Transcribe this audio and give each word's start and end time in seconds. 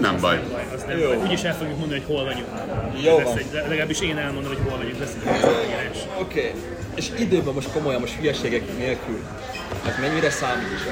Nem 0.00 0.16
baj. 0.20 0.40
Az 0.74 0.84
nem 0.86 0.98
Jó. 0.98 1.06
baj. 1.08 1.16
Úgyis 1.16 1.42
el 1.42 1.54
fogjuk 1.54 1.78
mondani, 1.78 2.00
hogy 2.00 2.14
hol 2.14 2.24
vagyunk. 2.24 2.46
Jó 3.02 3.16
Lesz 3.16 3.26
van. 3.26 3.38
egy, 3.38 3.52
legalábbis 3.52 4.00
én 4.00 4.18
elmondom, 4.18 4.52
hogy 4.52 4.62
hol 4.68 4.76
vagyunk, 4.76 4.98
lesz 4.98 5.14
egy 5.18 5.24
megírás. 5.24 5.98
Oké. 6.20 6.38
Okay. 6.38 6.60
És 6.94 7.10
időben 7.18 7.54
most 7.54 7.72
komolyan, 7.72 8.00
most 8.00 8.14
hülyeségek 8.14 8.76
nélkül. 8.78 9.18
Ez 9.86 9.94
mennyire 10.00 10.30
számít 10.30 10.72
is? 10.74 10.82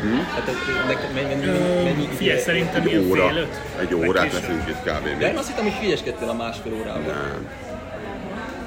Hmm? 0.00 0.24
Hát 0.34 0.48
ez, 0.48 0.54
neked 0.86 1.12
mennyi, 1.14 1.34
mennyi, 1.34 1.84
mennyi 1.84 2.08
Figyelj, 2.16 2.38
szerintem 2.38 2.86
ilyen 2.86 3.02
Egy 3.02 3.08
óra. 3.10 3.28
fél 3.28 3.36
öt. 3.36 3.60
Egy 3.80 3.94
órát 3.94 4.32
leszünk 4.32 4.68
itt 4.68 4.82
kb. 4.92 5.18
De 5.18 5.30
én 5.30 5.36
azt 5.36 5.48
hittem, 5.48 5.64
hogy 5.64 5.72
hülyeskedtél 5.72 6.28
a 6.28 6.34
másfél 6.34 6.72
órában. 6.74 7.02
Nem. 7.02 7.48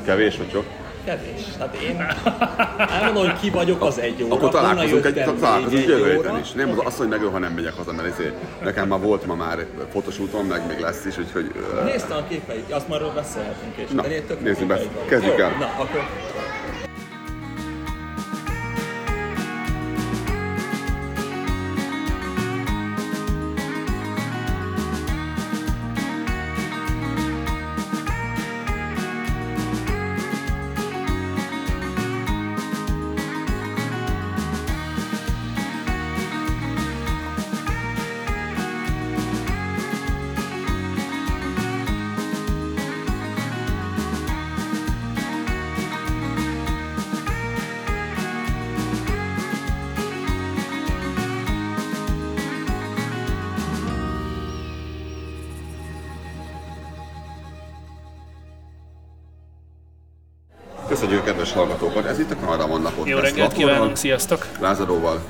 Kevés 0.06 0.38
vagy 0.38 0.52
sok? 0.52 0.66
Kevés. 1.08 1.41
Hát 1.59 1.75
én 1.75 2.08
elmondom, 3.02 3.30
hogy 3.30 3.39
ki 3.39 3.50
vagyok, 3.50 3.81
az 3.81 4.00
egy 4.00 4.23
óra. 4.23 4.36
Akkor 4.36 4.50
találkozunk, 4.50 5.05
egy, 5.05 5.13
találkozunk 5.13 5.81
egy 5.81 5.88
jövő 5.88 6.11
héten 6.11 6.39
is. 6.39 6.52
Nem 6.52 6.69
az, 6.69 6.77
azt, 6.86 6.97
hogy 6.97 7.08
meg 7.08 7.19
ha 7.19 7.39
nem 7.39 7.53
megyek 7.53 7.73
haza, 7.73 7.94
mert 7.94 8.08
ezért 8.08 8.33
nekem 8.63 8.88
már 8.88 9.00
volt 9.00 9.25
ma 9.25 9.35
már 9.35 9.66
fotosúton, 9.91 10.45
meg 10.45 10.67
még 10.67 10.80
lesz 10.80 11.05
is, 11.05 11.17
úgyhogy... 11.17 11.52
Néztem 11.85 12.17
a 12.17 12.28
képeit, 12.28 12.72
azt 12.72 12.88
már 12.88 13.02
beszélhetünk 13.16 13.75
később. 13.75 13.95
Na, 13.95 14.03
nézzük 14.39 14.67
be. 14.67 14.80
Kezdjük 15.08 15.39
el. 15.39 15.55
Na, 15.59 15.66
akkor 15.78 16.08
kívánunk, 63.57 63.95
sziasztok! 63.95 64.45
Lázadóval. 64.59 65.22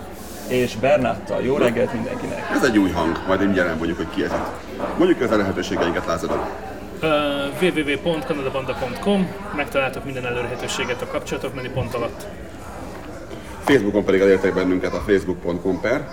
és 0.48 0.76
Bernáttal. 0.76 1.42
Jó 1.42 1.58
reggelt 1.58 1.94
mindenkinek. 1.94 2.50
Ez 2.52 2.64
egy 2.64 2.78
új 2.78 2.92
hang, 2.92 3.20
majd 3.28 3.40
mindjárt 3.40 3.70
elmondjuk, 3.70 3.98
hogy 3.98 4.10
ki 4.16 4.24
ez 4.24 4.32
itt. 4.32 4.78
Mondjuk 4.98 5.22
az 5.22 5.32
a 5.32 5.38
lehetőségeinket, 5.38 6.06
Lázadó. 6.06 6.34
Uh, 7.02 7.10
www.kanadabanda.com 7.62 9.28
Megtaláltok 9.56 10.06
minden 10.06 10.26
elérhetőséget 10.26 11.02
a 11.02 11.08
kapcsolatok 11.08 11.56
menü 11.56 11.70
pont 11.70 11.94
alatt. 11.94 12.26
Facebookon 13.64 14.04
pedig 14.04 14.22
elértek 14.22 14.54
bennünket 14.54 14.94
a 14.94 15.04
facebook.com 15.06 15.82
per 15.82 16.08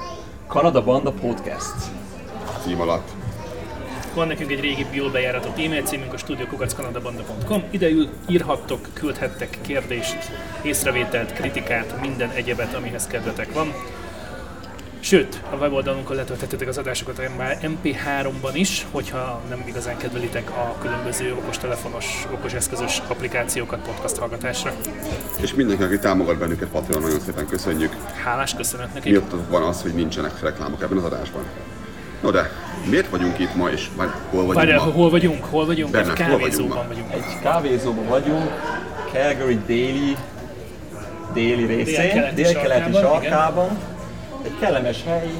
Kanada 0.46 0.82
Banda 0.82 1.10
Podcast. 1.10 1.74
cím 2.64 2.80
alatt. 2.80 3.23
Van 4.14 4.26
nekünk 4.26 4.50
egy 4.50 4.60
régi 4.60 4.86
jól 4.92 5.10
bejáratott 5.10 5.58
e-mail 5.58 5.82
címünk 5.82 6.12
a 6.12 6.16
studiokukackanadabanda.com 6.16 7.62
Ide 7.70 7.88
írhattok, 8.28 8.86
küldhettek 8.92 9.58
kérdést, 9.60 10.16
észrevételt, 10.62 11.32
kritikát, 11.32 12.00
minden 12.00 12.30
egyebet, 12.30 12.74
amihez 12.74 13.06
kedvetek 13.06 13.52
van. 13.52 13.72
Sőt, 15.00 15.42
a 15.50 15.56
weboldalunkon 15.56 16.16
letölthetitek 16.16 16.68
az 16.68 16.78
adásokat 16.78 17.36
már 17.36 17.58
MP3-ban 17.62 18.50
is, 18.52 18.86
hogyha 18.90 19.42
nem 19.48 19.64
igazán 19.66 19.96
kedvelitek 19.96 20.50
a 20.50 20.76
különböző 20.80 21.34
okostelefonos, 21.34 22.26
okoseszközös 22.32 23.02
applikációkat 23.08 23.82
podcast 23.82 24.16
hallgatásra. 24.16 24.72
És 25.40 25.54
mindenki, 25.54 25.82
aki 25.82 25.98
támogat 25.98 26.38
bennünket 26.38 26.68
Patreon, 26.68 27.02
nagyon 27.02 27.20
szépen 27.20 27.46
köszönjük. 27.46 27.92
Hálás 28.24 28.54
köszönet 28.54 28.94
nekik. 28.94 29.12
Miattatok 29.12 29.50
van 29.50 29.62
az, 29.62 29.82
hogy 29.82 29.94
nincsenek 29.94 30.40
reklámok 30.40 30.82
ebben 30.82 30.96
az 30.96 31.04
adásban. 31.04 31.42
No 32.24 32.30
de, 32.30 32.50
miért 32.90 33.08
vagyunk 33.08 33.38
itt 33.38 33.54
ma 33.54 33.70
és 33.70 33.88
vagy 33.96 34.08
hol 34.30 34.38
vagyunk 34.40 34.54
Várjál, 34.54 34.78
ma? 34.84 34.90
hol 34.92 35.10
vagyunk? 35.10 35.44
Hol 35.44 35.66
vagyunk? 35.66 35.90
Bernát, 35.90 36.18
Egy 36.18 36.26
hol 36.26 36.38
vagyunk 36.38 36.42
kávézóban 36.50 36.76
ma? 36.76 36.84
vagyunk. 36.88 37.12
Egy 37.12 37.40
kávézóban 37.42 38.06
vagyunk, 38.06 38.50
Calgary 39.12 39.60
déli, 39.66 40.16
déli 41.32 41.64
részén, 41.66 41.94
Délkeleti 41.94 42.34
délkeleti 42.42 42.92
sarkában, 42.92 43.20
sarkában. 43.20 43.78
Egy 44.44 44.52
kellemes 44.60 45.02
hely, 45.06 45.30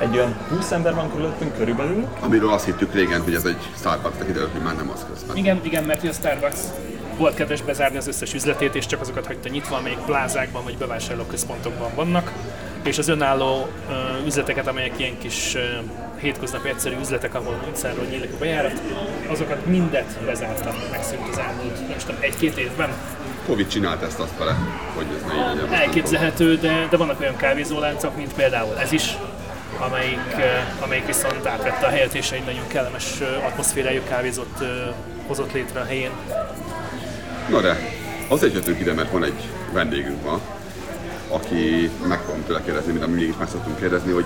egy 0.00 0.16
olyan 0.16 0.36
20 0.48 0.70
ember 0.70 0.94
van 0.94 1.10
körülöttünk 1.10 1.56
körülbelül. 1.56 2.06
Amiről 2.20 2.52
azt 2.52 2.64
hittük 2.64 2.94
régen, 2.94 3.20
hogy 3.22 3.34
ez 3.34 3.44
egy 3.44 3.68
Starbucks, 3.78 4.18
de 4.18 4.24
kiderült, 4.24 4.52
hogy 4.52 4.62
már 4.62 4.76
nem 4.76 4.90
az 4.94 5.06
közben. 5.12 5.36
Igen, 5.36 5.60
igen, 5.62 5.84
mert 5.84 6.04
a 6.04 6.12
Starbucks 6.12 6.58
volt 7.18 7.34
kedves 7.34 7.62
bezárni 7.62 7.96
az 7.96 8.06
összes 8.06 8.34
üzletét, 8.34 8.74
és 8.74 8.86
csak 8.86 9.00
azokat 9.00 9.26
hagyta 9.26 9.48
nyitva, 9.48 9.76
amelyek 9.76 9.98
plázákban 9.98 10.64
vagy 10.64 10.76
bevásárlóközpontokban 10.78 11.90
vannak. 11.94 12.32
És 12.82 12.98
az 12.98 13.08
önálló 13.08 13.68
üzleteket, 14.26 14.66
amelyek 14.66 14.98
ilyen 14.98 15.18
kis 15.18 15.56
hétköznapi 16.20 16.68
egyszerű 16.68 16.96
üzletek, 17.00 17.34
ahol 17.34 17.62
utcáról 17.68 18.04
nyílik 18.04 18.32
a 18.32 18.38
bejárat, 18.38 18.82
azokat 19.26 19.66
mindet 19.66 20.18
bezárta, 20.26 20.74
megszűnt 20.90 21.28
az 21.30 21.38
elmúlt, 21.38 21.88
nem 21.88 21.98
tudom, 21.98 22.16
egy-két 22.20 22.56
évben. 22.56 22.90
Covid 23.46 23.66
csinált 23.68 24.02
ezt 24.02 24.18
azt 24.18 24.38
vele, 24.38 24.56
hogy 24.94 25.06
ez 25.16 25.22
ne 25.22 25.34
így 25.34 25.56
legyen. 25.56 25.72
Elképzelhető, 25.72 26.56
de, 26.56 26.86
de 26.90 26.96
vannak 26.96 27.20
olyan 27.20 27.36
kávézóláncok, 27.36 28.16
mint 28.16 28.34
például 28.34 28.78
ez 28.78 28.92
is, 28.92 29.16
amelyik, 29.78 30.36
amelyik 30.80 31.06
viszont 31.06 31.46
átvette 31.46 31.86
a 31.86 31.90
helyet, 31.90 32.14
és 32.14 32.30
egy 32.30 32.44
nagyon 32.44 32.66
kellemes 32.66 33.20
atmoszférájú 33.46 34.00
kávézót 34.08 34.64
hozott 35.26 35.52
létre 35.52 35.80
a 35.80 35.84
helyén. 35.84 36.10
Na 37.48 37.60
de, 37.60 37.76
azért 38.28 38.54
jöttünk 38.54 38.80
ide, 38.80 38.92
mert 38.92 39.10
van 39.10 39.24
egy 39.24 39.48
vendégünk 39.72 40.24
ma, 40.24 40.40
aki 41.32 41.90
meg 42.08 42.18
fogom 42.18 42.44
tőle 42.46 42.62
kérdezni, 42.64 42.92
mint 42.92 43.04
amit 43.04 43.16
mégis 43.16 43.34
meg 43.38 43.48
szoktunk 43.48 43.78
kérdezni, 43.78 44.12
hogy 44.12 44.24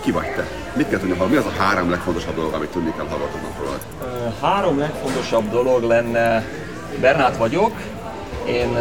ki 0.00 0.10
vagy 0.10 0.34
te? 0.34 0.46
Mit 0.72 0.88
kell 0.88 0.98
tudni, 0.98 1.26
mi 1.30 1.36
az 1.36 1.44
a 1.46 1.62
három 1.62 1.90
legfontosabb 1.90 2.34
dolog, 2.34 2.52
amit 2.52 2.68
tudni 2.68 2.92
kell 2.96 3.06
hallgatóknak 3.06 3.58
rólad? 3.58 3.80
Három 4.42 4.78
legfontosabb 4.78 5.50
dolog 5.50 5.82
lenne, 5.82 6.44
Bernát 7.00 7.36
vagyok, 7.36 7.72
én 8.46 8.78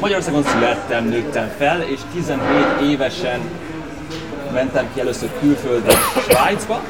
Magyarországon 0.00 0.42
születtem, 0.42 1.04
nőttem 1.04 1.52
fel, 1.58 1.82
és 1.82 2.00
17 2.12 2.64
évesen 2.82 3.40
mentem 4.52 4.88
ki 4.94 5.00
először 5.00 5.30
külföldre, 5.40 5.92
Svájcba. 6.28 6.80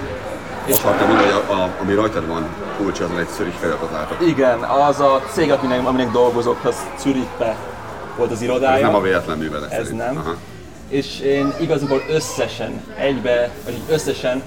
És 0.64 0.72
Azt 0.72 0.84
mondani, 0.84 1.30
hogy 1.30 1.42
a, 1.48 1.52
a, 1.52 1.70
ami 1.80 1.94
rajtad 1.94 2.26
van, 2.26 2.46
kulcs, 2.76 3.00
azon 3.00 3.18
egy 3.18 3.28
szörig 3.28 3.52
feliratot 3.52 3.90
látok. 3.92 4.28
igen, 4.28 4.58
az 4.58 5.00
a 5.00 5.22
cég, 5.32 5.52
aminek, 5.52 5.86
aminek 5.86 6.10
dolgozok, 6.10 6.64
az 6.64 6.76
Zürichbe 6.98 7.56
volt 8.16 8.30
az 8.30 8.42
irodája. 8.42 8.76
Ez 8.76 8.82
nem 8.82 8.94
a 8.94 9.00
véletlen 9.00 9.38
művelet 9.38 9.72
Ez 9.72 9.82
szerint. 9.84 9.96
nem. 10.04 10.16
Aha. 10.16 10.36
És 10.88 11.20
én 11.20 11.52
igazából 11.60 12.02
összesen, 12.10 12.82
egybe, 12.98 13.50
vagy 13.64 13.74
összesen 13.90 14.42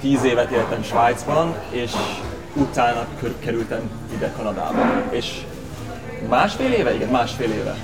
10 0.00 0.24
évet 0.24 0.50
éltem 0.50 0.82
Svájcban, 0.82 1.54
és 1.70 1.92
utána 2.54 3.06
kerültem 3.38 3.90
ide 4.16 4.32
Kanadába. 4.36 5.02
És 5.10 5.40
másfél 6.28 6.72
éve, 6.72 6.94
igen, 6.94 7.08
másfél 7.08 7.50
éve 7.52 7.76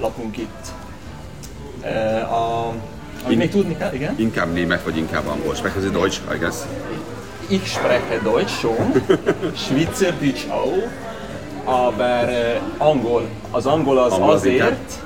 lakunk 0.00 0.36
itt. 0.36 0.66
E, 1.82 2.22
A, 2.24 2.72
amit 3.24 3.38
még 3.38 3.50
tudni 3.50 3.76
kell, 3.76 3.92
igen? 3.92 4.14
Inkább 4.18 4.52
német, 4.52 4.82
vagy 4.82 4.96
inkább 4.96 5.26
angol. 5.26 5.54
Sprechen 5.54 5.80
Sie 5.80 5.90
Deutsch, 5.90 6.20
I 6.34 6.38
guess. 6.38 6.56
Ich 7.48 7.66
spreche 7.66 8.18
Deutsch 8.22 8.58
schon, 8.58 8.92
Schweizerdeutsch 9.66 10.50
auch, 10.50 10.88
aber 11.64 12.28
äh, 12.28 12.60
angol. 12.78 13.22
Az 13.50 13.66
angol 13.66 13.98
az 13.98 14.12
Angol 14.12 14.30
az 14.30 14.34
azért, 14.40 15.00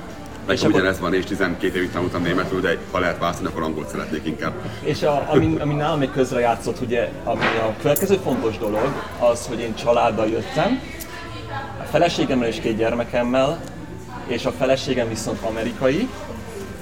Nekem 0.47 0.67
akkor- 0.69 0.81
ugyanez 0.81 1.01
van, 1.01 1.15
és 1.15 1.25
12 1.25 1.77
évig 1.77 1.91
tanultam 1.91 2.23
németül, 2.23 2.61
de 2.61 2.79
ha 2.91 2.99
lehet 2.99 3.19
választani, 3.19 3.49
akkor 3.49 3.63
angolt 3.63 3.89
szeretnék 3.89 4.27
inkább. 4.27 4.53
És 4.83 5.03
a, 5.03 5.27
ami, 5.31 5.57
ami 5.61 5.75
nálam 5.75 5.99
még 5.99 6.11
közrejátszott, 6.11 6.81
ugye, 6.81 7.09
ami 7.25 7.41
a 7.41 7.75
következő 7.83 8.19
fontos 8.25 8.59
dolog, 8.59 8.93
az, 9.19 9.47
hogy 9.47 9.61
én 9.61 9.75
családdal 9.75 10.27
jöttem, 10.29 10.81
a 11.81 11.85
feleségemmel 11.91 12.49
és 12.49 12.61
két 12.61 12.77
gyermekemmel, 12.77 13.59
és 14.27 14.45
a 14.45 14.53
feleségem 14.59 15.09
viszont 15.09 15.39
amerikai, 15.43 16.09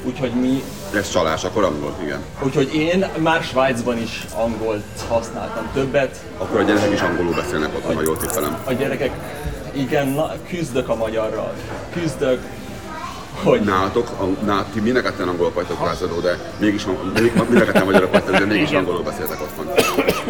úgyhogy 0.05 0.31
mi, 0.31 0.63
Ez 0.95 1.11
csalás, 1.11 1.45
akkor 1.45 1.65
angol, 1.65 1.95
igen. 2.03 2.19
úgyhogy 2.43 2.75
én 2.75 3.07
már 3.19 3.43
Svájcban 3.43 3.99
is 3.99 4.27
angolt 4.35 4.85
használtam 5.09 5.69
többet, 5.75 6.25
Akkor 6.39 6.61
a 6.61 6.63
gyerekek 6.63 6.93
is 6.93 7.01
angolul 7.01 7.35
beszélnek 7.35 7.75
otthon, 7.77 7.95
ha 7.95 8.03
jól 8.03 8.17
tippelem. 8.17 8.59
a 8.65 8.73
gyerekek, 8.73 9.11
igen, 9.77 10.09
na, 10.09 10.33
küzdök 10.49 10.89
a 10.89 10.95
magyarral, 10.95 11.53
küzdök, 11.93 12.41
hogy 13.43 13.61
Nálatok, 13.61 14.11
a, 14.21 14.45
ná, 14.45 14.65
ti 14.73 14.81
mind 14.81 14.97
a 14.97 15.03
ketten 15.03 15.29
angolok 15.29 15.55
vagytok 15.55 15.85
lázadó, 15.85 16.21
de 16.21 16.39
mégis 16.59 16.85
még- 16.85 17.33
mind 17.49 17.61
a 17.61 17.65
ketten 17.65 17.85
magyarok 17.85 18.13
vagytok, 18.13 18.37
de 18.37 18.45
mégis 18.45 18.71
angolul 18.71 19.03
beszéltek 19.03 19.41
otthon. 19.41 19.67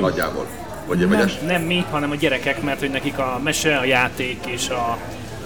Nagyjából. 0.01 0.47
Vagy, 0.87 0.99
vagy 0.99 1.09
Nem, 1.09 1.27
es, 1.27 1.39
nem 1.39 1.63
mi, 1.63 1.85
hanem 1.91 2.11
a 2.11 2.15
gyerekek, 2.15 2.63
mert 2.63 2.79
hogy 2.81 2.91
nekik 2.91 3.19
a 3.19 3.41
mese, 3.45 3.77
a 3.77 3.85
játék 3.85 4.47
és 4.47 4.69
a, 4.69 4.99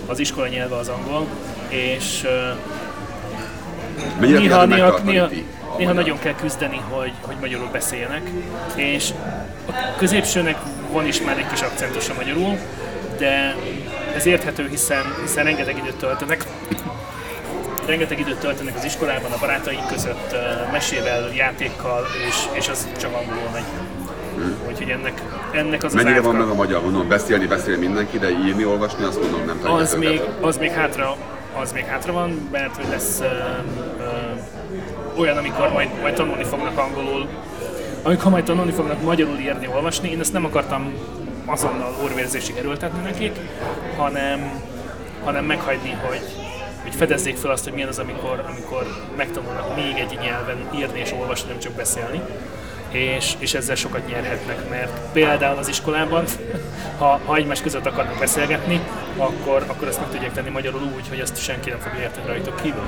az 0.07 0.19
iskola 0.19 0.47
nyelve 0.47 0.77
az 0.77 0.89
angol, 0.89 1.27
és 1.69 2.27
mennyire 4.21 4.39
néha- 4.39 4.67
néha- 4.67 5.05
néha- 5.05 5.31
néha 5.79 5.93
nagyon 5.93 6.19
kell 6.19 6.35
küzdeni, 6.35 6.81
hogy, 6.91 7.13
hogy 7.21 7.37
magyarul 7.41 7.69
beszéljenek, 7.73 8.31
és 8.75 9.11
a 9.67 9.73
középsőnek 9.97 10.57
van 10.93 11.07
is 11.07 11.21
már 11.23 11.39
egy 11.39 11.47
kis 11.47 11.61
akcentus 11.61 12.09
a 12.09 12.13
magyarul, 12.17 12.59
de 13.19 13.57
ez 14.15 14.27
érthető, 14.27 14.69
hiszen, 14.69 15.05
hiszen 15.21 15.45
rengeteg 15.45 15.77
időt 15.77 15.97
töltenek 15.97 16.45
rengeteg 17.89 18.19
időt 18.19 18.39
töltenek 18.39 18.77
az 18.77 18.85
iskolában, 18.85 19.33
a 19.33 19.39
barátaik 19.41 19.87
között, 19.91 20.37
mesével, 20.73 21.31
játékkal, 21.35 22.07
és, 22.29 22.37
és 22.53 22.69
az 22.69 22.89
csak 22.99 23.15
angolul 23.15 23.51
megy. 23.53 23.65
Úgyhogy 24.69 24.89
ennek, 24.91 25.23
ennek 25.53 25.85
az 25.85 25.95
Mennyire 25.95 26.19
az 26.19 26.25
van 26.25 26.35
meg 26.35 26.49
a 26.49 26.55
magyar? 26.55 26.83
Mondom, 26.83 27.09
beszélni, 27.09 27.47
beszél 27.47 27.79
mindenki, 27.79 28.19
de 28.19 28.31
írni, 28.31 28.65
olvasni, 28.65 29.05
azt 29.05 29.21
mondom, 29.21 29.45
nem 29.45 29.57
tudja 29.57 29.73
az 29.75 29.95
még, 29.95 30.21
az 30.41 30.57
még 30.57 30.71
hátra, 30.71 31.17
az 31.61 31.73
még 31.73 31.85
hátra 31.85 32.13
van, 32.13 32.49
mert 32.53 32.77
hogy 32.77 32.87
lesz 32.91 33.21
ö, 33.21 33.25
ö, 33.25 35.21
olyan, 35.21 35.37
amikor 35.37 35.73
majd, 35.73 35.89
majd 36.01 36.15
tanulni 36.15 36.45
fognak 36.45 36.79
angolul, 36.79 37.29
amikor 38.03 38.31
majd 38.31 38.45
tanulni 38.45 38.73
fognak 38.73 39.03
magyarul 39.03 39.39
írni, 39.39 39.69
olvasni, 39.75 40.11
én 40.11 40.21
ezt 40.21 40.33
nem 40.33 40.45
akartam 40.45 40.93
azonnal 41.49 41.95
orvérzésig 42.03 42.57
erőltetni 42.57 43.03
nekik, 43.03 43.37
hanem, 43.97 44.63
hanem 45.25 45.45
meghagyni, 45.45 45.91
hogy, 45.91 46.23
hogy 46.83 46.95
fedezzék 46.95 47.37
fel 47.37 47.51
azt, 47.51 47.65
hogy 47.65 47.73
milyen 47.73 47.89
az, 47.89 47.99
amikor, 47.99 48.45
amikor 48.49 48.87
megtanulnak 49.17 49.77
még 49.77 49.97
egy 49.97 50.19
nyelven 50.23 50.69
írni 50.75 50.99
és 50.99 51.13
olvasni, 51.13 51.49
nem 51.49 51.59
csak 51.59 51.73
beszélni. 51.73 52.21
És, 52.89 53.35
és 53.39 53.55
ezzel 53.55 53.75
sokat 53.75 54.07
nyerhetnek, 54.09 54.69
mert 54.69 54.99
például 55.13 55.59
az 55.59 55.69
iskolában, 55.69 56.25
ha, 56.99 57.21
ha 57.25 57.37
egymás 57.37 57.61
között 57.61 57.87
akarnak 57.87 58.19
beszélgetni, 58.19 58.81
akkor, 59.17 59.65
akkor 59.67 59.89
ezt 59.89 60.01
meg 60.01 60.11
tudják 60.11 60.33
tenni 60.33 60.49
magyarul 60.49 60.83
úgy, 60.97 61.09
hogy 61.09 61.19
ezt 61.19 61.43
senki 61.43 61.71
nem 61.71 61.79
fogja 61.79 62.01
érteni 62.01 62.27
rajtuk 62.27 62.61
kívül. 62.63 62.87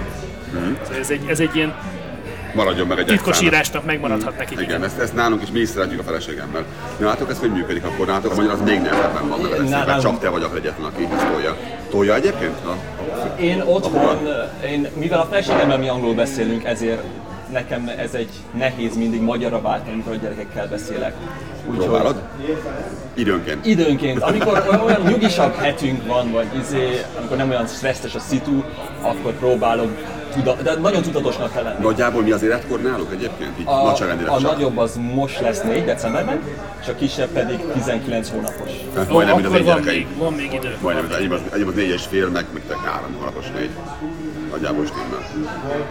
Szóval 0.83 0.99
ez 0.99 1.11
egy, 1.11 1.29
ez 1.29 1.41
egy 1.41 1.57
ilyen 1.57 1.75
Maradjon 2.55 2.87
meg 2.87 2.99
egy 2.99 3.07
titkos 3.07 3.29
exának. 3.29 3.53
írásnak 3.53 3.85
megmaradhat 3.85 4.39
nekik. 4.39 4.61
Igen, 4.61 4.85
ezt, 4.85 4.99
ezt 4.99 5.15
nálunk 5.15 5.43
is 5.43 5.51
mi 5.51 5.59
is 5.61 5.69
szeretjük 5.69 6.01
a 6.01 6.03
feleségemmel. 6.03 6.65
Nálatok 6.99 7.31
ez 7.31 7.39
hogy 7.39 7.53
működik 7.53 7.85
akkor? 7.85 8.07
Nálatok 8.07 8.33
a 8.33 8.35
magyar 8.35 8.53
az 8.53 8.61
még 8.65 8.81
nehezebben 8.81 9.29
van 9.29 9.41
meg 9.41 9.51
Nálunk- 9.51 9.87
mert 9.87 10.01
csak 10.01 10.21
te 10.21 10.29
vagy 10.29 10.43
az 10.43 10.55
egyetlen, 10.55 10.87
aki 10.87 11.09
ezt 11.17 11.27
tolja. 11.33 11.57
Tolja 11.91 12.15
egyébként? 12.15 12.55
A, 12.65 12.69
a, 12.69 13.41
Én 13.41 13.61
otthon, 13.67 14.29
én, 14.67 14.89
mivel 14.95 15.21
a 15.21 15.25
feleségemmel 15.25 15.79
mi 15.79 15.89
angolul 15.89 16.15
beszélünk, 16.15 16.65
ezért 16.65 17.03
nekem 17.53 17.91
ez 17.97 18.15
egy 18.15 18.31
nehéz 18.59 18.97
mindig 18.97 19.21
magyarra 19.21 19.61
váltani, 19.61 19.93
amikor 19.93 20.13
a 20.13 20.17
gyerekekkel 20.17 20.69
beszélek. 20.69 21.15
Úgyhogy 21.67 21.85
próbálod? 21.85 22.23
Időnként. 23.15 23.67
időnként, 23.67 24.23
amikor 24.23 24.67
olyan, 24.87 25.01
nyugisabb 25.03 25.55
hetünk 25.55 26.07
van, 26.07 26.31
vagy 26.33 26.47
izé, 26.61 27.01
amikor 27.19 27.37
nem 27.37 27.51
olyan 27.51 27.67
stresszes 27.67 28.15
a 28.15 28.19
szitu, 28.19 28.63
akkor 29.01 29.33
próbálok, 29.33 29.91
tuda, 30.31 30.55
de 30.63 30.75
nagyon 30.75 31.03
tudatosnak 31.03 31.53
kell 31.53 31.63
lenni. 31.63 31.85
Nagyjából 31.85 32.23
mi 32.23 32.31
az 32.31 32.43
életkor 32.43 32.81
náluk 32.83 33.13
egyébként? 33.13 33.59
Így 33.59 33.67
A, 33.67 33.83
nagyságrendileg 33.83 34.33
a 34.33 34.41
csak. 34.41 34.53
nagyobb 34.53 34.79
az 34.79 35.01
most 35.15 35.41
lesz 35.41 35.61
4 35.63 35.85
decemberben, 35.85 36.41
és 36.83 36.89
a 36.89 36.95
kisebb 36.95 37.29
pedig 37.29 37.59
19 37.73 38.31
hónapos. 38.31 38.71
Hát 38.97 39.09
majdnem, 39.09 39.35
mint 39.35 39.47
az 39.47 39.55
én 39.55 39.65
van 39.65 39.75
gyerekeim. 39.75 40.09
van 40.19 40.33
még 40.33 40.53
idő. 40.53 40.77
Majdnem, 40.81 41.11
enyém 41.19 41.33
az, 41.33 41.41
enyém 41.53 41.69
az 41.69 41.75
négy 41.75 41.89
és 41.89 42.03
fél, 42.09 42.29
meg, 42.29 42.47
meg 42.53 42.63
te 42.69 42.77
három 42.77 43.15
hónapos 43.19 43.45
négy. 43.57 43.71
Nagyjából 44.51 44.87
stimmel. 44.87 45.27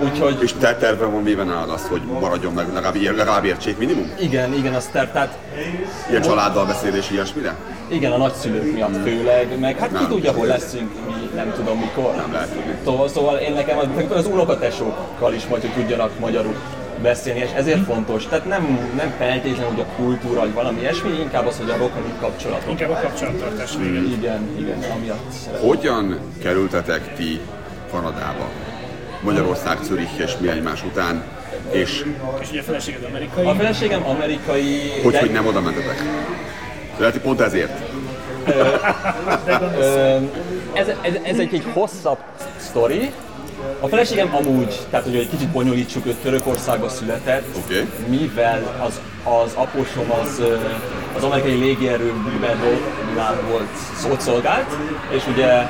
Úgyhogy 0.03 0.37
És 0.41 0.53
te 0.53 0.75
terve 0.75 1.05
van 1.05 1.23
véve 1.23 1.43
nálad 1.43 1.69
az, 1.69 1.87
hogy 1.87 2.01
maradjon 2.19 2.53
meg, 2.53 2.65
legalább, 2.73 2.95
legalább 2.95 3.45
értsék 3.45 3.77
minimum? 3.77 4.11
igen, 4.19 4.53
igen, 4.53 4.73
az 4.73 4.85
ter, 4.91 5.11
tehát 5.11 5.37
Ilyen 6.09 6.21
családdal 6.21 6.65
beszélés, 6.65 7.11
ilyesmire? 7.11 7.55
igen, 7.87 8.11
a 8.11 8.17
nagyszülők 8.17 8.73
miatt 8.73 9.01
főleg, 9.03 9.59
meg 9.59 9.77
hát 9.79 9.87
ki 9.87 9.93
Nem. 9.93 10.07
tudja, 10.07 10.31
hol 10.31 10.45
leszünk, 10.45 10.91
mi 11.05 11.29
nem 11.35 11.53
tudom 11.55 11.79
mikor. 11.79 12.15
Nem 12.15 12.31
lehet 12.33 12.49
tudni. 12.49 12.73
Szóval, 12.85 13.07
szóval 13.09 13.37
én 13.37 13.53
nekem 13.53 13.77
az, 13.77 13.85
az 14.17 14.25
unokatesókkal 14.25 15.33
is 15.33 15.45
majd, 15.47 15.61
hogy 15.61 15.71
tudjanak 15.73 16.19
magyarul 16.19 16.55
beszélni, 17.01 17.39
és 17.39 17.49
ezért 17.55 17.83
fontos. 17.85 18.25
Tehát 18.27 18.45
nem, 18.45 18.91
nem 18.95 19.13
feltétlenül, 19.17 19.67
hogy 19.71 19.79
a 19.79 19.95
kultúra, 19.95 20.39
vagy 20.39 20.53
valami 20.53 20.79
ilyesmi, 20.79 21.09
inkább 21.19 21.45
az, 21.47 21.57
hogy 21.57 21.69
a 21.69 21.77
rokoni 21.77 22.13
kapcsolatok. 22.19 22.69
Inkább 22.69 22.89
a 22.89 22.99
kapcsolattartás 23.01 23.71
vége. 23.77 23.99
Igen, 23.99 24.49
igen, 24.57 24.77
amiatt 24.97 25.31
szeretem. 25.43 25.67
Hogyan 25.67 26.19
kerültetek 26.41 27.15
ti 27.15 27.39
Kanadába? 27.91 28.49
Magyarország, 29.21 29.77
Zürich 29.83 30.19
és 30.19 30.31
mi 30.39 30.49
egymás 30.49 30.83
után, 30.83 31.23
és 31.71 32.05
És 32.41 32.49
ugye 32.49 32.59
a 32.59 32.63
feleséged 32.63 33.03
amerikai. 33.09 33.45
A 33.45 33.53
feleségem 33.53 34.05
amerikai... 34.05 34.91
hogy, 35.03 35.11
de- 35.11 35.19
hogy 35.19 35.31
nem 35.31 35.47
oda 35.47 35.61
mentetek? 35.61 36.03
Lehet, 36.97 37.13
hogy 37.13 37.23
pont 37.23 37.39
ezért. 37.41 37.71
Ez, 40.73 40.87
ez, 41.01 41.13
ez 41.23 41.37
egy, 41.39 41.53
egy 41.53 41.65
hosszabb 41.73 42.17
sztori. 42.57 43.11
A 43.79 43.87
feleségem 43.87 44.35
amúgy, 44.35 44.79
tehát 44.89 45.05
hogy 45.05 45.15
egy 45.15 45.29
kicsit 45.29 45.49
bonyolítsuk, 45.49 46.05
ő 46.05 46.15
Törökországban 46.23 46.89
született, 46.89 47.45
Oké. 47.63 47.87
mivel 48.07 48.81
az, 48.85 48.99
az 49.23 49.51
apósom 49.53 50.11
az, 50.21 50.41
az 51.15 51.23
amerikai 51.23 51.55
légierőben 51.55 52.59
volt, 52.63 53.41
volt 53.49 53.67
szót 53.97 54.21
szolgált, 54.21 54.75
és 55.09 55.23
ugye 55.27 55.67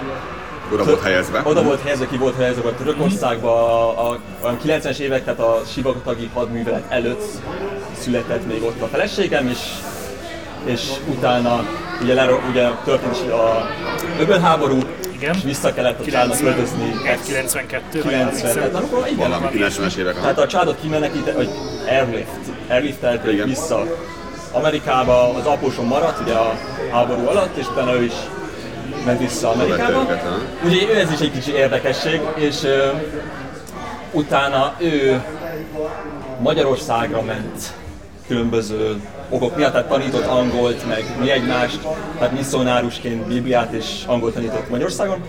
Oda 0.73 0.83
volt 0.83 1.01
helyezve. 1.01 1.41
oda 1.43 1.63
volt 1.63 1.81
helyezve, 1.81 2.07
ki 2.07 2.17
volt 2.17 2.35
helyezve 2.35 2.69
a 2.69 2.75
Törökországba 2.75 3.51
a, 3.51 4.09
a, 4.09 4.19
a 4.41 4.57
90-es 4.65 4.97
évek, 4.97 5.23
tehát 5.23 5.39
a 5.39 5.61
sivatagi 5.71 6.29
hadművelet 6.33 6.83
előtt 6.89 7.23
született 7.99 8.47
még 8.47 8.63
ott 8.63 8.81
a 8.81 8.87
feleségem, 8.87 9.47
és, 9.47 9.57
és 10.65 10.81
utána 11.07 11.65
ugye, 12.01 12.13
ler, 12.13 12.29
ugye 12.49 12.69
történt 12.83 13.15
is 13.15 13.31
a 13.31 13.69
öbölháború, 14.19 14.77
Igen. 15.11 15.35
és 15.35 15.43
vissza 15.43 15.73
kellett 15.73 15.99
a 15.99 16.03
családnak 16.11 16.39
költözni. 16.39 16.95
92 17.25 18.01
vagy 18.01 18.11
90, 18.11 18.53
tehát 18.53 18.73
amikor, 18.73 19.07
igen, 19.11 19.29
Valami 19.29 19.47
90-es 19.53 19.95
évek. 19.95 20.15
tehát 20.15 20.39
a 20.39 20.47
családot 20.47 20.77
kimenekített, 20.81 21.35
vagy 21.35 21.49
airlift, 21.87 22.39
airliftelték 22.69 23.43
vissza 23.43 23.83
Amerikába, 24.51 25.33
az 25.33 25.45
apósom 25.45 25.85
maradt 25.85 26.19
ugye 26.21 26.33
a 26.33 26.57
háború 26.91 27.27
alatt, 27.27 27.57
és 27.57 27.67
utána 27.67 27.93
ő 27.95 28.03
is 28.03 28.13
ment 29.05 29.19
vissza 29.19 29.49
Amerikába. 29.49 30.05
Ugye 30.65 30.99
ez 30.99 31.11
is 31.11 31.19
egy 31.19 31.31
kicsi 31.31 31.53
érdekesség, 31.53 32.21
és 32.35 32.63
ö, 32.63 32.89
utána 34.11 34.73
ő 34.77 35.23
Magyarországra 36.39 37.21
ment 37.21 37.73
különböző 38.27 39.01
okok 39.29 39.55
miatt, 39.55 39.71
tehát 39.71 39.87
tanított 39.87 40.25
angolt, 40.25 40.87
meg 40.87 41.03
mi 41.19 41.31
egymást, 41.31 41.79
tehát 42.17 42.33
misszonárusként 42.33 43.27
Bibliát 43.27 43.71
és 43.71 44.03
angolt 44.05 44.33
tanított 44.33 44.69
Magyarországon. 44.69 45.21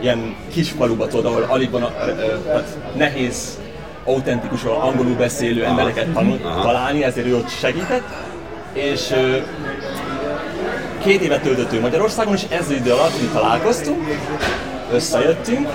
Ilyen 0.00 0.36
kis 0.52 0.70
faluba 0.70 1.06
tudod, 1.06 1.24
ahol 1.24 1.46
alig 1.48 1.70
van, 1.70 1.80
tehát 1.80 2.76
nehéz 2.96 3.58
autentikusan 4.04 4.80
angolul 4.80 5.16
beszélő 5.16 5.64
embereket 5.64 6.06
tanul, 6.06 6.38
találni, 6.40 7.04
ezért 7.04 7.26
ő 7.26 7.36
ott 7.36 7.48
segített. 7.48 8.04
És 8.72 9.14
két 11.02 11.20
évet 11.20 11.42
töltött 11.42 11.72
ő 11.72 11.80
Magyarországon, 11.80 12.34
és 12.34 12.42
ez 12.48 12.70
idő 12.70 12.92
alatt 12.92 13.20
mi 13.20 13.28
találkoztunk, 13.32 14.18
összejöttünk, 14.92 15.68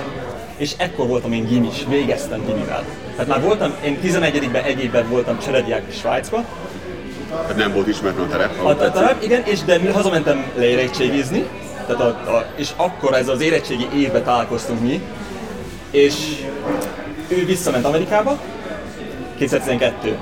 és 0.58 0.74
ekkor 0.78 1.08
voltam 1.08 1.32
én 1.32 1.46
gimis, 1.46 1.86
végeztem 1.90 2.46
gimivel. 2.46 2.84
Tehát 3.12 3.28
már 3.28 3.42
voltam, 3.42 3.74
én 3.84 4.00
11-ben 4.04 4.64
egy 4.64 4.84
évben 4.84 5.10
voltam 5.10 5.40
cserediák 5.40 5.92
Svájcba, 5.92 6.46
Tehát 7.30 7.56
nem 7.56 7.74
volt 7.74 7.88
ismeretlen 7.88 8.26
a 8.26 8.30
terep, 8.30 8.64
a, 8.64 8.70
a, 8.70 9.06
a, 9.06 9.18
igen, 9.20 9.44
és 9.46 9.62
de 9.62 9.78
mi 9.78 9.88
hazamentem 9.88 10.52
leérettségizni, 10.56 11.48
tehát 11.88 12.02
a, 12.02 12.08
a, 12.08 12.46
és 12.56 12.70
akkor 12.76 13.14
ez 13.14 13.28
az 13.28 13.42
érettségi 13.42 13.88
évben 13.96 14.24
találkoztunk 14.24 14.82
mi, 14.82 15.02
és 15.92 16.16
ő 17.28 17.46
visszament 17.46 17.86
Amerikába, 17.86 18.40
2012. 19.38 20.18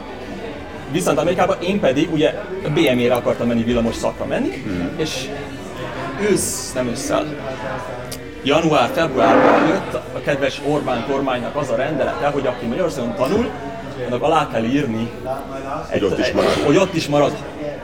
Visszament 0.92 1.20
Amerikába, 1.20 1.54
én 1.54 1.80
pedig 1.80 2.13
ugye 2.13 2.34
a 2.65 2.70
BME-re 2.70 3.13
akartam 3.13 3.48
menni 3.48 3.63
villamos 3.63 3.96
szakra 3.96 4.25
menni, 4.25 4.63
és 4.98 5.30
ősz, 6.22 6.74
nem 6.74 6.88
ősszel, 6.88 7.25
január, 8.44 8.89
februárban 8.94 9.68
jött 9.68 9.94
a 9.94 10.22
kedves 10.24 10.62
Orbán 10.68 11.06
kormánynak 11.10 11.56
az 11.56 11.70
a 11.70 11.75
rendelete, 11.75 12.27
hogy 12.27 12.48
aki 12.48 12.65
Magyarországon 12.65 13.15
tanul, 13.15 13.50
annak 14.08 14.22
alá 14.22 14.48
kell 14.51 14.63
írni, 14.63 15.10
egy, 15.89 16.04
ott 16.04 16.20
is 16.20 16.32
marad. 16.32 16.51
hogy 16.51 16.77
ott 16.77 16.94
is 16.94 17.08
marad 17.08 17.36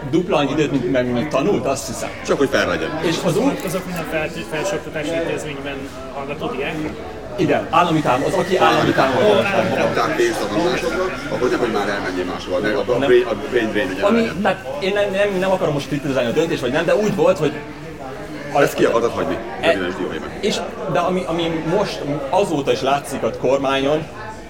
dupla 0.09 0.37
annyi 0.37 0.51
időt, 0.51 0.71
mint 0.71 0.91
meg 0.91 1.11
mint 1.11 1.29
tanult, 1.29 1.65
azt 1.65 1.87
hiszem. 1.87 2.09
Csak 2.25 2.37
hogy 2.37 2.49
fel 2.49 2.67
legyen. 2.67 2.99
És 3.01 3.15
az 3.25 3.37
úgy, 3.37 3.59
Azok 3.65 3.85
minden 3.85 4.05
fel, 4.11 4.29
felsőoktatási 4.51 5.13
intézményben 5.13 5.77
hallgató 6.13 6.47
diákok? 6.47 7.20
Igen, 7.41 7.67
állami 7.69 7.99
tám, 7.99 8.23
az 8.23 8.33
aki 8.33 8.57
állami 8.57 8.91
támogatás. 8.91 9.51
Kapták 9.77 10.15
pénzt 10.15 10.41
a 10.41 10.47
tanulásokra, 10.47 11.03
akkor 11.31 11.49
nem, 11.49 11.59
hogy 11.59 11.71
már 11.71 11.89
elmenjél 11.89 12.25
máshova. 12.25 12.57
Ne, 12.57 12.69
a, 12.69 12.79
a, 12.79 13.31
a 13.31 13.35
brain 13.49 13.71
drain. 13.71 13.97
Ami, 14.01 14.31
tehát 14.41 14.65
én 14.79 14.93
nem, 14.93 15.11
nem, 15.11 15.39
nem 15.39 15.51
akarom 15.51 15.73
most 15.73 15.87
kritizálni 15.87 16.29
a 16.29 16.33
döntést, 16.33 16.61
vagy 16.61 16.71
nem, 16.71 16.85
de 16.85 16.95
úgy 16.95 17.15
volt, 17.15 17.37
hogy 17.37 17.53
Ezt 18.55 18.73
ki 18.73 18.85
akartad 18.85 19.11
hagyni? 19.11 19.37
E- 19.61 19.77
és 20.39 20.55
de 20.93 20.99
ami, 20.99 21.23
ami 21.27 21.63
most 21.77 22.01
azóta 22.29 22.71
is 22.71 22.81
látszik 22.81 23.23
a 23.23 23.29
kormányon, 23.41 24.03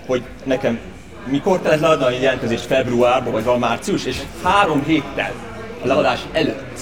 hogy 0.05 0.23
nekem 0.43 0.79
mikor 1.25 1.61
kellett 1.61 1.79
leadni 1.79 2.05
a 2.05 2.09
jelentkezést 2.09 2.65
februárban, 2.65 3.31
vagy 3.31 3.43
van 3.43 3.59
március, 3.59 4.05
és 4.05 4.17
három 4.43 4.83
héttel 4.83 5.31
a 5.83 5.87
leadás 5.87 6.19
előtt 6.31 6.79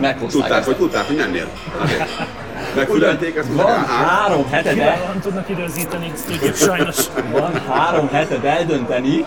meghozták 0.00 0.40
Tudták, 0.40 0.58
ezt. 0.58 0.66
hogy 0.66 0.76
tudták, 0.76 1.06
hogy 1.06 1.16
mennél. 1.16 1.46
Azért. 1.82 2.08
Megfülelték 2.74 3.36
ezt, 3.36 3.48
Van 3.52 3.84
három 3.84 4.50
heted 4.50 4.78
el, 4.78 5.14
tudnak 5.22 5.48
időzíteni, 5.48 6.12
sajnos. 6.54 6.96
van 7.32 7.52
három 7.70 8.08
heted 8.08 8.44
eldönteni, 8.44 9.24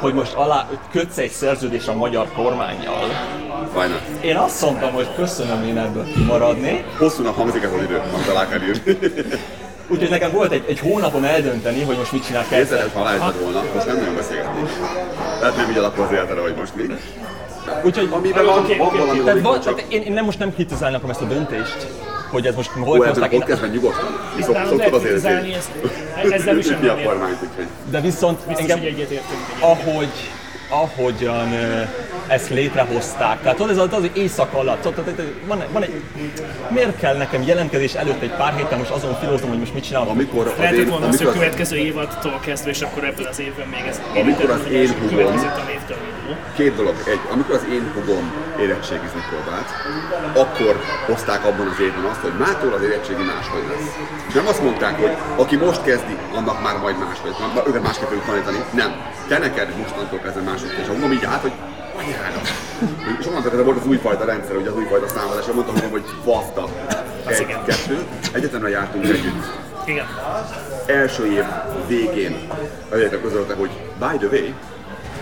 hogy 0.00 0.14
most 0.14 0.32
alá 0.32 0.68
kötsz 0.90 1.18
egy 1.18 1.30
szerződést 1.30 1.88
a 1.88 1.94
magyar 1.94 2.26
kormányjal. 2.32 3.06
Fajna. 3.74 3.94
Én 4.20 4.36
azt 4.36 4.62
mondtam, 4.62 4.92
hogy 4.92 5.08
köszönöm 5.16 5.62
én 5.64 5.78
ebből 5.78 6.04
kimaradni, 6.14 6.84
Hosszúnak 6.98 7.36
hangzik 7.36 7.62
ez 7.62 7.72
az 7.72 7.82
idő, 7.82 8.02
amit 8.14 8.28
alá 8.28 8.48
kell 8.48 8.60
írni. 8.60 8.98
úgyhogy 9.88 10.10
nekem 10.10 10.30
volt 10.30 10.52
egy, 10.52 10.64
egy 10.68 10.78
hónapom 10.78 11.24
eldönteni, 11.24 11.82
hogy 11.82 11.96
most 11.96 12.12
mit 12.12 12.26
csinál 12.26 12.44
kezdve. 12.48 12.80
hogy 12.80 12.90
ha 12.94 13.00
aláírtad 13.00 13.42
volna, 13.42 13.62
most 13.74 13.86
nem 13.86 13.96
nagyon 13.96 14.14
beszélgetnék. 14.14 14.68
Lehet 15.40 15.56
nem 15.56 15.70
így 15.70 15.76
alakul 15.76 16.04
az 16.04 16.12
életedre, 16.12 16.40
hogy 16.40 16.54
most 16.58 16.74
mi. 16.74 16.82
Úgyhogy 17.84 18.08
Amiben 18.12 18.44
van, 18.44 18.58
Oké, 18.58 18.76
van 18.76 18.86
oké, 18.86 18.98
valami 18.98 19.18
Tehát, 19.18 19.26
logika, 19.34 19.48
van, 19.48 19.60
csak 19.60 19.74
tehát 19.74 19.92
én, 19.92 20.02
én 20.02 20.12
nem 20.12 20.24
most 20.24 20.38
nem 20.38 20.52
kritizálni 20.54 20.94
akarom 20.94 21.10
ezt 21.10 21.20
a 21.20 21.24
döntést, 21.24 21.86
hogy 22.30 22.46
ez 22.46 22.54
most 22.54 22.70
hol 22.70 22.98
Ó, 22.98 23.02
ebben 23.02 23.22
a 23.22 23.28
podcastben 23.28 23.70
nyugodtan. 23.70 24.18
Nálunk 24.52 24.82
szoktad 24.82 25.00
kritizálni 25.02 25.54
ezt. 25.54 25.70
Ezzel 26.30 26.58
is 26.58 26.66
Mi 26.80 26.88
a 26.88 26.96
kormányt, 27.04 27.38
úgyhogy. 27.50 27.66
de 27.90 28.00
viszont 28.00 28.46
Biztos, 28.46 28.68
engem, 28.68 28.94
ahogy, 29.60 30.12
ahogyan 30.68 31.48
ezt 32.26 32.50
létrehozták, 32.50 33.40
tehát 33.40 33.56
tudod, 33.56 33.70
ez 33.70 33.78
az, 33.78 33.92
az 33.92 34.10
éjszaka 34.14 34.58
alatt, 34.58 34.80
tudod, 34.80 35.04
tehát, 35.04 35.32
van, 35.46 35.64
van 35.72 35.82
egy, 35.82 36.02
miért 36.68 36.98
kell 36.98 37.16
nekem 37.16 37.42
jelentkezés 37.42 37.94
előtt 37.94 38.22
egy 38.22 38.32
pár 38.36 38.54
héten 38.54 38.78
most 38.78 38.90
azon 38.90 39.14
filózom, 39.20 39.48
hogy 39.48 39.58
most 39.58 39.74
mit 39.74 39.84
csinálok? 39.84 40.08
Amikor 40.08 40.46
az 40.46 40.52
Lehetett 40.58 40.80
én, 40.80 40.88
volna 40.88 41.06
az, 41.06 41.16
hogy 41.18 41.26
az, 41.26 41.32
következő 41.32 41.76
évadtól 41.76 42.40
kezdve, 42.40 42.70
és 42.70 42.80
akkor 42.80 43.04
ebben 43.04 43.26
az 43.26 43.40
évben 43.40 43.68
még 43.68 43.84
ez 43.88 44.00
Amikor 44.14 44.50
az 44.50 44.70
én 44.70 44.94
húgom-. 45.00 46.15
Két 46.54 46.76
dolog. 46.76 46.94
Egy, 47.06 47.20
amikor 47.32 47.54
az 47.54 47.66
én 47.70 47.92
hugom 47.94 48.32
érettségizni 48.60 49.22
próbált, 49.30 49.68
akkor 50.42 50.74
hozták 51.06 51.44
abban 51.44 51.66
az 51.66 51.80
évben 51.80 52.04
azt, 52.04 52.20
hogy 52.20 52.36
mától 52.38 52.72
az 52.72 52.82
érettségi 52.82 53.22
máshogy 53.22 53.66
lesz. 53.70 53.88
És 54.28 54.34
nem 54.34 54.46
azt 54.46 54.62
mondták, 54.62 55.00
hogy 55.00 55.14
aki 55.36 55.56
most 55.56 55.82
kezdi, 55.82 56.16
annak 56.34 56.62
már 56.62 56.76
majd 56.78 56.98
máshogy, 56.98 57.34
már 57.54 57.66
őket 57.66 57.82
másképp 57.82 58.08
fogjuk 58.08 58.26
tanítani. 58.26 58.58
Nem. 58.72 58.90
Te 59.28 59.38
neked 59.38 59.68
mostantól 59.76 60.18
kezdve 60.18 60.42
máshogy. 60.50 60.70
És 60.82 60.88
a 60.88 60.92
hugom 60.92 61.12
így 61.12 61.24
állt, 61.24 61.42
hogy 61.46 61.52
anyára. 61.98 62.40
És 63.20 63.26
onnantól 63.26 63.50
kezdve 63.50 63.68
volt 63.70 63.80
az 63.80 63.86
újfajta 63.86 64.24
rendszer, 64.24 64.56
ugye 64.56 64.70
az 64.70 64.76
újfajta 64.76 65.08
számolás, 65.08 65.46
és 65.46 65.52
mondtam 65.54 65.90
hogy 65.90 66.04
baszta. 66.24 66.64
Egy, 67.26 67.40
igen. 67.40 67.64
kettő, 67.64 68.06
egyetemre 68.32 68.68
jártunk 68.68 69.04
együtt 69.04 69.44
Igen. 69.84 70.06
első 70.86 71.26
év 71.32 71.44
végén 71.86 72.48
egyetem 72.92 73.20
közölte, 73.22 73.54
hogy 73.54 73.70
by 73.98 74.26
the 74.26 74.26
way, 74.36 74.48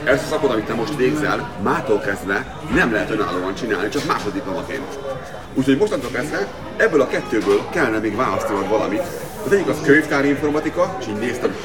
ezt 0.05 0.25
a 0.25 0.27
szakot, 0.27 0.51
amit 0.51 0.65
te 0.65 0.75
most 0.75 0.97
végzel, 0.97 1.51
mától 1.63 1.99
kezdve 1.99 2.57
nem 2.75 2.93
lehet 2.93 3.11
önállóan 3.11 3.55
csinálni, 3.55 3.89
csak 3.89 4.05
másodiklomaként. 4.05 4.99
Úgyhogy 5.55 5.79
mostantól 5.79 6.11
kezdve 6.11 6.47
ebből 6.77 7.01
a 7.01 7.07
kettőből 7.07 7.61
kellene 7.71 7.99
még 7.99 8.17
választanod 8.17 8.69
valamit. 8.69 9.03
Az 9.45 9.53
egyik 9.53 9.69
az 9.69 9.81
könyvtári 9.85 10.29
informatika, 10.29 10.97
és 11.01 11.07
így 11.07 11.19
néztem, 11.19 11.57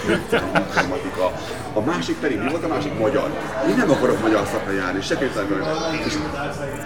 informatika. 0.67 1.31
A 1.73 1.81
másik 1.81 2.15
pedig, 2.19 2.39
mi 2.39 2.49
volt 2.49 2.63
a 2.63 2.67
másik? 2.67 2.97
Magyar. 2.99 3.29
Én 3.69 3.75
nem 3.75 3.91
akarok 3.91 4.21
magyar 4.21 4.47
szakra 4.51 4.71
járni, 4.71 5.01
se 5.01 5.17
könyvtári 5.17 5.47
és, 6.05 6.13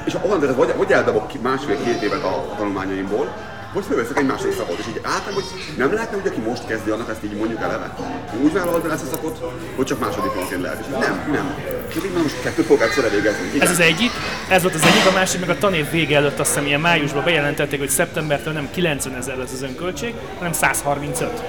és 0.05 0.15
onnantól, 0.21 0.55
vagy, 0.55 0.73
vagy 0.77 0.91
eldobok 0.91 1.27
ki 1.27 1.39
másfél-két 1.41 2.01
évet 2.01 2.23
a 2.23 2.53
tanulmányaimból, 2.57 3.33
hogy 3.73 3.83
fölveszek 3.85 4.17
egy 4.17 4.25
másik 4.25 4.51
szakot, 4.51 4.77
és 4.79 4.85
így 4.87 4.99
álltam, 5.03 5.33
hogy 5.33 5.43
nem 5.77 5.93
lehetne, 5.93 6.17
hogy 6.21 6.31
aki 6.31 6.39
most 6.39 6.65
kezdi, 6.65 6.89
annak 6.89 7.09
ezt 7.09 7.23
így 7.23 7.35
mondjuk 7.35 7.61
eleve. 7.61 7.95
Úgy 8.43 8.53
vállalta 8.53 8.91
ezt 8.91 9.03
a 9.03 9.09
szakot, 9.11 9.39
hogy 9.75 9.85
csak 9.85 9.99
másodikonként 9.99 10.61
lehet. 10.61 10.79
És 10.79 10.85
nem, 10.85 11.31
nem. 11.31 11.55
És 11.89 11.95
így 11.95 12.21
most 12.21 12.41
kettőt 12.41 12.65
fogok 12.65 12.83
egyszerre 12.83 13.09
végezni. 13.09 13.47
Igen. 13.53 13.61
Ez 13.61 13.69
az 13.69 13.79
egyik, 13.79 14.11
ez 14.49 14.61
volt 14.61 14.75
az 14.75 14.81
egyik, 14.81 15.05
a 15.09 15.13
másik 15.13 15.39
meg 15.39 15.49
a 15.49 15.57
tanév 15.57 15.91
vége 15.91 16.15
előtt 16.15 16.39
azt 16.39 16.49
hiszem 16.49 16.65
ilyen 16.65 16.79
májusban 16.79 17.23
bejelentették, 17.23 17.79
hogy 17.79 17.89
szeptembertől 17.89 18.53
nem 18.53 18.69
90 18.71 19.15
ezer 19.15 19.37
lesz 19.37 19.53
az 19.53 19.61
önköltség, 19.61 20.13
hanem 20.37 20.51
135. 20.53 21.43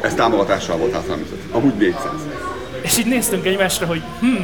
Ez 0.00 0.14
támogatással 0.14 0.76
volt 0.76 0.92
335. 0.92 1.40
Amúgy 1.50 1.74
400. 1.74 2.02
És 2.80 2.98
így 2.98 3.06
néztünk 3.06 3.46
egymásra, 3.46 3.86
hogy 3.86 4.02
hm, 4.20 4.42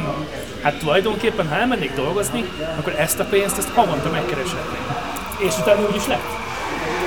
hát 0.61 0.77
tulajdonképpen 0.77 1.47
ha 1.47 1.55
elmennék 1.55 1.93
dolgozni, 1.93 2.45
akkor 2.79 2.95
ezt 2.97 3.19
a 3.19 3.23
pénzt 3.23 3.57
ezt 3.57 3.69
havonta 3.69 4.09
megkereshetnék. 4.09 5.00
És 5.47 5.57
utána 5.59 5.87
úgy 5.89 5.95
is 5.95 6.07
lett. 6.07 6.27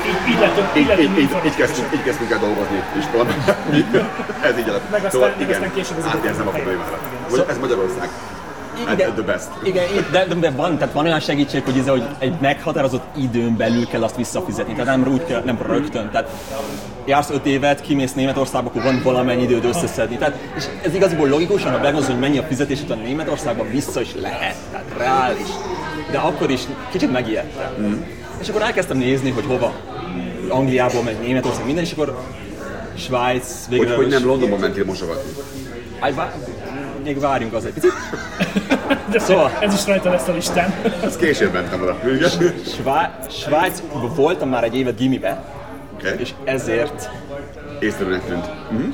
Így, 0.09 0.33
így 0.33 0.39
lettünk, 0.41 0.67
így 0.77 0.81
Így, 0.83 0.89
lettünk 0.89 1.19
így, 1.19 1.31
így, 1.45 1.55
kezdtünk, 1.57 1.89
így 1.95 2.03
kezdtünk 2.03 2.31
el 2.31 2.39
dolgozni 2.39 2.83
iskolában. 2.99 3.35
ez 4.49 4.59
így 4.59 4.67
lett. 4.67 4.91
Meg 4.91 5.05
aztán- 5.05 5.11
Szóval 5.11 5.33
igen, 5.39 5.51
aztán 5.51 5.73
később 5.75 5.99
az 5.99 6.05
átérzem 6.07 6.47
a 6.47 6.51
problémára. 6.51 6.99
Vagy 7.31 7.45
Ez 7.49 7.59
Magyarország. 7.59 8.09
Igen. 8.93 9.13
The 9.15 9.23
best. 9.23 9.49
Igen, 9.63 9.85
de, 10.11 10.25
de, 10.25 10.51
van, 10.51 10.79
tehát 10.79 10.95
van 10.95 11.05
olyan 11.05 11.21
segítség, 11.21 11.63
hogy, 11.65 11.79
ez, 11.79 11.89
hogy 11.89 12.03
egy 12.19 12.35
meghatározott 12.41 13.05
időn 13.17 13.57
belül 13.57 13.87
kell 13.87 14.03
azt 14.03 14.17
visszafizetni, 14.17 14.75
tehát 14.75 14.97
nem 14.97 15.13
úgy 15.13 15.25
kell, 15.25 15.43
nem 15.45 15.59
rögtön. 15.67 16.11
Tehát 16.11 16.31
jársz 17.05 17.31
öt 17.31 17.47
évet, 17.47 17.81
kimész 17.81 18.13
Németországba, 18.13 18.69
akkor 18.71 18.83
van 18.83 19.01
valamennyi 19.03 19.43
időd 19.43 19.65
összeszedni. 19.65 20.17
Tehát, 20.17 20.39
és 20.57 20.65
ez 20.83 20.95
igazából 20.95 21.29
logikusan, 21.29 21.71
ha 21.73 21.79
begondolsz, 21.79 22.07
hogy 22.07 22.19
mennyi 22.19 22.39
a 22.39 22.43
fizetés 22.43 22.81
után 22.81 22.99
Németországban 22.99 23.71
vissza 23.71 24.01
is 24.01 24.15
lehet, 24.21 24.57
tehát 24.71 24.87
reális. 24.99 25.49
De 26.11 26.19
akkor 26.19 26.51
is 26.51 26.61
kicsit 26.91 27.13
megijedtem. 27.13 27.71
Mm. 27.81 28.03
És 28.45 28.51
akkor 28.51 28.63
elkezdtem 28.63 28.97
nézni, 28.97 29.31
hogy 29.31 29.45
hova. 29.47 29.73
Angliából, 30.49 31.03
meg 31.03 31.17
Németország, 31.21 31.67
minden, 31.67 31.85
és 31.85 31.93
akkor 31.93 32.19
Svájc, 32.97 33.69
végre... 33.69 33.87
Hogy, 33.87 33.97
hogy 33.97 34.07
nem 34.09 34.27
Londonban 34.27 34.59
mentél 34.59 34.85
mosogatni. 34.85 35.31
Aj, 36.01 36.13
vá... 36.13 36.33
Még 37.05 37.21
várjunk 37.21 37.55
az 37.55 37.65
egy 37.65 37.73
picit. 37.73 37.93
De 39.13 39.19
Szóval- 39.19 39.57
ez 39.61 39.75
is 39.75 39.87
rajta 39.87 40.11
lesz 40.11 40.29
a 40.29 40.33
listán. 40.33 40.75
Ez 41.05 41.17
később 41.17 41.53
mentem 41.53 41.83
oda. 41.83 41.99
Igen? 42.15 42.55
Svá... 42.77 43.19
Svájcban 43.31 44.15
voltam 44.15 44.49
már 44.49 44.65
egy 44.65 44.77
évet 44.77 44.97
gimibe, 44.97 45.45
Okay. 45.95 46.13
és 46.19 46.31
ezért 46.45 47.11
Észrevenek 47.81 48.25
tűnt. 48.27 48.47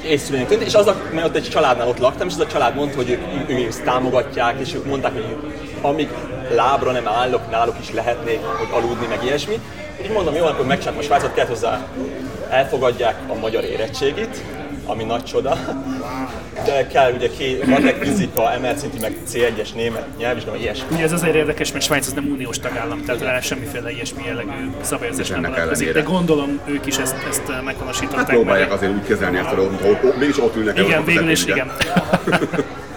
észrevenni 0.05 0.47
tűnt, 0.47 0.63
és 0.63 0.75
az 0.75 0.87
a, 0.87 0.97
mert 1.15 1.27
ott 1.27 1.37
egy 1.37 1.49
családnál 1.49 1.89
ott 1.89 1.99
laktam, 1.99 2.27
és 2.27 2.33
az 2.35 2.41
a 2.41 2.47
család 2.47 2.75
mondta, 2.75 2.97
hogy 2.97 3.11
ők, 3.11 3.51
ők 3.51 3.67
ezt 3.67 3.83
támogatják, 3.85 4.61
és 4.61 4.75
ők 4.75 4.85
mondták, 4.87 5.13
hogy 5.13 5.37
amíg 5.81 6.09
lábra 6.55 6.91
nem 6.93 7.09
állok, 7.09 7.51
náluk 7.51 7.77
is 7.81 7.93
lehetnék, 7.93 8.41
hogy 8.45 8.69
aludni, 8.73 9.07
meg 9.07 9.25
ilyesmi. 9.25 9.61
Így 10.03 10.11
mondom, 10.11 10.35
jó, 10.35 10.45
akkor 10.45 10.67
megcsináltam 10.67 11.03
a 11.03 11.05
Svájcot, 11.05 11.35
kellett 11.35 11.51
hozzá 11.51 11.87
elfogadják 12.51 13.17
a 13.29 13.35
magyar 13.35 13.65
érettségit, 13.65 14.43
ami 14.87 15.05
nagy 15.05 15.25
csoda. 15.25 15.57
De 16.65 16.87
kell 16.87 17.13
ugye 17.13 17.29
két 17.39 17.67
matek, 17.67 18.03
fizika, 18.05 18.53
emelt 18.53 18.79
szintű, 18.79 18.99
meg 19.01 19.17
C1-es 19.33 19.75
német 19.75 20.07
nyelvvizsga, 20.19 20.57
ilyesmi. 20.57 20.87
Ugye 20.91 21.03
ez 21.03 21.13
azért 21.13 21.35
érdekes, 21.35 21.73
mert 21.73 21.85
Svájc 21.85 22.07
az 22.07 22.13
nem 22.13 22.29
uniós 22.31 22.59
tagállam, 22.59 23.05
tehát 23.05 23.23
rá 23.23 23.41
semmiféle 23.41 23.91
ilyesmi 23.91 24.23
jellegű 24.27 24.71
szabályozás 24.81 25.29
nem 25.29 25.43
vonatkozik, 25.43 25.93
de 25.93 26.01
gondolom 26.01 26.61
ők 26.65 26.87
is 26.87 26.99
ezt, 26.99 27.17
ezt 27.29 27.43
meghonosították. 27.65 28.27
Hát 28.27 28.29
próbálják 28.29 28.73
azért 28.73 28.93
úgy 28.93 29.07
kezelni 29.07 29.39
ezt 29.39 29.51
a 29.51 29.55
dolgot, 29.55 30.17
mégis 30.19 30.39
ott 30.39 30.57
ülnek 30.57 30.79
Igen, 30.79 31.05
végül 31.05 31.31
is 31.31 31.45
igen. 31.45 31.73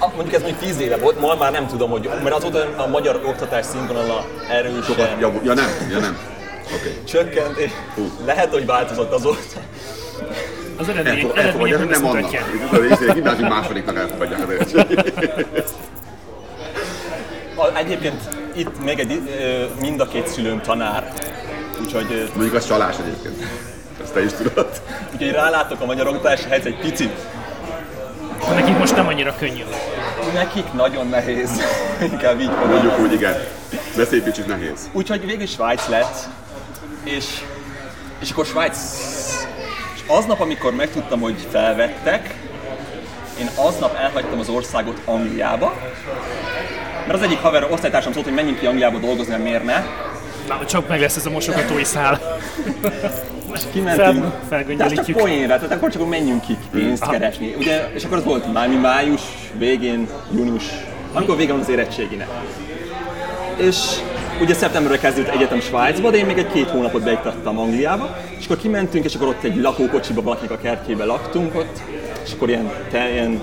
Ah, 0.03 0.13
mondjuk 0.15 0.36
ez 0.36 0.41
még 0.41 0.55
10 0.55 0.79
éve 0.79 0.98
volt, 0.98 1.19
ma 1.19 1.36
már 1.36 1.51
nem 1.51 1.67
tudom, 1.67 1.89
hogy, 1.89 2.10
mert 2.24 2.36
azóta 2.36 2.74
a 2.77 2.88
magyar 2.88 3.22
oktatás 3.25 3.65
színvonala 3.65 4.25
erősen 4.50 4.81
Sokat 4.83 5.10
javul. 5.19 5.41
Ja 5.43 5.53
nem, 5.53 5.65
ja 5.89 6.00
nem. 6.00 6.17
Oké. 6.65 6.75
Okay. 6.75 7.03
csökkent, 7.03 7.57
és 7.57 7.72
lehet, 8.25 8.51
hogy 8.51 8.65
változott 8.65 9.12
azóta. 9.12 9.60
Az 10.77 10.89
eredmények, 10.89 11.38
Elfog, 11.38 11.67
eredmények 11.67 11.79
nem 11.79 11.91
ezt 11.91 12.03
annak. 12.03 12.33
Itt 13.01 13.10
a 13.10 13.13
gimnázium 13.13 13.48
másodiknak 13.48 13.98
elfogadják 13.98 14.41
az 14.41 14.86
Egyébként 17.74 18.22
itt 18.55 18.83
még 18.83 19.00
egy, 19.00 19.22
mind 19.81 20.00
a 20.00 20.07
két 20.07 20.27
szülőm 20.27 20.62
tanár, 20.62 21.13
úgyhogy, 21.81 22.29
Mondjuk 22.33 22.55
az 22.55 22.67
csalás 22.67 22.95
egyébként. 22.98 23.48
Ezt 24.03 24.13
te 24.13 24.24
is 24.24 24.31
tudod. 24.31 24.81
úgyhogy 25.13 25.31
rálátok 25.31 25.81
a 25.81 25.86
magyar 25.86 26.07
oktatási 26.07 26.50
helyzet 26.50 26.65
egy 26.65 26.79
picit. 26.79 27.12
Nekik 28.50 28.77
most 28.77 28.95
nem 28.95 29.07
annyira 29.07 29.35
könnyű. 29.39 29.63
Nekik 30.33 30.73
nagyon 30.73 31.07
nehéz, 31.07 31.50
inkább 32.12 32.39
így 32.39 32.47
mondom. 32.47 32.69
Mondjuk 32.69 33.00
úgy, 33.00 33.13
igen. 33.13 33.35
De 33.95 34.05
szép 34.05 34.23
kicsit 34.23 34.47
nehéz. 34.47 34.89
Úgyhogy 34.91 35.25
végül 35.25 35.45
Svájc 35.45 35.88
lett, 35.88 36.27
és, 37.03 37.25
és 38.19 38.31
akkor 38.31 38.45
Svájc, 38.45 38.77
és 39.95 40.01
aznap, 40.07 40.39
amikor 40.39 40.75
megtudtam, 40.75 41.19
hogy 41.19 41.47
felvettek, 41.51 42.35
én 43.39 43.50
aznap 43.55 43.95
elhagytam 43.95 44.39
az 44.39 44.50
országot 44.50 45.01
Angliába, 45.05 45.73
mert 47.07 47.13
az 47.13 47.21
egyik 47.21 47.39
haver, 47.39 47.67
osztálytársam 47.71 48.13
szólt, 48.13 48.25
hogy 48.25 48.33
menjünk 48.33 48.59
ki 48.59 48.65
Angliába 48.65 48.97
dolgozni, 48.97 49.31
mert 49.31 49.43
miért 49.43 49.63
ne. 49.63 49.83
Na, 50.47 50.65
csak 50.65 50.88
meg 50.88 51.00
lesz 51.00 51.15
ez 51.15 51.25
a 51.25 51.29
mosogatói 51.29 51.83
szál. 51.83 52.19
És 53.53 53.62
kimentünk. 53.72 54.05
Fel- 54.05 54.13
de 54.13 54.22
az 54.24 54.31
csak 54.33 54.48
felgöngyölítjük. 54.50 55.17
poénra, 55.17 55.55
tehát 55.55 55.72
akkor 55.72 55.91
csak 55.91 56.10
menjünk 56.10 56.41
ki 56.41 56.57
pénzt 56.72 57.10
keresni. 57.10 57.55
Ugye, 57.57 57.89
és 57.93 58.03
akkor 58.03 58.17
az 58.17 58.24
volt 58.24 58.53
már 58.53 58.67
mi 58.67 58.75
május 58.75 59.22
végén, 59.57 60.07
június, 60.36 60.65
amikor 61.13 61.38
vége 61.38 61.51
van 61.51 61.62
az 61.62 61.69
érettséginek. 61.69 62.27
És 63.55 63.77
ugye 64.41 64.53
szeptemberre 64.53 64.98
kezdődött 64.98 65.33
egyetem 65.33 65.60
Svájcba, 65.60 66.10
de 66.10 66.17
én 66.17 66.25
még 66.25 66.38
egy 66.38 66.51
két 66.51 66.69
hónapot 66.69 67.03
beiktattam 67.03 67.60
Angliába, 67.60 68.17
és 68.39 68.45
akkor 68.45 68.57
kimentünk, 68.57 69.05
és 69.05 69.15
akkor 69.15 69.27
ott 69.27 69.43
egy 69.43 69.55
lakókocsiba 69.55 70.22
valakinek 70.22 70.51
a 70.51 70.57
kertjébe 70.57 71.05
laktunk 71.05 71.55
ott, 71.55 71.81
és 72.25 72.33
akkor 72.33 72.50
ilyen, 72.50 72.72
te, 72.91 73.12
ilyen 73.12 73.41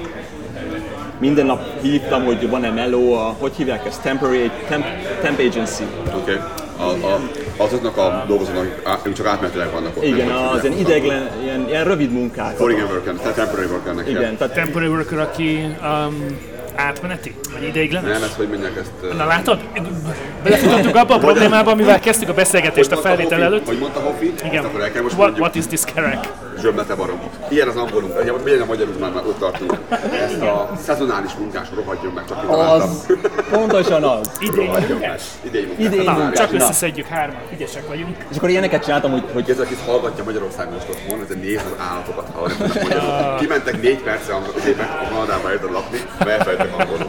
minden 1.19 1.47
nap 1.47 1.83
hívtam, 1.83 2.25
hogy 2.25 2.49
van-e 2.49 2.71
meló, 2.71 3.13
a, 3.13 3.35
hogy 3.39 3.53
hívják 3.57 3.87
ezt, 3.87 4.03
temporary, 4.03 4.51
temp, 4.69 4.85
temp 5.23 5.39
agency. 5.39 5.85
Oké. 6.15 6.33
Okay. 6.33 6.37
A, 6.77 7.07
a 7.07 7.21
azoknak 7.61 7.97
a 7.97 8.25
dolgozóknak, 8.27 8.81
akik 8.85 9.13
csak 9.13 9.27
átmenetileg 9.27 9.71
vannak 9.73 9.97
ott. 9.97 10.05
Igen, 10.05 10.27
nem 10.27 10.49
az 10.49 10.65
ilyen 10.65 10.79
ideglen, 10.79 11.31
ilyen, 11.43 11.69
ilyen 11.69 11.85
rövid 11.85 12.13
munkák. 12.13 12.57
Foreign 12.57 12.83
worker, 12.83 13.15
tehát 13.15 13.35
temporary 13.35 13.69
workernek. 13.69 14.09
Igen, 14.09 14.37
tehát 14.37 14.55
Temporary 14.55 14.91
worker, 14.91 15.19
aki 15.19 15.77
um, 15.83 16.39
átmeneti? 16.81 17.35
Vagy 17.53 17.63
ideiglenes? 17.63 18.13
Nem, 18.13 18.23
ezt 18.23 18.35
hogy 18.37 18.49
mondják 18.49 18.77
ezt... 18.77 19.17
Na 19.17 19.25
látod? 19.27 19.61
Belefutottunk 20.43 20.97
abba 20.97 21.15
a 21.15 21.19
problémába, 21.19 21.71
amivel 21.71 22.01
kezdtük 22.01 22.29
a 22.29 22.35
beszélgetést 22.35 22.93
a 22.93 22.97
felvétel 22.97 23.43
előtt. 23.43 23.67
Hogy 23.67 23.79
mondta? 23.79 24.15
Ezt 24.35 24.45
Igen. 24.45 24.65
akkor 24.65 24.81
el 24.81 24.93
kell 24.93 25.03
most 25.03 25.15
What, 25.17 25.27
mondjuk. 25.27 25.47
what 25.47 25.55
is 25.55 25.67
this 25.67 25.81
Kerek? 25.95 26.29
Zsömlete 26.61 26.95
barom. 26.95 27.21
Ilyen 27.49 27.69
az 27.69 27.77
angolunk, 27.77 28.21
ugye, 28.21 28.33
milyen 28.45 28.61
a 28.61 28.65
magyarul 28.65 28.95
már, 29.01 29.11
már 29.13 29.23
ott 29.27 29.39
tartunk. 29.39 29.79
Ezt 30.25 30.41
a 30.43 30.71
szezonális 30.83 31.33
munkás 31.39 31.67
rohadjon 31.75 32.13
meg, 32.13 32.25
csak 32.29 32.45
az, 32.49 33.07
pontosan 33.51 34.03
az. 34.03 34.31
Idén 34.39 34.55
Rohadjon 34.67 34.99
meg. 34.99 34.99
munkás. 34.99 35.23
Idei 35.43 35.65
munkás. 35.79 36.05
Na, 36.05 36.13
munkás. 36.13 36.39
csak 36.39 36.53
összeszedjük 36.53 37.07
hárman, 37.07 37.41
ügyesek 37.53 37.89
vagyunk. 37.89 38.17
És 38.31 38.37
akkor 38.37 38.49
ilyeneket 38.49 38.85
csináltam, 38.85 39.11
hogy, 39.11 39.25
hogy 39.33 39.51
ez, 39.51 39.59
aki 39.59 39.77
hallgatja 39.87 40.25
Magyarországon 40.25 40.73
most 40.73 40.89
otthon, 40.89 41.21
ez 41.29 41.37
néz 41.43 41.61
az 41.65 41.85
állatokat, 41.91 42.29
ha 42.35 42.47
nem 42.49 42.57
tudnak 42.57 42.83
magyarul. 42.83 43.37
Kimentek 43.39 43.83
négy 43.83 43.99
perce 44.03 44.35
az 44.37 44.67
éppen 44.67 44.87
a 45.05 45.09
Kanadába 45.15 45.53
érted 45.53 45.71
lakni, 45.73 45.99
mert 46.25 46.47
angolul. 46.79 47.09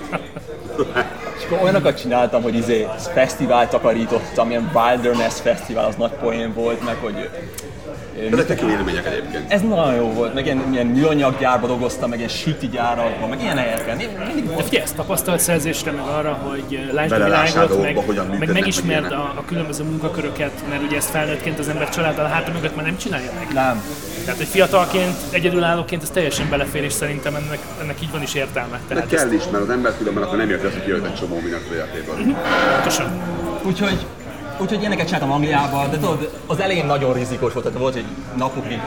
És 1.38 1.44
akkor 1.46 1.64
olyanokat 1.64 2.00
csináltam, 2.02 2.42
hogy 2.42 2.56
izé 2.56 2.88
fesztivált 3.14 3.70
takarítottam, 3.70 4.50
ilyen 4.50 4.72
Wilderness 4.74 5.40
Fesztivál, 5.42 5.86
az 5.86 5.96
nagy 5.96 6.12
poén 6.12 6.54
volt, 6.54 6.86
meg 6.86 6.96
hogy 7.02 7.30
Ezek 8.32 8.62
élmények 8.62 9.06
egyébként. 9.06 9.52
ez 9.52 9.62
nagyon 9.62 9.96
jó 9.96 10.12
volt, 10.14 10.34
meg 10.34 10.46
ilyen, 10.46 10.70
ilyen 10.72 10.86
műanyaggyárba 10.86 11.68
dolgoztam, 11.68 12.10
meg 12.10 12.18
ilyen 12.18 12.30
süti 12.30 12.68
gyárakban, 12.70 13.30
meg 13.30 13.42
ilyen 13.42 13.58
helyeken. 13.58 13.98
De 13.98 14.64
figyelj, 14.64 14.84
ezt 14.84 14.96
tapasztalt 14.96 15.40
szerzésre, 15.40 15.92
meg 15.92 16.06
arra, 16.06 16.34
hogy 16.34 16.90
lásd 16.94 17.12
a 17.12 17.24
világot, 17.24 17.82
meg, 17.82 18.40
meg 18.40 18.52
megismerd 18.52 19.02
meg 19.04 19.12
a, 19.12 19.34
a 19.38 19.44
különböző 19.46 19.84
munkaköröket, 19.84 20.52
mert 20.70 20.84
ugye 20.84 20.98
ezt 20.98 21.10
felnőttként 21.10 21.60
az 21.60 21.68
ember 21.68 21.90
családdal 21.90 22.26
a 22.26 22.28
háta 22.28 22.52
mögött 22.52 22.76
már 22.76 22.86
nem 22.86 22.98
csinálja 22.98 23.32
meg. 23.40 23.54
Nem. 23.54 23.84
Tehát, 24.24 24.38
hogy 24.38 24.48
fiatalként, 24.48 25.16
egyedülállóként 25.32 26.04
ez 26.04 26.10
teljesen 26.10 26.50
belefér, 26.50 26.84
és 26.84 26.94
szerintem 26.94 27.36
ennek, 27.36 27.60
ennek 27.82 28.02
így 28.02 28.12
van 28.12 28.22
is 28.22 28.34
értelme. 28.34 28.80
De 28.88 28.94
Tehát 28.94 29.10
kell 29.10 29.32
is, 29.32 29.44
mert 29.52 29.64
az 29.64 29.70
ember 29.70 29.98
különben 29.98 30.24
akkor 30.24 30.38
nem 30.38 30.50
érti 30.50 30.66
azt, 30.66 30.76
hogy 30.76 30.84
kijött 30.84 31.06
egy 31.06 31.16
csomó 31.16 31.40
mindent 31.40 31.64
a 31.70 31.74
életéből. 31.74 32.16
pontosan. 32.74 33.12
Úgyhogy, 33.64 34.06
úgyhogy 34.58 34.80
ilyeneket 34.80 35.06
csináltam 35.06 35.32
Angliában, 35.32 35.90
de 35.92 35.98
tudod, 35.98 36.30
az 36.48 36.60
elején 36.60 36.86
nagyon 36.86 37.14
rizikós 37.14 37.54
volt, 37.54 37.66
tehát 37.66 37.80
volt 37.80 37.96
egy 37.96 38.06
napokig 38.38 38.80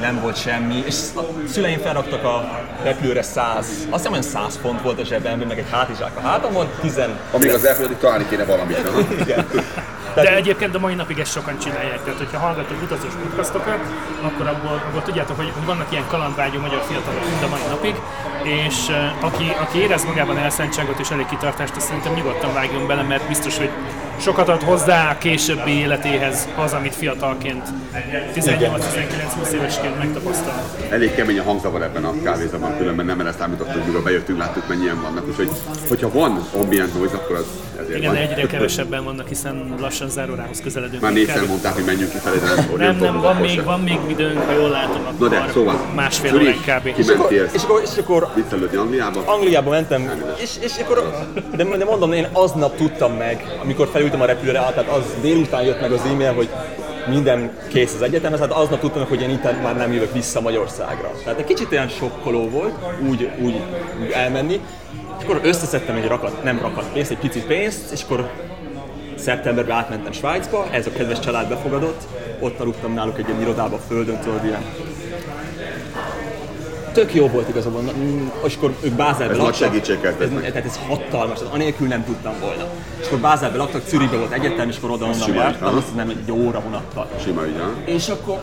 nem 0.00 0.20
volt 0.20 0.40
semmi, 0.40 0.82
és 0.86 0.94
a 1.16 1.20
szüleim 1.48 1.78
felraktak 1.78 2.24
a 2.24 2.60
repülőre 2.82 3.22
100, 3.22 3.66
azt 3.66 3.88
hiszem 3.90 4.12
olyan 4.12 4.24
100 4.24 4.58
font 4.62 4.82
volt 4.82 5.00
a 5.00 5.04
zsebemben, 5.04 5.48
meg 5.48 5.58
egy 5.58 5.70
hátizsák 5.70 6.16
a 6.16 6.20
hátamon, 6.20 6.66
10, 6.80 7.00
Amíg 7.32 7.50
az 7.50 7.64
elfogyott, 7.64 8.00
találni 8.00 8.26
kéne 8.28 8.44
valamit. 8.44 8.82
nem? 8.84 9.18
igen. 9.20 9.46
De 10.14 10.36
egyébként 10.36 10.74
a 10.74 10.78
mai 10.78 10.94
napig 10.94 11.18
ezt 11.18 11.32
sokan 11.32 11.58
csinálják. 11.58 12.02
Tehát, 12.04 12.18
hogyha 12.18 12.38
hallgatok 12.38 12.82
utazós 12.82 13.12
podcastokat, 13.22 13.80
akkor 14.22 14.46
abból, 14.46 14.82
abból 14.88 15.02
tudjátok, 15.02 15.36
hogy 15.36 15.52
vannak 15.64 15.92
ilyen 15.92 16.06
kalandvágyó 16.06 16.60
magyar 16.60 16.82
fiatalok 16.82 17.24
mind 17.24 17.42
a 17.42 17.48
mai 17.48 17.60
napig, 17.68 17.94
és 18.42 18.88
uh, 18.88 19.24
aki, 19.24 19.52
aki 19.60 19.78
érez 19.78 20.04
magában 20.04 20.38
elszántságot 20.38 20.98
és 20.98 21.10
elég 21.10 21.26
kitartást, 21.26 21.76
azt 21.76 21.86
szerintem 21.86 22.12
nyugodtan 22.12 22.52
vágjon 22.52 22.86
bele, 22.86 23.02
mert 23.02 23.28
biztos, 23.28 23.58
hogy 23.58 23.70
sokat 24.20 24.48
ad 24.48 24.62
hozzá 24.62 25.10
a 25.10 25.18
későbbi 25.18 25.70
életéhez 25.70 26.48
az, 26.56 26.72
amit 26.72 26.94
fiatalként 26.94 27.68
18-19-20 28.34 29.52
évesként 29.52 29.98
megtapasztal. 29.98 30.62
Elég 30.90 31.14
kemény 31.14 31.38
a 31.38 31.42
hangzavar 31.42 31.82
ebben 31.82 32.04
a 32.04 32.22
kávézóban, 32.22 32.76
különben 32.76 33.06
nem 33.06 33.20
erre 33.20 33.32
számítottunk, 33.32 33.86
mikor 33.86 34.02
bejöttünk, 34.02 34.38
láttuk 34.38 34.68
mennyien 34.68 35.00
vannak. 35.02 35.28
Úgyhogy, 35.28 35.50
hogyha 35.88 36.10
van 36.12 36.40
ambient 36.54 36.94
noise, 36.94 37.14
akkor 37.14 37.36
az 37.36 37.46
ezért 37.80 37.98
Igen, 37.98 38.12
van. 38.12 38.22
egyre 38.22 38.46
kevesebben 38.46 39.04
vannak, 39.04 39.28
hiszen 39.28 39.74
lassan 39.80 40.08
zárórához 40.08 40.60
közeledünk. 40.62 41.02
Már 41.02 41.12
négyszer 41.12 41.46
mondták, 41.46 41.74
hogy 41.74 41.84
menjünk 41.84 42.12
kifelé, 42.12 42.38
de 42.38 42.46
nem, 42.46 42.76
Nem, 42.76 42.96
nem, 42.96 43.20
van 43.20 43.24
akkor 43.24 43.46
még, 43.46 43.64
van 43.64 43.80
még 43.80 43.98
időnk, 44.06 44.38
ha 44.38 44.52
jól 44.52 44.68
látom, 44.68 45.02
Na 45.02 45.08
akkor 45.08 45.28
de, 45.28 45.46
szóval, 45.52 45.90
másfél 45.94 46.34
óránk 46.34 46.60
kb. 46.60 46.98
És 46.98 47.08
akkor, 47.08 47.82
és 47.84 47.98
akkor 47.98 48.28
viccelődni 48.34 48.76
Angliába, 48.76 49.22
Angliába 49.24 49.70
mentem, 49.70 50.10
és, 50.42 50.50
és 50.60 50.72
akkor, 50.82 51.26
de, 51.56 51.64
de 51.64 51.84
mondom, 51.84 52.12
én 52.12 52.28
aznap 52.32 52.76
tudtam 52.76 53.12
meg, 53.12 53.44
amikor 53.62 53.88
felültem 54.10 54.20
a 54.20 54.24
repülőre, 54.26 54.58
tehát 54.58 54.88
az 54.88 55.14
délután 55.20 55.62
jött 55.62 55.80
meg 55.80 55.92
az 55.92 56.00
e-mail, 56.04 56.32
hogy 56.32 56.48
minden 57.08 57.50
kész 57.68 57.94
az 57.94 58.02
egyetem, 58.02 58.32
tehát 58.32 58.52
aznap 58.52 58.80
tudtam, 58.80 59.06
hogy 59.08 59.20
én 59.20 59.30
itt 59.30 59.62
már 59.62 59.76
nem 59.76 59.92
jövök 59.92 60.12
vissza 60.12 60.40
Magyarországra. 60.40 61.10
Tehát 61.24 61.38
egy 61.38 61.44
kicsit 61.44 61.72
olyan 61.72 61.88
sokkoló 61.88 62.48
volt 62.48 62.74
úgy, 63.08 63.30
úgy, 63.40 63.60
úgy 64.02 64.10
elmenni, 64.10 64.60
és 65.18 65.24
akkor 65.24 65.40
összeszedtem 65.42 65.96
egy 65.96 66.06
rakat, 66.06 66.42
nem 66.42 66.58
rakat 66.60 66.92
pénzt, 66.92 67.10
egy 67.10 67.18
picit 67.18 67.46
pénzt, 67.46 67.92
és 67.92 68.02
akkor 68.02 68.30
szeptemberben 69.16 69.76
átmentem 69.76 70.12
Svájcba, 70.12 70.66
ez 70.70 70.86
a 70.86 70.92
kedves 70.92 71.20
család 71.20 71.48
befogadott, 71.48 72.02
ott 72.40 72.60
aludtam 72.60 72.94
náluk 72.94 73.18
egy 73.18 73.28
ilyen 73.28 73.40
irodába, 73.40 73.78
földön, 73.88 74.18
tudod, 74.18 74.44
ilyen 74.44 74.64
tök 76.92 77.14
jó 77.14 77.28
volt 77.28 77.48
igazából, 77.48 77.80
mm, 77.80 78.26
és 78.44 78.56
akkor 78.56 78.74
ők 78.80 78.92
Bázelben 78.92 79.30
Ez 79.30 79.36
nagy 79.36 79.46
laktak. 79.46 79.68
segítség 79.68 80.00
kellett 80.00 80.20
ez, 80.20 80.30
nektek. 80.30 80.52
tehát 80.52 80.68
ez 80.68 80.78
hatalmas, 80.88 81.38
tehát 81.38 81.54
anélkül 81.54 81.88
nem 81.88 82.04
tudtam 82.04 82.32
volna. 82.40 82.64
És 83.00 83.06
akkor 83.06 83.18
Bázelben 83.18 83.58
laktak, 83.58 83.82
Zürichben 83.88 84.18
volt 84.18 84.32
egyetem, 84.32 84.68
és 84.68 84.76
akkor 84.76 84.90
oda-onnan 84.90 85.18
sima, 85.18 85.42
jártam, 85.42 85.76
azt 85.76 85.88
hiszem 85.92 86.08
egy 86.08 86.30
óra 86.32 86.60
vonattal. 86.60 87.08
sima 87.24 87.42
ügy? 87.46 87.60
És 87.84 88.08
akkor, 88.08 88.40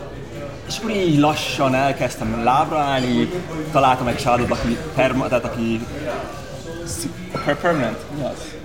és 0.68 0.78
akkor 0.78 0.90
így 0.90 1.18
lassan 1.18 1.74
elkezdtem 1.74 2.40
lábra 2.44 2.78
állni, 2.78 3.30
találtam 3.72 4.06
egy 4.06 4.16
családot, 4.16 4.50
aki, 4.50 4.76
perma, 4.94 5.28
tehát 5.28 5.44
aki 5.44 5.80
per- 7.44 7.60
permanent, 7.60 7.96
mi 8.18 8.24
az? 8.24 8.56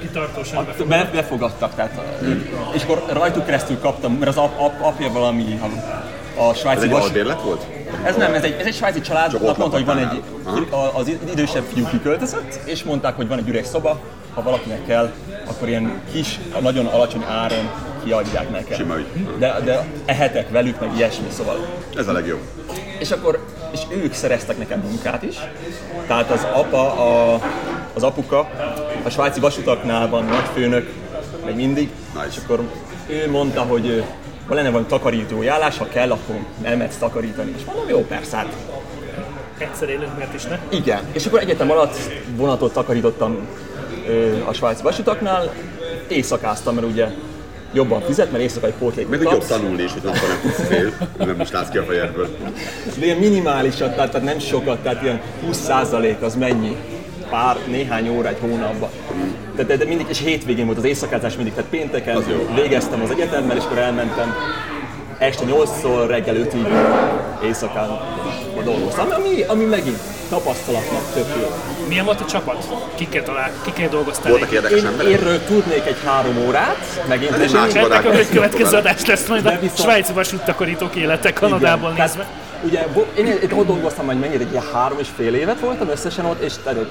Kitartósan 0.00 0.66
A- 0.78 0.84
Be, 0.84 1.10
befogadtak, 1.12 1.74
tehát, 1.74 2.00
és 2.74 2.82
akkor 2.82 3.02
rajtuk 3.12 3.44
keresztül 3.44 3.78
kaptam, 3.78 4.12
mert 4.12 4.30
az 4.30 4.36
ap, 4.36 4.60
ap, 4.60 4.72
apja 4.80 5.12
valami 5.12 5.60
a, 5.62 6.42
a 6.42 6.50
Ez 6.50 6.58
svájci 6.58 6.84
egy 6.84 6.90
vas, 6.90 7.02
albérlet 7.04 7.42
volt? 7.42 7.66
Ez 8.04 8.16
nem, 8.16 8.34
ez 8.34 8.42
egy, 8.42 8.56
ez 8.58 8.66
egy 8.66 8.74
svájci 8.74 9.00
család, 9.00 9.34
ott 9.34 9.56
mondta, 9.56 9.76
hogy 9.76 9.84
van 9.84 9.98
egy, 9.98 10.22
az 10.94 11.10
idősebb 11.32 11.64
fiú 11.72 11.86
kiköltözött, 11.86 12.58
és 12.64 12.84
mondták, 12.84 13.16
hogy 13.16 13.28
van 13.28 13.38
egy 13.38 13.48
üres 13.48 13.66
szoba, 13.66 14.00
ha 14.34 14.42
valakinek 14.42 14.86
kell, 14.86 15.12
akkor 15.46 15.68
ilyen 15.68 16.00
kis, 16.12 16.40
nagyon 16.60 16.86
alacsony 16.86 17.24
áron 17.28 17.70
kiadják 18.04 18.50
nekem. 18.50 18.78
Sima 18.78 18.96
ügy. 18.96 19.06
De, 19.38 19.60
de 19.64 19.86
ehetek 20.04 20.50
velük, 20.50 20.80
meg 20.80 20.90
ilyesmi, 20.96 21.26
szóval. 21.30 21.66
Ez 21.96 22.08
a 22.08 22.12
legjobb. 22.12 22.40
És 22.98 23.10
akkor, 23.10 23.44
és 23.72 23.80
ők 23.88 24.12
szereztek 24.12 24.58
nekem 24.58 24.80
munkát 24.80 25.22
is. 25.22 25.36
Tehát 26.06 26.30
az 26.30 26.46
apa, 26.52 26.92
a, 26.92 27.40
az 27.94 28.02
apuka, 28.02 28.38
a 29.02 29.10
svájci 29.10 29.40
vasutaknál 29.40 30.08
van 30.08 30.24
nagyfőnök, 30.24 30.92
még 31.44 31.54
mindig. 31.54 31.90
Nice. 32.14 32.26
És 32.30 32.36
akkor 32.44 32.60
ő 33.06 33.30
mondta, 33.30 33.60
hogy 33.60 34.04
ha 34.46 34.54
lenne 34.54 34.70
valami 34.70 34.88
takarítói 34.88 35.46
állás, 35.46 35.78
ha 35.78 35.88
kell, 35.88 36.10
akkor 36.10 36.36
elmehetsz 36.62 36.96
takarítani. 36.96 37.52
És 37.56 37.64
mondom, 37.64 37.88
jó, 37.88 38.04
persze, 38.04 38.36
hát 38.36 38.56
Egyszer 39.58 39.88
élünk, 39.88 40.18
mert 40.18 40.34
is 40.34 40.44
ne. 40.44 40.58
igen. 40.68 41.00
És 41.12 41.26
akkor 41.26 41.40
egyetem 41.40 41.70
alatt 41.70 41.96
vonatot 42.36 42.72
takarítottam 42.72 43.36
ö, 44.08 44.34
a 44.44 44.52
svájci 44.52 44.82
vasutaknál, 44.82 45.52
éjszakáztam, 46.08 46.74
mert 46.74 46.86
ugye 46.86 47.08
jobban 47.72 48.00
fizet, 48.00 48.30
mert 48.30 48.42
éjszakai 48.42 48.72
pótlékot 48.78 49.10
Meg 49.10 49.18
hogy 49.22 49.32
jobb 49.32 49.46
tanulni 49.46 49.82
is, 49.82 49.92
hogy 49.92 50.02
nappal 50.02 50.28
nem 50.28 50.52
fél, 50.52 50.92
nem 51.18 51.40
is 51.40 51.50
látsz 51.50 51.68
ki 51.68 51.78
a 51.78 51.82
fejedből. 51.82 52.28
De 52.98 53.04
ilyen 53.04 53.16
minimálisat, 53.16 53.94
tehát, 53.94 54.10
tehát 54.10 54.26
nem 54.26 54.38
sokat, 54.38 54.78
tehát 54.78 55.02
ilyen 55.02 55.20
20% 55.50 56.20
az 56.20 56.34
mennyi? 56.34 56.76
Pár, 57.30 57.56
néhány 57.66 58.08
óra 58.08 58.28
egy 58.28 58.38
hónapban. 58.40 58.90
De, 59.56 59.62
de, 59.62 59.76
de 59.76 59.84
mindig, 59.84 60.06
és 60.08 60.18
hétvégén 60.18 60.66
volt 60.66 60.78
az 60.78 60.84
éjszakázás 60.84 61.36
mindig, 61.36 61.54
tehát 61.54 61.70
pénteken 61.70 62.16
Az 62.16 62.24
végeztem 62.54 63.02
az 63.02 63.10
egyetemmel, 63.10 63.56
és 63.56 63.62
akkor 63.64 63.78
elmentem 63.78 64.34
este 65.18 65.44
8-szor, 65.44 66.04
reggel 66.08 66.34
5-ig 66.34 66.66
éjszakán 67.44 67.98
dolgoztam, 68.64 69.06
ami, 69.10 69.42
ami 69.42 69.64
megint 69.64 69.98
tapasztalatnak 70.28 71.02
tök 71.14 71.26
jó. 71.40 71.46
Milyen 71.88 72.04
volt 72.04 72.20
a 72.20 72.24
csapat? 72.24 72.66
Kikkel, 72.94 73.22
talál, 73.22 73.50
kikkel 73.64 73.88
dolgoztál? 73.88 74.30
Voltak 74.30 74.50
érdekes 74.50 74.78
Én 74.78 74.86
emberek? 74.86 75.12
érről 75.12 75.44
tudnék 75.44 75.86
egy 75.86 75.96
három 76.04 76.36
órát, 76.46 77.04
megint 77.08 77.30
Ez 77.32 77.40
egy 77.40 77.54
adás 77.54 77.74
a 77.74 78.08
lesz. 78.08 78.28
következő 78.30 78.76
adás 78.76 79.06
lesz 79.06 79.28
majd 79.28 79.46
a 79.46 79.50
viszont- 79.60 79.78
svájci 79.80 80.12
vasúttakarítók 80.12 80.94
élete 80.94 81.32
Kanadából 81.32 81.90
Igen. 81.92 82.06
nézve. 82.06 82.26
Tehát, 82.72 82.88
ugye, 82.96 83.22
én 83.22 83.38
itt 83.42 83.52
ott 83.52 83.66
dolgoztam, 83.66 84.06
hogy 84.06 84.18
mennyire, 84.18 84.40
egy 84.44 84.50
ilyen 84.50 84.64
három 84.72 84.98
és 84.98 85.08
fél 85.16 85.34
évet 85.34 85.60
voltam 85.60 85.88
összesen 85.88 86.24
ott, 86.24 86.40
és 86.42 86.52
tehát 86.64 86.86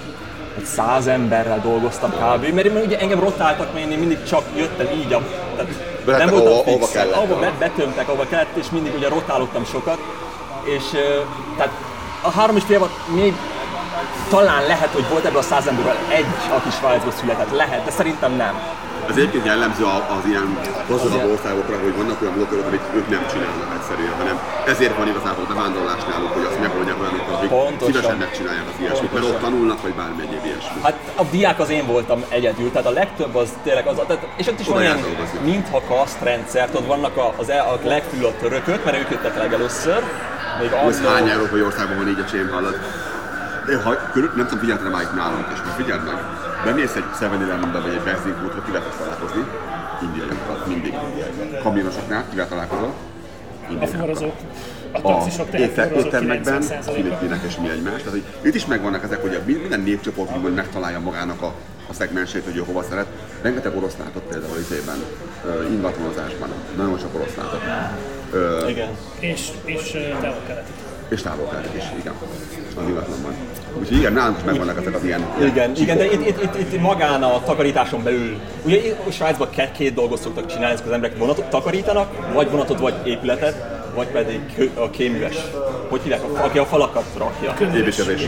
egy- 0.58 0.66
száz 0.66 1.08
emberrel 1.08 1.60
dolgoztam 1.62 2.10
kb. 2.12 2.54
Mert, 2.54 2.74
mert 2.74 2.86
ugye 2.86 3.00
engem 3.00 3.20
rotáltak, 3.20 3.74
mert 3.74 3.92
én 3.92 3.98
mindig 3.98 4.24
csak 4.24 4.44
jöttem 4.56 4.88
így, 4.98 5.14
a, 5.14 5.22
tehát 5.56 5.72
Belettek, 6.06 6.26
nem 6.26 6.36
voltam 6.36 6.54
ahova- 6.54 6.68
ahova 6.68 6.86
fix, 6.86 6.92
kellett. 6.92 7.14
ahova 7.16 7.36
be, 7.40 7.52
betömtek, 7.60 8.08
ahova 8.08 8.26
kellett, 8.30 8.56
és 8.56 8.66
mindig 8.72 8.94
ugye 8.96 9.08
rotálottam 9.10 9.66
sokat, 9.66 9.98
és 10.64 10.84
tehát 11.58 11.72
a 12.22 12.30
három 12.32 12.56
és 12.56 12.64
fél 12.64 12.90
még 13.16 13.34
talán 14.30 14.66
lehet, 14.68 14.90
hogy 14.94 15.06
volt 15.12 15.26
ebből 15.26 15.40
a 15.40 15.42
száz 15.42 15.68
emberből 15.68 15.96
egy, 16.08 16.26
aki 16.56 16.70
Svájcban 16.80 17.12
született, 17.20 17.52
lehet, 17.52 17.86
de 17.86 17.92
szerintem 17.92 18.32
nem. 18.36 18.54
Az 19.10 19.18
egyébként 19.18 19.46
jellemző 19.46 19.84
a- 19.84 20.06
az 20.18 20.24
ilyen 20.32 20.48
gazdagabb 20.90 21.30
országokra, 21.32 21.76
hogy 21.86 21.96
vannak 22.02 22.22
olyan 22.22 22.34
dolgok, 22.38 22.66
amit 22.68 22.82
ők 22.98 23.08
nem 23.16 23.24
csinálnak 23.32 23.70
egyszerűen, 23.78 24.14
hanem 24.22 24.36
ezért 24.74 24.96
van 24.98 25.08
igazából 25.14 25.44
a 25.48 25.54
bevándorlás 25.54 26.04
náluk, 26.12 26.32
hogy 26.38 26.46
azt 26.50 26.60
megoldják 26.62 26.98
olyanokkal, 27.02 27.34
akik 27.36 27.50
Pontosan. 27.50 27.88
szívesen 27.94 28.18
megcsinálják 28.26 28.68
az 28.74 28.78
ilyesmit, 28.84 29.14
mert 29.14 29.26
ott 29.26 29.40
tanulnak, 29.40 29.82
vagy 29.82 29.94
bármi 30.02 30.22
egyéb 30.28 30.46
ilyesmi. 30.50 30.78
Hát 30.88 30.96
a 31.16 31.24
diák 31.36 31.60
az 31.60 31.70
én 31.70 31.86
voltam 31.86 32.20
egyedül, 32.30 32.72
tehát 32.72 32.88
a 32.88 32.96
legtöbb 33.02 33.36
az 33.36 33.50
tényleg 33.64 33.86
az, 33.88 33.96
tehát, 34.08 34.24
és 34.42 34.48
ott 34.48 34.60
is 34.60 34.68
van 34.68 34.76
Oda 34.76 34.86
jársz 34.86 35.02
dolgozni. 35.10 35.38
mintha 35.52 35.82
kaszt-rendszert, 35.90 36.76
ott 36.76 36.88
vannak 36.94 37.18
a, 37.18 37.28
az, 37.42 37.50
el- 37.50 37.68
a 37.74 37.88
legfülött 37.88 38.38
törökök, 38.40 38.86
mert 38.86 38.98
ők 38.98 39.10
jöttek 39.10 39.36
legelőször, 39.38 40.02
még 40.60 40.72
Ez 40.72 40.98
annó- 41.00 41.08
hány 41.14 41.30
európai 41.30 41.62
országban 41.62 41.98
van 41.98 42.08
így 42.08 42.20
a 42.26 42.30
csém 42.32 42.50
hallod? 42.54 42.76
De 43.68 43.82
ha 43.84 43.90
nem 44.36 44.46
tudom, 44.48 44.60
figyelted 44.60 44.92
már 44.92 45.02
itt 45.02 45.16
nálunk, 45.16 45.46
és 45.54 45.60
most 45.66 45.76
figyeld 45.76 46.04
meg, 46.04 46.18
bemész 46.64 46.96
egy 46.96 47.04
7-Elevenbe 47.20 47.80
vagy 47.84 47.94
egy 47.94 48.04
benzinkútra, 48.04 48.62
kivel 48.66 48.84
tudsz 48.84 48.98
találkozni? 48.98 49.44
Indiaiakat, 50.02 50.68
mindig. 50.68 50.94
Kamionosoknál 51.64 52.24
kivel 52.30 52.48
találkozol? 52.48 52.94
Forrozók, 53.98 54.36
a 54.92 54.98
a 54.98 55.02
taxisok, 55.02 55.54
éttermekben, 55.54 56.62
90%-a. 56.62 56.92
filippinek 56.92 57.44
és 57.48 57.56
mi 57.58 57.70
egymás. 57.70 58.02
Tehát, 58.02 58.10
hogy 58.12 58.24
itt 58.42 58.56
is 58.56 58.66
megvannak 58.66 59.04
ezek, 59.04 59.22
hogy 59.22 59.34
a 59.36 59.40
minden 59.46 59.80
népcsoport 59.80 60.36
úgymond 60.36 60.56
megtalálja 60.56 61.00
magának 61.00 61.42
a, 61.42 61.54
a 61.90 61.94
szegmensét, 61.94 62.44
hogy 62.44 62.56
ő 62.56 62.64
hova 62.66 62.84
szeret. 62.84 63.06
Rengeteg 63.42 63.78
orosz 63.78 63.96
látott 64.00 64.24
például 64.24 64.58
izében, 64.58 64.98
ingatlanozásban, 65.70 66.50
nagyon 66.78 66.98
sok 67.00 67.16
orosz 67.16 67.36
látott. 67.38 67.62
Ö, 68.32 68.68
Igen. 68.68 68.90
És, 69.20 69.48
és 69.66 69.94
ö, 69.94 70.00
távol-keleti. 70.22 70.72
és 71.10 71.22
távol 71.22 71.50
is, 71.76 71.84
igen, 72.00 72.14
az 72.76 72.88
ingatlanban. 72.88 73.34
Úgyhogy 73.80 73.98
igen, 73.98 74.14
nálunk 74.14 74.38
is 74.38 74.44
megvannak 74.44 74.78
ezek 74.82 74.96
az 74.96 75.04
ilyen, 75.04 75.26
Igen, 75.42 75.74
csíkok. 75.74 75.78
igen, 75.78 75.98
de 75.98 76.06
itt, 76.06 76.28
itt, 76.28 76.44
itt, 76.44 76.74
itt 76.74 76.82
magán 76.82 77.24
a 77.24 77.44
takarításon 77.44 78.04
belül, 78.04 78.38
ugye 78.66 78.76
itt 78.76 78.96
a 79.08 79.12
Svájcban 79.12 79.50
két, 79.50 79.72
két 79.72 79.94
dolgot 79.94 80.22
szoktak 80.22 80.46
csinálni, 80.46 80.74
ezek 80.74 80.86
az 80.86 80.92
emberek 80.92 81.18
vonatot 81.18 81.46
takarítanak, 81.46 82.34
vagy 82.34 82.50
vonatot, 82.52 82.80
vagy 82.80 82.94
épületet, 83.04 83.74
vagy 83.96 84.08
pedig 84.08 84.40
kő- 84.56 84.78
a 84.78 84.90
kéműves, 84.90 85.36
hogy 85.90 86.02
hívják, 86.02 86.22
aki 86.42 86.58
a 86.58 86.66
falakat 86.66 87.04
rakja. 87.18 87.54
Építkezés. 87.76 88.28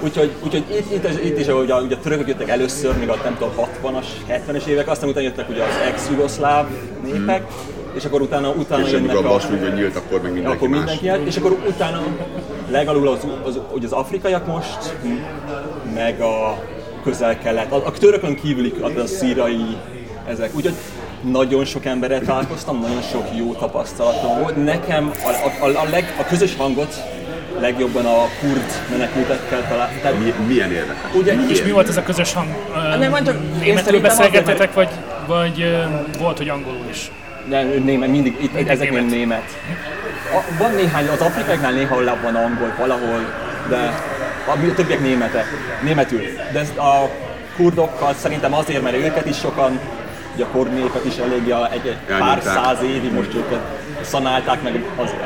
Úgyhogy, 0.00 0.30
úgyhogy 0.44 0.64
itt, 0.70 0.92
itt, 1.04 1.24
itt 1.24 1.38
is, 1.38 1.46
ahogy 1.46 1.70
a, 1.70 1.80
ugye 1.80 1.94
a 1.94 1.98
törökök 1.98 2.28
jöttek 2.28 2.48
először, 2.48 2.98
még 2.98 3.08
a 3.08 3.16
nem 3.24 3.36
tudom, 3.38 3.52
60-as, 3.82 4.04
70-es 4.28 4.64
évek, 4.66 4.88
aztán 4.88 5.08
utána 5.08 5.26
jöttek 5.26 5.48
ugye 5.48 5.62
az 5.62 5.74
ex-jugoszláv 5.92 6.66
népek, 7.04 7.42
és 7.98 8.04
akkor 8.04 8.20
utána, 8.20 8.48
utána 8.50 8.86
És 8.86 8.92
jönnek 8.92 9.16
a 9.16 9.18
a, 9.18 9.22
vasfüggöny 9.22 9.74
nyílt, 9.74 9.96
akkor 9.96 10.20
meg 10.22 10.32
mindenki 10.32 10.56
akkor 10.56 10.68
más. 10.68 10.78
mindenki 10.78 11.04
jön, 11.04 11.26
és 11.26 11.36
akkor 11.36 11.56
utána 11.68 12.02
legalul 12.70 13.08
az, 13.08 13.26
az, 13.44 13.58
ugye 13.72 13.86
az 13.86 13.92
afrikaiak 13.92 14.46
most, 14.46 14.96
meg 15.94 16.20
a 16.20 16.62
közel-kelet, 17.02 17.72
a, 17.72 17.76
a 17.86 17.90
törökön 17.90 18.34
kívüli, 18.34 18.74
a, 18.80 19.00
a 19.00 19.06
szírai, 19.06 19.76
ezek. 20.28 20.50
Úgyhogy 20.54 20.74
nagyon 21.22 21.64
sok 21.64 21.84
emberrel 21.84 22.20
találkoztam, 22.20 22.80
nagyon 22.80 23.02
sok 23.02 23.24
jó 23.36 23.54
tapasztalatom 23.54 24.38
volt. 24.40 24.64
Nekem 24.64 25.10
a, 25.60 25.66
a, 25.66 25.68
a, 25.68 25.88
leg, 25.90 26.14
a 26.20 26.24
közös 26.24 26.56
hangot 26.56 26.94
legjobban 27.60 28.04
a 28.06 28.24
kurd 28.40 28.64
menekültekkel 28.90 29.68
találtam. 29.68 29.98
Tehát, 30.02 30.18
Mi, 30.18 30.44
milyen 30.46 30.72
érdekes. 30.72 31.14
ugye, 31.14 31.34
És 31.48 31.62
mi 31.62 31.70
volt 31.70 31.88
ez 31.88 31.96
a 31.96 32.02
közös 32.02 32.32
hang? 32.32 32.48
Ö, 32.74 32.96
nem, 32.96 33.12
hát 33.12 33.24
csak 33.24 33.34
én 33.34 33.40
Németül 33.58 33.82
szerintem 33.82 34.00
beszélgetetek, 34.02 34.74
vagy, 34.74 34.88
vagy 35.26 35.60
ö, 35.62 35.82
volt, 36.18 36.36
hogy 36.36 36.48
angolul 36.48 36.86
is? 36.90 37.10
Nem, 37.48 37.66
német, 37.84 38.08
mindig, 38.08 38.36
itt, 38.40 38.52
Mindig 38.52 38.72
ezek 38.72 38.90
német. 38.90 39.10
német. 39.10 39.18
német. 39.18 39.56
A, 40.32 40.62
van 40.62 40.74
néhány, 40.74 41.08
az 41.08 41.20
afrikáknál 41.20 41.72
néha 41.72 42.00
le 42.00 42.16
van 42.22 42.34
angol 42.34 42.74
valahol, 42.78 43.20
de 43.68 43.92
a, 44.46 44.50
a 44.50 44.74
többiek 44.74 45.00
németek, 45.00 45.44
németül. 45.82 46.20
De 46.52 46.58
ez 46.58 46.68
a 46.76 47.10
kurdokkal 47.56 48.14
szerintem 48.14 48.54
azért, 48.54 48.82
mert 48.82 48.96
őket 48.96 49.26
is 49.26 49.36
sokan, 49.38 49.80
ugye 50.34 50.44
a 50.44 50.48
kurd 50.48 50.72
népet 50.72 51.04
is 51.04 51.16
elég 51.16 51.52
a, 51.52 51.72
egy, 51.72 51.86
egy 51.86 52.16
pár 52.18 52.42
száz 52.42 52.82
évig 52.82 53.12
most 53.12 53.34
őket 53.34 53.60
szanálták 54.00 54.62
meg 54.62 54.84
azért. 54.96 55.22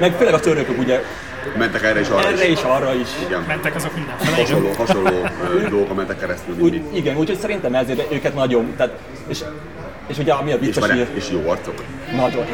Meg 0.00 0.12
főleg 0.18 0.34
a 0.34 0.40
törökök 0.40 0.78
ugye 0.78 1.02
Mentek 1.58 1.82
erre 1.82 2.00
is 2.00 2.08
arra 2.08 2.28
erre 2.28 2.48
is. 2.48 2.58
is, 2.58 2.62
arra 2.62 2.94
is. 2.94 3.08
Igen. 3.26 3.44
Mentek 3.48 3.74
azok 3.74 3.94
mindenfele. 3.94 4.36
Hasonló, 4.36 4.70
hasonló 4.86 5.26
ö, 5.54 5.68
dolgokon 5.68 5.96
mentek 5.96 6.18
keresztül 6.18 6.54
mindig. 6.54 6.82
Úgy, 6.84 6.96
igen, 6.96 7.16
úgyhogy 7.16 7.38
szerintem 7.38 7.74
ezért 7.74 8.12
őket 8.12 8.34
nagyon, 8.34 8.74
tehát, 8.76 8.92
és, 9.28 9.38
és 10.06 10.18
ugye 10.18 10.32
ami 10.32 10.52
a 10.52 10.54
És, 10.54 10.60
vicces, 10.60 10.86
várjál, 10.86 11.06
hogy 11.06 11.16
és 11.16 11.30
jó 11.30 11.48
arcok. 11.48 11.84
nagyon, 12.16 12.46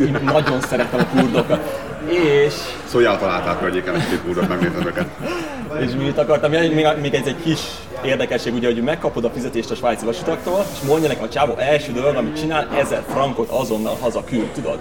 én 0.00 0.18
nagyon 0.24 0.60
szeretem 0.60 1.00
a 1.00 1.18
kurdokat. 1.18 1.90
És 2.08 2.54
Szóljál 2.84 3.18
találtál 3.18 3.58
környéken 3.58 3.94
egy 3.94 4.08
két 4.08 4.22
kurdot, 4.22 4.48
megnézem 4.48 4.86
őket. 4.86 5.06
És 5.84 5.90
mit 5.98 6.18
akartam, 6.18 6.50
még, 6.50 6.74
még, 7.00 7.14
ez 7.14 7.26
egy 7.26 7.42
kis 7.42 7.60
érdekesség, 8.04 8.54
ugye, 8.54 8.66
hogy 8.66 8.82
megkapod 8.82 9.24
a 9.24 9.30
fizetést 9.30 9.70
a 9.70 9.74
svájci 9.74 10.04
vasutaktól, 10.04 10.64
és 10.72 10.88
mondja 10.88 11.08
nekem 11.08 11.24
a 11.24 11.28
csávó 11.28 11.54
első 11.56 11.92
dolog, 11.92 12.16
amit 12.16 12.38
csinál, 12.40 12.68
1000 12.78 13.02
frankot 13.08 13.48
azonnal 13.48 13.96
haza 14.00 14.24
küld, 14.24 14.46
tudod? 14.46 14.78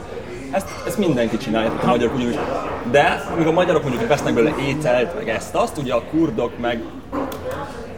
Ezt, 0.51 0.67
ezt 0.87 0.97
mindenki 0.97 1.37
csinálja, 1.37 1.79
a 1.81 1.85
magyarok 1.85 2.15
ugyanúgy. 2.15 2.39
De 2.91 3.23
míg 3.37 3.47
a 3.47 3.51
magyarok 3.51 3.83
mondjuk 3.83 4.07
vesznek 4.07 4.33
belőle 4.33 4.55
ételt, 4.67 5.15
meg 5.15 5.29
ezt, 5.29 5.55
azt, 5.55 5.77
ugye 5.77 5.93
a 5.93 6.03
kurdok 6.11 6.59
meg 6.59 6.83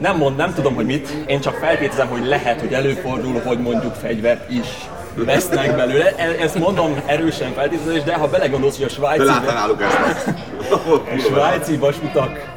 nem 0.04 0.18
mond, 0.18 0.36
nem 0.36 0.54
tudom, 0.54 0.76
hogy 0.76 0.86
mit, 0.86 1.10
én 1.28 1.40
csak 1.40 1.54
feltételezem, 1.56 2.08
hogy 2.08 2.26
lehet, 2.26 2.60
hogy 2.60 2.74
előfordul, 2.74 3.42
hogy 3.46 3.60
mondjuk 3.60 3.94
fegyvert 3.94 4.50
is 4.52 4.68
vesznek 5.16 5.76
belőle. 5.76 6.14
E- 6.16 6.36
Ezt 6.44 6.60
mondom 6.60 7.02
erősen 7.06 7.54
feltételezés, 7.54 8.04
de 8.04 8.14
ha 8.14 8.28
belegondolsz, 8.28 8.76
hogy 8.76 8.86
a 8.86 8.88
De 8.88 8.94
svájci, 8.94 9.26
láttál 9.26 9.54
náluk 9.54 9.82
ezt? 9.82 10.28
a 10.72 11.18
svájci 11.28 11.78
vasutak 11.78 12.52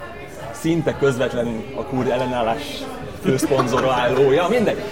szinte 0.51 0.97
közvetlen 0.99 1.65
a 1.77 1.83
kurd 1.83 2.09
ellenállás 2.09 2.63
főszponzorálója, 3.25 4.47
mindegy. 4.49 4.83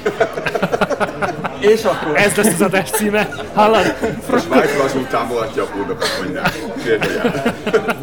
És 1.68 1.84
akkor 1.84 2.16
Ez 2.16 2.34
lesz 2.34 2.52
az 2.54 2.60
adás 2.62 2.90
címe. 2.90 3.28
Hallod? 3.54 3.94
A 4.32 4.36
Svájc 4.38 4.76
vasút 4.82 5.08
támogatja 5.08 5.62
a 5.62 5.66
kurdokat, 5.66 6.08
mondják. 6.22 6.58
Kérdőjel. 6.84 7.54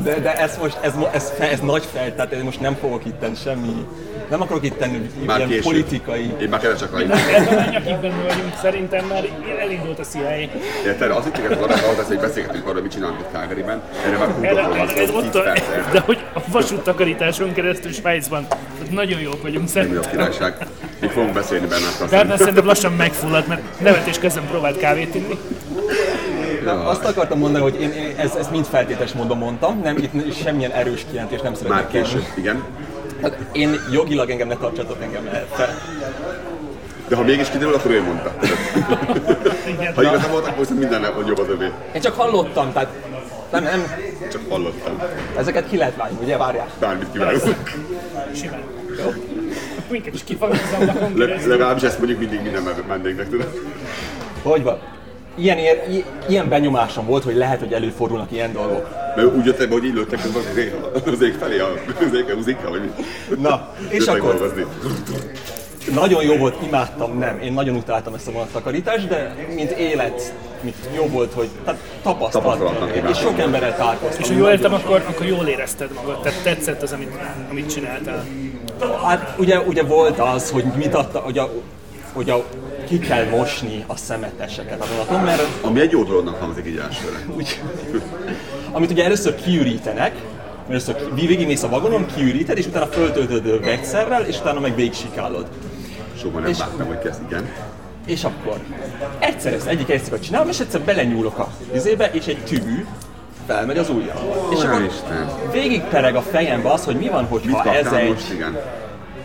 de, 0.04 0.20
de 0.20 0.34
ez 0.36 0.58
most, 0.62 0.78
ez, 0.82 0.92
ez, 1.12 1.32
fe- 1.38 1.52
ez 1.52 1.60
nagy 1.60 1.84
fel, 1.94 2.16
tehát 2.16 2.32
én 2.32 2.44
most 2.44 2.60
nem 2.60 2.76
fogok 2.82 3.06
itten 3.06 3.36
semmi, 3.36 3.86
nem 4.30 4.42
akarok 4.42 4.64
itten 4.64 5.10
Már 5.26 5.38
ilyen 5.38 5.50
késő. 5.50 5.62
politikai, 5.62 6.34
Én 6.42 6.50
már 6.50 6.60
keresek 6.60 6.92
rá. 6.92 7.00
Ebben 7.00 7.58
a 7.58 7.70
nyakikben 7.72 8.24
vagyunk, 8.28 8.54
szerintem 8.62 9.06
már 9.06 9.24
elindult 9.62 10.00
a 10.00 10.04
CIA. 10.04 10.36
Érted? 10.86 11.12
Az 11.12 11.26
itt 11.26 11.38
igen, 11.38 11.52
arra, 11.52 11.74
arra 11.74 12.04
hogy 12.08 12.20
beszélgetünk 12.20 12.68
arról, 12.68 12.82
mit 12.82 12.92
csinálunk 12.92 13.20
itt 13.20 13.32
Calgaryben. 13.34 13.82
Erre 14.06 14.18
már 14.18 14.30
Erre, 14.42 14.62
kurdokról 14.62 14.78
van 14.78 14.88
ez, 14.88 14.96
ez 14.96 15.10
szó, 15.10 15.16
ott 15.16 15.32
10 15.32 15.36
a, 15.36 15.92
de 15.92 16.00
hogy 16.00 16.26
a 16.34 16.40
vasúttakarításon 16.48 17.54
keresztül 17.54 17.92
Svájcban, 17.92 18.48
nagyon 18.90 19.20
jók 19.20 19.42
vagyunk 19.42 19.74
Nem 19.74 19.84
jó 19.94 20.02
szerintem. 20.02 20.12
királyság. 20.12 20.58
Még 21.02 21.10
fogunk 21.10 21.34
beszélni 21.34 21.68
benne 21.68 21.86
azt 21.88 22.00
Berna 22.00 22.22
hiszem. 22.22 22.38
szerintem 22.38 22.66
lassan 22.66 22.92
megfullad, 22.94 23.48
mert 23.48 23.80
nevetés 23.80 24.20
közben 24.20 24.48
próbált 24.48 24.78
kávét 24.78 25.16
inni. 25.16 25.40
Azt 26.66 27.06
akartam 27.06 27.40
mondani, 27.40 27.64
hogy 27.64 27.82
én, 27.82 27.92
én 27.92 28.14
ez, 28.18 28.36
ezt 28.36 28.52
mind 28.52 28.66
feltétes 28.66 29.12
módon 29.12 29.38
mondtam, 29.38 29.82
nem 29.84 29.98
itt 29.98 30.36
semmilyen 30.44 30.72
erős 30.72 31.06
kijelentést 31.10 31.44
nem 31.44 31.54
szeretnék 31.54 31.82
Már 31.82 31.88
később, 31.88 32.26
igen. 32.36 32.64
Hát 33.22 33.38
én 33.52 33.80
jogilag 33.92 34.30
engem 34.30 34.48
ne 34.48 34.56
tartsatok 34.56 34.98
engem 35.02 35.30
fel. 35.54 35.78
De 37.08 37.16
ha 37.16 37.24
mégis 37.24 37.50
kiderül, 37.50 37.74
akkor 37.74 37.92
ő 37.92 38.02
mondta. 38.02 38.34
Igen. 39.68 39.94
Ha 39.96 40.02
igazán 40.02 40.32
volt, 40.32 40.46
akkor 40.46 40.60
viszont 40.60 40.80
minden 40.80 41.06
hogy 41.06 41.28
jobb 41.28 41.40
az 41.40 41.48
övé. 41.50 41.72
Én 41.94 42.02
csak 42.02 42.16
hallottam, 42.16 42.72
tehát 42.74 42.90
nem, 43.52 43.64
nem, 43.64 43.94
Csak 44.32 44.42
hallottam. 44.50 45.02
ezeket 45.38 45.70
ki 45.70 45.78
lehet 45.78 45.96
vágni, 45.96 46.18
ugye, 46.24 46.38
várjál. 46.38 46.68
Bármit 46.80 47.12
kívánok. 47.12 47.42
Simán. 48.36 48.60
Jó. 49.04 49.10
Minket 49.92 50.14
is 50.14 50.24
kifagnak 50.24 50.60
az 50.62 50.80
ablakon 50.88 51.18
Le, 51.18 51.26
keresztül. 51.26 51.52
legalábbis 51.52 51.84
ezt 51.84 51.98
mondjuk 51.98 52.20
mindig 52.20 52.42
minden 52.42 52.64
vendégnek, 52.88 53.30
tudod? 53.30 53.60
Hogy 54.44 54.64
van? 54.64 54.80
Ilyen, 55.36 55.58
ér, 55.58 55.84
i- 55.90 56.06
ilyen 56.28 56.50
benyomásom 56.50 57.06
volt, 57.06 57.24
hogy 57.24 57.36
lehet, 57.36 57.60
hogy 57.60 57.74
előfordulnak 57.74 58.32
ilyen 58.32 58.54
dolgok. 58.54 58.90
Mert 59.16 59.36
úgy 59.36 59.46
jöttek 59.46 59.68
be, 59.68 59.74
hogy 59.74 59.84
így 59.86 59.94
lőttek 59.94 60.22
közben 60.22 60.42
az 60.52 60.58
ég, 60.58 60.74
az 61.14 61.22
ég 61.22 61.34
felé, 61.34 61.60
az 61.60 62.14
ég, 62.14 62.36
az 62.40 62.48
ikka, 62.48 62.70
vagy 62.70 62.82
mi? 62.82 62.90
Na, 63.42 63.74
és 63.90 63.98
Jöttek 63.98 64.16
akkor 64.24 64.38
dolgozni. 64.38 64.66
nagyon 65.94 66.24
jó 66.24 66.36
volt, 66.38 66.56
imádtam, 66.68 67.18
nem, 67.18 67.40
én 67.40 67.54
nagyon 67.54 67.76
utáltam 67.76 68.14
ezt 68.14 68.28
a 68.28 68.32
vonattakarítást, 68.32 69.08
de 69.08 69.36
mint 69.56 69.72
élet, 69.72 70.34
mint 70.62 70.76
jó 70.96 71.08
volt, 71.08 71.34
hogy 71.34 71.48
tehát 71.66 71.80
tapasztalat, 72.04 72.96
és 73.10 73.18
sok 73.18 73.40
emberrel 73.40 73.76
találkoztam. 73.78 74.22
És 74.22 74.28
ha 74.28 74.34
jól 74.36 74.50
értem, 74.50 74.74
akkor, 74.74 75.04
akkor 75.08 75.26
jól 75.26 75.46
érezted 75.48 75.90
magad, 75.96 76.22
tehát 76.22 76.44
tetszett 76.44 76.82
az, 76.82 76.92
amit, 76.92 77.12
amit 77.50 77.74
csináltál. 77.74 78.26
Hát 79.06 79.36
ugye, 79.40 79.60
ugye 79.60 79.84
volt 79.84 80.20
az, 80.20 80.50
hogy 80.52 80.64
mit 80.76 80.94
adta, 80.94 81.20
hogy 81.20 81.38
a, 81.38 81.50
hogy 82.14 82.30
a, 82.30 82.44
ki 82.88 83.00
kell 83.00 83.26
mosni 83.26 83.84
a 83.88 83.96
szemeteseket 83.96 84.82
a 84.82 84.86
vonaton, 84.92 85.22
mert 85.22 85.42
Ami 85.62 85.80
egy 85.80 85.92
jó 85.92 86.04
dolognak 86.04 86.40
hangzik 86.42 86.66
így 86.66 86.78
elsőre. 86.78 87.18
úgy, 87.36 87.62
amit 88.72 88.92
ugye 88.92 89.04
először 89.04 89.36
kiürítenek, 89.36 90.16
először 90.70 91.14
végigmész 91.16 91.64
a 91.64 91.70
vagonon, 91.70 92.06
kiüríted, 92.16 92.58
és 92.58 92.66
utána 92.66 92.86
föltöltöd 92.86 93.64
vegyszerrel, 93.66 94.26
és 94.26 94.40
utána 94.40 94.60
meg 94.60 94.76
végigsikálod. 94.76 95.48
Soha 96.18 96.40
nem 96.40 96.50
És- 96.50 96.58
láttam, 96.60 96.88
hogy 96.88 97.00
kezd, 97.00 97.22
igen. 97.28 97.50
És 98.06 98.24
akkor 98.24 98.58
egyszer 99.20 99.54
ezt 99.54 99.68
egyik 99.68 99.90
egyszer 99.90 100.20
csinálom, 100.20 100.50
és 100.50 100.60
egyszer 100.60 100.82
belenyúlok 100.82 101.38
a 101.38 101.48
vizébe, 101.72 102.10
és 102.12 102.26
egy 102.26 102.44
tüvű 102.44 102.86
felmegy 103.48 103.78
az 103.78 103.90
ujjamba. 103.90 104.48
És 104.52 104.64
akkor 104.64 104.82
Isten. 104.82 105.30
végig 105.52 105.82
pereg 105.82 106.16
a 106.16 106.22
fejembe 106.22 106.72
az, 106.72 106.86
hogy 106.86 106.96
mi 106.96 107.08
van, 107.10 107.26
hogyha 107.26 107.74
ez 107.74 107.92
egy 107.92 108.10
most, 108.10 108.32
igen? 108.34 108.58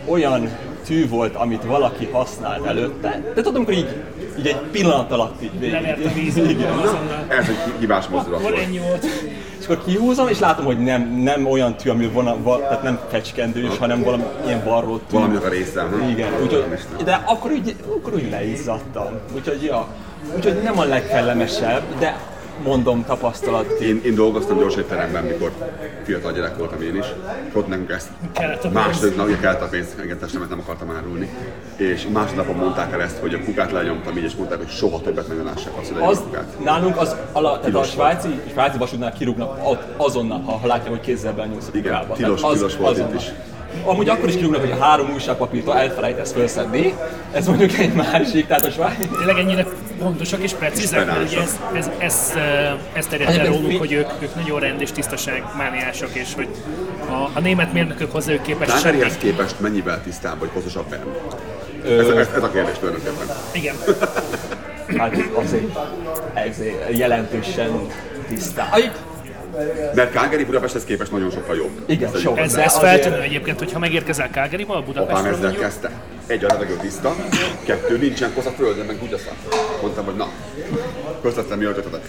olyan 0.05 0.49
tű 0.85 1.09
volt, 1.09 1.35
amit 1.35 1.63
valaki 1.63 2.09
használt 2.11 2.65
előtte, 2.65 3.21
de 3.35 3.41
tudom, 3.41 3.55
amikor 3.55 3.73
így, 3.73 3.95
így 4.39 4.47
egy 4.47 4.57
pillanat 4.71 5.11
alatt 5.11 5.41
így 5.43 5.59
végig. 5.59 5.73
Levert 5.73 6.05
a 6.05 6.09
víz. 6.13 6.37
Igen. 6.37 6.81
Ez 7.27 7.49
egy 7.49 7.73
hibás 7.79 8.07
mozdulat 8.07 8.41
volt. 8.41 8.57
ennyi 8.57 8.77
volt. 8.79 9.05
És 9.59 9.65
akkor 9.65 9.83
kihúzom, 9.85 10.27
és 10.27 10.39
látom, 10.39 10.65
hogy 10.65 10.79
nem, 10.79 11.01
nem 11.23 11.45
olyan 11.45 11.75
tű, 11.75 11.89
ami 11.89 12.07
van, 12.07 12.43
va, 12.43 12.59
tehát 12.59 12.83
nem 12.83 12.99
fecskendős, 13.09 13.77
hanem 13.77 14.03
valami 14.03 14.23
ilyen 14.45 14.63
varró 14.63 14.97
tű. 14.97 15.03
Valaminek 15.15 15.45
a 15.45 15.49
része. 15.49 15.81
hm? 15.81 16.09
Igen, 16.09 16.29
úgyhogy, 16.43 16.65
de 17.03 17.23
akkor 17.25 17.51
úgy, 17.51 17.75
akkor 17.97 18.13
úgy 18.13 18.29
leizzadtam. 18.29 19.07
Úgyhogy, 19.35 19.63
ja, 19.63 19.87
úgyhogy 20.35 20.59
nem 20.63 20.79
a 20.79 20.83
legkellemesebb, 20.83 21.81
de 21.99 22.17
mondom 22.63 23.05
tapasztalat. 23.05 23.69
Én, 23.79 24.01
én 24.05 24.15
dolgoztam 24.15 24.57
gyors 24.59 24.75
teremben, 24.87 25.23
mikor 25.23 25.51
fiatal 26.03 26.31
gyerek 26.31 26.57
voltam 26.57 26.81
én 26.81 26.95
is, 26.95 27.05
és 27.49 27.53
ott 27.55 27.67
nekünk 27.67 27.89
ezt 27.89 28.07
Kellett 28.31 28.57
a 28.57 28.61
pénz. 28.61 28.73
második 28.73 29.15
nap, 29.15 29.25
ugye 29.27 29.37
kellett 29.37 29.61
a 29.61 29.67
pénz, 29.67 29.87
engem 30.01 30.17
testemet 30.19 30.49
nem 30.49 30.59
akartam 30.59 30.89
árulni, 30.91 31.29
és 31.75 32.07
másodnapon 32.13 32.55
mondták 32.55 32.93
el 32.93 33.01
ezt, 33.01 33.17
hogy 33.17 33.33
a 33.33 33.39
kukát 33.45 33.71
lenyomtam 33.71 34.17
így, 34.17 34.23
és 34.23 34.35
mondták, 34.35 34.57
hogy 34.57 34.69
soha 34.69 35.01
többet 35.01 35.27
nem 35.27 35.45
lássák 35.45 35.73
azt, 35.81 35.91
hogy 35.91 36.01
Az, 36.11 36.19
kukát. 36.19 36.63
nálunk 36.63 36.97
az 36.97 37.15
ala, 37.31 37.47
tehát 37.49 37.63
a 37.63 37.65
Tilos 37.65 37.89
svájci, 37.89 38.39
svájci 38.51 38.77
vasútnál 38.77 39.13
kirúgnak 39.13 39.59
azonnal, 39.97 40.39
ha, 40.41 40.51
ha 40.51 40.67
látják, 40.67 40.89
hogy 40.89 40.99
kézzel 41.01 41.33
benyúlsz 41.33 41.67
a 41.73 41.77
Igen, 41.77 41.93
kukába. 41.93 42.13
tilos- 42.13 42.41
Tehát 42.41 42.55
tilos 42.55 42.75
volt 42.77 42.91
azonnal. 42.91 43.13
itt 43.13 43.19
is. 43.19 43.31
Amúgy 43.83 44.09
akkor 44.09 44.29
is 44.29 44.35
kirúgnak, 44.35 44.61
hogy 44.61 44.71
a 44.71 44.83
három 44.83 45.09
újságpapírt 45.13 45.69
elfelejtesz 45.69 46.31
felszedni. 46.31 46.93
Ez 47.31 47.47
mondjuk 47.47 47.73
egy 47.73 47.93
másik, 47.93 48.47
tehát 48.47 48.65
a 48.65 48.71
svájci... 48.71 49.07
Tényleg 49.17 49.37
ennyire 49.37 49.65
pontosak 49.99 50.43
és 50.43 50.51
precízek, 50.53 51.05
mert 51.05 51.23
ugye 51.27 51.41
ez, 51.41 51.59
ez, 51.73 51.89
ez, 51.97 52.31
eh, 52.35 52.73
ez 52.93 53.05
terjedt 53.05 53.31
el 53.31 53.39
Egyébként 53.39 53.61
mi- 53.61 53.65
róluk, 53.65 53.79
hogy 53.79 53.91
ők, 53.91 54.07
ők 54.19 54.35
nagyon 54.35 54.59
rend 54.59 54.81
és 54.81 54.91
tisztaság 54.91 55.43
mániások, 55.57 56.09
és 56.13 56.33
hogy 56.35 56.47
a, 57.09 57.29
a 57.33 57.39
német 57.39 57.73
mérnökök 57.73 58.11
hozzájuk 58.11 58.43
képest 58.43 58.71
Tágerihez 58.71 59.11
semmi. 59.11 59.23
képest 59.23 59.59
mennyivel 59.59 60.01
tisztább 60.03 60.39
vagy 60.39 60.49
hosszasabb 60.53 60.85
Ben? 60.89 61.03
Ez, 61.85 62.07
ez, 62.07 62.27
ez, 62.35 62.43
a 62.43 62.51
kérdés 62.51 62.75
tulajdonképpen. 62.79 63.35
Igen. 63.51 63.75
Hát 64.97 65.15
azért, 65.45 65.77
ezért 66.33 66.97
jelentősen 66.97 67.71
tisztán. 68.27 68.67
Mert 69.95 70.13
Calgary 70.13 70.43
Budapesthez 70.43 70.83
képest 70.83 71.11
nagyon 71.11 71.31
sokkal 71.31 71.55
jobb. 71.55 71.81
Igen. 71.85 72.13
Ez, 72.15 72.21
De 72.21 72.41
ez 72.41 72.55
azért- 72.55 72.71
feltűnő 72.71 73.21
egyébként, 73.21 73.59
hogyha 73.59 73.79
megérkezel 73.79 74.29
Calgaryba, 74.31 74.73
a 74.73 74.77
Apám 74.77 74.85
Budapestről 74.93 75.33
ezzel 75.33 75.53
kezdte. 75.53 75.91
Egy 76.27 76.43
a 76.43 76.47
levegő 76.47 76.75
tiszta, 76.81 77.15
kettő 77.63 77.97
nincsen 77.97 78.33
kosz 78.33 78.45
a 78.45 78.49
földön, 78.49 78.85
meg 78.85 78.97
kutyaszak. 78.97 79.33
Mondtam, 79.81 80.05
hogy 80.05 80.15
na, 80.15 80.27
köztettem 81.27 81.57
mi 81.57 81.65
öltötetek. 81.65 82.01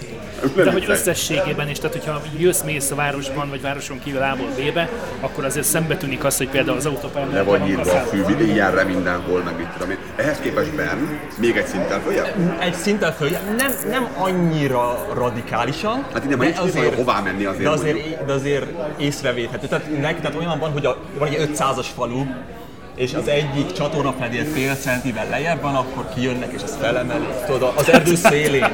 de 0.55 0.73
hogy 0.73 0.85
összességében 0.89 1.69
is, 1.69 1.79
tehát 1.79 1.93
hogyha 1.97 2.23
jössz 2.39 2.63
mész 2.63 2.91
a 2.91 2.95
városban, 2.95 3.49
vagy 3.49 3.61
városon 3.61 3.99
kívül 4.05 4.23
A-ból 4.23 4.47
B-be, 4.57 4.89
akkor 5.21 5.45
azért 5.45 5.67
szembe 5.67 5.97
tűnik 5.97 6.25
az, 6.25 6.37
hogy 6.37 6.49
például 6.49 6.77
az 6.77 6.87
autópályán 6.87 7.31
Le 7.33 7.43
van 7.43 7.67
írva 7.69 7.93
a 7.93 7.99
fű, 8.01 8.45
ilyenre 8.45 8.85
mindenhol, 8.85 9.43
meg 9.43 9.57
mit 9.57 9.67
tudom 9.67 9.91
én. 9.91 9.97
Ehhez 10.17 10.39
képest 10.39 10.75
Ben, 10.75 11.21
még 11.39 11.57
egy 11.57 11.67
szinten 11.67 12.01
följebb. 12.01 12.57
egy 12.61 12.75
szinten 12.75 13.13
föl, 13.13 13.29
nem, 13.57 13.73
nem 13.91 14.09
annyira 14.17 15.07
radikálisan, 15.15 16.07
Hát 16.13 16.25
innen 16.25 16.39
már 16.39 16.55
azért, 16.59 16.95
hová 16.95 17.21
menni 17.21 17.45
azért. 17.45 17.63
de 17.63 17.71
azért, 17.71 18.25
de 18.27 18.33
azért 18.33 18.67
észrevéthető. 18.99 19.67
Tehát, 19.67 20.01
neki, 20.01 20.21
tehát 20.21 20.37
olyan 20.37 20.59
van, 20.59 20.71
hogy 20.73 20.87
a, 20.87 20.97
van 21.19 21.29
egy 21.29 21.51
500-as 21.55 21.87
falu, 21.95 22.25
és 22.99 23.15
az 23.15 23.29
egyik 23.29 23.73
csatornafedél 23.73 24.45
fél 24.45 24.75
centivel 24.75 25.29
lejjebb 25.29 25.61
van, 25.61 25.75
akkor 25.75 26.09
kijönnek 26.15 26.53
és 26.53 26.63
ezt 26.63 26.77
felemelik, 26.77 27.45
tudod, 27.47 27.73
az 27.77 27.89
erdő 27.95 28.15
szélén. 28.15 28.67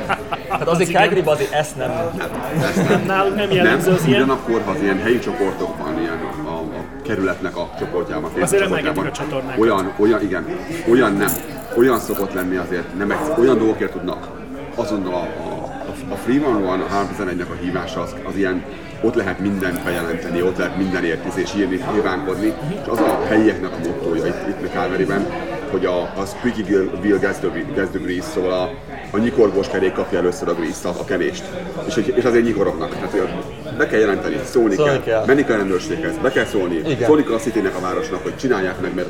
Tehát 0.48 0.68
azért. 0.68 0.90
Calgaryban 0.90 1.34
azért 1.34 1.52
ezt 1.52 1.76
nem... 1.76 1.90
Nem. 2.16 3.02
Nálunk 3.06 3.36
nem 3.36 3.46
Nem, 3.48 3.56
jellemző 3.56 3.90
az 3.90 4.04
ilyen. 4.06 4.22
ugyanakkor, 4.22 4.62
ha 4.64 4.70
az 4.70 4.82
ilyen 4.82 4.98
helyi 4.98 5.18
csoportokban, 5.18 6.00
ilyen 6.00 6.18
a, 6.44 6.48
a 6.48 6.84
kerületnek 7.02 7.56
a 7.56 7.70
csoportjában, 7.78 8.30
Facebook 8.30 8.42
Azért 8.42 8.62
csoportjában, 8.62 9.04
emelgetik 9.04 9.20
a 9.20 9.24
csatornákat. 9.24 9.60
Olyan, 9.60 9.92
olyan, 9.96 10.22
igen, 10.22 10.46
olyan 10.90 11.12
nem. 11.12 11.30
Olyan 11.76 11.98
szokott 11.98 12.32
lenni 12.32 12.56
azért, 12.56 12.96
nem 12.96 13.10
egy, 13.10 13.18
olyan 13.38 13.58
dolgokért 13.58 13.92
tudnak 13.92 14.28
azonnal 14.74 15.14
a, 15.14 15.18
a, 15.18 16.12
a 16.12 16.16
Freeman 16.16 16.62
van, 16.62 16.80
a 16.80 16.86
311-nek 16.86 17.50
a 17.50 17.62
hívása 17.62 18.00
az, 18.00 18.14
az 18.24 18.36
ilyen, 18.36 18.64
ott 19.04 19.14
lehet 19.14 19.38
mindent 19.38 19.84
bejelenteni, 19.84 20.42
ott 20.42 20.56
lehet 20.56 20.76
mindenért 20.76 21.26
is 21.26 21.42
és 21.42 21.54
írni, 21.56 21.84
nyilvánkodni, 21.92 22.52
és 22.82 22.88
az 22.88 22.98
a 22.98 23.24
helyieknek 23.28 23.72
a 23.72 23.78
mottója 23.88 24.26
itt, 24.26 24.48
itt 24.48 24.70
Calgaryben, 24.72 25.26
hogy 25.70 25.86
a, 25.86 26.00
a 26.00 26.24
squeaky 26.26 26.62
will 27.02 27.18
gets 27.18 27.36
the, 27.36 27.48
gets 27.74 27.90
the 27.90 27.98
grease, 27.98 28.28
szóval 28.28 28.52
a, 28.52 28.70
a 29.10 29.18
nyikorgós 29.18 29.68
kerék 29.68 29.92
kapja 29.92 30.18
először 30.18 30.48
a 30.48 30.54
grease 30.54 30.88
a, 30.88 31.04
kenést. 31.04 31.44
És, 31.86 31.96
és 32.14 32.24
azért 32.24 32.44
nyikorognak. 32.44 32.90
Tehát 32.90 33.76
be 33.76 33.86
kell 33.86 34.00
jelenteni, 34.00 34.40
szólni, 34.44 34.74
Szólni 34.74 34.90
kell, 34.92 35.02
kell. 35.02 35.24
menni 35.26 35.44
kell 35.44 35.56
rendőrséghez, 35.56 36.14
be 36.22 36.30
kell 36.30 36.44
szólni, 36.44 36.74
Igen. 36.74 37.06
szólni 37.06 37.24
kell 37.24 37.34
a 37.34 37.38
citynek 37.38 37.76
a 37.76 37.80
városnak, 37.80 38.22
hogy 38.22 38.36
csinálják 38.36 38.80
meg, 38.80 38.94
mert 38.94 39.08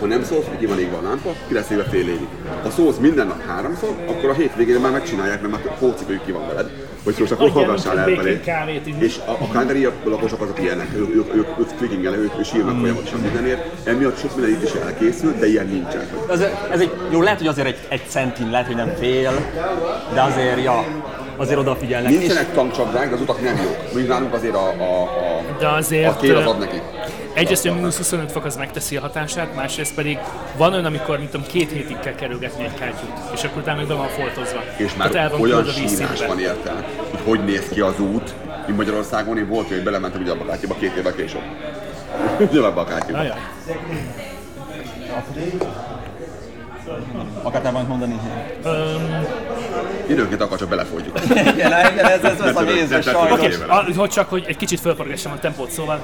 ha 0.00 0.06
nem 0.06 0.24
szólsz, 0.24 0.46
hogy 0.46 0.58
ki 0.58 0.66
van 0.66 0.78
égve 0.78 0.96
a 0.96 1.02
lámpa, 1.02 1.30
ki 1.48 1.54
lesz 1.54 1.70
égve 1.70 1.84
fél 1.84 2.08
évig. 2.08 2.28
Ha 2.62 2.70
szólsz 2.70 2.96
minden 2.96 3.26
nap 3.26 3.46
háromszor, 3.46 3.94
akkor 4.06 4.30
a 4.30 4.32
hétvégén 4.32 4.80
már 4.80 4.92
megcsinálják, 4.92 5.40
mert 5.40 5.52
már 5.52 5.78
pócipőjük 5.78 6.24
ki 6.24 6.32
van 6.32 6.46
veled, 6.46 6.70
hogy 7.04 7.14
szólsz, 7.14 7.30
akkor 7.30 7.50
hallgassál 7.50 7.98
el 7.98 8.08
inni. 8.08 8.40
És 8.98 9.18
a, 9.26 9.30
a 9.30 9.46
Calgary 9.52 9.88
lakosok 10.04 10.40
azok 10.40 10.60
ilyenek, 10.62 10.88
ők, 10.96 11.14
ők, 11.14 11.34
ők, 11.34 11.58
ők 11.58 11.68
freakingelnek, 11.68 12.20
ők, 12.20 12.38
ők 12.38 12.44
sírnak 12.44 12.78
folyamatosan 12.78 13.20
mindenért, 13.20 13.86
emiatt 13.86 14.18
sok 14.18 14.36
minden 14.36 14.54
itt 14.54 14.62
is 14.62 14.72
elkészült, 14.72 15.38
de 15.38 15.46
ilyen 15.46 15.66
nincsen. 15.66 16.08
Ez, 16.30 16.40
ez 16.70 16.80
egy, 16.80 16.90
jó, 17.10 17.22
lehet, 17.22 17.38
hogy 17.38 17.46
azért 17.48 17.66
egy, 17.66 17.78
egy 17.88 18.02
centin, 18.08 18.50
lehet, 18.50 18.66
hogy 18.66 18.76
nem 18.76 18.92
fél, 18.98 19.32
de 20.14 20.22
azért, 20.22 20.62
ja, 20.62 20.84
azért 21.36 21.58
odafigyelnek. 21.58 22.10
És, 22.12 22.18
Nincsenek 22.18 22.52
tankcsapdák, 22.52 23.08
de 23.08 23.14
az 23.14 23.20
utak 23.20 23.42
nem 23.42 23.56
jók. 23.56 23.82
Mondjuk 23.82 24.08
nálunk 24.08 24.34
azért 24.34 24.54
a, 24.54 24.68
a, 24.78 25.02
a, 25.02 25.42
De 25.58 25.68
azért, 25.68 26.08
a 26.10 26.16
tél 26.16 26.36
az 26.36 26.46
ad 26.46 26.58
neki. 26.58 26.80
Egyrészt, 27.36 27.62
hogy 27.62 27.74
mínusz 27.74 27.96
25 27.96 28.32
fok 28.32 28.44
az 28.44 28.56
megteszi 28.56 28.96
a 28.96 29.00
hatását, 29.00 29.54
másrészt 29.54 29.94
pedig 29.94 30.18
van 30.56 30.72
olyan, 30.72 30.84
amikor, 30.84 31.18
mint 31.18 31.30
tudom, 31.30 31.46
két 31.46 31.70
hétig 31.70 31.98
kell 31.98 32.14
kerülgetni 32.14 32.64
egy 32.64 32.74
kátyút, 32.74 33.12
és 33.34 33.44
akkor 33.44 33.62
utána 33.62 33.76
meg 33.78 33.86
be 33.86 33.94
van 33.94 34.08
foltozva. 34.08 34.60
És 34.76 34.94
már 34.94 35.08
Tehát 35.08 35.32
el 35.32 35.38
van 35.38 35.50
olyan 35.50 35.64
sírás 35.64 36.26
van 36.26 36.38
érte, 36.38 36.72
hogy 37.24 37.36
hogy 37.36 37.44
néz 37.44 37.68
ki 37.68 37.80
az 37.80 38.00
út. 38.00 38.34
Én 38.68 38.74
Magyarországon 38.74 39.38
én 39.38 39.48
volt, 39.48 39.68
hogy 39.68 39.82
belementem 39.82 40.20
ugye 40.20 40.30
abba 40.30 40.42
a 40.42 40.46
kátyúba 40.46 40.74
két 40.74 40.96
évvel 40.96 41.14
később. 41.14 41.42
Nyilván 42.50 42.72
a 42.72 42.84
kátyúba. 42.84 43.18
Ajaj. 43.18 43.38
akartál 47.42 47.72
valamit 47.72 47.88
mondani? 47.88 48.20
Öm, 48.62 49.26
Időnként 50.08 50.40
akkor 50.40 50.58
csak 50.58 50.68
belefogyjuk. 50.68 51.18
Igen, 51.54 51.72
ez, 51.72 51.98
ez, 51.98 52.24
ez 52.24 52.40
a 52.40 52.52
tudom, 52.52 53.02
sajnos. 53.02 53.56
okay, 53.58 53.92
hogy 53.92 54.10
csak, 54.10 54.28
hogy 54.28 54.44
egy 54.48 54.56
kicsit 54.56 54.80
fölpörgessem 54.80 55.32
a 55.32 55.38
tempót, 55.38 55.70
szóval 55.70 56.00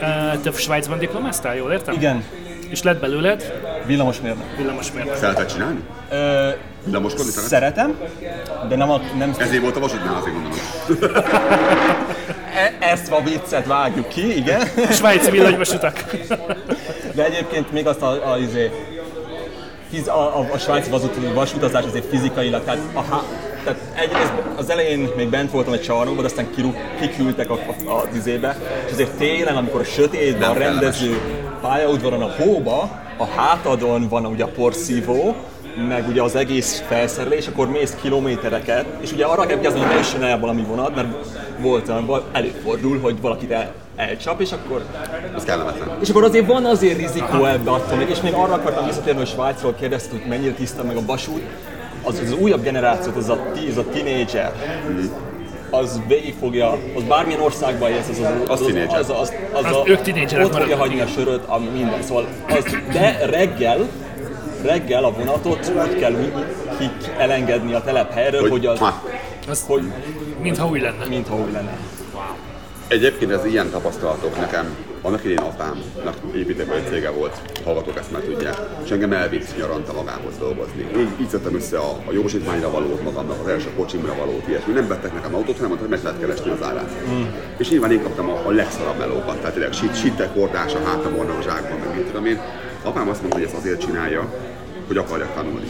uh, 0.00 0.40
te 0.40 0.50
Svájcban 0.50 0.98
diplomáztál, 0.98 1.56
jól 1.56 1.72
értem? 1.72 1.94
Igen, 1.94 2.24
És 2.68 2.82
lett 2.82 3.00
belőled 3.00 3.52
villamosmérnök. 3.86 4.44
villamosmérnök. 4.56 5.16
Szereted 5.16 5.52
csinálni? 5.52 5.80
Ö, 6.10 6.48
Villamoskodni 6.84 7.30
szereted? 7.30 7.50
szeretem, 7.50 7.96
de 8.68 8.76
nem, 8.76 8.90
a, 8.90 9.00
nem 9.18 9.34
Ezért 9.38 9.62
volt 9.62 9.76
a 9.76 9.80
vasútnál, 9.80 10.14
azért 10.14 10.34
gondolom. 10.34 10.58
e, 12.54 12.86
ezt 12.86 13.10
a 13.12 13.22
viccet 13.22 13.66
vágjuk 13.66 14.08
ki, 14.08 14.36
igen. 14.36 14.60
Svájci 14.90 15.30
villanyvasutak. 15.30 16.04
De 17.14 17.24
egyébként 17.24 17.72
még 17.72 17.86
azt 17.86 18.02
a, 18.02 18.32
a, 18.32 18.38
izé, 18.38 18.70
fiz, 19.90 20.08
a, 20.08 20.38
a, 20.38 20.46
a 20.52 20.58
svájci 20.58 20.90
vasutazás 21.34 21.84
azért 21.84 22.04
fizikailag, 22.04 22.64
tehát, 22.64 22.80
a, 22.92 23.00
há- 23.00 23.24
tehát 23.64 23.80
egyrészt 23.94 24.32
az 24.56 24.70
elején 24.70 25.08
még 25.16 25.28
bent 25.28 25.50
voltam 25.50 25.72
egy 25.72 25.82
csarnokban, 25.82 26.16
de 26.16 26.30
aztán 26.30 26.50
kiru, 26.54 26.72
kiküldtek 27.00 27.50
a, 27.50 27.58
a, 27.84 27.90
a 27.90 28.04
izébe, 28.14 28.56
és 28.86 28.92
azért 28.92 29.16
télen, 29.16 29.56
amikor 29.56 29.80
a 29.80 29.84
sötétben, 29.84 30.50
a 30.50 30.58
rendező 30.58 31.20
pályaudvaron 31.60 32.22
a 32.22 32.30
hóba, 32.38 32.90
a 33.16 33.24
hátadon 33.24 34.08
van 34.08 34.26
ugye 34.26 34.44
a 34.44 34.48
porszívó, 34.48 35.34
meg 35.88 36.08
ugye 36.08 36.22
az 36.22 36.36
egész 36.36 36.82
felszerelés, 36.88 37.46
akkor 37.46 37.68
mész 37.68 37.94
kilométereket, 38.00 38.86
és 39.00 39.12
ugye 39.12 39.24
arra 39.24 39.46
kell 39.46 39.56
vigyázni, 39.56 39.80
hogy 39.80 40.20
ne 40.20 40.26
el 40.26 40.38
valami 40.38 40.62
vonat, 40.62 40.94
mert 40.94 41.08
volt 41.60 41.90
előfordul, 42.32 43.00
hogy 43.00 43.20
valakit 43.20 43.50
el, 43.50 43.72
elcsap, 43.96 44.40
és 44.40 44.52
akkor 44.52 44.84
Ez 45.36 45.42
kellemetlen. 45.44 45.88
és 46.00 46.08
akkor 46.08 46.24
azért 46.24 46.46
van 46.46 46.64
azért 46.64 46.98
rizikó 46.98 47.44
ebbe 47.44 47.70
attól 47.70 47.96
még, 47.96 48.08
és 48.08 48.20
még 48.20 48.32
arra 48.32 48.52
akartam 48.54 48.86
visszatérni, 48.86 49.18
hogy 49.18 49.28
Svájcról 49.28 49.74
kérdezted, 49.74 50.10
hogy 50.20 50.28
mennyire 50.28 50.52
tiszta 50.52 50.82
meg 50.84 50.96
a 50.96 51.00
vasút. 51.06 51.42
Az, 52.02 52.18
az 52.24 52.32
újabb 52.32 52.62
generációt, 52.62 53.16
az 53.16 53.28
a, 53.28 53.38
az 53.70 53.76
a 53.76 53.84
tínédzser, 53.92 54.52
az 55.70 56.00
végig 56.08 56.34
fogja, 56.40 56.70
az 56.96 57.02
bármilyen 57.02 57.40
országban 57.40 57.90
élsz, 57.90 58.08
az, 58.08 58.18
az, 58.18 58.60
az, 58.60 58.60
az, 58.60 58.70
az, 58.98 59.10
az, 59.10 59.32
az, 59.52 59.64
Az 59.64 59.76
a, 59.76 59.82
ők 59.86 60.00
tínédzserek 60.00 60.46
ott 60.46 60.56
fogja 60.56 60.76
hagyni 60.76 61.00
a 61.00 61.06
söröt, 61.06 61.44
a 61.46 61.58
minden. 61.58 62.02
Szóval 62.02 62.26
az, 62.48 62.64
de 62.92 63.18
reggel, 63.30 63.88
reggel 64.62 65.04
a 65.04 65.12
vonatot 65.12 65.72
úgy 65.86 65.98
kell 65.98 66.12
úgy 66.12 66.32
ki 66.78 66.90
elengedni 67.18 67.74
a 67.74 67.82
telephelyről, 67.82 68.48
hogy, 68.50 68.66
az, 68.66 68.78
Ha, 68.78 69.02
Az, 69.48 69.64
hogy 69.66 69.82
mintha 70.40 70.66
új 70.66 70.80
lenne. 70.80 71.04
mintha 71.08 71.36
úgy 71.36 71.52
lenne. 71.52 71.76
Egyébként 72.88 73.30
ez 73.30 73.44
ilyen 73.44 73.70
tapasztalatok 73.70 74.36
nekem, 74.36 74.76
annak 75.02 75.24
idén 75.24 75.38
apámnak 75.38 76.16
építőipari 76.34 76.80
cége 76.90 77.10
volt, 77.10 77.40
hallgatók 77.64 77.96
ezt 77.98 78.12
már 78.12 78.20
tudják, 78.20 78.60
és 78.84 78.90
engem 78.90 79.12
elvitt 79.12 79.56
nyaranta 79.58 79.92
magához 79.92 80.38
dolgozni. 80.38 80.86
Így, 80.96 81.08
így 81.20 81.28
szedtem 81.28 81.54
össze 81.54 81.78
a, 81.78 82.02
a 82.06 82.12
jogosítványra 82.12 82.70
valót 82.70 83.02
magamnak, 83.02 83.40
az 83.40 83.48
első 83.48 83.68
kocsimra 83.76 84.14
valót, 84.14 84.48
ilyesmi. 84.48 84.72
Nem 84.72 84.88
vettek 84.88 85.14
nekem 85.14 85.34
autót, 85.34 85.56
hanem 85.56 85.68
mondták, 85.68 85.88
hogy 85.88 85.98
meg 85.98 86.02
lehet 86.02 86.20
keresni 86.20 86.50
az 86.50 86.66
árát. 86.66 86.90
Mm. 87.10 87.22
És 87.56 87.68
nyilván 87.68 87.92
én 87.92 88.02
kaptam 88.02 88.28
a, 88.28 88.46
a 88.46 88.50
legszarabb 88.50 88.98
melókat, 88.98 89.36
tehát 89.36 89.52
tényleg 89.52 89.72
sit, 89.72 89.96
sittek 89.96 90.34
hordás 90.34 90.74
a 90.74 90.84
hátamon, 90.84 91.30
a 91.30 91.42
zsákban, 91.42 91.78
meg 91.78 91.96
mit 91.96 92.06
tudom 92.06 92.26
én. 92.26 92.40
apám 92.82 93.08
azt 93.08 93.20
mondta, 93.20 93.38
hogy 93.38 93.46
ezt 93.46 93.56
azért 93.56 93.80
csinálja, 93.80 94.32
hogy 94.86 94.96
akarjak 94.96 95.34
tanulni. 95.34 95.68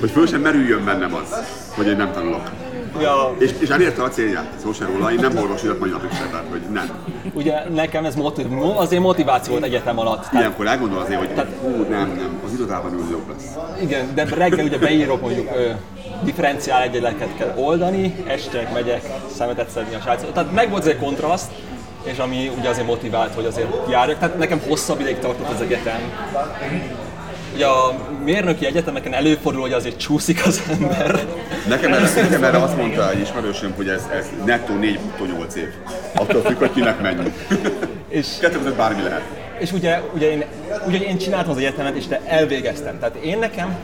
Hogy 0.00 0.10
föl 0.10 0.26
sem 0.26 0.40
merüljön 0.40 0.84
bennem 0.84 1.14
az, 1.14 1.34
hogy 1.76 1.86
én 1.86 1.96
nem 1.96 2.12
tanulok. 2.12 2.50
Ja, 3.00 3.34
És, 3.38 3.50
és 3.58 3.68
elérte 3.68 4.02
a 4.02 4.08
célját, 4.08 4.52
szó 4.62 4.72
se 4.72 4.84
róla, 4.84 5.12
én 5.12 5.18
nem 5.20 5.36
olvasok 5.36 5.78
mai 5.78 5.90
napig 5.90 6.10
se, 6.10 6.26
tehát 6.30 6.44
hogy 6.50 6.60
nem. 6.72 6.90
ugye 7.32 7.68
nekem 7.74 8.04
ez 8.04 8.14
motiv, 8.14 8.46
azért 8.76 9.02
motiváció 9.02 9.52
volt 9.52 9.64
egyetem 9.64 9.98
alatt. 9.98 10.20
Tehát, 10.20 10.32
Ilyenkor 10.34 10.66
elgondol 10.66 10.98
azért, 10.98 11.18
hogy 11.18 11.46
hú, 11.62 11.68
nem, 11.68 12.08
nem, 12.08 12.40
az 12.46 12.52
irodában 12.52 12.92
ülni 12.92 13.10
jobb 13.10 13.28
lesz. 13.28 13.54
igen, 13.82 14.14
de 14.14 14.24
reggel 14.24 14.64
ugye 14.64 14.78
beírok 14.78 15.20
mondjuk 15.20 15.48
ö, 15.54 15.70
differenciál 16.22 16.82
egyenleket 16.82 17.36
kell 17.36 17.52
oldani, 17.56 18.14
este 18.26 18.70
megyek 18.72 19.02
szemetet 19.34 19.68
szedni 19.70 19.94
a 19.94 20.00
srácok. 20.00 20.32
Tehát 20.32 20.52
meg 20.52 20.70
volt 20.70 20.84
egy 20.84 20.98
kontraszt, 20.98 21.50
és 22.02 22.18
ami 22.18 22.50
ugye 22.58 22.68
azért 22.68 22.86
motivált, 22.86 23.34
hogy 23.34 23.44
azért 23.44 23.68
járjak. 23.90 24.18
Tehát 24.18 24.38
nekem 24.38 24.60
hosszabb 24.68 25.00
ideig 25.00 25.18
tartott 25.18 25.48
az 25.54 25.60
egyetem. 25.60 26.00
Ugye 27.56 27.66
a 27.66 27.94
mérnöki 28.24 28.66
egyetemeken 28.66 29.14
előfordul, 29.14 29.60
hogy 29.60 29.72
azért 29.72 29.96
csúszik 29.98 30.46
az 30.46 30.62
ember. 30.70 31.24
Nekem 31.68 31.92
erre, 31.92 32.22
nekem 32.22 32.44
erre 32.44 32.62
azt 32.62 32.76
mondta 32.76 33.10
egy 33.10 33.20
ismerősöm, 33.20 33.72
hogy 33.76 33.88
ez, 33.88 34.08
ez 34.12 34.28
nettó 34.44 34.74
4 34.74 34.98
8 35.36 35.54
év. 35.54 35.68
Attól 36.14 36.42
függ, 36.42 36.58
hogy 36.58 36.72
kinek 36.72 37.00
mennyi. 37.00 37.32
És 38.08 38.26
Kettő 38.40 38.58
között 38.58 38.76
bármi 38.76 39.02
lehet. 39.02 39.22
És 39.58 39.72
ugye, 39.72 40.00
ugye, 40.14 40.30
én, 40.30 40.44
ugye 40.86 40.98
én 40.98 41.18
csináltam 41.18 41.50
az 41.50 41.56
egyetemet, 41.56 41.96
és 41.96 42.06
de 42.06 42.20
elvégeztem. 42.26 42.98
Tehát 42.98 43.14
én 43.14 43.38
nekem 43.38 43.76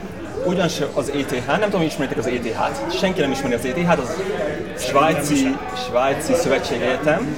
ugyanis 0.45 0.81
az 0.93 1.09
ETH, 1.09 1.47
nem 1.47 1.59
tudom, 1.59 1.79
hogy 1.79 1.89
ismeritek 1.89 2.17
az 2.17 2.27
ETH-t. 2.27 2.97
Senki 2.97 3.21
nem 3.21 3.31
ismeri 3.31 3.53
az 3.53 3.65
ETH-t, 3.65 3.99
az 3.99 4.21
svájci, 4.77 5.55
svájci 5.87 6.33
szövetségegyetem. 6.33 7.35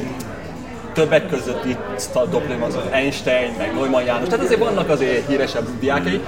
Többek 0.96 1.28
között 1.30 1.66
itt 1.66 2.10
Doblin 2.32 2.62
az 2.62 2.78
Einstein, 2.92 3.54
meg 3.58 3.74
Neumann 3.74 4.06
János, 4.06 4.28
tehát 4.30 4.46
azért 4.46 4.60
vannak 4.60 4.90
azért 4.90 5.28
híresebb 5.28 5.68
diákai, 5.80 6.22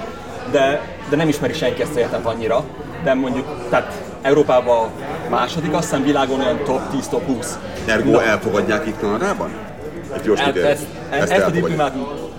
de, 0.50 0.80
de 1.10 1.16
nem 1.16 1.28
ismeri 1.28 1.52
senki 1.52 1.82
ezt 1.82 1.96
egyetemet 1.96 2.26
annyira. 2.26 2.64
De 3.04 3.14
mondjuk, 3.14 3.46
tehát 3.70 3.92
Európában 4.22 4.88
második, 5.28 5.72
azt 5.72 5.82
hiszem 5.82 6.02
világon 6.02 6.40
olyan 6.40 6.64
top 6.64 6.80
10, 6.90 7.06
top 7.08 7.26
20. 7.26 7.58
Ergo 7.86 8.10
Na. 8.10 8.22
elfogadják 8.22 8.86
itt 8.86 8.98
Kanadában? 9.00 9.50
Egy 10.14 10.20
gyors 10.22 10.40
Hát 10.40 10.52
kérdés. 10.52 10.72
ezt, 10.72 10.84
ezt, 11.10 11.30
ezt 11.32 11.46
a 11.46 11.50
diplomát 11.50 11.92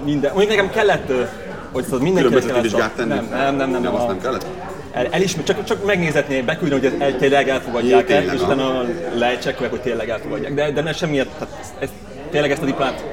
minden, 0.03 0.31
mondjuk 0.33 0.55
nekem 0.57 0.69
kellett, 0.71 1.11
hogy 1.71 1.83
szóval 1.83 1.99
mindenki 1.99 2.29
Különböző 2.29 2.61
vizsgát 2.61 2.91
tenni? 2.91 3.09
Nem, 3.13 3.27
nem, 3.31 3.55
nem, 3.55 3.69
nem, 3.69 3.81
Nem, 3.81 3.95
azt 3.95 4.03
a- 4.03 4.07
nem 4.07 4.21
kellett? 4.21 4.45
El, 4.91 5.07
elismer, 5.11 5.43
csak, 5.45 5.63
csak 5.63 5.85
megnézetné, 5.85 6.41
beküldni, 6.41 6.79
hogy 6.79 7.01
el, 7.01 7.15
tényleg 7.17 7.49
elfogadják 7.49 8.09
Jé, 8.09 8.15
el, 8.15 8.19
tényleg, 8.19 8.35
és 8.35 8.41
utána 8.41 8.81
lejcsekkolják, 9.15 9.71
hogy 9.71 9.81
tényleg 9.81 10.09
elfogadják. 10.09 10.53
De, 10.53 10.71
de 10.71 10.81
nem 10.81 10.93
semmiért, 10.93 11.29
tehát 11.29 11.53
ez, 11.79 11.89
tényleg 12.29 12.51
ezt 12.51 12.61
a 12.61 12.65
diplomát 12.65 13.05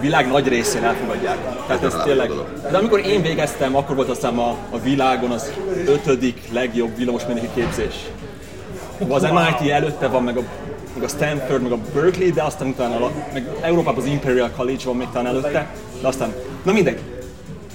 világ 0.00 0.28
nagy 0.28 0.48
részén 0.48 0.84
elfogadják. 0.84 1.36
Tehát 1.66 1.84
ez 1.84 1.94
tényleg. 2.04 2.28
dolog. 2.28 2.46
De 2.70 2.76
amikor 2.78 3.06
én 3.06 3.22
végeztem, 3.22 3.76
akkor 3.76 3.96
volt 3.96 4.08
aztán 4.08 4.38
a, 4.38 4.48
a 4.70 4.78
világon 4.82 5.30
az 5.30 5.52
ötödik 5.86 6.40
legjobb 6.52 6.96
villamosmérnöki 6.96 7.48
képzés. 7.54 7.94
Az 9.08 9.22
MIT 9.22 9.70
előtte 9.70 10.06
van, 10.06 10.22
meg 10.22 10.36
a, 10.36 10.42
meg 10.94 11.04
a 11.04 11.08
Stanford, 11.08 11.62
meg 11.62 11.72
a 11.72 11.78
Berkeley, 11.94 12.30
de 12.32 12.42
aztán 12.42 12.68
utána, 12.68 13.04
a- 13.04 13.10
meg 13.32 13.48
Európában 13.60 14.00
az 14.02 14.08
Imperial 14.10 14.50
College 14.56 14.84
van 14.84 14.96
még 14.96 15.06
talán 15.12 15.26
előtte, 15.26 15.66
de 16.00 16.06
aztán, 16.08 16.34
na 16.62 16.72
mindegy. 16.72 16.98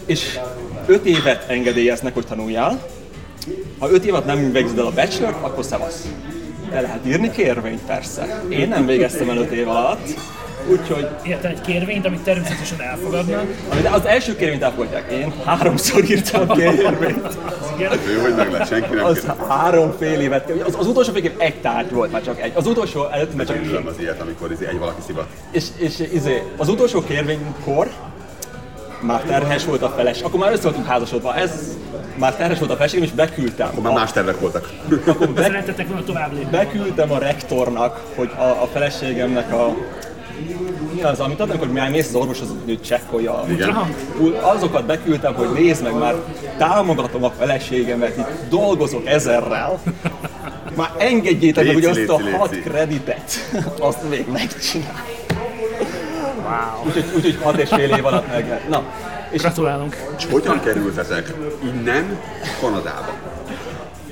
És 0.06 0.39
öt 0.86 1.06
évet 1.06 1.49
engedélyeznek, 1.49 2.13
hogy 2.13 2.25
tanuljál. 2.28 2.82
Ha 3.80 3.89
öt 3.91 4.06
évet 4.06 4.25
nem 4.25 4.51
végzed 4.51 4.78
el 4.80 4.86
a 4.86 4.91
bachelor, 4.91 5.36
akkor 5.41 5.63
szevasz. 5.63 6.08
De 6.69 6.82
lehet 6.82 7.06
írni 7.06 7.32
kérvényt 7.32 7.82
persze. 7.86 8.43
Én 8.49 8.67
nem 8.67 8.86
végeztem 8.86 9.30
el 9.30 9.38
öt 9.38 9.51
év 9.51 9.67
alatt, 9.69 10.08
úgyhogy 10.69 11.08
Érted 11.23 11.51
egy 11.51 11.62
kérvényt, 11.62 12.06
amit 12.06 12.19
természetesen 12.19 12.82
elfogadnak. 12.82 13.45
de 13.82 13.89
az 13.89 14.06
első 14.06 14.36
kérvényt 14.36 14.63
elfogadják. 14.63 15.12
Én 15.12 15.34
háromszor 15.45 16.04
írtam 16.10 16.47
kérvényt. 16.47 17.25
Az 17.25 17.38
igen. 17.78 17.91
Ő, 18.08 18.19
hogy 18.21 18.36
meg 18.36 18.51
lett, 18.51 18.67
senki 18.67 18.93
nem 18.95 19.06
Az 19.06 19.13
kérdez. 19.19 19.47
három 19.47 19.93
fél 19.99 20.19
évet, 20.19 20.51
az, 20.65 20.75
az 20.80 20.88
utolsó 20.88 21.12
év 21.15 21.32
egy 21.38 21.56
tárgy 21.62 21.91
volt, 21.91 22.12
már 22.12 22.21
csak 22.21 22.41
egy. 22.41 22.51
Az 22.56 22.67
utolsó 22.67 23.08
előtt 23.12 23.36
már 23.36 23.45
csak 23.45 23.56
Én 23.56 23.62
két. 23.67 23.88
az 23.88 23.99
ilyet, 23.99 24.21
amikor 24.21 24.51
izé 24.51 24.65
egy 24.67 24.80
valaki 24.80 25.01
szivat. 25.06 25.25
És, 25.51 25.63
és 25.78 25.99
izé, 26.13 26.43
az 26.58 26.67
utolsó 26.69 27.04
kérvénykor 27.04 27.89
már 29.01 29.21
terhes 29.21 29.65
volt 29.65 29.82
a 29.82 29.89
feles, 29.89 30.21
akkor 30.21 30.39
már 30.39 30.51
össze 30.51 30.62
voltunk 30.63 30.86
házasodva, 30.88 31.36
ez 31.36 31.51
már 32.15 32.36
terhes 32.36 32.60
volt 32.60 32.71
a 32.71 32.75
feleségem, 32.75 33.04
és 33.06 33.12
beküldtem. 33.12 33.69
Már 33.82 33.93
más 33.93 34.12
tervek 34.12 34.39
voltak. 34.39 34.69
Szeretettek 35.38 35.88
volna 35.88 36.04
tovább 36.04 36.34
lépni. 36.34 36.49
Beküldtem 36.58 37.12
a 37.12 37.17
rektornak, 37.17 38.01
hogy 38.15 38.30
a, 38.38 38.43
a 38.43 38.69
feleségemnek 38.73 39.54
a 39.54 39.75
mi 40.93 41.02
az, 41.02 41.19
amit 41.19 41.39
adnak, 41.39 41.60
hogy 41.60 41.71
már 41.71 41.89
mész 41.89 42.08
az 42.08 42.15
orvoshoz, 42.15 42.48
hogy 42.48 42.71
ő 42.74 42.80
csekkolja. 42.80 43.43
Igen. 43.50 43.93
Úgy 44.19 44.38
Azokat 44.41 44.86
beküldtem, 44.86 45.34
hogy 45.34 45.50
nézd 45.52 45.84
meg, 45.84 45.93
már 45.98 46.15
támogatom 46.58 47.24
a 47.24 47.30
feleségemet, 47.30 48.17
itt 48.17 48.50
dolgozok 48.50 49.06
ezerrel. 49.08 49.80
Már 50.76 50.91
engedjétek 50.98 51.65
meg, 51.65 51.74
hogy 51.74 51.84
Léci, 51.84 52.02
azt 52.02 52.10
a 52.10 52.17
léci, 52.24 52.36
hat 52.38 52.52
léci. 52.52 52.62
kreditet, 52.69 53.32
azt 53.80 54.10
még 54.10 54.26
megcsinál. 54.32 55.04
Wow. 56.43 56.86
Úgyhogy, 56.86 57.06
úgyhogy 57.15 57.38
hat 57.41 57.58
és 57.58 57.69
fél 57.69 57.89
év 57.89 58.06
alatt 58.06 58.28
meg. 58.28 58.62
Na, 58.69 58.84
és 59.30 59.41
Gratulálunk. 59.41 59.95
És 60.17 60.26
hogyan 60.32 60.60
kerültetek 60.60 61.34
innen 61.63 62.19
Kanadába? 62.62 63.13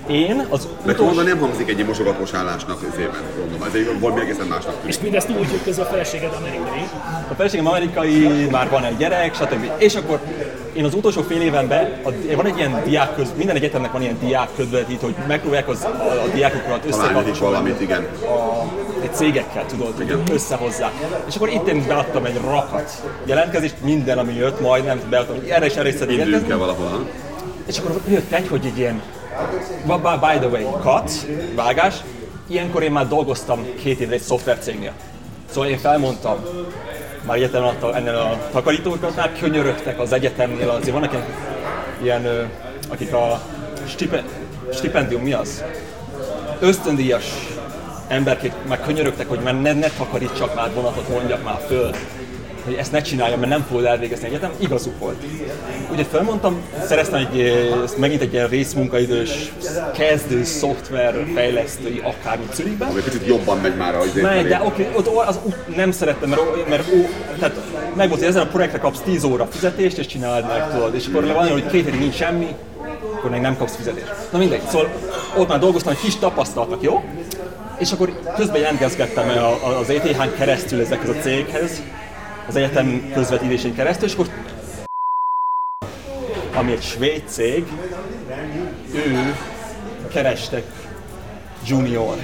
Én 0.08 0.46
az 0.50 0.68
Mert 0.86 1.00
utolsó... 1.00 1.22
Nem 1.22 1.40
hangzik 1.40 1.70
egy 1.70 1.76
ilyen 1.76 1.88
mosogatós 1.88 2.34
állásnak 2.34 2.78
az 2.92 3.00
évben, 3.00 3.22
gondolom. 3.38 3.68
Ez 3.68 3.74
egy 3.74 4.00
valami 4.00 4.22
egészen 4.22 4.48
másnak 4.48 4.74
tűnik. 4.80 4.96
És 4.96 5.02
mindezt 5.02 5.30
úgy, 5.30 5.50
hogy 5.50 5.64
közben 5.64 5.86
a 5.86 5.90
feleséged 5.90 6.34
amerikai. 6.38 6.88
A 7.32 7.34
feleségem 7.34 7.68
amerikai, 7.68 8.48
már 8.52 8.70
van 8.70 8.84
egy 8.84 8.98
gyerek, 8.98 9.36
stb. 9.36 9.72
És 9.78 9.96
akkor 9.96 10.20
én 10.74 10.86
az 10.86 10.94
utolsó 10.94 11.22
fél 11.22 11.42
évenben, 11.42 11.94
a, 12.04 12.10
van 12.36 12.46
egy 12.46 12.58
ilyen 12.58 12.82
diák 12.86 13.16
köz, 13.16 13.28
minden 13.36 13.56
egyetemnek 13.56 13.92
van 13.92 14.02
ilyen 14.02 14.18
diák 14.20 14.50
közvetítő, 14.56 15.06
hogy 15.06 15.16
megpróbálják 15.28 15.70
az, 15.70 15.84
a, 15.84 15.88
a 16.26 16.28
diákokat 16.34 16.86
összekapcsolni 16.86 17.40
valamit, 17.40 17.82
igen. 17.82 18.04
a, 18.04 18.64
egy 19.04 19.14
cégekkel, 19.14 19.66
tudod, 19.66 19.94
hogy 19.96 20.18
összehozzák. 20.34 20.92
És 21.28 21.36
akkor 21.36 21.50
itt 21.50 21.68
én 21.68 21.84
beadtam 21.88 22.26
egy 22.26 22.40
rakat 22.46 23.04
jelentkezést, 23.26 23.76
minden, 23.84 24.18
ami 24.18 24.34
jött, 24.34 24.62
majdnem 24.62 25.02
beadtam, 25.10 25.36
hogy 25.36 25.48
erre 25.48 25.66
is 25.66 25.76
erre 25.76 25.90
is? 25.90 25.96
És 27.66 27.78
akkor 27.78 28.02
jött 28.08 28.32
egy, 28.32 28.48
hogy 28.48 28.66
egy 28.66 28.78
ilyen, 28.78 29.02
by, 30.20 30.38
the 30.40 30.48
way, 30.48 30.64
cut, 30.82 31.12
vágás, 31.56 31.96
ilyenkor 32.48 32.84
én 32.84 32.92
már 32.92 33.08
dolgoztam 33.08 33.66
két 33.84 34.00
évre 34.00 34.14
egy 34.14 34.22
szoftvercégnél. 34.22 34.92
Szóval 35.52 35.70
én 35.70 35.78
felmondtam, 35.78 36.38
már 37.26 37.38
egyetem 37.38 37.64
alatt 37.64 37.84
a- 37.84 37.96
ennél 37.96 38.16
a 38.16 38.38
takarítókatnál 38.52 39.32
könyörögtek 39.40 40.00
az 40.00 40.14
egyetemnél, 40.14 40.70
azért 40.70 40.94
vannak 40.94 41.12
ilyen, 41.12 41.26
ilyen 42.02 42.50
akik 42.90 43.14
a 43.14 43.42
stipe, 43.88 44.24
stipendium 44.74 45.22
mi 45.22 45.34
az? 45.34 45.64
Ösztöndíjas 46.60 47.26
emberkék 48.08 48.52
meg 48.68 48.82
könyörögtek, 48.82 49.30
hogy 49.30 49.40
már 49.40 49.62
ne, 49.62 49.74
ne 49.74 49.88
takarítsak 49.98 50.56
már 50.56 50.74
vonatot, 50.74 51.10
mondjak 51.10 51.44
már 51.44 51.60
föl 51.68 51.92
hogy 52.66 52.74
ezt 52.74 52.92
ne 52.92 53.02
csináljam, 53.02 53.40
mert 53.40 53.52
nem 53.52 53.66
fogod 53.68 53.86
elvégezni 53.86 54.28
egyetem, 54.28 54.52
igazuk 54.58 55.00
volt. 55.00 55.16
Ugye 55.92 56.04
felmondtam, 56.04 56.62
szereztem 56.88 57.28
egy, 57.32 57.40
eh, 57.40 57.66
megint 57.98 58.22
egy 58.22 58.34
ilyen 58.34 58.48
részmunkaidős 58.48 59.54
kezdő 59.98 60.44
szoftverfejlesztői 60.44 62.02
akármi 62.04 62.46
Zürichben, 62.54 62.90
Ami 62.90 63.02
picit 63.02 63.28
jobban 63.28 63.58
megy 63.58 63.76
már 63.76 63.96
az 63.96 64.14
Megy, 64.22 64.48
de 64.48 64.62
oké, 64.66 64.88
ott 64.96 65.08
o- 65.08 65.28
az 65.28 65.40
út 65.44 65.76
nem 65.76 65.92
szerettem, 65.92 66.30
mert, 66.30 66.70
mert 66.70 66.88
ó, 66.94 67.08
tehát 67.40 67.56
meg 67.96 68.08
volt, 68.08 68.20
hogy 68.20 68.30
ezen 68.30 68.42
a 68.42 68.48
projektre 68.48 68.80
kapsz 68.80 69.00
10 69.00 69.24
óra 69.24 69.46
fizetést, 69.52 69.98
és 69.98 70.06
csináld 70.06 70.48
meg, 70.48 70.72
tudod. 70.72 70.96
És 70.96 71.08
akkor 71.08 71.26
van, 71.26 71.48
hogy 71.52 71.68
két 71.68 71.86
hétig 71.86 72.00
nincs 72.00 72.16
semmi, 72.16 72.48
akkor 73.18 73.30
még 73.30 73.42
nem 73.42 73.58
kapsz 73.58 73.76
fizetést. 73.76 74.12
Na 74.32 74.38
mindegy, 74.38 74.62
szóval 74.70 74.90
ott 75.38 75.48
már 75.48 75.60
dolgoztam, 75.60 75.94
egy 75.94 76.00
kis 76.00 76.16
tapasztalatok, 76.16 76.82
jó? 76.84 77.04
És 77.78 77.92
akkor 77.92 78.20
közben 78.36 78.58
jelentkezgettem 78.58 79.30
az 79.82 79.90
ETH-n 79.90 80.38
keresztül 80.38 80.82
ezekhez 80.82 81.10
a 81.10 81.14
céghez, 81.22 81.82
az 82.48 82.56
egyetem 82.56 83.12
közvetítésén 83.14 83.76
keresztül, 83.76 84.08
és 84.08 84.14
akkor 84.14 84.28
ami 86.56 86.72
egy 86.72 86.84
svéd 86.84 87.24
cég, 87.26 87.66
ő 88.94 89.36
kerestek 90.14 90.64
junior 91.68 92.16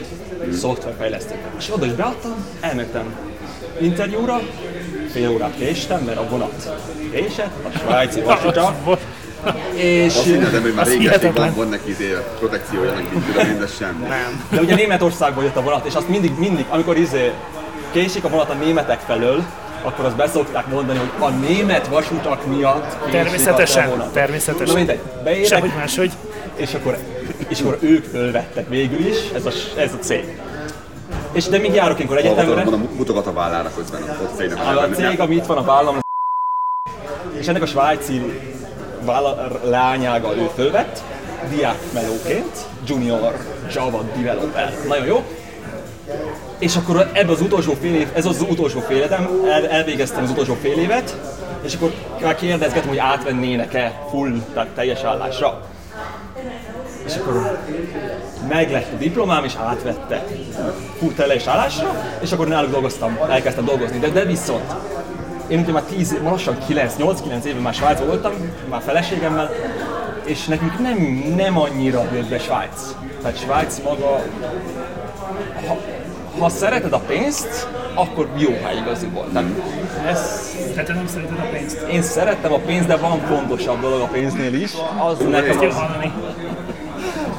szoftverfejlesztőket. 0.54 1.52
És 1.58 1.70
oda 1.74 1.86
is 1.86 1.92
beadtam, 1.92 2.46
elmentem 2.60 3.16
interjúra, 3.82 4.42
fél 5.12 5.30
órát 5.30 5.56
késtem, 5.58 6.00
mert 6.00 6.18
a 6.18 6.28
vonat 6.30 6.70
késett, 7.12 7.52
a 7.74 7.78
svájci 7.78 8.22
vasutak, 8.22 8.76
és 9.76 10.16
Azt 10.16 10.24
hiszem, 10.24 10.62
hogy 10.62 10.74
már 10.74 10.88
hihetetlen. 10.88 11.34
van, 11.34 11.56
van 11.56 11.68
neki 11.68 11.90
izé 11.90 12.18
protekciója, 12.40 12.94
meg 12.94 13.08
mit 13.14 13.24
tudom, 13.24 13.48
én, 13.48 13.60
de 13.60 13.68
sem. 13.68 14.06
Nem. 14.08 14.44
de 14.50 14.62
ugye 14.62 14.76
Németországból 14.76 15.44
jött 15.44 15.56
a 15.56 15.62
vonat, 15.62 15.86
és 15.86 15.94
azt 15.94 16.10
mindig, 16.10 16.32
mindig, 16.38 16.66
amikor 16.70 16.98
izé 16.98 17.32
késik 17.92 18.24
a 18.24 18.30
vonat 18.30 18.50
a 18.50 18.54
németek 18.54 19.00
felől, 19.00 19.46
akkor 19.82 20.06
azt 20.06 20.16
beszokták 20.16 20.68
mondani, 20.68 20.98
hogy 21.00 21.10
a 21.20 21.30
német 21.30 21.88
vasutak 21.88 22.46
miatt 22.46 22.86
késik 22.86 23.02
a 23.02 23.06
te 23.06 23.12
Természetesen, 23.12 24.04
természetesen. 24.14 24.68
Na 24.68 24.74
mindegy, 24.74 25.00
beérek, 25.24 25.46
Sehogy 25.46 25.72
máshogy. 25.78 26.12
és 26.56 26.74
akkor, 26.74 26.98
és 27.48 27.60
akkor 27.62 27.78
ők 27.82 28.04
fölvettek 28.06 28.70
végül 28.70 29.08
is, 29.08 29.18
ez 29.36 29.46
a, 29.46 29.52
ez 29.78 29.94
a 29.94 29.98
cég. 30.00 30.42
És 31.32 31.46
de 31.46 31.58
még 31.58 31.74
járok 31.74 31.96
ilyenkor 31.98 32.18
egyetemre, 32.18 32.64
Mondom, 32.64 32.90
mutogat 32.98 33.28
a 33.28 33.34
vállára 33.34 33.72
közben, 33.76 34.02
ott 34.22 34.36
cégnek 34.36 34.58
a 34.78 34.90
cég, 34.96 35.20
ami 35.20 35.36
itt 35.36 35.46
van 35.46 35.58
a 35.58 35.64
vállam, 35.64 35.98
És 37.40 37.48
ennek 37.48 37.62
a 37.62 37.66
svájci 37.66 38.40
vála- 39.06 39.60
leányága 39.64 40.36
ő 40.36 40.50
fölvett, 40.56 41.04
diák 41.50 41.78
melóként, 41.94 42.58
junior 42.88 43.34
Java 43.74 44.02
developer. 44.16 44.74
Nagyon 44.88 45.06
jó. 45.06 45.24
És 46.60 46.76
akkor 46.76 47.10
ebbe 47.14 47.32
az 47.32 47.42
utolsó 47.42 47.74
fél 47.82 47.96
év, 47.96 48.08
ez 48.14 48.26
az 48.26 48.46
utolsó 48.50 48.80
fél 48.80 48.98
évem, 48.98 49.30
el, 49.50 49.68
elvégeztem 49.68 50.24
az 50.24 50.30
utolsó 50.30 50.58
fél 50.62 50.78
évet, 50.78 51.18
és 51.62 51.74
akkor 51.76 51.94
már 52.22 52.36
kérdezgettem, 52.36 52.90
hogy 52.90 52.98
átvennének-e 52.98 54.08
full, 54.10 54.32
tehát 54.54 54.70
teljes 54.70 55.04
állásra. 55.04 55.62
És 57.06 57.16
akkor 57.16 57.60
meg 58.50 58.72
lett 58.72 58.94
a 58.94 58.98
diplomám, 58.98 59.44
és 59.44 59.54
átvette 59.56 60.26
full 60.98 61.14
teljes 61.16 61.48
állásra, 61.48 61.96
és 62.22 62.32
akkor 62.32 62.48
náluk 62.48 62.72
dolgoztam, 62.72 63.18
elkezdtem 63.30 63.66
dolgozni. 63.66 64.00
De, 64.00 64.10
de 64.10 64.26
viszont 64.26 64.74
én 65.48 65.60
ugye 65.60 65.72
már 65.72 65.84
10, 65.84 66.14
év- 66.14 66.24
lassan 66.24 66.58
9, 66.68 66.94
8-9 67.00 67.44
éve 67.44 67.60
már 67.60 67.74
Svájcban 67.74 68.08
voltam, 68.08 68.34
már 68.70 68.82
feleségemmel, 68.82 69.52
és 70.24 70.46
nekünk 70.46 70.80
nem, 70.80 70.98
nem 71.36 71.60
annyira 71.60 72.08
jött 72.14 72.30
be 72.30 72.40
Svájc. 72.40 72.96
Tehát 73.22 73.38
Svájc 73.38 73.80
maga, 73.84 74.24
ha, 75.68 75.78
ha 76.40 76.50
szereted 76.50 76.94
a 76.94 77.00
pénzt, 77.00 77.68
akkor 77.94 78.28
jó 78.38 78.50
hely 78.64 78.78
igaziból. 78.78 79.26
Tehát 79.34 79.50
ez, 80.08 80.50
Tehát 80.72 80.86
te 80.86 80.94
nem 80.94 81.08
szereted 81.08 81.38
a 81.40 81.50
pénzt. 81.52 81.82
én 81.92 82.02
szerettem 82.02 82.54
a 82.54 82.58
pénzt, 82.58 82.88
de 82.88 82.96
van 82.96 83.20
fontosabb 83.20 83.82
dolog 83.82 84.02
a 84.02 84.06
pénznél 84.08 84.54
is. 84.54 84.72
Az 85.10 85.18
nekem 85.30 85.68
az, 85.68 85.74
hallani. 85.76 86.12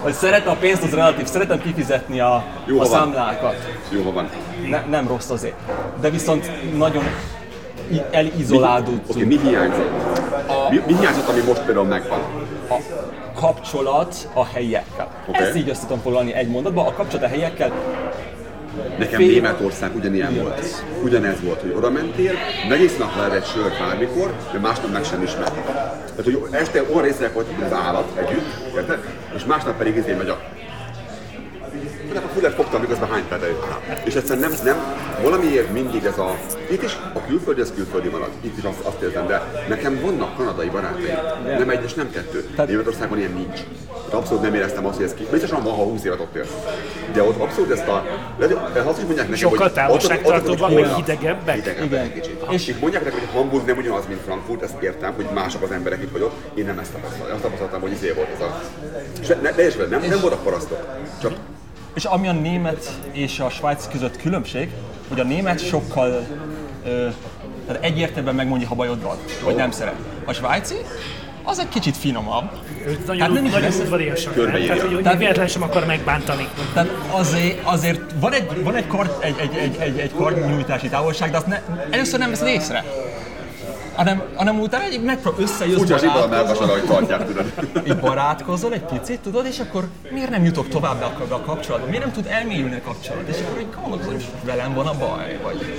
hogy 0.03 0.13
szeretem 0.13 0.53
a 0.53 0.57
pénzt, 0.57 0.83
az 0.83 0.91
relatív. 0.95 1.27
Szeretem 1.27 1.63
kifizetni 1.63 2.21
a, 2.21 2.45
Jó, 2.67 2.77
a 2.77 2.79
ha 2.79 2.85
számlákat. 2.87 3.57
Jó, 3.89 4.03
ha 4.03 4.13
van. 4.13 4.29
Ne, 4.71 4.85
nem 4.91 5.09
rossz 5.09 5.31
azért. 5.31 5.55
De 6.01 6.11
viszont 6.11 6.51
nagyon 6.77 7.05
i- 7.91 7.97
Oké, 7.99 8.17
elizolálódtunk. 8.17 9.25
mi 9.27 9.39
hiányzott? 9.43 9.91
Mi, 10.71 10.83
mi 10.87 10.95
hiányzott, 10.99 11.29
ami 11.29 11.41
most 11.47 11.61
például 11.61 11.87
megvan? 11.87 12.19
a 12.69 12.77
kapcsolat 13.35 14.29
a 14.35 14.45
helyiekkel. 14.47 15.09
Oké. 15.29 15.39
Ezt 15.43 15.57
így 15.57 15.69
össze 15.69 15.81
tudom 15.83 16.01
foglalni 16.03 16.33
egy 16.35 16.49
mondatba. 16.49 16.87
A 16.87 16.93
kapcsolat 16.93 17.25
a 17.25 17.29
helyiekkel 17.29 17.73
Nekem 18.99 19.21
Németország 19.21 19.97
ugyanilyen 19.97 20.35
volt. 20.35 20.85
Ugyanez 21.03 21.41
volt, 21.43 21.61
hogy 21.61 21.73
oda 21.77 21.91
mentél, 21.91 22.33
egész 22.71 22.97
nap 22.97 23.17
lehet 23.17 23.33
egy 23.33 23.45
sört 23.45 23.79
bármikor, 23.79 24.35
de 24.53 24.59
másnap 24.59 24.93
meg 24.93 25.05
sem 25.05 25.23
ismert. 25.23 25.55
Tehát, 25.55 26.25
hogy 26.25 26.47
este 26.51 26.83
olyan 26.83 27.03
részek 27.03 27.33
volt, 27.33 27.49
mint 27.49 27.63
az 27.63 27.73
állat 27.73 28.19
együtt, 28.19 28.75
érted? 28.77 28.99
És 29.37 29.45
másnap 29.45 29.77
pedig 29.79 29.97
izé 29.97 30.13
megy 30.13 30.29
a 30.29 30.41
Főleg 32.11 32.25
a 32.25 32.29
fület 32.35 32.55
fogtam, 32.55 32.81
miközben 32.81 33.09
hány 33.09 33.29
perc 33.29 33.43
És 34.05 34.15
egyszerűen 34.15 34.51
nem, 34.51 34.59
nem, 34.65 34.77
valamiért 35.23 35.73
mindig 35.73 36.05
ez 36.05 36.19
a, 36.19 36.37
itt 36.71 36.83
is 36.83 36.97
a 37.15 37.27
külföldi, 37.27 37.61
az 37.61 37.73
külföldi 37.75 38.09
marad. 38.09 38.29
Itt 38.41 38.59
is 38.59 38.65
azt, 38.65 38.79
azt 38.83 39.01
érzem, 39.03 39.27
de 39.27 39.65
nekem 39.69 40.01
vannak 40.01 40.37
kanadai 40.37 40.69
barátaim. 40.69 41.19
Nem 41.59 41.71
egy 41.71 41.85
és 41.85 41.95
nem 41.95 42.11
kettő. 42.11 42.49
Németországban 42.67 43.19
ilyen 43.19 43.33
nincs. 43.33 43.61
Ott 44.07 44.13
abszolút 44.13 44.43
nem 44.43 44.55
éreztem 44.55 44.87
azt, 44.87 44.97
hogy 44.97 45.05
ez 45.05 45.15
ki. 45.15 45.27
Biztosan 45.31 45.63
van, 45.63 45.75
ha 45.75 45.83
20 45.83 46.05
évet 46.05 46.21
ott 46.21 46.35
élsz. 46.35 46.53
De 47.13 47.23
ott 47.23 47.41
abszolút 47.41 47.71
ezt 47.71 47.89
a, 47.89 48.05
de 48.39 48.81
azt 48.81 48.99
is 48.99 49.05
mondják 49.05 49.29
nekem, 49.29 49.35
Sokkal 49.35 49.59
hogy 49.59 49.91
ott- 49.91 50.75
meg 50.75 50.95
hidegebbek. 50.95 51.55
Hidegebbek 51.55 52.01
egy 52.03 52.13
kicsit. 52.13 52.43
És- 52.51 52.69
És 52.69 52.79
mondják 52.81 53.05
nekem, 53.05 53.19
hogy 53.19 53.29
Hamburg 53.33 53.67
nem 53.67 53.77
ugyanaz, 53.77 54.05
mint 54.09 54.21
Frankfurt, 54.25 54.63
ezt 54.63 54.83
értem, 54.83 55.13
hogy 55.15 55.27
mások 55.35 55.63
az 55.63 55.71
emberek 55.71 56.03
itt 56.03 56.11
vagy 56.13 56.23
ott. 56.23 56.35
Én 56.55 56.65
nem 56.65 56.79
ezt 56.79 56.93
tapasztaltam. 56.93 57.35
Azt 57.35 57.43
tapasztaltam, 57.43 57.81
hogy 57.81 57.91
izé 57.93 58.11
volt 58.13 58.29
ez 58.35 58.41
a... 58.41 58.61
És 59.21 59.27
ne, 59.27 59.35
ne 59.41 59.87
nem, 59.99 60.09
nem 60.09 60.21
voltak 60.21 60.43
parasztok. 60.43 60.87
Csak 61.23 61.33
És 61.95 62.05
ami 62.05 62.29
a 62.29 62.33
német 62.33 62.91
és 63.13 63.39
a 63.41 63.51
svájc 63.51 63.89
között 63.93 64.17
különbség, 64.17 64.71
hogy 65.09 65.21
a 65.21 65.25
német 65.25 65.67
sokkal 65.67 66.27
ö, 66.87 67.09
tehát 67.67 67.85
egyértelműen 67.85 68.35
megmondja, 68.35 68.69
ha 68.69 68.75
bajod 68.75 69.03
van, 69.03 69.17
vagy 69.45 69.55
nem 69.55 69.71
szeret. 69.71 69.95
A 70.25 70.33
svájci, 70.33 70.75
az 71.45 71.59
egy 71.59 71.69
kicsit 71.69 71.97
finomabb. 71.97 72.51
Őt 72.87 73.07
nagyon, 73.07 73.23
nem 73.33 73.45
is 73.45 73.53
nagyon? 73.53 73.71
Körbeírja. 74.35 74.75
Tehát, 74.75 74.93
hogy 74.93 75.03
Tehát- 75.03 75.19
véletlen 75.19 75.47
sem 75.47 75.63
akar 75.63 75.87
megbántani. 75.87 76.49
Tehát 76.73 76.91
azért, 77.11 77.61
azért 77.65 78.01
van 78.21 78.33
egy, 78.33 78.63
van 78.63 78.75
egy, 78.75 78.87
kard, 78.87 79.11
egy, 79.21 79.35
egy, 79.39 79.55
egy, 79.57 79.77
egy, 79.79 79.99
egy 79.99 80.13
kardnyújtási 80.15 80.89
távolság, 80.89 81.31
de 81.31 81.37
azt 81.37 81.47
ne, 81.47 81.61
először 81.91 82.19
nem 82.19 82.31
veszed 82.31 82.49
észre. 82.49 82.85
Hanem, 84.01 84.23
hanem 84.35 84.61
utána 84.61 84.85
egy 84.85 85.03
megpróbál 85.03 85.41
összejössz, 85.41 85.77
furcsa 85.77 86.13
az 86.13 86.29
melkasra, 86.31 86.67
hogy 86.67 86.85
tartják, 86.85 87.27
tudod. 87.27 87.53
így 87.89 87.97
barátkozol 87.97 88.73
egy 88.73 88.85
picit, 88.85 89.21
tudod, 89.21 89.47
és 89.47 89.59
akkor 89.59 89.89
miért 90.11 90.31
nem 90.31 90.45
jutok 90.45 90.69
tovább 90.69 91.17
ebbe 91.23 91.35
a 91.35 91.41
kapcsolatba? 91.41 91.87
Miért 91.87 92.05
nem 92.05 92.13
tud 92.13 92.27
elmélyülni 92.27 92.75
a 92.75 92.81
kapcsolat? 92.85 93.29
És 93.29 93.37
akkor 93.47 93.61
így 93.61 93.67
gondolkozol, 93.81 94.13
hogy 94.13 94.27
velem 94.45 94.75
van 94.75 94.87
a 94.87 94.93
baj, 94.99 95.39
vagy... 95.43 95.79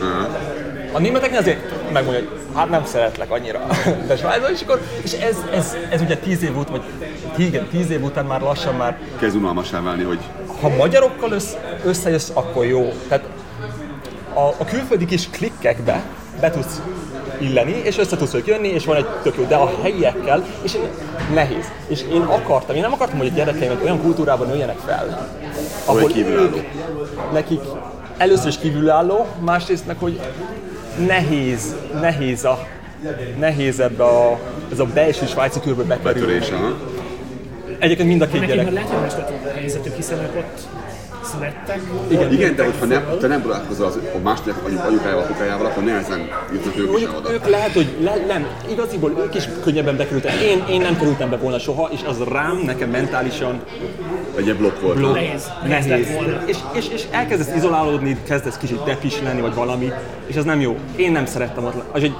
A 0.91 0.99
németeknél 0.99 1.39
azért 1.39 1.91
megmondja, 1.91 2.23
hogy 2.23 2.39
hát 2.55 2.69
nem 2.69 2.85
szeretlek 2.85 3.31
annyira, 3.31 3.67
de 4.07 4.17
Svájcban, 4.17 4.51
és 4.51 4.61
akkor, 4.61 4.81
és 5.03 5.11
ez, 5.11 5.37
ez, 5.53 5.75
ez 5.89 6.01
ugye 6.01 6.17
tíz 6.17 6.43
év 6.43 6.57
után, 6.57 6.71
vagy 6.71 6.83
igen, 7.37 7.67
tíz 7.67 7.89
év 7.89 8.03
után 8.03 8.25
már 8.25 8.41
lassan 8.41 8.75
már 8.75 8.99
Kezd 9.19 9.35
unalmassá 9.35 9.81
válni, 9.81 10.03
hogy 10.03 10.19
ha 10.61 10.69
magyarokkal 10.69 11.31
össz, 11.31 11.51
összejössz, 11.83 12.29
akkor 12.33 12.65
jó. 12.65 12.93
Tehát 13.07 13.25
a, 14.33 14.47
a 14.57 14.65
külföldi 14.65 15.05
kis 15.05 15.29
klikkekbe 15.29 16.03
be 16.39 16.49
tudsz 16.49 16.81
illeni, 17.41 17.81
és 17.83 17.97
össze 17.97 18.17
tudsz 18.17 18.35
jönni, 18.45 18.67
és 18.67 18.85
van 18.85 18.95
egy 18.95 19.05
tök 19.23 19.37
jó, 19.37 19.43
de 19.43 19.55
a 19.55 19.71
helyiekkel, 19.81 20.45
és 20.61 20.77
nehéz. 21.33 21.65
És 21.87 22.01
én 22.13 22.21
akartam, 22.21 22.75
én 22.75 22.81
nem 22.81 22.93
akartam, 22.93 23.17
hogy 23.17 23.27
a 23.27 23.35
gyerekeimet 23.35 23.83
olyan 23.83 24.01
kultúrában 24.01 24.47
nőjenek 24.47 24.77
fel, 24.77 25.29
ahol 25.85 26.05
kívülálló. 26.07 26.43
ők, 26.43 26.55
nekik 27.33 27.61
először 28.17 28.47
is 28.47 28.57
kívülálló, 28.57 29.25
másrészt 29.39 29.87
meg, 29.87 29.97
hogy 29.99 30.19
nehéz, 31.07 31.75
nehéz 32.01 32.45
a 32.45 32.67
nehéz 33.39 33.79
ebbe 33.79 34.03
a, 34.03 34.39
ez 34.71 34.79
a 34.79 34.85
belső 34.85 35.25
svájci 35.25 35.59
körbe 35.59 35.83
bekerülni. 35.83 36.45
Egyébként 37.79 38.07
mind 38.07 38.21
a 38.21 38.27
két 38.27 38.39
Nekik 38.39 38.55
gyerek. 38.55 38.73
lehet, 38.73 38.89
hogy 38.89 39.01
lett 39.17 39.29
a 39.45 39.53
helyzetük, 39.53 39.95
hiszen 39.95 40.19
ők 40.19 40.35
ott 40.35 40.67
születtek. 41.35 41.79
Igen, 42.07 42.31
Igen, 42.31 42.55
de 42.55 42.63
hogyha 42.63 42.85
nem, 42.85 43.03
te 43.19 43.27
nem 43.27 43.41
barátkozol 43.41 43.85
az 43.87 43.99
a 44.15 44.17
másik 44.23 44.53
anyuk- 44.65 44.85
anyukájával, 44.85 45.23
apukájával, 45.23 45.65
akkor 45.65 45.83
nehezen 45.83 46.29
jutnak 46.53 46.77
ők 46.77 46.97
is 46.99 47.07
oda. 47.17 47.33
ők 47.33 47.47
lehet, 47.49 47.71
hogy 47.71 47.87
le, 48.01 48.15
nem, 48.27 48.47
igaziból 48.69 49.11
ők 49.25 49.35
is 49.35 49.43
könnyebben 49.63 49.97
bekerültek. 49.97 50.33
Én, 50.33 50.63
én 50.69 50.81
nem 50.81 50.97
kerültem 50.97 51.29
be 51.29 51.37
volna 51.37 51.59
soha, 51.59 51.89
és 51.91 51.99
az 52.07 52.17
rám, 52.31 52.57
nekem 52.65 52.89
mentálisan 52.89 53.61
Egy 54.37 54.45
ilyen 54.45 54.57
blokk 54.57 54.81
volt. 54.81 54.97
blokk. 54.97 55.13
Nehéz. 55.13 55.47
Nehéz 55.67 55.85
Nehéz. 55.85 56.07
És, 56.45 56.57
és, 56.73 56.87
és 56.93 57.03
elkezdesz 57.11 57.55
izolálódni, 57.55 58.17
kezdesz 58.27 58.57
kicsit 58.57 58.83
depis 58.83 59.21
lenni, 59.21 59.41
vagy 59.41 59.53
valami, 59.53 59.91
és 60.25 60.35
ez 60.35 60.43
nem 60.43 60.59
jó. 60.61 60.77
Én 60.95 61.11
nem 61.11 61.25
szerettem 61.25 61.65
ott. 61.65 61.73
Az 61.91 62.03
egy, 62.03 62.13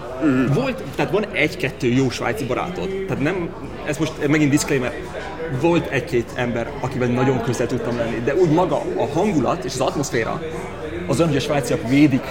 volt, 0.54 0.84
tehát 0.96 1.12
van 1.12 1.26
egy-kettő 1.32 1.88
jó 1.88 2.10
svájci 2.10 2.46
barátod. 2.46 2.90
Tehát 3.08 3.24
nem, 3.24 3.50
ez 3.86 3.98
most 3.98 4.28
megint 4.28 4.50
disclaimer, 4.52 4.94
volt 5.60 5.90
egy-két 5.90 6.32
ember, 6.36 6.72
akivel 6.80 7.08
nagyon 7.08 7.42
közel 7.42 7.68
tudtam 7.68 7.98
lenni, 7.98 8.22
de 8.24 8.36
úgy 8.36 8.50
maga 8.50 8.82
a 8.98 9.08
hangulat 9.14 9.64
és 9.64 9.74
az 9.74 9.80
atmoszféra, 9.80 10.42
az 11.08 11.18
olyan, 11.18 11.28
hogy 11.28 11.38
a 11.38 11.44
svájciak 11.44 11.90
védik 11.90 12.24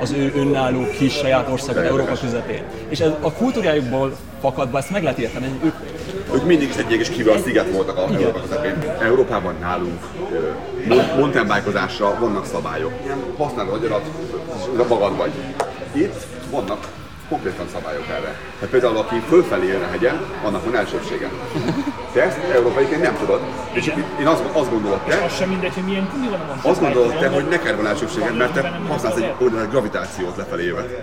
az 0.00 0.12
ő 0.12 0.32
önálló 0.36 0.86
kis 0.98 1.12
saját 1.12 1.48
országot 1.50 1.84
Európa 1.84 2.12
közepén. 2.20 2.62
És 2.88 3.00
ez 3.00 3.10
a 3.20 3.32
kultúrájukból 3.32 4.16
fakadva 4.40 4.78
ezt 4.78 4.90
meg 4.90 5.02
lehet 5.02 5.18
érteni, 5.18 5.46
hogy 5.46 5.66
ők 5.66 5.74
Ők 6.34 6.44
mindig 6.46 6.68
is 6.68 6.76
egy 6.76 6.86
kis 6.86 7.08
kivel 7.08 7.38
sziget 7.38 7.70
voltak 7.70 7.96
a 7.96 8.00
Európa 8.00 8.40
közepén. 8.40 8.74
Európában 9.00 9.54
nálunk 9.60 10.00
ö, 10.32 10.50
mon- 10.88 11.16
mountain 11.16 11.46
bike-ozásra 11.46 12.16
vannak 12.20 12.46
szabályok. 12.46 12.92
Ilyen 13.04 13.18
Használod 13.38 13.72
a 13.72 13.76
agyarat, 13.76 14.02
magad 14.88 15.16
vagy. 15.16 15.30
Itt 15.92 16.26
vannak 16.50 16.88
konkrétan 17.28 17.66
szabályok 17.72 18.08
erre. 18.08 18.38
Hát 18.60 18.68
például 18.68 18.96
aki 18.96 19.18
fölfelé 19.28 19.66
jön 19.66 19.82
a 19.82 19.86
hegyen, 19.90 20.20
annak 20.42 20.64
van 20.64 20.76
elsőbsége. 20.76 21.30
Te 22.12 22.22
ezt 22.22 22.38
európaiként 22.54 23.02
nem 23.02 23.16
tudod. 23.16 23.40
És 23.72 23.92
én 24.20 24.26
azt, 24.26 24.42
azt 24.52 24.70
gondolod 24.70 25.00
te, 25.00 25.24
Az 25.24 25.36
sem 25.36 25.48
mindegy, 25.48 25.74
hogy 25.74 25.82
milyen 25.82 26.08
kumi 26.10 26.28
van 26.28 26.40
a 26.40 26.68
azt 26.68 26.80
gondolod 26.80 27.18
te, 27.18 27.28
hogy 27.28 27.48
neked 27.48 27.76
van 27.76 27.86
elsőbséged, 27.86 28.36
mert 28.36 28.52
te 28.52 28.80
használsz 28.88 29.16
egy 29.16 29.34
úgynevezett 29.38 29.70
gravitációt 29.70 30.36
lefelé 30.36 30.64
jövet. 30.64 31.02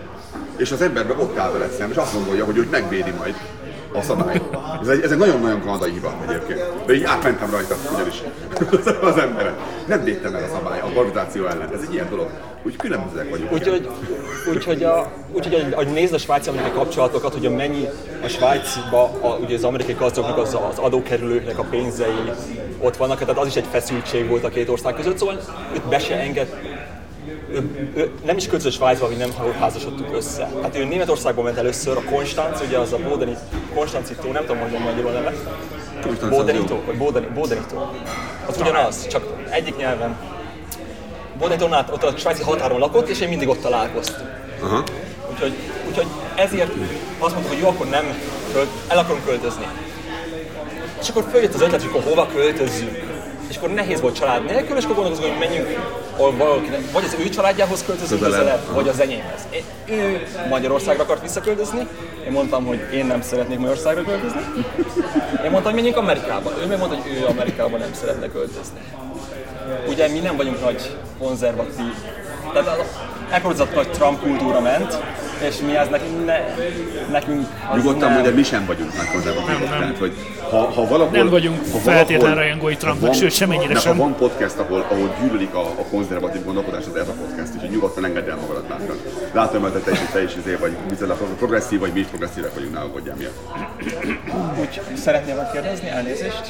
És 0.57 0.71
az 0.71 0.81
emberben 0.81 1.19
ott 1.19 1.37
áll 1.37 1.51
veled 1.51 1.69
szemben, 1.69 1.89
és 1.89 1.95
azt 1.95 2.13
gondolja, 2.13 2.45
hogy 2.45 2.57
őt 2.57 2.71
megvédi 2.71 3.11
majd 3.11 3.35
a 3.93 4.01
szabály. 4.01 4.41
Ez 4.81 4.87
egy, 4.87 5.01
ez 5.01 5.11
egy 5.11 5.17
nagyon-nagyon 5.17 5.61
kanadai 5.61 5.91
hiba 5.91 6.13
egyébként. 6.27 6.85
De 6.85 6.93
így 6.93 7.03
átmentem 7.03 7.51
rajta 7.51 7.75
ugyanis 7.93 8.23
az 9.11 9.17
emberen. 9.17 9.53
Nem 9.87 10.03
védtem 10.03 10.35
el 10.35 10.43
a 10.43 10.47
szabály, 10.55 10.79
a 10.79 10.89
gravitáció 10.93 11.45
ellen. 11.45 11.73
Ez 11.73 11.81
egy 11.87 11.93
ilyen 11.93 12.09
dolog. 12.09 12.29
Úgy 12.65 12.75
különbözőek 12.75 13.29
vagyunk. 13.29 13.51
Úgyhogy, 13.51 13.89
úgyhogy, 14.49 14.83
a, 14.83 15.11
úgyhogy 15.31 15.65
ahogy 15.73 15.87
nézd 15.87 16.13
a 16.13 16.17
svájci-amerikai 16.17 16.71
kapcsolatokat, 16.71 17.33
hogy 17.33 17.55
mennyi 17.55 17.87
a 18.23 18.27
Svájcba, 18.27 19.03
a, 19.21 19.27
ugye 19.27 19.55
az 19.55 19.63
amerikai 19.63 19.95
gazdagoknak 19.99 20.37
az, 20.37 20.57
az 20.69 20.77
adókerülőknek 20.77 21.59
a 21.59 21.63
pénzei 21.63 22.31
ott 22.79 22.97
vannak, 22.97 23.19
tehát 23.19 23.37
az 23.37 23.47
is 23.47 23.55
egy 23.55 23.65
feszültség 23.71 24.27
volt 24.27 24.43
a 24.43 24.49
két 24.49 24.69
ország 24.69 24.93
között, 24.93 25.17
szóval 25.17 25.39
őt 25.73 25.87
be 25.87 25.99
se 25.99 26.15
enged, 26.15 26.47
ő, 27.53 27.91
ő, 27.95 28.11
nem 28.25 28.37
is 28.37 28.47
közös 28.47 28.73
Svájcban, 28.73 29.09
mi 29.09 29.15
nem 29.15 29.33
házasodtunk 29.59 30.15
össze. 30.15 30.49
Hát 30.61 30.77
ő 30.77 30.85
Németországban 30.85 31.43
ment 31.43 31.57
először, 31.57 31.97
a 31.97 32.03
Konstanz, 32.11 32.61
ugye 32.67 32.77
az 32.77 32.93
a 32.93 32.97
Bodeni, 32.97 33.37
Konstancitó, 33.75 34.31
nem 34.31 34.41
tudom 34.41 34.57
mondani 34.57 34.83
magyarul 34.83 35.09
a 35.09 35.13
neve, 35.13 35.33
az 36.21 36.29
Bodenito, 36.29 36.75
vagy 36.85 36.97
Bodeni, 36.97 37.27
Bodenito. 37.33 37.75
Az 38.47 38.57
ugyanaz, 38.57 39.07
csak 39.07 39.23
egyik 39.49 39.77
nyelven 39.77 40.17
Bonneton 41.37 41.73
át 41.73 41.89
ott 41.91 42.03
a 42.03 42.17
svájci 42.17 42.43
határon 42.43 42.79
lakott, 42.79 43.07
és 43.07 43.19
én 43.19 43.29
mindig 43.29 43.47
ott 43.47 43.61
találkoztunk. 43.61 44.29
Aha. 44.61 44.83
Úgyhogy, 45.31 45.53
úgyhogy 45.87 46.07
ezért 46.35 46.71
azt 47.19 47.33
mondtuk, 47.33 47.53
hogy 47.53 47.61
jó, 47.61 47.67
akkor 47.67 47.85
nem, 47.85 48.05
el 48.87 48.97
akarunk 48.97 49.25
költözni. 49.25 49.67
És 51.01 51.09
akkor 51.09 51.25
följött 51.31 51.53
az 51.53 51.61
ötlet, 51.61 51.81
hogy 51.81 51.89
akkor 51.89 52.03
hova 52.03 52.27
költözzünk. 52.33 52.97
És 53.49 53.57
akkor 53.57 53.69
nehéz 53.69 54.01
volt 54.01 54.15
család 54.15 54.45
nélkül, 54.45 54.77
és 54.77 54.83
akkor 54.83 54.95
gondolkozunk, 54.95 55.31
hogy 55.31 55.47
menjünk 55.47 55.79
ahol 56.17 56.35
valakinek, 56.35 56.91
vagy 56.91 57.03
az 57.03 57.15
ő 57.19 57.29
családjához 57.29 57.83
költözünk 57.85 58.21
Közelebb. 58.21 58.45
közelebb, 58.45 58.73
vagy 58.73 58.87
az 58.87 58.99
enyémhez. 58.99 59.47
Ő 59.85 60.27
Magyarországra 60.49 61.03
akart 61.03 61.21
visszaköltözni, 61.21 61.87
én 62.25 62.31
mondtam, 62.31 62.65
hogy 62.65 62.79
én 62.93 63.05
nem 63.05 63.21
szeretnék 63.21 63.57
Magyarországra 63.57 64.03
költözni. 64.03 64.41
Én 65.43 65.51
mondtam, 65.51 65.63
hogy 65.63 65.73
menjünk 65.73 65.97
Amerikába. 65.97 66.51
Ő 66.61 66.65
meg 66.65 66.77
mondta, 66.77 66.97
hogy 66.97 67.11
ő 67.11 67.25
Amerikába 67.25 67.77
nem 67.77 67.93
szeretne 67.93 68.27
költözni. 68.27 68.79
Ugye 69.87 70.07
mi 70.07 70.19
nem 70.19 70.35
vagyunk 70.35 70.61
nagy 70.61 70.97
konzervatív, 71.19 71.93
tehát 72.53 72.83
ekkor 73.29 73.51
az 73.51 73.59
a 73.59 73.67
nagy 73.75 73.91
Trump 73.91 74.19
kultúra 74.21 74.59
ment, 74.59 74.97
és 75.43 75.55
mi 75.65 75.75
ez 75.75 75.87
nekünk, 75.89 76.25
ne, 76.25 76.37
nekünk 77.11 77.47
az 77.69 77.77
Nyugodtan 77.77 77.99
nem. 77.99 78.13
mondja, 78.13 78.33
mi 78.33 78.43
sem 78.43 78.65
vagyunk. 78.65 78.91
Nem, 78.93 79.59
nem. 79.59 79.69
Tehát, 79.69 79.97
hogy 79.97 80.13
ha, 80.49 80.57
ha 80.57 80.87
valahol, 80.87 81.17
Nem 81.17 81.29
vagyunk 81.29 81.57
ha 81.71 81.77
feltétlen 81.77 82.35
rajongói 82.35 82.75
Trumpnak, 82.75 83.13
sőt, 83.13 83.31
semennyire 83.31 83.73
de 83.73 83.79
sem. 83.79 83.97
Ha 83.97 84.03
van 84.03 84.15
podcast, 84.15 84.57
ahol, 84.57 84.85
ahol 84.89 85.15
gyűlölik 85.21 85.53
a, 85.53 85.61
a 85.61 85.85
konzervatív 85.89 86.43
gondolkodás, 86.43 86.83
az 86.89 86.95
ez 86.95 87.07
a 87.07 87.11
podcast, 87.11 87.53
úgyhogy 87.55 87.69
nyugodtan 87.69 88.05
engedd 88.05 88.29
el 88.29 88.35
magadat 88.35 88.67
bátran. 88.67 88.97
Látom, 89.31 89.61
hogy 89.61 89.71
te 89.71 89.91
is, 89.91 89.99
te 90.11 90.23
is 90.23 90.31
izé 90.35 90.55
vagy, 90.55 90.71
bizony 90.89 91.09
progresszív, 91.37 91.79
vagy 91.79 91.93
mi 91.93 91.99
is 91.99 92.05
progresszívek 92.05 92.53
vagyunk, 92.53 92.73
ne 92.73 92.79
aggódjál 92.79 93.15
miatt. 93.15 93.37
Úgy 94.59 94.81
szeretném 94.95 95.35
megkérdezni, 95.35 95.87
elnézést. 95.87 96.41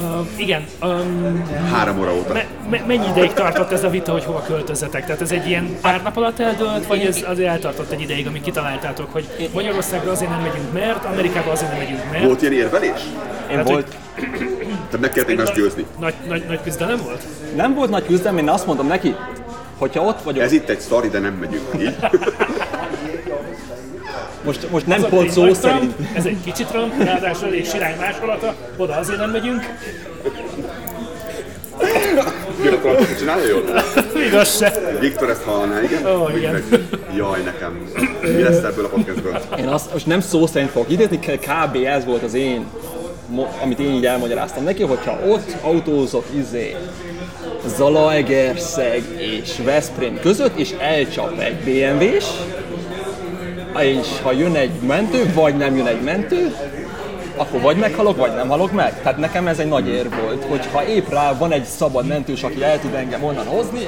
Uh, 0.00 0.26
igen, 0.36 0.64
um, 0.82 1.44
Három 1.72 2.00
óra 2.00 2.14
óta. 2.14 2.32
me, 2.32 2.46
me, 2.70 2.82
mennyi 2.86 3.06
ideig 3.08 3.32
tartott 3.32 3.72
ez 3.72 3.84
a 3.84 3.88
vita, 3.88 4.12
hogy 4.12 4.24
hova 4.24 4.42
költözetek? 4.42 5.04
Tehát 5.06 5.20
ez 5.20 5.30
egy 5.30 5.48
ilyen 5.48 5.76
pár 5.80 6.02
nap 6.02 6.16
alatt 6.16 6.38
eldőlt, 6.38 6.86
vagy 6.86 7.00
ez 7.00 7.24
azért 7.26 7.48
eltartott 7.48 7.90
egy 7.90 8.00
ideig, 8.00 8.26
amíg 8.32 8.44
kitaláltátok, 8.44 9.12
hogy 9.12 9.50
Magyarországra 9.52 10.10
azért 10.10 10.30
nem 10.30 10.40
megyünk, 10.40 10.72
mert 10.72 11.04
Amerikába 11.04 11.50
azért 11.50 11.70
nem 11.70 11.78
megyünk, 11.78 12.00
mert... 12.10 12.24
Volt 12.24 12.40
ilyen 12.42 12.52
érvelés? 12.52 13.00
Én 13.50 13.56
Hát, 13.56 13.68
volt, 13.68 13.86
Tehát 14.14 15.00
meg 15.00 15.10
kellett 15.10 15.28
egymást 15.28 15.54
győzni. 15.54 15.86
Nagy, 15.98 16.14
nagy, 16.28 16.44
nagy 16.48 16.60
küzdelem 16.62 16.98
volt? 17.02 17.22
nem 17.56 17.74
volt 17.74 17.90
nagy 17.90 18.06
küzdelem, 18.06 18.38
én 18.38 18.48
azt 18.48 18.66
mondtam 18.66 18.86
neki, 18.86 19.14
hogyha 19.78 20.02
ott 20.02 20.22
vagyok, 20.22 20.42
Ez 20.42 20.52
itt 20.52 20.68
egy 20.68 20.80
sztori, 20.80 21.08
de 21.08 21.18
nem 21.18 21.34
megyünk 21.34 21.64
így. 21.78 21.94
most, 24.46 24.70
most 24.70 24.86
nem 24.86 25.00
pont 25.00 25.22
egy 25.26 25.30
szó 25.30 25.54
szerint, 25.54 25.94
Trump, 25.94 26.16
ez 26.16 26.24
egy 26.24 26.36
kicsit 26.44 26.66
Trump, 26.66 27.02
ráadásul 27.02 27.46
elég 27.46 27.66
sirály 27.66 27.96
másolata, 27.98 28.54
oda 28.76 28.96
azért 28.96 29.18
nem 29.18 29.30
megyünk. 29.30 29.62
Akkor 32.72 32.90
azt 32.90 33.18
csinálja 33.18 33.48
jól? 33.48 33.62
Igaz 34.26 34.56
se. 34.56 34.96
Viktor 35.00 35.30
ezt 35.30 35.42
hallaná, 35.42 35.82
igen? 35.82 36.06
Ó, 36.06 36.28
igen. 36.36 36.52
meg- 36.52 36.88
Jaj, 37.16 37.40
nekem. 37.42 37.86
Mi 38.22 38.42
lesz 38.42 38.62
ebből 38.62 38.84
a 38.84 38.88
podcastből? 38.88 39.38
én 39.58 39.66
azt 39.68 39.92
most 39.92 40.06
nem 40.06 40.20
szó 40.20 40.46
szerint 40.46 40.70
fogok 40.70 40.90
idézni, 40.90 41.18
kb. 41.18 41.76
ez 41.86 42.04
volt 42.04 42.22
az 42.22 42.34
én, 42.34 42.66
amit 43.62 43.78
én 43.78 43.90
így 43.94 44.06
elmagyaráztam 44.06 44.64
neki, 44.64 44.82
hogyha 44.82 45.18
ott 45.28 45.56
autózok 45.62 46.24
izé, 46.38 46.76
Zalaegerszeg 47.76 49.02
és 49.16 49.50
Veszprém 49.64 50.18
között, 50.20 50.58
és 50.58 50.74
elcsap 50.80 51.38
egy 51.38 51.54
BMW-s, 51.54 52.26
és 53.80 54.06
ha 54.22 54.32
jön 54.32 54.54
egy 54.54 54.70
mentő, 54.86 55.32
vagy 55.34 55.56
nem 55.56 55.76
jön 55.76 55.86
egy 55.86 56.00
mentő, 56.02 56.54
akkor 57.36 57.60
vagy 57.60 57.76
meghalok, 57.76 58.16
vagy 58.16 58.34
nem 58.34 58.48
halok 58.48 58.72
meg. 58.72 59.02
Tehát 59.02 59.18
nekem 59.18 59.46
ez 59.46 59.58
egy 59.58 59.68
nagy 59.68 59.88
ér 59.88 60.08
volt, 60.22 60.44
hogy 60.44 60.66
ha 60.72 60.84
épp 60.86 61.08
rá 61.08 61.32
van 61.38 61.52
egy 61.52 61.64
szabad 61.64 62.06
mentős, 62.06 62.42
aki 62.42 62.62
el 62.62 62.80
tud 62.80 62.94
engem 62.94 63.24
onnan 63.24 63.46
hozni, 63.46 63.86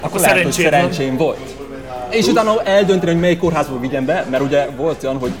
akkor 0.00 0.20
lehet, 0.20 0.42
hogy 0.42 0.52
szerencsém 0.52 1.16
volt. 1.16 1.54
És 2.10 2.26
utána 2.26 2.62
eldönteni, 2.62 3.10
hogy 3.12 3.20
melyik 3.20 3.38
kórházba 3.38 3.80
vigyem 3.80 4.04
be, 4.04 4.26
mert 4.30 4.42
ugye 4.42 4.66
volt 4.76 5.02
olyan, 5.04 5.18
hogy 5.18 5.32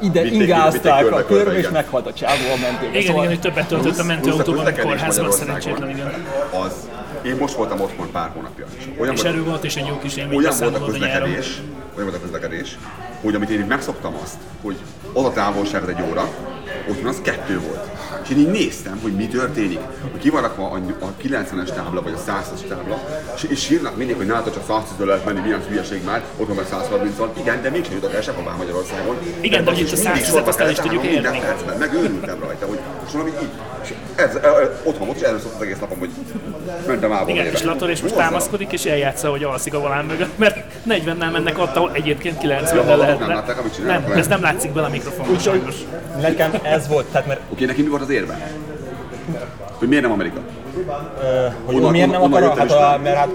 ide 0.00 0.22
Vitték- 0.22 0.30
vitték 0.30 0.40
ingázták 0.48 1.00
körbe, 1.00 1.16
a 1.16 1.24
körbe, 1.26 1.58
és 1.58 1.68
meghalt 1.68 2.06
a 2.06 2.12
csávó 2.12 2.42
a 2.56 2.60
mentőbe. 2.60 2.98
Igen, 2.98 3.14
igen, 3.14 3.26
hogy 3.26 3.40
többet 3.40 3.66
töltött 3.68 3.98
a 3.98 4.04
mentőautóban, 4.04 4.64
közlekedés 4.64 4.90
kórházban, 4.90 5.30
szerencsétlen, 5.30 5.90
igen. 5.90 6.24
Az, 6.64 6.88
én 7.26 7.36
most 7.40 7.54
voltam 7.54 7.80
otthon 7.80 8.10
pár 8.12 8.30
hónapja. 8.34 8.66
és 8.78 8.84
Olyan 9.00 9.14
És 9.14 9.22
volt, 9.22 9.34
erről 9.34 9.44
volt 9.44 9.64
is 9.64 9.76
egy 9.76 9.86
jó 9.86 9.98
kis 9.98 10.16
élmény 10.16 10.38
olyan 10.38 10.54
volt 10.58 10.74
a 10.74 10.82
a 10.82 10.84
közlekedés, 10.84 11.62
olyan 11.96 12.08
volt 12.10 12.14
a 12.14 12.20
közlekedés, 12.20 12.78
hogy 13.22 13.34
amit 13.34 13.50
én 13.50 13.64
megszoktam 13.68 14.14
azt, 14.22 14.36
hogy 14.62 14.76
az 15.12 15.24
a 15.24 15.32
távolság 15.32 15.82
az 15.82 15.88
egy 15.88 16.02
óra, 16.10 16.28
otthon 16.88 17.06
az 17.06 17.20
kettő 17.22 17.60
volt. 17.60 17.88
És 18.22 18.30
én 18.30 18.38
így 18.38 18.50
néztem, 18.50 18.98
hogy 19.02 19.12
mi 19.12 19.26
történik, 19.26 19.78
hogy 20.10 20.20
ki 20.20 20.30
van 20.30 20.42
rakva 20.42 20.70
a, 20.70 21.04
a 21.04 21.12
90-es 21.22 21.74
tábla, 21.74 22.02
vagy 22.02 22.12
a 22.12 22.30
100-as 22.30 22.68
tábla, 22.68 22.98
és, 23.36 23.42
és 23.42 23.60
sírnak 23.60 23.96
mindig, 23.96 24.16
hogy 24.16 24.26
nálatok 24.26 24.54
csak 24.54 24.64
110 24.66 25.06
lehet 25.06 25.24
menni, 25.24 25.40
milyen 25.40 25.62
hülyeség 25.68 26.04
már, 26.04 26.22
otthon 26.36 26.56
meg 26.56 26.66
130 26.70 27.16
van. 27.16 27.30
Igen, 27.40 27.62
de 27.62 27.70
mégsem 27.70 27.94
jutok 27.94 28.14
el 28.14 28.22
sehová 28.22 28.54
Magyarországon. 28.54 29.16
Igen, 29.40 29.64
de 29.64 29.72
itt 29.72 29.92
a 29.92 29.96
mindig 30.02 30.24
110-et 30.24 30.26
sorba 30.26 30.48
azt 30.48 30.60
el 30.60 30.70
is 30.70 30.76
tudjuk 30.76 31.00
állnom 31.00 31.12
minden 31.12 31.34
érni. 31.34 31.46
percben, 31.46 31.76
megőrültem 31.78 32.38
rajta, 32.40 32.66
hogy 32.66 32.78
most 33.02 33.12
valami 33.12 33.30
így. 33.42 33.50
És 33.82 33.94
ez, 34.14 34.34
otthon 34.82 35.06
volt, 35.06 35.18
és 35.18 35.26
erről 35.26 35.40
szólt 35.40 35.54
az 35.54 35.62
egész 35.62 35.78
napom, 35.78 35.98
hogy 35.98 36.10
mentem 36.86 37.12
ába 37.12 37.30
Igen, 37.30 37.46
és 37.46 37.62
Lator 37.62 37.90
és 37.90 38.00
most 38.00 38.14
támaszkodik, 38.14 38.72
és 38.72 38.84
eljátsza, 38.84 39.30
hogy 39.30 39.42
alszik 39.42 39.74
a 39.74 39.80
volán 39.80 40.04
mögött, 40.04 40.38
mert 40.38 40.56
40-nel 40.88 41.32
mennek 41.32 41.58
ott, 41.58 41.76
ahol 41.76 41.90
egyébként 41.92 42.38
90-nel 42.42 42.82
hallgatok, 42.86 42.98
lehetne. 42.98 43.44
nem 43.84 44.12
ez 44.16 44.26
nem 44.26 44.42
látszik 44.42 44.72
bele 44.72 44.86
a 44.86 44.90
mikrofonba 44.90 45.38
sajnos. 45.38 45.74
Nekem 46.20 46.50
ez 46.64 46.88
volt, 46.88 47.06
tehát 47.06 47.26
mert 47.26 47.40
Oké, 47.52 47.64
neki 47.64 47.82
mi 47.82 47.88
volt 47.88 48.02
az 48.02 48.10
érve? 48.10 48.50
Hogy 49.78 49.88
miért 49.88 50.02
nem 50.02 50.12
Amerika? 50.12 50.40
hogy 51.64 51.74
Onnan- 51.74 51.88
ő 51.88 51.92
miért 51.92 52.10
nem 52.10 52.22
akar, 52.22 52.58
hát, 52.58 52.70
a, 52.70 52.98
mert 53.02 53.16
hát 53.16 53.28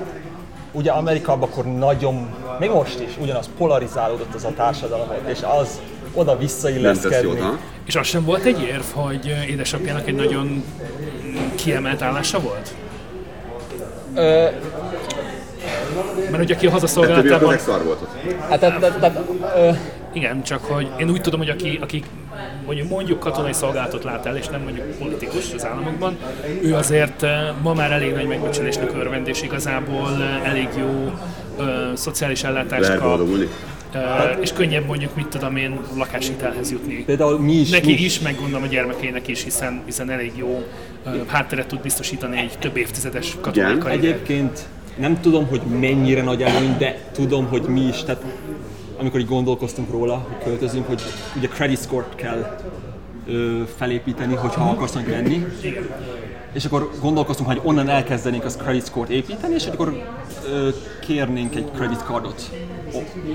ugye 0.71 0.91
Amerikában 0.91 1.49
akkor 1.49 1.65
nagyon, 1.65 2.29
még 2.59 2.69
most 2.69 2.99
is 2.99 3.17
ugyanaz 3.21 3.49
polarizálódott 3.57 4.33
az 4.33 4.43
a 4.43 4.53
társadalom, 4.55 5.07
és 5.27 5.39
az 5.61 5.79
oda 6.13 6.37
visszailleszkedni. 6.37 7.39
És 7.85 7.95
az 7.95 8.07
sem 8.07 8.25
volt 8.25 8.43
egy 8.43 8.61
érv, 8.61 8.83
hogy 8.93 9.35
édesapjának 9.49 10.07
egy 10.07 10.15
nagyon 10.15 10.63
kiemelt 11.55 12.01
állása 12.01 12.39
volt? 12.39 12.73
Mert 16.31 16.43
ugye 16.43 16.55
aki 16.55 16.67
a 16.67 16.71
hazaszolgálatában... 16.71 17.57
Hát, 18.49 18.59
tehát, 18.59 18.79
tehát, 18.79 18.99
tehát, 18.99 19.19
ö, 19.55 19.69
Igen, 20.13 20.43
csak 20.43 20.63
hogy 20.63 20.89
én 20.97 21.09
úgy 21.09 21.21
tudom, 21.21 21.39
hogy 21.39 21.49
aki, 21.49 21.79
aki 21.81 22.03
mondjuk, 22.69 22.89
mondjuk 22.89 23.19
katonai 23.19 23.53
szolgálatot 23.53 24.03
lát 24.03 24.25
el, 24.25 24.37
és 24.37 24.47
nem 24.47 24.61
mondjuk 24.61 24.85
politikus 24.85 25.53
az 25.53 25.65
államokban, 25.65 26.17
ő 26.61 26.75
azért 26.75 27.23
eh, 27.23 27.49
ma 27.61 27.73
már 27.73 27.91
elég 27.91 28.13
nagy 28.13 28.27
megbecsülésnek 28.27 28.91
örvend, 28.95 29.27
és 29.27 29.41
igazából 29.41 30.09
eh, 30.21 30.49
elég 30.49 30.67
jó 30.77 31.11
ö, 31.57 31.91
szociális 31.95 32.43
ellátást 32.43 32.95
kap, 32.95 33.19
ö, 33.93 33.97
és 34.41 34.53
könnyebb 34.53 34.85
mondjuk, 34.85 35.15
mit 35.15 35.27
tudom 35.27 35.55
én, 35.55 35.79
lakáshitelhez 35.97 36.71
jutni. 36.71 37.03
például 37.03 37.39
mi 37.39 37.53
is, 37.53 37.69
mi 37.69 37.77
Neki 37.77 38.05
is, 38.05 38.19
meg 38.19 38.35
gondolom 38.35 38.63
a 38.63 38.67
gyermekének 38.67 39.27
is, 39.27 39.43
hiszen, 39.43 39.81
hiszen 39.85 40.09
elég 40.09 40.31
jó 40.35 40.67
ö, 41.05 41.09
hátteret 41.27 41.67
tud 41.67 41.81
biztosítani 41.81 42.37
egy 42.37 42.57
több 42.59 42.77
évtizedes 42.77 43.37
katonai. 43.41 43.91
Egyébként 43.91 44.67
nem 44.99 45.21
tudom, 45.21 45.47
hogy 45.47 45.61
mennyire 45.79 46.23
nagy 46.23 46.41
előny, 46.43 46.75
de 46.77 46.97
tudom, 47.11 47.45
hogy 47.45 47.61
mi 47.61 47.81
is, 47.81 48.03
tehát 48.03 48.23
amikor 48.99 49.19
így 49.19 49.27
gondolkoztunk 49.27 49.91
róla, 49.91 50.15
hogy 50.27 50.43
költözünk, 50.43 50.87
hogy 50.87 51.01
ugye 51.37 51.47
credit 51.47 51.79
score-t 51.81 52.15
kell 52.15 52.57
ö, 53.27 53.61
felépíteni, 53.77 54.35
hogyha 54.35 54.69
akarsz 54.69 54.93
lenni. 55.07 55.45
És 56.53 56.65
akkor 56.65 56.91
gondolkoztunk, 57.01 57.49
hogy 57.49 57.61
onnan 57.63 57.89
elkezdenénk 57.89 58.45
az 58.45 58.57
credit 58.57 58.85
score-t 58.85 59.09
építeni, 59.09 59.53
és 59.53 59.67
akkor 59.67 60.03
ö, 60.45 60.69
kérnénk 61.01 61.55
egy 61.55 61.71
credit 61.75 62.03
cardot 62.05 62.51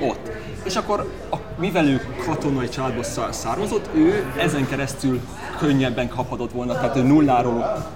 ott. 0.02 0.30
És 0.64 0.76
akkor, 0.76 1.10
a, 1.30 1.36
mivel 1.58 1.86
ő 1.86 2.00
katonai 2.26 2.68
családból 2.68 3.02
szá- 3.02 3.32
származott, 3.32 3.88
ő 3.94 4.24
ezen 4.38 4.68
keresztül 4.68 5.20
könnyebben 5.58 6.08
kaphatott 6.08 6.52
volna, 6.52 6.72
tehát 6.72 6.96
ő 6.96 7.02
nulláról 7.02 7.86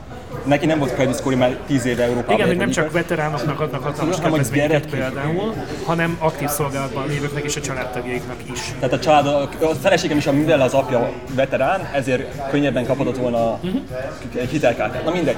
Neki 0.45 0.67
nem 0.67 0.79
volt 0.79 0.95
credit 0.95 1.17
score 1.17 1.37
mert 1.37 1.61
10 1.61 1.85
éve 1.85 2.03
Európában. 2.03 2.35
Igen, 2.35 2.47
hogy 2.47 2.57
nem 2.57 2.71
csak 2.71 2.93
veteránoknak 2.93 3.61
adnak 3.61 3.83
hatalmas 3.83 4.17
Hanem 4.17 4.33
a 4.33 4.37
kedvezményeket 4.37 4.91
például, 4.91 5.55
hanem 5.85 6.17
aktív 6.19 6.49
szolgálatban 6.49 7.09
lévőknek 7.09 7.45
és 7.45 7.57
a 7.57 7.61
családtagjaiknak 7.61 8.37
is. 8.53 8.61
Tehát 8.79 8.93
a 8.93 8.99
család, 8.99 9.27
a 9.61 9.75
feleségem 9.81 10.17
is, 10.17 10.25
mivel 10.25 10.61
az 10.61 10.75
apja 10.75 11.13
veterán, 11.35 11.89
ezért 11.93 12.51
könnyebben 12.51 12.87
kaphatott 12.87 13.17
volna 13.17 13.61
egy 14.35 14.51
hitelkártyát. 14.51 15.05
Na 15.05 15.11
mindegy. 15.11 15.37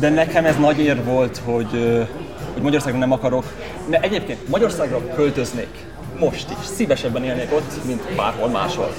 De 0.00 0.08
nekem 0.08 0.44
ez 0.44 0.56
nagy 0.56 0.78
ér 0.78 1.04
volt, 1.04 1.40
hogy, 1.44 1.70
hogy 2.52 2.62
Magyarországon 2.62 2.98
nem 2.98 3.12
akarok. 3.12 3.44
De 3.88 4.00
egyébként 4.00 4.48
Magyarországra 4.48 5.14
költöznék. 5.14 5.86
Most 6.18 6.50
is. 6.60 6.66
Szívesebben 6.66 7.24
élnék 7.24 7.52
ott, 7.52 7.84
mint 7.86 8.02
bárhol 8.16 8.48
máshol. 8.48 8.92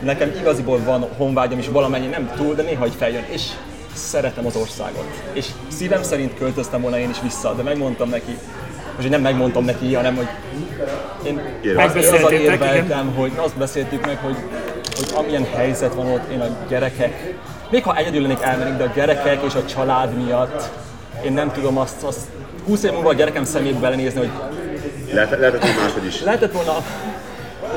Nekem 0.00 0.32
igaziból 0.40 0.80
van 0.84 1.08
honvágyam 1.16 1.58
is 1.58 1.68
valamennyi, 1.68 2.06
nem 2.06 2.30
túl, 2.36 2.54
de 2.54 2.62
néha 2.62 2.86
így 2.86 2.94
feljön. 2.94 3.24
És 3.30 3.42
szeretem 3.94 4.46
az 4.46 4.56
országot. 4.56 5.04
És 5.32 5.46
szívem 5.68 6.02
szerint 6.02 6.34
költöztem 6.38 6.80
volna 6.80 6.98
én 6.98 7.10
is 7.10 7.20
vissza, 7.22 7.54
de 7.54 7.62
megmondtam 7.62 8.08
neki, 8.08 8.38
most 8.84 9.00
hogy 9.00 9.10
nem 9.10 9.20
megmondtam 9.20 9.64
neki, 9.64 9.94
hanem 9.94 10.16
hogy 10.16 10.28
én 11.24 11.40
azzal 11.76 12.32
érveltem, 12.32 13.14
hogy 13.14 13.32
azt 13.36 13.56
beszéltük 13.56 14.06
meg, 14.06 14.18
hogy, 14.18 14.36
hogy 14.96 15.10
amilyen 15.14 15.46
helyzet 15.54 15.94
van 15.94 16.06
ott, 16.06 16.30
én 16.32 16.40
a 16.40 16.66
gyerekek, 16.68 17.34
még 17.70 17.82
ha 17.82 17.96
egyedül 17.96 18.22
lennék 18.22 18.40
elmennék, 18.40 18.76
de 18.76 18.84
a 18.84 18.92
gyerekek 18.94 19.42
és 19.46 19.54
a 19.54 19.64
család 19.64 20.24
miatt 20.24 20.70
én 21.24 21.32
nem 21.32 21.52
tudom 21.52 21.78
azt, 21.78 22.02
azt 22.02 22.20
20 22.66 22.82
év 22.82 22.92
múlva 22.92 23.08
a 23.08 23.14
gyerekem 23.14 23.44
szemébe 23.44 23.78
belenézni, 23.78 24.18
hogy 24.18 24.30
Lehet, 25.12 25.38
lehetett, 25.38 25.60
hogy 25.60 25.82
máshogy 25.82 26.06
is. 26.06 26.22
lehetett 26.22 26.52
volna... 26.52 26.72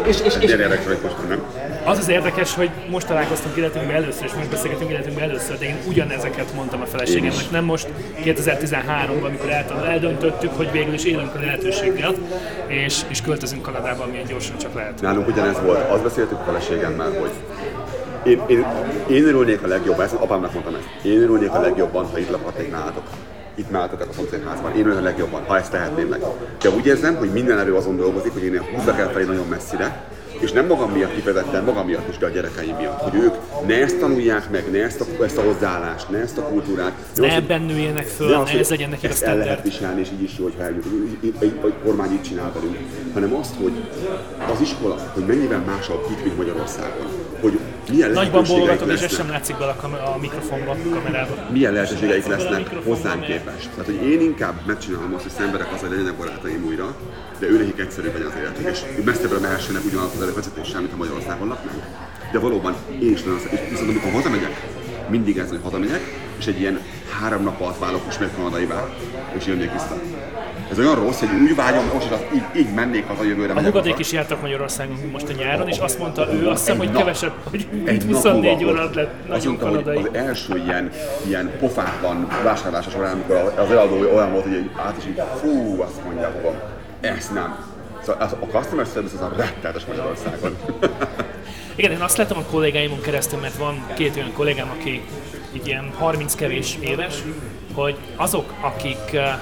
És, 0.05 0.19
és, 0.21 0.33
és, 0.39 0.55
már, 0.55 0.79
nem? 1.27 1.43
Az 1.85 1.97
az 1.97 2.07
érdekes, 2.09 2.55
hogy 2.55 2.69
most 2.89 3.07
találkoztunk 3.07 3.55
életünkben 3.55 3.95
először, 3.95 4.25
és 4.25 4.33
most 4.33 4.49
beszélgetünk 4.49 4.89
életünkben 4.91 5.29
először, 5.29 5.57
de 5.57 5.65
én 5.65 5.77
ugyanezeket 5.87 6.53
mondtam 6.53 6.81
a 6.81 6.85
feleségemnek, 6.85 7.51
nem 7.51 7.63
most 7.63 7.87
2013-ban, 8.23 9.23
amikor 9.23 9.49
el- 9.49 9.85
eldöntöttük, 9.85 10.51
hogy 10.55 10.71
végül 10.71 10.93
is 10.93 11.03
élünk 11.03 11.35
a 11.35 11.39
lehetőséggel, 11.39 12.13
és, 12.67 13.01
és 13.07 13.21
költözünk 13.21 13.61
Kanadába, 13.61 14.03
amilyen 14.03 14.25
gyorsan 14.25 14.57
csak 14.57 14.73
lehet. 14.73 15.01
Nálunk 15.01 15.27
ugyanez 15.27 15.61
volt. 15.61 15.89
Azt 15.89 16.03
beszéltük 16.03 16.39
a 16.39 16.43
feleségemmel, 16.45 17.11
hogy 17.19 17.31
én, 18.23 18.41
én, 18.47 18.65
én 19.09 19.25
örülnék 19.25 19.63
a 19.63 19.67
legjobban, 19.67 20.05
ezt 20.05 20.13
apámnak 20.13 20.53
mondtam 20.53 20.75
ezt, 20.75 21.05
én 21.05 21.21
örülnék 21.21 21.51
a 21.51 21.59
legjobban, 21.59 22.05
ha 22.11 22.19
itt 22.19 22.29
lakhatnék 22.29 22.71
nálatok. 22.71 23.03
Itt 23.55 23.69
nálatok 23.69 24.01
a 24.01 24.13
szomszédházban. 24.15 24.71
Én 24.71 24.79
örülnék 24.79 24.99
a 24.99 25.03
legjobban, 25.03 25.43
ha 25.47 25.57
ezt 25.57 25.71
tehetném 25.71 26.07
meg. 26.07 26.19
De 26.61 26.69
úgy 26.69 26.85
érzem, 26.85 27.15
hogy 27.15 27.29
minden 27.29 27.59
erő 27.59 27.75
azon 27.75 27.95
dolgozik, 27.95 28.33
hogy 28.33 28.43
én 28.43 28.61
húzzak 28.75 28.99
el 28.99 29.11
felé 29.11 29.25
nagyon 29.25 29.47
messzire, 29.47 30.03
és 30.39 30.51
nem 30.51 30.65
magam 30.65 30.91
miatt 30.91 31.15
kifejezetten, 31.15 31.63
magam 31.63 31.85
miatt 31.85 32.09
is, 32.09 32.17
de 32.17 32.25
a 32.25 32.29
gyerekeim 32.29 32.75
miatt. 32.75 32.99
Hogy 33.01 33.15
ők 33.15 33.33
ne 33.67 33.75
ezt 33.81 33.97
tanulják 33.99 34.49
meg, 34.51 34.71
ne 34.71 34.83
ezt 34.83 35.01
a, 35.01 35.23
ezt 35.23 35.37
a 35.37 35.41
hozzáállást, 35.41 36.09
ne 36.09 36.17
ezt 36.17 36.37
a 36.37 36.41
kultúrát. 36.41 36.91
Ne 37.15 37.27
hogy- 37.27 37.35
ebben 37.37 37.61
nőjenek 37.61 38.05
föl, 38.05 38.29
ne 38.29 38.39
az, 38.39 38.49
hogy 38.51 38.59
ez 38.59 38.69
legyen 38.69 38.89
nekik 38.89 39.09
a 39.09 39.11
ezt 39.11 39.23
el 39.23 39.37
lehet 39.37 39.63
viselni, 39.63 39.99
és 39.99 40.07
így 40.13 40.23
is 40.23 40.37
jó, 40.37 40.43
hogyha 40.43 40.63
eljut, 40.63 40.85
a 41.63 41.67
kormány 41.83 42.11
így 42.11 42.21
csinál 42.21 42.51
velünk, 42.53 42.77
hanem 43.13 43.33
azt, 43.35 43.53
hogy 43.61 43.73
az 44.53 44.61
iskola, 44.61 44.95
hogy 45.13 45.25
mennyivel 45.25 45.63
másabb 45.65 46.05
itt, 46.11 46.23
mint 46.23 46.37
Magyarországon. 46.37 47.05
Hogy 47.41 47.59
milyen 47.89 48.11
Nagyban 48.11 48.43
bólogatod, 48.43 48.89
és 48.89 49.01
ez 49.01 49.15
sem 49.15 49.29
látszik 49.29 49.57
bele 49.57 49.75
a, 49.81 49.85
a 49.85 50.17
mikrofonba, 50.21 50.71
a 50.71 50.75
kamerába. 50.93 51.35
milyen 51.51 51.73
lehetőségeik 51.73 52.25
lesznek 52.25 52.69
hozzánk 52.83 53.25
képest. 53.25 53.69
Tehát, 53.69 53.85
hogy 53.85 54.03
én 54.03 54.21
inkább 54.21 54.53
megcsinálom 54.65 55.13
azt, 55.13 55.23
hogy 55.23 55.31
szenvedek 55.31 55.73
az, 55.73 55.79
hogy 55.79 55.89
legyenek 55.89 56.15
barátaim 56.15 56.65
újra, 56.65 56.95
de 57.39 57.47
ő 57.47 57.57
nekik 57.57 57.79
egyszerűbb 57.79 58.13
legyen 58.13 58.27
az 58.27 58.37
életük, 58.39 58.69
és 58.71 59.03
messzebbre 59.05 59.39
mehessenek 59.39 59.85
ugyanaz 59.85 60.11
az 60.15 60.21
elővezetéssel, 60.21 60.79
mint 60.79 60.93
a 60.93 60.95
Magyarországon 60.95 61.47
laknánk. 61.47 61.83
De 62.31 62.39
valóban 62.39 62.75
én 63.01 63.11
is 63.11 63.23
nagyon 63.23 63.39
szeretem. 63.39 63.69
Viszont 63.69 63.89
amikor 63.89 64.11
hazamegyek, 64.11 64.61
mindig 65.09 65.37
ez, 65.37 65.49
hogy 65.49 65.59
hazamegyek, 65.63 66.01
és 66.37 66.45
egy 66.45 66.59
ilyen 66.59 66.79
három 67.19 67.43
nap 67.43 67.61
alatt 67.61 67.79
válok 67.79 68.01
ismét 68.09 68.35
kanadaivá, 68.35 68.89
és 69.37 69.45
jönnék 69.45 69.71
vissza. 69.71 70.01
Ez 70.71 70.79
olyan 70.79 70.95
rossz, 70.95 71.19
hogy 71.19 71.29
úgy 71.41 71.55
vágyom, 71.55 71.83
most 71.93 72.11
az, 72.11 72.19
így, 72.33 72.43
így 72.55 72.73
mennék 72.73 73.07
haza 73.07 73.23
jövőre. 73.23 73.53
A 73.53 73.61
haza. 73.61 73.95
is 73.97 74.11
jártak 74.11 74.41
Magyarországon 74.41 74.97
most 75.11 75.29
a 75.29 75.33
nyáron, 75.33 75.67
és 75.67 75.77
azt 75.77 75.99
mondta 75.99 76.33
ő, 76.33 76.47
azt 76.47 76.59
hiszem, 76.59 76.73
Egy 76.73 76.79
hogy 76.79 76.87
nap- 76.87 76.97
kevesebb, 76.97 77.31
hogy 77.49 77.67
egy 77.85 77.93
itt 77.95 78.03
nap 78.09 78.13
24 78.15 78.55
múlva, 78.61 78.71
óra 78.81 78.89
lett 78.93 79.27
nagyon 79.27 79.45
mondta, 79.47 79.65
kanadai. 79.65 79.97
az 79.97 80.09
első 80.13 80.57
ilyen, 80.65 80.91
ilyen 81.27 81.51
pofátlan 81.59 82.27
vásárlása 82.43 82.89
során, 82.89 83.11
amikor 83.11 83.53
az 83.57 83.71
eladó 83.71 83.95
olyan 83.95 84.31
volt, 84.31 84.43
hogy 84.43 84.53
így 84.53 84.69
át 84.75 84.95
is 84.97 85.05
így, 85.05 85.21
fú, 85.41 85.81
azt 85.81 86.03
mondja, 86.05 86.31
fogom, 86.41 86.55
ezt 87.01 87.33
nem. 87.33 87.55
Szóval 88.03 88.21
az- 88.21 88.35
a 88.41 88.45
customer 88.57 88.85
service 88.93 89.15
az 89.15 89.21
a 89.21 89.31
rettenetes 89.37 89.85
Magyarországon. 89.85 90.55
Igen, 91.77 91.91
én 91.91 92.01
azt 92.01 92.17
látom 92.17 92.37
a 92.37 92.51
kollégáimon 92.51 93.01
keresztül, 93.01 93.39
mert 93.39 93.57
van 93.57 93.85
két 93.95 94.15
olyan 94.15 94.33
kollégám, 94.33 94.69
aki 94.79 95.01
így 95.53 95.67
ilyen 95.67 95.91
30 95.97 96.35
kevés 96.35 96.77
éves, 96.81 97.13
hogy 97.73 97.95
azok, 98.15 98.53
akik 98.61 99.13
eh, 99.13 99.37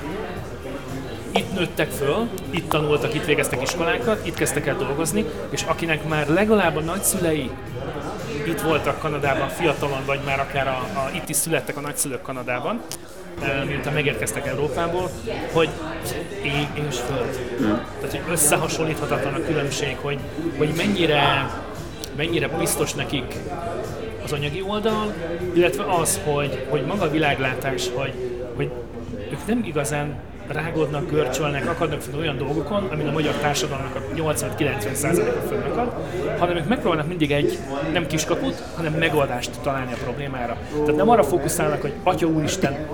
itt 1.33 1.53
nőttek 1.53 1.89
föl, 1.89 2.27
itt 2.49 2.69
tanultak, 2.69 3.13
itt 3.13 3.25
végeztek 3.25 3.61
iskolákat, 3.61 4.27
itt 4.27 4.35
kezdtek 4.35 4.67
el 4.67 4.75
dolgozni, 4.75 5.25
és 5.49 5.63
akinek 5.63 6.07
már 6.07 6.27
legalább 6.27 6.75
a 6.75 6.79
nagyszülei 6.79 7.49
itt 8.47 8.61
voltak 8.61 8.99
Kanadában 8.99 9.49
fiatalon, 9.49 10.05
vagy 10.05 10.19
már 10.25 10.39
akár 10.39 10.67
a, 10.67 10.71
a, 10.71 11.09
itt 11.15 11.29
is 11.29 11.35
születtek 11.35 11.77
a 11.77 11.81
nagyszülők 11.81 12.21
Kanadában, 12.21 12.81
eh, 13.41 13.63
miután 13.65 13.93
megérkeztek 13.93 14.47
Európából, 14.47 15.09
hogy 15.51 15.69
ég 16.43 16.67
és 16.89 16.99
föld. 16.99 17.39
Tehát, 17.99 18.11
hogy 18.11 18.31
összehasonlíthatatlan 18.31 19.33
a 19.33 19.45
különbség, 19.45 19.97
hogy, 20.01 20.19
hogy 20.57 20.73
mennyire, 20.77 21.49
mennyire 22.15 22.47
biztos 22.47 22.93
nekik 22.93 23.35
az 24.23 24.31
anyagi 24.31 24.61
oldal, 24.61 25.13
illetve 25.53 25.83
az, 25.83 26.19
hogy, 26.25 26.65
hogy 26.69 26.85
maga 26.85 27.03
a 27.03 27.09
világlátás, 27.09 27.89
hogy, 27.93 28.13
hogy 28.55 28.71
ők 29.31 29.45
nem 29.45 29.63
igazán 29.65 30.19
rágodnak, 30.47 31.09
görcsölnek, 31.09 31.69
akadnak 31.69 32.01
fel 32.01 32.19
olyan 32.19 32.37
dolgokon, 32.37 32.87
amin 32.91 33.07
a 33.07 33.11
magyar 33.11 33.33
társadalomnak 33.33 33.95
a 33.95 33.99
80-90%-a 34.15 35.47
fönnakad, 35.47 35.93
hanem 36.39 36.55
ők 36.55 36.67
megpróbálnak 36.67 37.07
mindig 37.07 37.31
egy 37.31 37.57
nem 37.93 38.07
kiskaput, 38.07 38.63
hanem 38.75 38.93
megoldást 38.93 39.51
találni 39.61 39.93
a 39.93 40.03
problémára. 40.03 40.57
Tehát 40.71 40.95
nem 40.95 41.09
arra 41.09 41.23
fókuszálnak, 41.23 41.81
hogy 41.81 41.93
Atya 42.03 42.27
Úristen, 42.27 42.87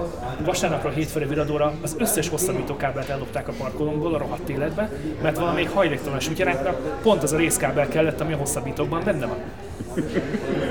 vasárnapra, 0.45 0.89
hétfőre, 0.89 1.25
viradóra 1.25 1.73
az 1.81 1.95
összes 1.99 2.29
hosszabbítókábelt 2.29 3.09
ellopták 3.09 3.47
a 3.47 3.53
parkolónkból 3.57 4.13
a 4.13 4.17
rohadt 4.17 4.49
életbe, 4.49 4.89
mert 5.21 5.37
valamelyik 5.37 5.69
hajléktalan 5.69 6.19
sütyeráknak 6.19 7.01
pont 7.01 7.23
az 7.23 7.33
a 7.33 7.37
részkábel 7.37 7.87
kellett, 7.87 8.21
ami 8.21 8.33
a 8.33 8.37
hosszabbítókban 8.37 9.01
benne 9.03 9.25
van. 9.25 9.37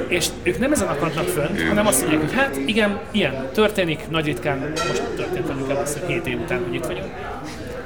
És 0.08 0.28
ők 0.42 0.58
nem 0.58 0.72
ezen 0.72 0.88
akadnak 0.88 1.26
fönn, 1.26 1.68
hanem 1.68 1.86
azt 1.86 2.00
mondják, 2.00 2.20
hogy 2.20 2.32
hát 2.32 2.56
igen, 2.66 3.00
ilyen 3.10 3.48
történik, 3.52 4.08
nagy 4.08 4.24
ritkán, 4.24 4.58
most 4.88 5.02
történt 5.16 5.46
velünk 5.46 5.70
először 5.70 6.06
7 6.06 6.26
év 6.26 6.40
után, 6.40 6.62
hogy 6.64 6.74
itt 6.74 6.86
vagyunk. 6.86 7.10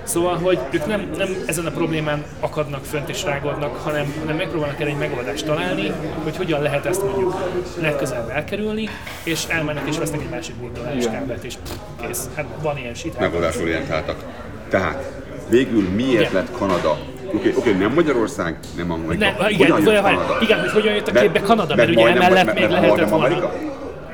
Szóval, 0.03 0.37
hogy 0.37 0.59
ők 0.70 0.87
nem, 0.87 1.11
nem 1.16 1.28
ezen 1.47 1.66
a 1.66 1.70
problémán 1.70 2.24
akadnak 2.41 2.85
fönt 2.85 3.09
és 3.09 3.24
rágodnak, 3.24 3.76
hanem, 3.76 4.14
hanem 4.20 4.37
megpróbálnak 4.37 4.80
erre 4.80 4.91
egy 4.91 4.99
megoldást 4.99 5.45
találni, 5.45 5.93
hogy 6.22 6.37
hogyan 6.37 6.62
lehet 6.62 6.87
ezt 6.87 7.03
mondjuk 7.03 7.35
legközelebb 7.80 8.28
elkerülni, 8.28 8.89
és 9.24 9.45
elmennek 9.49 9.89
és 9.89 9.99
vesznek 9.99 10.20
egy 10.20 10.30
másik 10.30 10.55
burdolális 10.55 11.05
kábelt, 11.05 11.45
és 11.45 11.55
pff, 11.55 12.07
kész. 12.07 12.28
Hát 12.35 12.47
van 12.62 12.78
ilyen 12.78 12.95
shit. 12.95 13.18
Megoldásorientáltak. 13.18 14.24
Tehát, 14.68 15.22
végül 15.49 15.89
miért 15.89 16.20
Igen. 16.20 16.33
lett 16.33 16.51
Kanada? 16.51 16.99
Oké, 17.35 17.49
okay, 17.49 17.53
okay, 17.61 17.72
nem 17.72 17.93
Magyarország, 17.93 18.59
nem 18.76 18.91
Amerika. 18.93 19.24
Ne, 19.39 19.49
igen, 19.51 19.70
Hogyan 19.70 19.93
jött 19.95 20.03
Kanada? 20.03 20.39
igen, 20.41 20.61
hogy 20.61 20.70
hogyan 20.70 20.95
jött 20.95 21.09
a 21.09 21.12
képbe 21.20 21.41
Kanada, 21.41 21.74
mert, 21.74 21.89
mert 21.95 22.01
ugye 22.01 22.09
emellett 22.14 22.45
mert- 22.45 22.59
még 22.59 22.68
mert 22.68 22.83
lehetett 22.83 23.09
volna, 23.09 23.24
Amerika? 23.24 23.53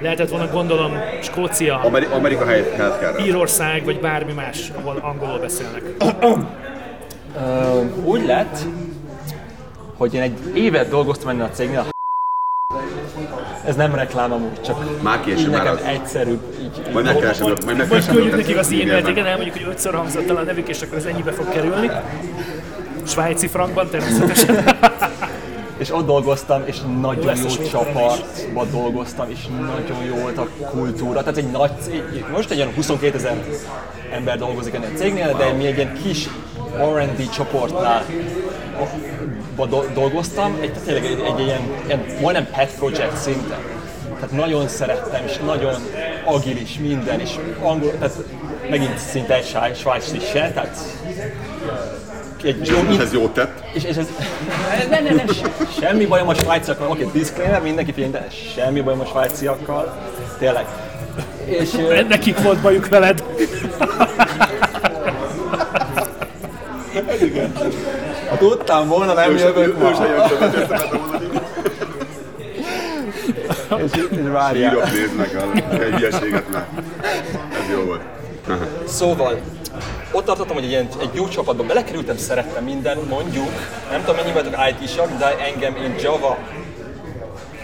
lehetett 0.01 0.29
volna 0.31 0.47
gondolom 0.53 0.93
Skócia, 1.23 1.81
Ameri- 1.85 2.07
Amerika 2.13 2.47
helyett 2.47 2.75
healthcare 2.77 3.25
Írország, 3.25 3.85
vagy 3.85 4.01
bármi 4.01 4.33
más, 4.33 4.73
ahol 4.81 4.99
angolul 5.03 5.39
beszélnek. 5.39 5.83
Ö, 7.37 7.81
úgy 8.05 8.27
lett, 8.27 8.59
hogy 9.97 10.15
én 10.15 10.21
egy 10.23 10.39
évet 10.55 10.89
dolgoztam 10.89 11.29
ennél 11.29 11.43
a 11.43 11.51
cégnél, 11.51 11.85
ez 13.67 13.77
nem 13.77 13.95
reklám 13.95 14.33
amúgy, 14.33 14.61
csak 14.65 15.03
Már 15.03 15.21
később, 15.25 15.51
nekem 15.51 15.73
az. 15.73 15.81
egyszerűbb. 15.87 16.41
Így, 16.61 16.93
Majd 16.93 17.05
megkeresem, 17.05 17.47
majd 17.65 17.77
megkeresem. 17.77 18.15
küldjük 18.15 18.35
őket 18.35 18.47
nekik 18.47 18.59
az 18.59 18.67
e-mailt, 18.73 19.09
igen, 19.09 19.27
elmondjuk, 19.27 19.57
hogy 19.57 19.67
ötször 19.69 19.95
hangzott 19.95 20.29
el 20.31 20.37
a 20.37 20.43
nevük, 20.43 20.69
és 20.69 20.83
akkor 20.83 20.97
ez 20.97 21.05
ennyibe 21.05 21.33
fog 21.33 21.49
kerülni. 21.49 21.91
Svájci 23.09 23.47
frankban 23.47 23.89
természetesen. 23.91 24.65
és 25.79 25.95
ott 25.95 26.07
dolgoztam, 26.07 26.63
és 26.65 26.77
nagyon 27.01 27.25
lesz 27.25 27.43
jó 27.43 27.49
sófron 27.49 27.71
csapatban 27.71 28.71
dolgoztam, 28.71 29.31
és 29.31 29.47
nagyon 29.47 30.05
jó 30.05 30.15
volt 30.15 30.39
a 30.39 30.49
kultúra. 30.71 31.21
Tehát 31.21 31.37
egy 31.37 31.51
nagy 31.51 31.71
cég, 31.81 32.25
most 32.33 32.51
egy 32.51 32.57
ilyen 32.57 32.73
22 32.75 33.17
ezer 33.17 33.45
ember 34.13 34.39
dolgozik 34.39 34.75
ennél 34.75 34.91
a 34.95 34.99
cégnél, 34.99 35.37
de 35.37 35.53
mi 35.53 35.67
egy 35.67 35.77
ilyen 35.77 35.99
kis 36.03 36.29
R&D 36.95 37.31
csoportnál 37.31 38.05
dolgoztam, 39.95 40.59
egy, 40.61 40.73
tényleg 40.85 41.05
egy, 41.05 41.21
egy 41.21 41.41
ilyen, 41.41 41.61
ilyen 41.87 42.05
majdnem 42.21 42.47
pet 42.51 42.75
project 42.79 43.17
szinten. 43.17 43.59
Tehát 44.15 44.31
nagyon 44.31 44.69
szerettem, 44.69 45.25
és 45.27 45.37
nagyon 45.47 45.75
agilis 46.25 46.79
minden, 46.79 47.21
és 47.21 47.31
angol, 47.63 47.93
tehát 47.99 48.17
megint 48.71 48.99
szinte 48.99 49.35
egy 49.35 49.47
sváj- 49.47 49.77
svájci 49.77 50.19
se, 50.19 50.51
tehát 50.53 50.79
egy 52.43 52.67
jó, 52.67 52.77
És 52.91 52.99
ez 52.99 53.13
jót 53.13 53.35
tett. 53.35 53.63
és, 53.73 53.85
és 53.85 53.97
ez, 53.97 54.07
ne, 54.91 55.01
ne, 55.01 55.11
ne, 55.11 55.25
se- 55.27 55.51
semmi 55.81 56.07
bajom 56.07 56.29
a 56.29 56.35
svájciakkal, 56.35 56.91
oké, 56.91 57.05
okay, 57.05 57.21
disclaimer, 57.21 57.63
mindenki 57.63 57.93
figyelj, 57.93 58.13
de 58.13 58.27
semmi 58.55 58.81
bajom 58.81 59.01
a 59.01 59.05
svájciakkal, 59.05 59.97
tényleg. 60.39 60.67
És 61.45 61.71
Nekik 62.09 62.43
volt 62.43 62.61
bajuk 62.61 62.89
veled. 62.89 63.23
ha 68.29 68.37
tudtam 68.37 68.89
volna, 68.89 69.13
nem 69.15 69.37
jövök 69.37 69.79
ma. 69.79 69.91
És, 73.77 73.91
és 74.11 74.19
várjál. 74.33 74.73
Írok 74.73 74.85
néznek 74.93 75.37
a 75.37 75.77
hülyeséget 75.77 76.51
már. 76.53 76.67
Ez 77.53 77.71
jó 77.73 77.83
volt. 77.85 78.01
Szóval, 78.87 79.39
ott 80.13 80.25
tartottam, 80.25 80.55
hogy 80.55 80.65
egy, 80.65 80.71
ilyen, 80.71 80.89
egy 81.01 81.11
jó 81.13 81.29
csapatba 81.29 81.63
belekerültem, 81.63 82.17
szerettem 82.17 82.65
minden, 82.65 82.99
mondjuk, 83.09 83.51
nem 83.91 84.01
tudom 84.01 84.17
mennyi 84.17 84.33
vagyok 84.33 84.55
IT-sak, 84.71 85.19
de 85.19 85.39
engem 85.39 85.77
én 85.77 85.95
Java 86.01 86.39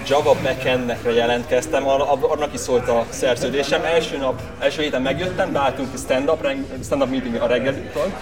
Java 0.06 0.34
backendnek 0.42 0.98
jelentkeztem, 1.14 1.88
annak 1.88 2.52
is 2.52 2.60
szólt 2.60 2.88
a 2.88 3.04
szerződésem. 3.08 3.82
Első 3.84 4.16
nap, 4.16 4.40
első 4.58 4.82
héten 4.82 5.02
megjöttem, 5.02 5.52
beálltunk 5.52 5.90
ki 5.92 5.96
stand-up, 5.96 6.48
stand-up 6.84 7.10
meeting 7.10 7.34
a 7.34 7.46
reggelitől, 7.46 8.12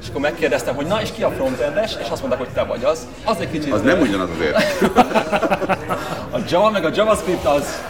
és 0.00 0.08
akkor 0.08 0.20
megkérdeztem, 0.20 0.74
hogy 0.74 0.86
na 0.86 1.00
és 1.00 1.12
ki 1.12 1.22
a 1.22 1.30
frontendes, 1.30 1.96
és 2.02 2.08
azt 2.10 2.20
mondták, 2.20 2.38
hogy 2.38 2.48
te 2.54 2.62
vagy 2.62 2.84
az. 2.84 3.06
Az 3.24 3.36
egy 3.40 3.50
kicsit... 3.50 3.72
Az 3.72 3.82
nem 3.82 4.00
ugyanaz 4.00 4.28
azért. 4.30 4.56
A 6.34 6.38
Java 6.48 6.70
meg 6.70 6.84
a 6.84 6.90
JavaScript 6.94 7.44
az 7.44 7.82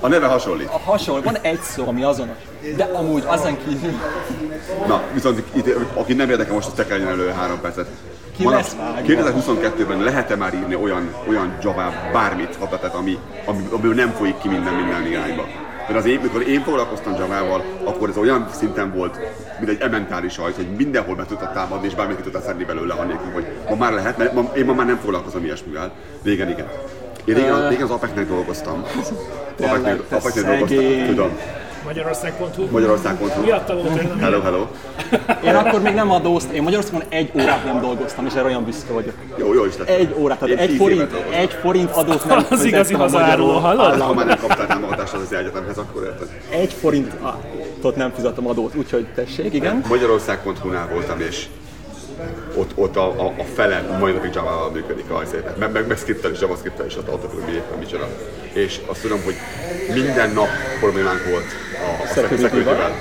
A 0.00 0.08
neve 0.08 0.26
hasonlít. 0.26 0.68
a 0.68 0.78
hasonló, 0.84 1.22
van 1.22 1.36
egy 1.40 1.60
szó, 1.60 1.86
ami 1.88 2.02
azonos. 2.02 2.36
De 2.76 2.84
amúgy 2.84 3.22
azon 3.26 3.56
kívül 3.68 3.90
Na, 4.86 5.02
viszont 5.12 5.42
itt, 5.52 5.74
aki 5.94 6.12
nem 6.12 6.30
érdekel 6.30 6.54
most, 6.54 6.70
tekerjen 6.74 7.08
elő 7.08 7.28
három 7.28 7.60
percet. 7.60 7.86
Ki 8.36 8.42
Van 8.42 8.52
a- 8.52 8.56
lesz 8.56 8.76
vágva? 8.76 9.00
2022-ben 9.06 10.00
lehet-e 10.02 10.36
már 10.36 10.54
írni 10.54 10.74
olyan, 10.74 11.14
olyan 11.28 11.56
Java 11.62 11.92
bármit, 12.12 12.56
hatatát, 12.56 12.94
ami, 12.94 13.18
ami, 13.44 13.62
amiből 13.70 13.94
nem 13.94 14.10
folyik 14.10 14.38
ki 14.38 14.48
minden 14.48 14.74
minden 14.74 15.06
irányba? 15.06 15.46
Mert 15.88 16.02
az 16.02 16.06
én, 16.10 16.20
mikor 16.22 16.48
én 16.48 16.62
foglalkoztam 16.62 17.14
Javával, 17.18 17.64
akkor 17.84 18.08
ez 18.08 18.16
olyan 18.16 18.48
szinten 18.52 18.92
volt, 18.94 19.18
mint 19.58 19.70
egy 19.70 19.80
ementális 19.80 20.32
sajt, 20.32 20.56
hogy 20.56 20.68
mindenhol 20.76 21.14
be 21.14 21.24
tudtad 21.24 21.52
támadni, 21.52 21.86
és 21.86 21.94
bármit 21.94 22.16
ki 22.16 22.22
tudtad 22.22 22.42
szedni 22.42 22.64
belőle, 22.64 22.94
annélkül, 22.94 23.32
hogy 23.32 23.46
ma 23.68 23.74
már 23.76 23.92
lehet, 23.92 24.18
mert 24.18 24.32
ma, 24.32 24.50
én 24.56 24.64
ma 24.64 24.72
már 24.72 24.86
nem 24.86 24.98
foglalkozom 25.02 25.44
ilyesmivel. 25.44 25.92
Régen 26.22 26.48
igen. 26.50 26.68
Én 27.24 27.34
régen, 27.34 27.68
régen 27.68 27.84
az 27.84 27.90
APEC-nek 27.90 28.28
dolgoztam. 28.28 28.84
APEC-nek 29.60 30.06
te 30.08 30.16
APEC-nek 30.16 30.44
dolgoztam, 30.44 31.06
tudom. 31.06 31.30
Magyarország.hu. 31.84 32.66
Magyarország.hu. 32.70 33.42
Miatta 33.42 33.74
volt 33.74 34.20
Hello, 34.20 34.40
hello. 34.40 34.66
Én 35.48 35.54
akkor 35.54 35.80
még 35.80 35.94
nem 35.94 36.10
adóztam, 36.10 36.54
én 36.54 36.62
Magyarországon 36.62 37.02
egy 37.08 37.30
órát 37.34 37.64
nem 37.64 37.80
dolgoztam, 37.80 38.26
és 38.26 38.32
erre 38.32 38.44
olyan 38.44 38.64
büszke 38.64 38.92
vagyok. 38.92 39.14
Jó, 39.36 39.54
jó 39.54 39.64
is 39.64 39.76
lett. 39.78 39.88
Egy 39.88 40.14
órát, 40.18 40.38
tehát 40.38 40.58
egy 40.58 40.76
forint, 40.76 41.12
egy 41.30 41.52
forint 41.52 41.90
adót 41.90 42.24
nem 42.24 42.46
Az 42.50 42.64
igazi 42.64 42.94
magyar 42.94 43.38
hallod? 43.38 43.60
Ha 43.60 43.68
államnak. 43.68 44.14
már 44.14 44.26
nem 44.26 44.38
kaptál 44.38 44.66
támogatást 44.66 45.12
az 45.12 45.32
egyetemhez, 45.32 45.78
akkor 45.78 46.02
érted. 46.02 46.28
Egy 46.50 46.72
forintot 46.72 47.96
nem 47.96 48.12
fizettem 48.14 48.48
adót, 48.48 48.74
úgyhogy 48.74 49.06
tessék, 49.14 49.54
igen. 49.54 49.84
Magyarország.hu-nál 49.88 50.88
voltam, 50.92 51.20
és 51.20 51.46
ott, 52.56 52.70
ott 52.74 52.96
a, 52.96 53.04
a, 53.06 53.24
a 53.38 53.44
fele 53.54 53.96
mai 54.00 54.12
napig 54.12 54.34
Java-val 54.34 54.70
működik 54.70 55.10
a 55.10 55.22
szépen. 55.30 55.54
Meg, 55.58 55.72
meg, 55.72 55.86
meg 55.86 55.96
scriptel 55.96 56.30
is, 56.30 56.40
JavaScriptel 56.40 56.86
is, 56.86 56.96
ott 56.96 57.04
tudom, 57.04 57.44
mi 57.46 57.52
éppen 57.52 57.78
micsoda. 57.78 58.08
És 58.52 58.80
azt 58.86 59.00
tudom, 59.00 59.22
hogy 59.24 59.34
minden 59.94 60.30
nap 60.30 60.48
problémánk 60.80 61.24
volt 61.30 61.44
a, 61.88 62.02
a 62.02 62.06
Security-vel. 62.14 62.92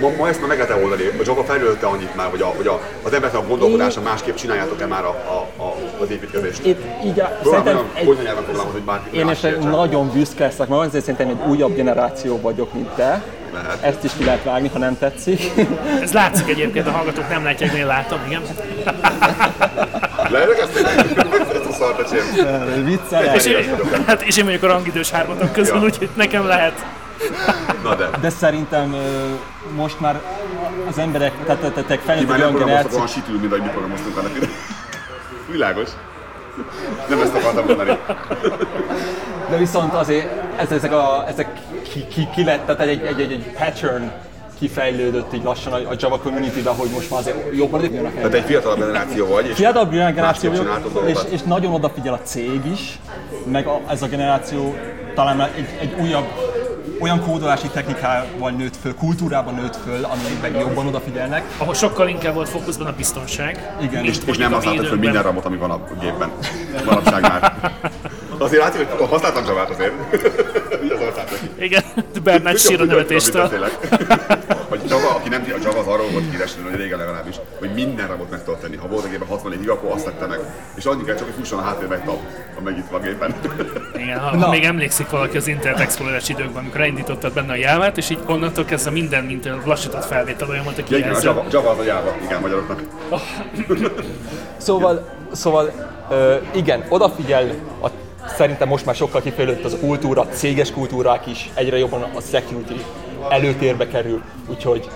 Ma, 0.00 0.10
ma, 0.18 0.28
ezt 0.28 0.40
már 0.40 0.48
meg 0.48 0.58
lehet 0.58 0.82
oldani. 0.82 1.02
A 1.06 1.22
Java 1.24 1.44
fejlődte 1.44 1.86
annyit 1.86 2.16
már, 2.16 2.30
hogy, 2.30 2.40
a, 2.40 2.46
hogy 2.46 2.66
a, 2.66 2.80
az 3.02 3.12
embernek 3.12 3.40
a 3.40 3.46
gondolkodása 3.46 4.00
másképp 4.00 4.34
csináljátok-e 4.34 4.86
már 4.86 5.04
a, 5.04 5.08
a, 5.08 5.62
a, 5.62 5.74
az 6.00 6.10
építkezést. 6.10 6.66
Itt 6.66 6.80
így, 7.04 7.20
a- 7.20 7.38
szerintem 7.44 7.90
egy, 7.94 8.04
fogalmazni, 8.04 8.70
hogy 8.72 8.82
bárki 8.82 9.16
én 9.16 9.28
is 9.28 9.40
nagyon 9.62 10.10
büszke 10.12 10.44
leszek, 10.44 10.68
mert 10.68 10.80
azért 10.80 11.04
szerintem 11.04 11.28
egy 11.28 11.48
újabb 11.50 11.74
generáció 11.74 12.40
vagyok, 12.40 12.72
mint 12.72 12.88
te. 12.88 13.22
Lehet. 13.62 13.82
Ezt 13.82 14.04
is 14.04 14.10
ki 14.18 14.24
lehet 14.24 14.44
vágni, 14.44 14.68
ha 14.68 14.78
nem 14.78 14.98
tetszik. 14.98 15.40
Ez 16.02 16.12
látszik 16.12 16.48
egyébként, 16.48 16.86
a 16.86 16.90
hallgatók 16.90 17.28
nem 17.28 17.44
látják, 17.44 17.72
de 17.72 17.78
én 17.78 17.86
látom, 17.86 18.18
igen. 18.26 18.42
Lehetnek 20.28 20.58
ezt 20.58 20.76
Ezt 21.54 21.64
a 21.68 21.72
szart. 21.72 22.10
Viccelek. 22.84 23.36
És 23.36 23.44
én, 23.44 23.78
hát, 24.06 24.22
és 24.22 24.36
én 24.36 24.44
vagyok 24.44 24.62
a 24.62 24.66
rangidős 24.66 25.10
hármatok 25.10 25.52
közül, 25.52 25.76
Ja. 25.76 25.82
úgyhogy 25.82 26.08
nekem 26.14 26.46
lehet. 26.46 26.84
Na 27.82 27.94
de. 27.94 28.08
De 28.20 28.30
szerintem 28.30 28.96
most 29.76 30.00
már 30.00 30.20
az 30.88 30.98
emberek, 30.98 31.32
tehát 31.46 31.60
te, 31.60 31.70
te, 31.70 31.82
te 31.82 31.96
Ti 31.96 32.00
felnőtt 32.04 32.28
már 32.28 32.38
nem 32.38 32.46
olyan 32.46 32.54
programoztak 32.54 32.90
generáció, 32.90 32.96
olyan 32.96 33.08
sitül, 33.08 33.38
mint 33.38 33.52
ahogy 33.52 33.64
mi 33.64 33.68
programoztunk 33.70 34.16
annak. 34.16 34.32
Világos. 35.50 35.88
Nem 37.08 37.20
ezt 37.20 37.34
akartam 37.34 37.64
mondani. 37.66 37.98
de 39.50 39.56
viszont 39.56 39.92
azért 39.92 40.26
ez, 40.56 40.70
ezek, 40.70 40.92
a, 40.92 41.24
ezek 41.28 41.48
ki, 41.92 42.06
ki, 42.06 42.28
ki 42.34 42.44
lett, 42.44 42.66
tehát 42.66 42.80
egy, 42.80 43.02
egy, 43.02 43.20
egy, 43.20 43.32
egy 43.32 43.52
pattern 43.58 44.10
kifejlődött 44.58 45.32
így 45.34 45.42
lassan 45.42 45.72
a, 45.72 45.76
a 45.76 45.94
Java 45.98 46.18
community-be, 46.18 46.70
hogy 46.70 46.88
most 46.94 47.10
már 47.10 47.20
azért 47.20 47.36
jobban 47.56 47.82
jönnek 47.82 48.14
Tehát 48.14 48.34
egy 48.34 48.44
fiatalabb 48.44 48.78
generáció 48.78 49.26
vagy, 49.26 49.46
és 49.46 49.54
Fiatalabb 49.54 49.90
generáció 49.90 50.50
vagyok, 50.50 51.02
és, 51.06 51.18
és 51.30 51.42
nagyon 51.42 51.72
odafigyel 51.72 52.14
a 52.14 52.20
cég 52.22 52.60
is, 52.72 52.98
meg 53.44 53.66
a, 53.66 53.80
ez 53.88 54.02
a 54.02 54.06
generáció 54.06 54.74
talán 55.14 55.40
egy, 55.40 55.68
egy 55.80 55.94
újabb 56.00 56.26
olyan 57.00 57.20
kódolási 57.20 57.68
technikával 57.68 58.50
nőtt 58.50 58.76
föl, 58.76 58.94
kultúrában 58.94 59.54
nőtt 59.54 59.76
föl, 59.84 60.04
amiben 60.04 60.60
jobban 60.60 60.86
odafigyelnek. 60.86 61.44
Ahol 61.56 61.74
sokkal 61.74 62.08
inkább 62.08 62.34
volt 62.34 62.48
fókuszban 62.48 62.86
a 62.86 62.92
biztonság. 62.92 63.72
Igen. 63.80 64.04
És, 64.04 64.16
és 64.24 64.36
nem 64.36 64.50
mi 64.50 64.86
föl 64.86 64.98
minden 64.98 65.22
ramot, 65.22 65.44
ami 65.44 65.56
van 65.56 65.70
a 65.70 65.80
gépben. 66.00 66.30
Manapság 66.84 67.22
már. 67.22 67.52
Azért 68.38 68.62
látszik, 68.62 68.88
hogy 68.88 69.08
használtam 69.08 69.44
Javát 69.44 69.70
azért. 69.70 69.92
Mi 70.82 70.90
az 70.90 71.00
ország 71.00 71.24
Igen, 71.58 71.82
Bernát 72.22 72.58
sír 72.58 72.80
a 72.80 72.84
nevetéstől. 72.84 73.50
Hogy 74.68 74.80
Java, 74.88 75.08
aki 75.14 75.28
nem 75.28 75.40
tudja, 75.40 75.54
a 75.56 75.58
Java 75.62 75.78
az 75.78 75.86
arról 75.86 76.10
volt 76.10 76.30
híres, 76.30 76.52
hogy 76.64 76.80
régen 76.80 76.98
legalábbis, 76.98 77.36
hogy 77.58 77.70
minden 77.74 78.06
ramot 78.06 78.30
meg 78.30 78.44
tudott 78.44 78.60
tenni. 78.60 78.76
Ha 78.76 78.88
volt 78.88 79.04
a 79.04 79.08
gépben 79.08 79.28
64 79.28 79.58
gig, 79.58 79.68
akkor 79.68 79.90
azt 79.90 80.04
tette 80.04 80.26
meg. 80.26 80.38
És 80.74 80.84
annyi 80.84 81.04
kell 81.04 81.14
csak, 81.14 81.24
hogy 81.24 81.34
fusson 81.38 81.58
a 81.58 81.62
háttérbe 81.62 81.94
egy 81.94 82.02
tab, 82.02 82.18
a 82.58 82.60
megnyitva 82.60 82.96
a 82.96 83.00
gépen. 83.00 83.34
Igen, 83.96 84.18
ha, 84.18 84.36
Na. 84.36 84.44
ha 84.44 84.50
még 84.50 84.64
emlékszik 84.64 85.10
valaki 85.10 85.36
az 85.36 85.46
Internet 85.46 85.80
Explorer-es 85.80 86.28
időkben, 86.28 86.62
amikor 86.62 86.80
elindítottad 86.80 87.32
benne 87.32 87.52
a 87.52 87.56
jávát, 87.56 87.96
és 87.96 88.10
így 88.10 88.18
onnantól 88.26 88.64
kezdve 88.64 88.90
minden, 88.90 89.24
mint 89.24 89.46
a 89.46 89.60
lassított 89.64 90.04
felvétel 90.04 90.48
olyan 90.48 90.64
volt 90.64 90.78
a 90.78 90.82
Ja, 90.88 90.96
igen, 90.96 91.14
a. 91.14 91.18
Java, 91.22 91.44
Java 91.50 91.70
az 91.70 91.78
a 91.78 91.82
Java, 91.82 92.14
igen, 92.24 92.40
magyaroknak. 92.40 92.80
Szóval, 94.56 95.08
szóval 95.32 95.72
ö, 96.10 96.36
igen, 96.54 96.84
odafigyel 96.88 97.54
a 97.82 97.88
szerintem 98.36 98.68
most 98.68 98.84
már 98.86 98.94
sokkal 98.94 99.20
kifejlődött 99.20 99.64
az 99.64 99.72
a 99.72 99.78
kultúra, 99.78 100.26
céges 100.26 100.70
kultúrák 100.70 101.26
is, 101.26 101.50
egyre 101.54 101.78
jobban 101.78 102.02
a 102.02 102.20
security 102.20 102.80
előtérbe 103.30 103.86
kerül, 103.88 104.22
úgyhogy 104.46 104.90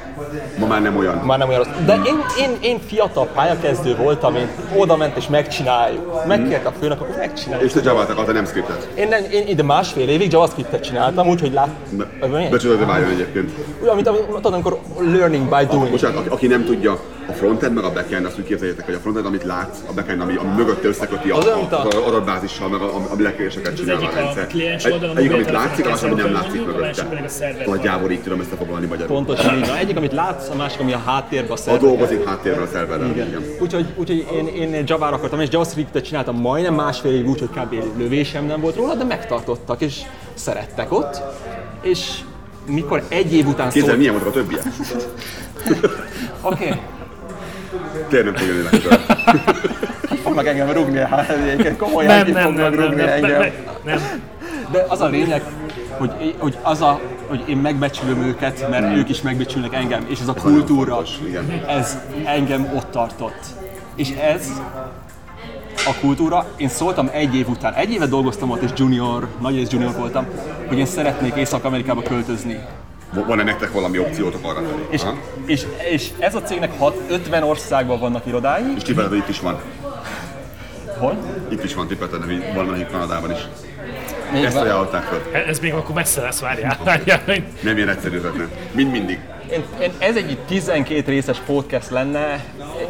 Ma 0.58 0.66
már 0.66 0.82
nem 0.82 0.96
olyan. 0.96 1.16
már 1.16 1.38
nem 1.38 1.48
olyan 1.48 1.62
rossz. 1.62 1.74
De 1.86 1.94
én, 1.94 2.16
én, 2.38 2.50
én 2.60 2.80
fiatal 2.86 3.26
pályakezdő 3.26 3.96
voltam, 3.96 4.36
én 4.36 4.48
oda 4.76 4.96
ment 4.96 5.16
és 5.16 5.28
megcsináljuk. 5.28 6.26
Megkért 6.26 6.66
a 6.66 6.72
főnök, 6.80 7.00
akkor 7.00 7.14
megcsináljuk. 7.18 7.66
És 7.68 7.72
te 7.74 7.80
Javát 7.84 8.10
akartál, 8.10 8.34
nem 8.34 8.46
scriptet. 8.46 8.88
Én, 8.94 9.08
nem, 9.08 9.22
én 9.32 9.46
ide 9.46 9.62
másfél 9.62 10.08
évig 10.08 10.32
JavaScript-et 10.32 10.82
csináltam, 10.82 11.28
úgyhogy 11.28 11.52
lát... 11.52 11.68
Milyen? 12.30 12.50
Becsodál, 12.50 12.76
de 12.76 12.84
váljon 12.84 13.10
egyébként. 13.10 13.50
Úgy, 13.82 13.88
amit 13.88 14.10
tudod, 14.26 14.52
amikor 14.52 14.78
learning 14.98 15.48
by 15.48 15.64
doing. 15.70 15.90
Bocsánat, 15.90 16.16
aki, 16.18 16.28
aki 16.28 16.46
nem 16.46 16.64
tudja, 16.64 16.98
a 17.28 17.32
frontend 17.32 17.74
meg 17.74 17.84
a 17.84 17.92
backend, 17.92 18.24
azt 18.24 18.38
úgy 18.38 18.44
képzeljétek, 18.44 18.84
hogy 18.84 18.94
a 18.94 18.98
frontend, 18.98 19.26
amit 19.26 19.44
látsz, 19.44 19.78
a 19.88 19.92
backend, 19.92 20.20
ami, 20.20 20.36
ami 20.36 20.50
mögötte 20.56 20.88
összeköti 20.88 21.30
a, 21.30 21.36
Az 21.36 21.44
mint 21.56 21.72
a- 21.72 21.86
az 21.86 21.94
adatbázissal, 21.94 22.68
meg 22.68 22.80
a, 22.80 22.90
ami 23.10 23.22
lekéréseket 23.22 23.76
csinál 23.76 23.96
a 23.96 24.06
a 24.06 24.10
rendszer. 24.14 24.46
Egy- 24.52 25.10
Egyik, 25.16 25.30
a 25.30 25.34
amit 25.34 25.50
látszik, 25.50 25.86
a 25.86 25.88
másik, 25.88 26.10
ami 26.12 26.20
nem 26.20 26.32
látszik 26.32 26.60
a 26.60 26.70
a 26.70 26.72
mögötte. 26.72 27.06
Nagyjából 27.66 28.10
így 28.10 28.22
tudom 28.22 28.40
ezt 28.40 28.50
foglalni 28.58 28.86
magyarul. 28.86 29.16
Pontosan 29.16 29.56
így. 29.58 29.70
Egyik, 29.80 29.96
amit 29.96 30.09
látsz, 30.12 30.48
a 30.48 30.54
másik, 30.54 30.80
ami 30.80 30.92
a 30.92 31.02
háttérben 31.06 31.50
a 31.50 31.52
A 31.52 31.56
szerver. 31.56 31.80
dolgozik 31.80 32.28
háttérben 32.28 32.62
a 32.62 32.66
szerverrel. 32.66 33.10
Igen. 33.10 33.26
Igen. 33.28 33.44
Úgyhogy, 33.60 33.86
úgyhogy 33.96 34.26
én, 34.34 34.74
én 34.74 34.84
Java-ra 34.86 35.16
akartam, 35.16 35.40
és 35.40 35.48
JavaScript-et 35.50 36.04
csináltam 36.04 36.36
majdnem 36.36 36.74
másfél 36.74 37.12
évig, 37.12 37.28
úgyhogy 37.28 37.48
kb. 37.50 37.74
lövésem 37.98 38.44
nem 38.44 38.60
volt 38.60 38.76
róla, 38.76 38.94
de 38.94 39.04
megtartottak, 39.04 39.80
és 39.80 40.00
szerettek 40.34 40.92
ott. 40.92 41.22
És 41.82 42.10
mikor 42.66 43.02
egy 43.08 43.34
év 43.34 43.46
után 43.46 43.68
Kézzel 43.70 43.88
szólt... 43.88 43.98
milyen 43.98 44.12
voltak 44.12 44.32
a 44.32 44.34
többiek? 44.34 44.62
Oké, 46.42 46.64
okay. 46.64 46.80
Tényleg 48.08 48.32
nem 48.32 48.34
fog 48.34 48.48
jönni 48.48 48.62
legközelebb. 48.62 49.00
fognak 50.22 50.46
engem 50.46 50.70
rúgni, 50.70 50.98
hát 50.98 51.28
egyébként 51.30 51.76
komolyan 51.76 52.14
Nem, 52.14 52.24
ki 52.24 52.30
nem, 52.30 52.42
fognak 52.42 52.70
nem, 52.70 52.78
nem, 52.78 52.88
rúgni 52.88 53.02
nem, 53.02 53.08
engem. 53.08 53.40
nem, 53.40 53.52
nem. 53.84 53.98
De 54.72 54.84
az 54.88 55.00
a 55.00 55.06
lényeg, 55.06 55.42
hogy, 55.98 56.34
hogy, 56.38 56.58
az 56.62 56.80
a, 56.80 57.00
hogy 57.30 57.48
én 57.48 57.56
megbecsülöm 57.56 58.22
őket, 58.22 58.70
mert 58.70 58.96
ők 58.96 59.08
is 59.08 59.22
megbecsülnek 59.22 59.74
engem, 59.74 60.06
és 60.08 60.20
ez 60.20 60.28
a 60.28 60.34
kultúra, 60.34 61.02
ez 61.66 61.98
engem 62.24 62.72
ott 62.74 62.90
tartott. 62.90 63.40
És 63.94 64.10
ez 64.10 64.48
a 65.86 65.94
kultúra, 66.00 66.46
én 66.56 66.68
szóltam 66.68 67.08
egy 67.12 67.34
év 67.34 67.48
után, 67.48 67.74
egy 67.74 67.92
évet 67.92 68.08
dolgoztam 68.08 68.50
ott, 68.50 68.62
és 68.62 68.70
junior, 68.76 69.28
nagy 69.40 69.54
rész 69.54 69.70
junior 69.70 69.96
voltam, 69.96 70.26
hogy 70.66 70.78
én 70.78 70.86
szeretnék 70.86 71.34
Észak-Amerikába 71.34 72.02
költözni. 72.02 72.60
Van-e 73.26 73.42
nektek 73.42 73.72
valami 73.72 73.98
opciótok 73.98 74.44
arra 74.44 74.60
felé? 74.60 74.86
És, 74.90 75.02
Aha. 75.02 75.16
és, 75.44 75.66
és 75.90 76.10
ez 76.18 76.34
a 76.34 76.42
cégnek 76.42 76.78
hat, 76.78 77.00
50 77.08 77.42
országban 77.42 78.00
vannak 78.00 78.26
irodái. 78.26 78.62
És 78.76 78.82
tippeled, 78.82 79.10
hogy 79.10 79.18
itt 79.18 79.28
is 79.28 79.40
van. 79.40 79.60
Hol? 80.98 81.16
Itt 81.48 81.64
is 81.64 81.74
van 81.74 81.86
tippeled, 81.86 82.22
hogy 82.22 82.42
valamelyik 82.54 82.90
Kanadában 82.90 83.30
is. 83.30 83.48
Még 84.32 84.44
Ezt 84.44 84.54
van. 84.54 84.62
ajánlották 84.62 85.02
fel. 85.02 85.42
Ez 85.46 85.58
még 85.58 85.72
akkor 85.72 85.94
messze 85.94 86.20
lesz, 86.20 86.40
várjál. 86.40 86.78
várjál. 86.84 87.22
Nem 87.60 87.76
ilyen 87.76 87.88
egyszerű 87.88 88.16
ötlet, 88.16 88.48
Mind 88.72 88.90
mindig. 88.90 89.18
Én, 89.52 89.64
én, 89.80 89.90
ez 89.98 90.16
egy 90.16 90.38
12 90.46 91.10
részes 91.10 91.38
podcast 91.46 91.90
lenne, 91.90 92.44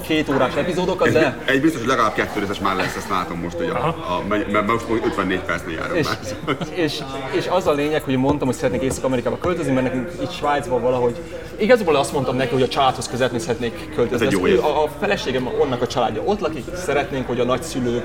két 0.07 0.29
órás 0.29 0.55
epizódokat, 0.55 1.13
de... 1.13 1.37
Egy 1.45 1.61
biztos, 1.61 1.81
hogy 1.81 1.89
legalább 1.89 2.13
kettő 2.15 2.41
részes 2.41 2.59
már 2.59 2.77
lesz, 2.77 2.97
ezt 2.97 3.09
látom 3.09 3.39
most, 3.39 3.57
hogy 3.57 3.69
a, 3.69 3.87
a, 3.87 4.25
mert 4.51 4.67
most 4.67 4.85
54 5.05 5.41
percnél 5.41 5.77
járunk 5.77 5.99
És, 5.99 6.07
már. 6.07 6.57
és, 6.85 6.99
és 7.33 7.47
az 7.51 7.67
a 7.67 7.73
lényeg, 7.73 8.03
hogy 8.03 8.17
mondtam, 8.17 8.47
hogy 8.47 8.57
szeretnék 8.57 8.83
Észak-Amerikába 8.83 9.39
költözni, 9.39 9.73
mert 9.73 9.87
nekünk 9.87 10.11
itt 10.23 10.33
Svájcban 10.33 10.81
valahogy... 10.83 11.17
Igazából 11.57 11.97
azt 11.97 12.13
mondtam 12.13 12.37
neki, 12.37 12.53
hogy 12.53 12.63
a 12.63 12.69
családhoz 12.69 13.09
közelni 13.09 13.39
szeretnék 13.39 13.95
költözni. 13.95 14.27
Ez 14.27 14.33
egy 14.33 14.39
jó 14.39 14.45
Ezt- 14.47 14.55
év. 14.57 14.65
a, 14.65 14.83
a 14.83 14.89
feleségem, 15.01 15.49
onnak 15.61 15.83
a 15.83 15.87
családja 15.87 16.23
ott 16.25 16.41
lakik, 16.41 16.65
szeretnénk, 16.75 17.27
hogy 17.27 17.41
a 17.41 17.45
nagyszülők, 17.45 18.05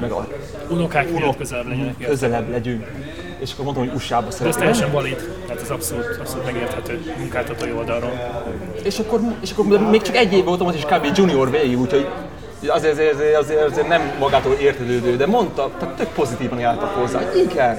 meg 0.00 0.10
a 0.10 0.28
Unokák 0.68 1.10
miatt 1.10 1.36
közelebb 1.36 1.68
legyenek. 1.68 1.98
közelebb 1.98 2.50
legyünk. 2.50 2.86
És 3.38 3.52
akkor 3.52 3.64
mondtam, 3.64 3.86
hogy 3.86 3.94
USA-ba 3.96 4.20
De 4.20 4.26
ez 4.28 4.34
szeretnék. 4.34 4.60
teljesen 4.62 4.90
valid, 4.92 5.28
tehát 5.46 5.62
ez 5.62 5.70
abszolút, 5.70 6.16
abszolút 6.20 6.44
megérthető 6.44 7.14
munkáltatói 7.18 7.72
oldalról. 7.72 8.42
És 8.82 8.98
akkor, 8.98 9.20
és 9.40 9.50
akkor 9.52 9.90
még 9.90 10.02
csak 10.02 10.16
egy 10.16 10.32
év 10.32 10.44
voltam 10.44 10.66
ott, 10.66 10.74
és 10.74 10.84
kb. 10.84 11.06
junior 11.16 11.50
végig, 11.50 11.80
úgyhogy 11.80 12.06
azért, 12.68 13.12
azért, 13.14 13.36
azért, 13.36 13.62
azért, 13.70 13.88
nem 13.88 14.02
magától 14.18 14.52
értetődő, 14.60 15.16
de 15.16 15.26
mondta, 15.26 15.70
tehát 15.78 15.94
tök 15.96 16.08
pozitívan 16.08 16.58
jártak 16.58 16.94
hozzá, 16.94 17.18
hogy 17.18 17.40
igen, 17.50 17.78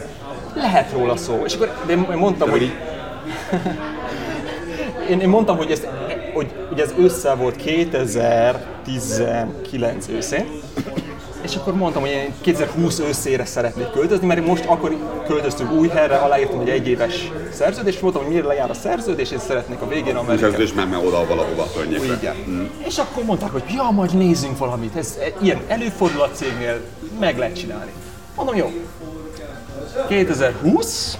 lehet 0.55 0.91
róla 0.91 1.17
szó. 1.17 1.41
És 1.45 1.53
akkor 1.55 1.71
de 1.85 1.91
én 1.93 2.05
mondtam, 2.17 2.47
De 2.49 2.53
hogy 2.57 2.61
én, 5.09 5.19
én 5.19 5.29
mondtam, 5.29 5.57
hogy 5.57 5.71
ez, 5.71 5.85
hogy, 6.33 6.47
hogy 6.69 6.79
ez 6.79 6.93
össze 6.97 7.33
volt 7.33 7.55
2019 7.55 10.07
őszén, 10.09 10.45
és 11.41 11.55
akkor 11.55 11.73
mondtam, 11.73 12.01
hogy 12.01 12.11
én 12.11 12.33
2020 12.41 12.99
őszére 12.99 13.45
szeretnék 13.45 13.89
költözni, 13.91 14.27
mert 14.27 14.45
most 14.45 14.65
akkor 14.65 14.97
költöztünk 15.27 15.71
új 15.71 15.87
helyre, 15.87 16.15
aláírtam 16.15 16.59
egy 16.59 16.69
egyéves 16.69 17.31
szerződést, 17.51 17.95
és 17.95 18.01
mondtam, 18.01 18.23
hogy 18.23 18.33
mire 18.33 18.47
lejár 18.47 18.69
a 18.69 18.73
szerződés, 18.73 19.31
és 19.31 19.39
szeretnék 19.39 19.81
a 19.81 19.87
végén 19.87 20.13
és 20.13 20.19
Amerikát. 20.19 20.53
ez 20.53 20.59
is 20.59 20.73
ment 20.73 20.95
oda 20.95 21.25
valahova 21.27 21.67
környékre. 21.75 22.13
Igen. 22.13 22.69
És 22.87 22.97
akkor 22.97 23.23
mondták, 23.23 23.51
hogy 23.51 23.63
ja, 23.75 23.89
majd 23.89 24.13
nézzünk 24.13 24.57
valamit, 24.57 24.95
ez 24.95 25.17
e- 25.21 25.33
ilyen 25.41 25.61
előfordul 25.67 26.21
a 26.21 26.29
cégnél, 26.31 26.81
meg 27.19 27.37
lehet 27.37 27.55
csinálni. 27.55 27.91
Mondom, 28.35 28.55
jó. 28.55 28.71
2020, 30.07 31.17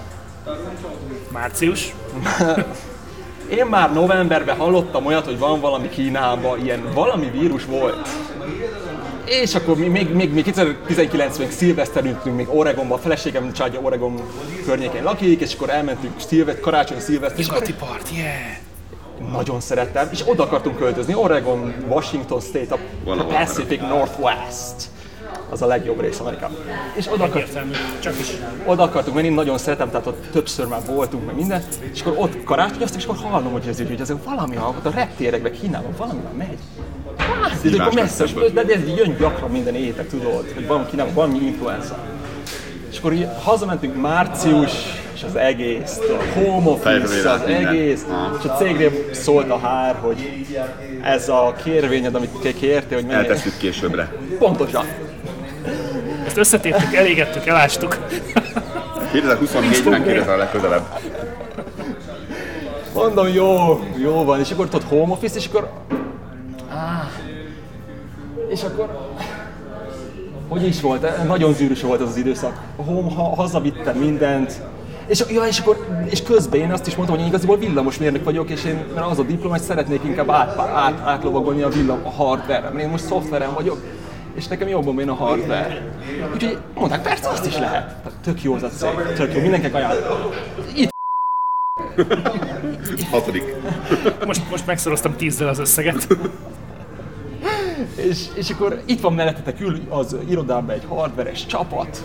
Március. 1.31 1.93
én 3.57 3.65
már 3.65 3.93
novemberben 3.93 4.57
hallottam 4.57 5.05
olyat, 5.05 5.25
hogy 5.25 5.39
van 5.39 5.59
valami 5.59 5.89
Kínában, 5.89 6.63
ilyen 6.63 6.83
valami 6.93 7.29
vírus 7.29 7.65
volt. 7.65 8.07
És 9.39 9.55
akkor 9.55 9.77
mi, 9.77 9.87
még, 9.87 10.09
még, 10.09 10.33
még 10.33 10.43
2019 10.43 11.37
még 11.37 11.51
szilveszterünkünk 11.51 12.35
még 12.35 12.47
Oregonban, 12.49 12.97
a 12.97 13.01
feleségem 13.01 13.53
családja 13.53 13.79
Oregon 13.79 14.21
környékén 14.65 15.03
lakik, 15.03 15.41
és 15.41 15.53
akkor 15.53 15.69
elmentünk 15.69 16.13
szilvet, 16.19 16.59
karácsony, 16.59 16.99
szilveszter, 16.99 17.39
és 17.39 17.47
part, 17.79 18.09
yeah! 18.15 19.31
nagyon 19.31 19.59
szerettem, 19.59 20.09
és 20.11 20.23
oda 20.25 20.43
akartunk 20.43 20.77
költözni, 20.77 21.13
Oregon, 21.13 21.73
Washington 21.87 22.39
State, 22.39 22.73
a. 23.05 23.23
Pacific 23.23 23.81
Northwest. 23.81 24.90
Az 25.51 25.61
a 25.61 25.65
legjobb 25.65 26.01
rész 26.01 26.19
Amerikában. 26.19 26.57
És 26.93 27.07
oda, 27.13 27.23
akart, 27.23 27.47
Értelmű. 27.47 27.71
Csak 27.99 28.19
is. 28.19 28.27
oda 28.65 28.83
akartunk 28.83 29.15
menni, 29.15 29.29
nagyon 29.29 29.57
szeretem, 29.57 29.89
tehát 29.89 30.07
ott 30.07 30.25
többször 30.31 30.65
már 30.65 30.81
voltunk, 30.85 31.25
meg 31.25 31.35
minden, 31.35 31.63
és 31.93 32.01
akkor 32.01 32.15
ott 32.17 32.43
karácsonyoztak, 32.43 32.99
és 32.99 33.05
akkor 33.05 33.17
hallom, 33.17 33.51
hogy 33.51 33.65
ez, 33.67 33.79
így, 33.79 33.87
hogy 33.87 34.01
ez 34.01 34.13
valami, 34.25 34.55
ha 34.55 34.67
ott 34.67 34.85
a 34.85 34.91
reptérekben, 34.95 35.51
Kínában 35.51 35.93
valami 35.97 36.19
már 36.23 36.33
megy. 36.47 36.57
Hát, 37.17 37.65
ez 37.65 37.73
akkor 37.73 37.93
messze, 37.93 38.25
de, 38.53 38.63
de 38.63 38.73
ez 38.73 38.87
így 38.87 38.97
jön 38.97 39.15
gyakran 39.19 39.49
minden 39.51 39.75
éjtek, 39.75 40.07
tudod, 40.09 40.51
hogy 40.53 40.67
van 40.67 40.85
Kínában 40.89 41.13
valami 41.13 41.39
influenza. 41.45 41.97
És 42.91 42.97
akkor 42.97 43.13
így 43.13 43.27
hazamentünk 43.43 44.01
március, 44.01 44.71
és 45.13 45.23
az 45.23 45.35
egész, 45.35 45.99
a 45.99 46.39
home 46.39 46.69
office, 46.69 47.31
az 47.31 47.41
minden. 47.45 47.67
egész, 47.67 48.05
és 48.39 48.45
a 48.49 48.53
cégre 48.53 48.89
szólt 49.11 49.49
a 49.49 49.57
hár, 49.57 49.95
hogy 50.01 50.45
ez 51.01 51.29
a 51.29 51.55
kérvényed, 51.63 52.15
amit 52.15 52.29
te 52.29 52.53
kértél, 52.53 52.97
hogy 52.97 53.07
menjél. 53.07 53.29
Eltesszük 53.29 53.57
későbbre. 53.57 54.13
Pontosan. 54.37 54.85
Ezt 56.31 56.39
összetéptük, 56.39 56.93
elégettük, 56.93 57.45
elástuk. 57.45 57.97
2024-ben 59.13 60.03
kérdezel 60.03 60.33
a 60.33 60.37
legközelebb. 60.37 60.83
Mondom, 62.93 63.27
jó, 63.27 63.79
jó 63.97 64.23
van, 64.23 64.39
és 64.39 64.51
akkor 64.51 64.67
ott 64.73 64.83
home 64.83 65.11
office, 65.11 65.35
és 65.35 65.47
akkor... 65.47 65.69
Ah, 66.69 67.09
és 68.49 68.63
akkor... 68.63 69.09
Hogy 70.47 70.67
is 70.67 70.81
volt? 70.81 71.25
Nagyon 71.27 71.53
zűrös 71.53 71.81
volt 71.81 72.01
az 72.01 72.09
az 72.09 72.17
időszak. 72.17 72.61
Home, 72.75 73.13
ha, 73.15 73.23
hazavittem 73.23 73.97
mindent, 73.97 74.61
és, 75.07 75.23
ja, 75.29 75.43
és, 75.43 75.59
akkor, 75.59 75.87
és 76.09 76.23
közben 76.23 76.59
én 76.59 76.71
azt 76.71 76.87
is 76.87 76.95
mondtam, 76.95 77.17
hogy 77.17 77.25
én 77.25 77.31
igazából 77.31 77.57
villamosmérnök 77.57 78.23
vagyok, 78.23 78.49
és 78.49 78.63
én 78.63 78.85
mert 78.95 79.07
az 79.07 79.19
a 79.19 79.23
diploma, 79.23 79.55
hogy 79.55 79.63
szeretnék 79.63 80.03
inkább 80.03 80.29
át, 80.29 80.57
át, 80.57 80.99
átlovagolni 81.03 81.61
a 81.61 81.69
villam, 81.69 81.99
a 82.03 82.09
hardware 82.09 82.69
mert 82.69 82.83
én 82.83 82.89
most 82.89 83.05
szoftveren 83.05 83.53
vagyok, 83.53 83.81
és 84.35 84.47
nekem 84.47 84.67
jobban 84.67 84.99
jön 84.99 85.09
a 85.09 85.13
hardware. 85.13 85.81
Úgyhogy 86.33 86.57
mondták, 86.73 87.01
persze 87.01 87.29
azt 87.29 87.45
is 87.45 87.57
lehet. 87.57 87.95
Tök 88.23 88.43
jó 88.43 88.53
az 88.53 88.63
a 88.63 88.69
cég, 88.69 88.89
tök 89.15 89.33
jó, 89.33 89.41
mindenkinek 89.41 89.75
ajánlom. 89.75 90.31
Itt 90.75 90.89
Hatodik. 93.11 93.43
Most, 94.25 94.49
most 94.49 94.65
megszoroztam 94.65 95.15
tízzel 95.15 95.47
az 95.47 95.59
összeget. 95.59 96.07
És, 97.95 98.25
és 98.35 98.49
akkor 98.49 98.81
itt 98.85 99.01
van 99.01 99.13
mellettetek 99.13 99.59
ül 99.59 99.79
az 99.89 100.15
irodában 100.29 100.69
egy 100.69 100.85
hardveres 100.87 101.45
csapat, 101.45 102.03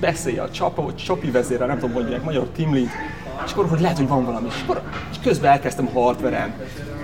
beszélj 0.00 0.38
a 0.38 0.50
csapa, 0.50 0.82
vagy 0.82 0.96
csapi 0.96 1.30
vezérrel, 1.30 1.66
nem 1.66 1.78
tudom, 1.78 1.94
hogy 1.94 2.02
mondják, 2.02 2.24
magyar 2.24 2.46
team 2.56 2.74
lead, 2.74 2.88
és 3.44 3.52
akkor 3.52 3.68
hogy 3.68 3.80
lehet, 3.80 3.96
hogy 3.96 4.08
van 4.08 4.24
valami, 4.24 4.46
és, 4.46 4.62
akkor, 4.62 4.82
és 5.10 5.16
közben 5.22 5.50
elkezdtem 5.50 5.86
hardveren, 5.86 6.54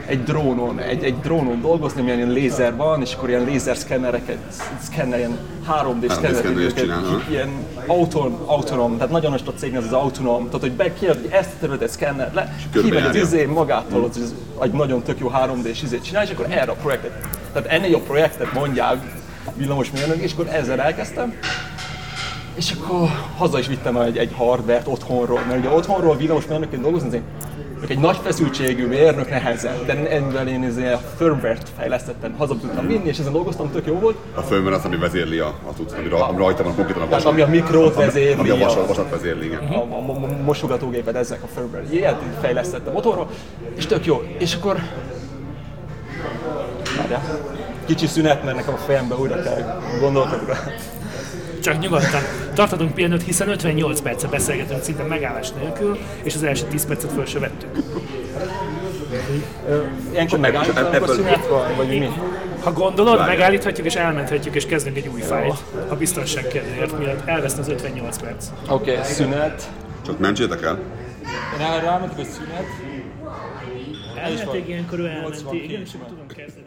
egy 0.07 0.23
drónon, 0.23 0.79
egy, 0.79 1.05
egy 1.05 1.21
drónon 1.21 1.61
dolgozni, 1.61 2.01
ami 2.01 2.13
ilyen 2.13 2.31
lézer 2.31 2.77
van, 2.77 3.01
és 3.01 3.15
akkor 3.15 3.29
ilyen 3.29 3.45
lézerszkennereket, 3.45 4.39
szkenner, 4.83 5.19
ilyen 5.19 5.39
3D 5.69 6.13
szkennereket, 6.13 6.89
ilyen 7.31 7.49
auton, 7.87 8.39
autonom, 8.47 8.97
tehát 8.97 9.13
nagyon 9.13 9.31
most 9.31 9.47
a 9.47 9.53
cégnél 9.55 9.79
az 9.79 9.93
autonom, 9.93 10.45
tehát 10.45 10.61
hogy 10.61 10.73
be 10.73 10.93
kiad, 10.93 11.21
hogy 11.21 11.31
ezt 11.31 11.51
a 11.55 11.59
területet 11.61 11.91
szkenner 11.91 12.31
le, 12.35 12.57
kimegy 12.73 13.05
az 13.05 13.17
izé 13.17 13.45
magától, 13.45 14.01
hogy 14.01 14.11
ez 14.23 14.35
egy 14.63 14.73
nagyon 14.73 15.03
tök 15.03 15.19
jó 15.19 15.31
3D-s 15.35 15.83
izét 15.83 16.05
csinál, 16.05 16.25
és 16.25 16.31
akkor 16.31 16.47
erre 16.49 16.71
a 16.71 16.75
projektet, 16.75 17.27
tehát 17.53 17.69
ennél 17.69 17.91
jobb 17.91 18.03
projektet 18.03 18.53
mondják 18.53 19.23
villamosmérnök, 19.57 20.17
és 20.17 20.33
akkor 20.33 20.47
ezzel 20.47 20.81
elkezdtem. 20.81 21.35
És 22.55 22.73
akkor 22.73 23.09
haza 23.37 23.59
is 23.59 23.67
vittem 23.67 23.97
egy, 23.97 24.19
egy 24.19 24.33
hardvert 24.37 24.87
otthonról, 24.87 25.41
mert 25.49 25.59
ugye 25.59 25.69
otthonról 25.69 26.17
villamosmérnökként 26.17 26.83
dolgozni, 26.83 27.07
azért 27.09 27.23
egy 27.91 27.99
nagy 27.99 28.17
feszültségű 28.23 28.87
mérnök 28.87 29.31
nehezen, 29.31 29.75
de 29.87 30.09
ezzel 30.09 30.49
én 30.49 30.63
ezért 30.63 30.95
a 30.95 31.01
firmware-t 31.17 31.69
fejlesztettem, 31.79 32.35
haza 32.39 32.57
tudtam 32.61 32.87
vinni, 32.87 33.09
és 33.09 33.19
ezen 33.19 33.33
dolgoztam, 33.33 33.71
tök 33.73 33.87
jó 33.87 33.95
volt. 33.99 34.17
A 34.35 34.41
firmware 34.41 34.77
az, 34.77 34.85
ami 34.85 34.97
vezérli 34.97 35.39
a, 35.39 35.47
a 35.47 35.73
tudsz, 35.77 35.93
ami, 35.93 36.09
ami 36.21 36.39
rajta 36.39 36.63
van 36.63 36.75
konkrétan 36.75 37.03
a 37.03 37.09
vasat. 37.09 37.27
ami 37.33 37.41
a 37.41 37.47
mikrót 37.47 37.95
vezérli, 37.95 38.41
Ami 38.41 38.51
a 38.51 38.57
vasat, 38.67 38.83
a- 38.83 38.87
vasat 38.87 39.11
vezérli, 39.11 39.45
igen. 39.47 39.59
a, 39.59 39.75
a, 39.77 40.11
a 40.11 40.43
mosogatógépet, 40.45 41.17
ezek 41.17 41.43
a 41.43 41.47
firmware. 41.55 41.85
Ilyet 41.91 42.23
fejlesztettem 42.41 42.95
otthonról, 42.97 43.29
és 43.77 43.87
tök 43.87 44.05
jó. 44.07 44.23
És 44.39 44.55
akkor... 44.55 44.77
Várjál. 46.97 47.23
Kicsi 47.87 48.07
szünet, 48.07 48.45
mert 48.45 48.57
nekem 48.57 48.75
a 48.75 48.77
fejembe 48.77 49.15
újra 49.15 49.43
kell 49.43 49.81
gondolkodni. 50.01 50.53
Csak 51.65 51.79
nyugodtan. 51.79 52.21
Tarthatunk 52.55 52.95
pihenőt, 52.95 53.23
hiszen 53.23 53.49
58 53.49 54.01
perce 54.01 54.29
beszélgetünk 54.29 54.83
szinte 54.83 55.03
megállás 55.03 55.51
nélkül, 55.51 55.99
és 56.23 56.35
az 56.35 56.43
első 56.43 56.65
10 56.67 56.87
percet 56.87 57.13
föl 57.13 57.27
se 57.27 57.39
vettük. 57.39 57.71
Ilyenkor 60.13 60.39
megállítanak 60.39 61.03
a 61.03 61.07
szünet, 61.07 61.47
vagy, 61.47 61.77
vagy 61.77 61.89
mi? 61.89 62.11
Ha 62.63 62.73
gondolod, 62.73 63.17
Várjál. 63.17 63.37
megállíthatjuk 63.37 63.87
és 63.87 63.95
elmenthetjük 63.95 64.55
és 64.55 64.67
kezdünk 64.67 64.97
egy 64.97 65.09
új 65.09 65.21
fájt. 65.21 65.65
A 65.89 65.95
biztonság 65.95 66.47
kedvéért, 66.47 66.99
mielőtt 66.99 67.27
elveszne 67.27 67.61
az 67.61 67.69
58 67.69 68.19
perc. 68.19 68.47
Oké, 68.69 68.91
okay, 68.91 69.05
szünet. 69.05 69.71
Csak 70.07 70.19
mentsétek 70.19 70.63
el. 70.63 70.79
Én 71.59 71.67
erre 71.67 71.81
rámentek, 71.81 72.17
hogy 72.17 72.27
szünet. 72.27 72.67
Elmenték 74.25 74.69
ilyenkor, 74.69 74.99
ő 74.99 75.07
elmenték. 75.07 75.43
82 75.43 75.65
Igen, 75.65 75.81
és 75.81 75.91
tudom 75.91 76.27
kezdeni 76.27 76.64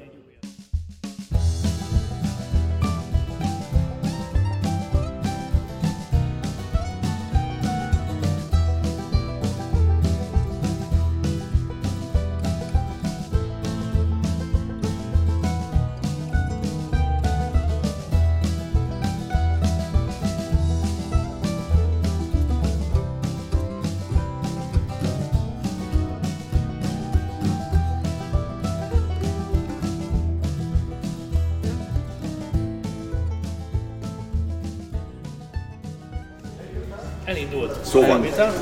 Szóval. 37.86 38.10
Felvétel. 38.10 38.54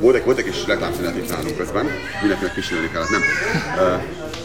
Volt 0.00 0.16
egy, 0.16 0.24
volt 0.24 0.38
egy 0.38 0.44
kis 0.44 0.66
reklámszünet 0.66 1.16
itt 1.16 1.28
nálunk 1.30 1.56
közben, 1.56 1.86
mindenkinek 2.20 2.54
kísérni 2.54 2.90
kellett, 2.92 3.08
nem? 3.10 3.22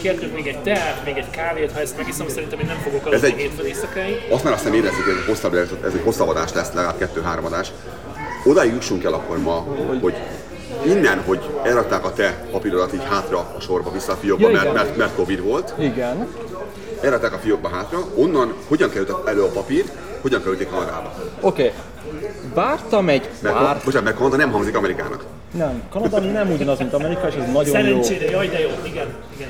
Kértünk 0.02 0.34
még 0.34 0.48
egy 0.48 0.60
teát, 0.60 1.02
még 1.06 1.18
egy 1.18 1.30
kávét, 1.30 1.72
ha 1.72 1.80
ezt 1.80 1.98
megiszom, 1.98 2.28
szerintem 2.28 2.60
én 2.60 2.66
nem 2.66 2.78
fogok 2.78 3.00
Ez 3.00 3.06
aludni 3.24 3.28
egy- 3.28 3.36
hétfőn 3.50 3.66
éjszakáig. 3.66 4.16
Azt 4.30 4.44
már 4.44 4.54
azt 4.54 4.64
hiszem 4.64 4.78
érezzük, 4.78 5.04
hogy 5.04 5.14
ez 5.14 5.20
egy 5.20 5.26
hosszabb, 5.28 5.54
ez 5.84 5.94
egy 5.94 6.02
hosszabb 6.04 6.28
adás 6.28 6.54
lesz, 6.54 6.68
legalább 6.74 6.98
kettő-három 6.98 7.46
adás. 7.46 7.72
Odáig 8.46 8.74
jussunk 8.74 9.04
el 9.04 9.14
akkor 9.14 9.38
ma, 9.38 9.66
hogy 10.02 10.14
innen, 10.86 11.22
hogy 11.26 11.40
elrakták 11.64 12.06
a 12.06 12.14
te 12.14 12.44
papírodat 12.52 12.94
így 12.94 13.04
hátra 13.10 13.38
a 13.38 13.60
sorba 13.62 13.92
vissza 13.92 14.12
a 14.12 14.16
fiókba, 14.16 14.50
Ja, 14.50 14.56
mert, 14.56 14.74
mert, 14.74 14.98
mert 14.98 15.16
Covid 15.16 15.42
volt, 15.44 15.74
Igen. 15.80 16.28
elrakták 17.02 17.34
a 17.34 17.38
fiókba 17.38 17.70
hátra, 17.70 18.00
onnan 18.16 18.54
hogyan 18.68 18.90
került 18.90 19.28
elő 19.28 19.42
a 19.42 19.48
papír, 19.50 19.84
hogyan 20.22 20.42
kerülték 20.42 20.70
Kanadába. 20.70 21.14
Oké. 21.42 21.62
Okay. 21.62 21.74
Vártam 22.54 23.10
egy 23.10 23.30
Mert, 23.42 23.56
pár... 23.56 23.76
bocsánat, 23.86 24.04
mert 24.04 24.18
Kanada 24.18 24.36
nem 24.36 24.52
hangzik 24.52 24.76
Amerikának. 24.78 25.26
Nem, 25.58 25.82
Kanada 25.92 26.20
nem 26.20 26.52
ugyanaz, 26.52 26.78
mint 26.78 26.94
Amerika, 26.94 27.28
és 27.28 27.34
ez 27.36 27.52
nagyon 27.52 27.86
jó. 27.86 28.02
Szerencsére, 28.02 28.30
jaj 28.32 28.48
de 28.48 28.60
jó, 28.60 28.70
igen, 28.86 29.08
igen. 29.36 29.50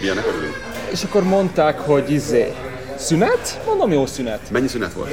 Milyennek 0.00 0.26
örülünk. 0.26 0.54
És 0.90 1.02
akkor 1.02 1.22
mondták, 1.22 1.78
hogy 1.78 2.10
izé, 2.10 2.52
Szünet? 2.96 3.60
Mondom, 3.66 3.92
jó 3.92 4.06
szünet. 4.06 4.50
Mennyi 4.50 4.68
szünet 4.68 4.92
volt? 4.92 5.10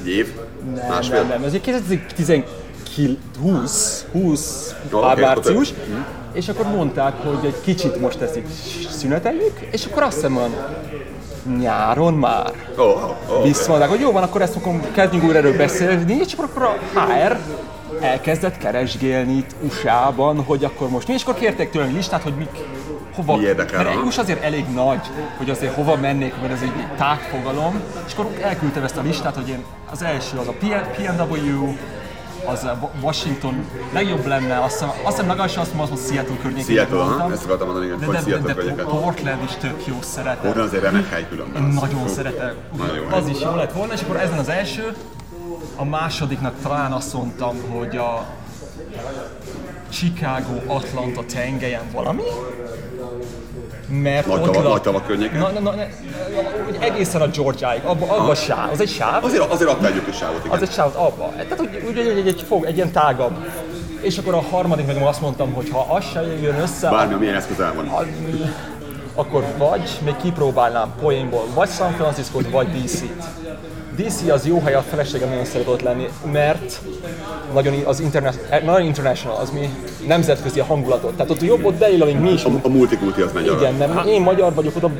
Egy 0.00 0.08
év? 0.08 0.32
Nem, 0.74 0.86
Másfél? 0.88 1.18
nem, 1.18 1.28
nem, 1.28 1.44
ez 1.44 1.52
egy 1.52 1.60
2020, 1.60 4.04
20 4.12 4.74
Ó, 4.92 4.96
okay, 4.98 5.22
március, 5.22 5.72
Mhm. 5.72 6.00
és 6.32 6.48
akkor 6.48 6.66
mondták, 6.66 7.14
hogy 7.22 7.38
egy 7.46 7.60
kicsit 7.64 8.00
most 8.00 8.20
ezt 8.20 8.36
így 8.36 8.46
szüneteljük, 8.90 9.58
és 9.70 9.84
akkor 9.86 10.02
azt 10.02 10.14
hiszem 10.14 10.36
olyan 10.36 10.54
nyáron 11.58 12.14
már 12.14 12.52
ó, 12.78 12.82
ó, 12.82 13.16
oké. 13.28 13.48
visszamondták, 13.48 13.90
hogy 13.90 14.00
jó 14.00 14.12
van, 14.12 14.22
akkor 14.22 14.42
ezt 14.42 14.56
akkor 14.56 14.80
kezdjünk 14.92 15.24
újra 15.24 15.38
erről 15.38 15.56
beszélni, 15.56 16.16
és 16.26 16.32
akkor 16.32 16.76
a 16.94 17.00
HR 17.00 17.36
elkezdett 18.00 18.58
keresgélni 18.58 19.32
itt 19.32 19.54
USA-ban, 19.62 20.44
hogy 20.44 20.64
akkor 20.64 20.88
most 20.88 21.08
mi, 21.08 21.14
és 21.14 21.22
akkor 21.22 21.34
kérték 21.34 21.70
tőlem 21.70 21.94
listát, 21.94 22.22
hogy 22.22 22.34
mik, 22.34 22.50
hova, 23.14 23.36
Mi 23.36 23.44
érdekel, 23.44 23.84
mert. 23.84 24.04
USA 24.04 24.20
azért 24.22 24.42
elég 24.42 24.64
nagy, 24.74 25.00
hogy 25.36 25.50
azért 25.50 25.74
hova 25.74 25.96
mennék, 25.96 26.34
mert 26.40 26.52
ez 26.52 26.62
egy 26.62 26.72
tágfogalom, 26.96 27.80
és 28.06 28.12
akkor 28.12 28.30
elküldtem 28.42 28.84
ezt 28.84 28.96
a 28.96 29.02
listát, 29.02 29.34
hogy 29.34 29.48
én 29.48 29.64
az 29.90 30.02
első 30.02 30.36
az 30.38 30.48
a 30.48 30.52
PNW, 30.52 31.74
az 32.48 32.64
a 32.64 32.90
Washington 33.02 33.64
legjobb 33.92 34.26
lenne, 34.26 34.62
azt 34.62 34.72
hiszem, 34.72 34.88
azt 34.88 35.06
hiszem 35.06 35.26
legalábbis 35.26 35.56
azt 35.56 35.74
mondom, 35.74 35.96
hogy 35.96 36.06
Seattle 36.06 36.36
környékén 36.42 36.76
Seattle, 36.76 36.96
voltam. 36.96 37.32
ezt 37.32 37.44
akartam 37.44 37.66
mondani, 37.66 37.86
igen, 37.86 37.98
de, 37.98 38.06
de, 38.06 38.12
de, 38.12 38.18
Seattle 38.18 38.46
de 38.46 38.54
környéken. 38.54 38.86
Portland 38.86 39.42
is 39.42 39.50
tök 39.60 39.86
jó 39.86 39.96
szeretem. 40.00 40.50
Oda 40.50 40.62
azért 40.62 40.82
remek 40.82 41.08
hely 41.08 41.26
különben. 41.28 41.62
Én 41.62 41.68
nagyon 41.68 42.06
Fú, 42.06 42.08
szeretem. 42.08 42.54
Nagyon 42.76 43.12
Az 43.12 43.28
is 43.28 43.40
jó 43.40 43.54
lett 43.54 43.72
volna, 43.72 43.92
és 43.92 44.00
akkor 44.02 44.16
ezen 44.16 44.38
az 44.38 44.48
első. 44.48 44.96
A 45.76 45.84
másodiknak 45.84 46.54
talán 46.62 46.92
azt 46.92 47.12
mondtam, 47.12 47.56
hogy 47.70 47.96
a 47.96 48.26
Chicago-Atlanta 49.88 51.24
tengelyen 51.24 51.82
valami. 51.92 52.22
Mert 53.88 54.26
Nagy 54.26 54.40
ott 54.40 54.52
tavak- 54.52 54.84
lak- 54.84 54.92
nagy 54.92 55.02
környéken? 55.06 55.38
Na, 55.38 55.48
na, 55.48 55.60
na, 55.60 55.70
na, 55.74 55.82
úgy 56.68 56.76
egészen 56.80 57.20
a 57.20 57.26
Georgiáig, 57.26 57.80
abba, 57.84 58.04
abba 58.04 58.30
a 58.30 58.34
sáv, 58.34 58.70
az 58.72 58.80
egy 58.80 58.88
sáv. 58.88 59.24
Azért, 59.24 59.52
azért 59.52 59.70
adtál 59.70 59.92
egy 59.92 60.14
sávot, 60.14 60.44
igen. 60.44 60.56
Az 60.56 60.62
egy 60.62 60.72
sávot 60.72 60.94
abba. 60.94 61.32
Tehát 61.36 61.60
úgy, 61.60 61.82
úgy, 61.88 61.98
úgy, 61.98 62.18
úgy, 62.18 62.26
egy, 62.28 62.44
fog, 62.48 62.64
egy 62.64 62.76
ilyen 62.76 62.92
tágabb. 62.92 63.46
És 64.00 64.18
akkor 64.18 64.34
a 64.34 64.42
harmadik 64.50 64.86
meg 64.86 64.96
azt 65.02 65.20
mondtam, 65.20 65.52
hogy 65.52 65.68
ha 65.70 65.86
az 65.94 66.04
se 66.12 66.22
jön 66.22 66.60
össze, 66.60 66.88
Bármi, 66.90 67.14
amilyen 67.14 67.34
eszköz 67.34 67.60
el 67.60 67.74
van. 67.74 67.86
az- 67.88 68.06
akkor 69.14 69.44
vagy 69.58 69.98
még 70.04 70.16
kipróbálnám 70.16 70.92
poénból, 71.00 71.44
vagy 71.54 71.68
San 71.68 71.92
Francisco-t, 71.92 72.50
vagy 72.50 72.68
DC-t. 72.82 73.24
DC 73.98 74.30
az 74.30 74.46
jó 74.46 74.60
hely, 74.60 74.74
a 74.74 74.82
feleségem 74.82 75.28
nagyon 75.28 75.44
szeret 75.44 75.66
ott 75.66 75.82
lenni, 75.82 76.08
mert 76.32 76.80
nagyon, 77.54 77.74
az 77.84 78.00
interna- 78.00 78.34
nagyon 78.64 78.86
international, 78.86 79.36
az 79.36 79.50
mi 79.50 79.68
nemzetközi 80.06 80.60
a 80.60 80.64
hangulatot. 80.64 81.12
Tehát 81.12 81.30
ott 81.30 81.42
jobb, 81.42 81.64
ott 81.64 81.74
beillő, 81.74 82.04
mint 82.04 82.20
mi 82.20 82.30
is. 82.32 82.44
A, 82.44 82.50
a 82.62 82.68
multikulti 82.68 83.20
az 83.20 83.32
megy. 83.32 83.46
Igen, 83.46 83.74
mert 83.74 84.06
én 84.06 84.20
magyar 84.20 84.54
vagyok, 84.54 84.76
oda, 84.76 84.90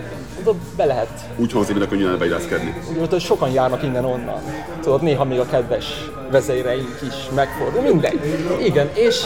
oda 0.40 0.54
be 0.76 0.84
lehet. 0.84 1.08
Úgy 1.36 1.52
hangzik, 1.52 1.74
mint 1.74 1.86
a 1.86 1.88
könnyűen 1.88 2.18
beilleszkedni. 2.18 2.74
Ott 3.00 3.20
sokan 3.20 3.50
járnak 3.50 3.82
innen-onnan. 3.82 4.40
Tudod, 4.82 5.02
néha 5.02 5.24
még 5.24 5.38
a 5.38 5.46
kedves 5.46 5.84
vezéreink 6.30 6.98
is 7.02 7.14
megfordul, 7.34 7.82
mindegy. 7.82 8.20
Igen, 8.64 8.90
és, 8.94 9.24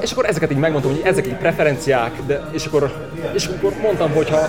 és 0.00 0.12
akkor 0.12 0.26
ezeket 0.26 0.50
így 0.50 0.58
megmondtam, 0.58 0.92
hogy 0.92 1.02
ezek 1.04 1.26
így 1.26 1.36
preferenciák, 1.36 2.12
de, 2.26 2.48
és, 2.52 2.66
akkor, 2.66 3.08
és 3.32 3.46
akkor 3.46 3.72
mondtam, 3.82 4.10
hogy 4.10 4.30
ha 4.30 4.40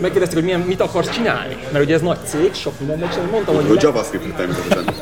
megkérdezték, 0.00 0.34
hogy 0.34 0.44
milyen, 0.44 0.60
mit 0.60 0.80
akarsz 0.80 1.10
csinálni, 1.10 1.56
mert 1.72 1.84
ugye 1.84 1.94
ez 1.94 2.00
nagy 2.00 2.18
cég, 2.24 2.54
sok 2.54 2.72
mindent 2.78 3.12
csinál, 3.12 3.28
mondtam, 3.30 3.54
hogy 3.54 3.66
Hogy 3.66 3.82
JavaScript 3.82 4.36
természetesen. 4.36 4.94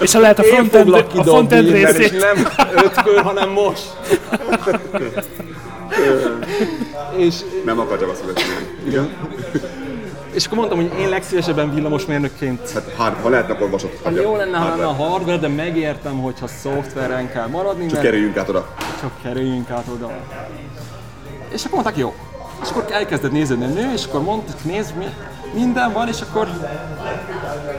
És 0.00 0.12
ha 0.12 0.20
lehet 0.20 0.38
a 0.38 0.42
frontend, 0.42 0.92
a 0.92 1.22
frontend 1.22 1.66
innen, 1.66 1.86
és 1.86 1.96
részét. 1.96 2.20
nem 2.20 2.46
ötkör, 2.84 3.22
hanem 3.22 3.50
most. 3.50 3.96
és, 7.16 7.34
Nem 7.64 7.78
akar 7.78 8.00
JavaScript 8.00 8.38
csinálni. 8.38 8.66
Igen. 8.86 9.08
és 10.32 10.46
akkor 10.46 10.58
mondtam, 10.58 10.78
hogy 10.78 10.98
én 11.00 11.08
legszívesebben 11.08 11.74
villamosmérnökként 11.74 12.70
Hát 12.72 12.92
ha, 12.96 13.14
ha 13.22 13.28
lehetne, 13.28 13.54
akkor 13.54 13.70
vasat. 13.70 14.00
Hát 14.04 14.14
jó 14.14 14.36
lenne, 14.36 14.58
ha 14.58 14.68
lenne 14.68 14.86
a 14.86 14.92
hardware, 14.92 15.38
de 15.38 15.48
megértem, 15.48 16.20
hogyha 16.20 16.46
szoftveren 16.46 17.32
kell 17.32 17.46
maradni, 17.46 17.84
mert 17.84 18.00
Kerüljünk 18.00 18.36
át 18.36 18.48
oda. 18.48 18.74
csak 19.00 19.10
kerüljünk 19.22 19.70
át 19.70 19.84
oda. 19.94 20.10
És 21.52 21.60
akkor 21.64 21.74
mondták, 21.74 21.96
jó. 21.96 22.14
És 22.62 22.68
akkor 22.70 22.84
elkezdett 22.90 23.32
nézni 23.32 23.64
a 23.64 23.68
nő, 23.68 23.92
és 23.92 24.04
akkor 24.04 24.22
mondtuk, 24.22 24.64
nézd, 24.64 24.94
mi, 24.96 25.04
minden 25.52 25.92
van, 25.92 26.08
és 26.08 26.20
akkor 26.20 26.48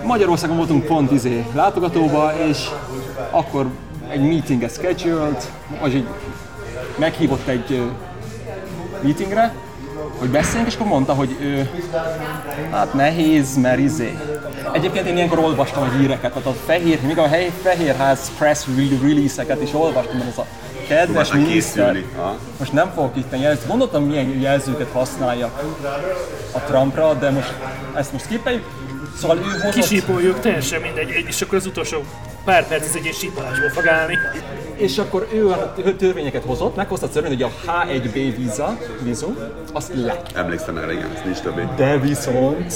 Magyarországon 0.03 0.57
voltunk 0.57 0.86
pont 0.86 1.11
izé 1.11 1.45
látogatóba, 1.53 2.32
és 2.47 2.69
akkor 3.32 3.65
egy 4.09 4.21
meetinget 4.21 4.71
scheduled, 4.71 5.49
vagy 5.82 5.95
így 5.95 6.07
meghívott 6.97 7.47
egy 7.47 7.82
meetingre, 9.01 9.53
hogy 10.17 10.30
beszéljünk, 10.30 10.67
és 10.67 10.75
akkor 10.75 10.88
mondta, 10.88 11.13
hogy 11.13 11.38
ő, 11.41 11.69
hát 12.71 12.93
nehéz, 12.93 13.57
mert 13.57 13.80
izé. 13.80 14.17
Egyébként 14.71 15.07
én 15.07 15.15
ilyenkor 15.15 15.39
olvastam 15.39 15.84
a 15.84 15.97
híreket, 15.97 16.34
tehát 16.34 16.47
a 16.47 16.53
fehér, 16.65 17.01
még 17.01 17.17
a 17.17 17.27
hely, 17.27 17.51
fehérház 17.61 18.32
press 18.38 18.65
re- 18.77 19.07
release-eket 19.07 19.61
is 19.61 19.73
olvastam, 19.73 20.17
mert 20.17 20.30
az 20.30 20.38
a 20.38 20.45
kedves 20.89 21.31
miniszter, 21.33 21.97
most 22.59 22.73
nem 22.73 22.91
fogok 22.95 23.15
itt 23.15 23.31
jelzni, 23.41 23.67
gondoltam 23.67 24.03
milyen 24.03 24.39
jelzőket 24.39 24.87
használjak 24.91 25.63
a 26.51 26.59
Trumpra, 26.59 27.13
de 27.13 27.29
most 27.29 27.53
ezt 27.95 28.11
most 28.11 28.25
skippeljük. 28.25 28.63
Szóval 29.19 29.37
ő 29.37 29.41
hozott, 29.41 29.73
Kisípoljuk, 29.73 30.39
teljesen 30.39 30.81
mindegy, 30.81 31.09
egy- 31.09 31.25
és 31.27 31.41
akkor 31.41 31.57
az 31.57 31.65
utolsó 31.65 32.03
pár 32.45 32.67
perc 32.67 32.85
ez 32.87 32.95
egy 32.95 33.01
ilyen 33.03 33.13
sípolásból 33.15 33.69
fog 33.69 33.87
állni. 33.87 34.17
És 34.80 34.97
akkor 34.97 35.27
ő 35.34 35.49
a 35.49 35.73
törvényeket 35.97 36.43
hozott, 36.43 36.75
meghozta 36.75 37.05
a 37.05 37.09
törvényt, 37.09 37.41
hogy 37.41 37.51
a 37.65 37.71
H1B 37.71 38.34
víza, 38.38 38.77
vízum, 39.03 39.38
azt 39.73 39.91
le 39.95 40.21
Emlékszem 40.36 40.77
erre, 40.77 40.93
igen, 40.93 41.11
ez 41.15 41.21
nincs 41.25 41.38
többé. 41.38 41.67
De 41.75 41.97
viszont, 41.97 42.73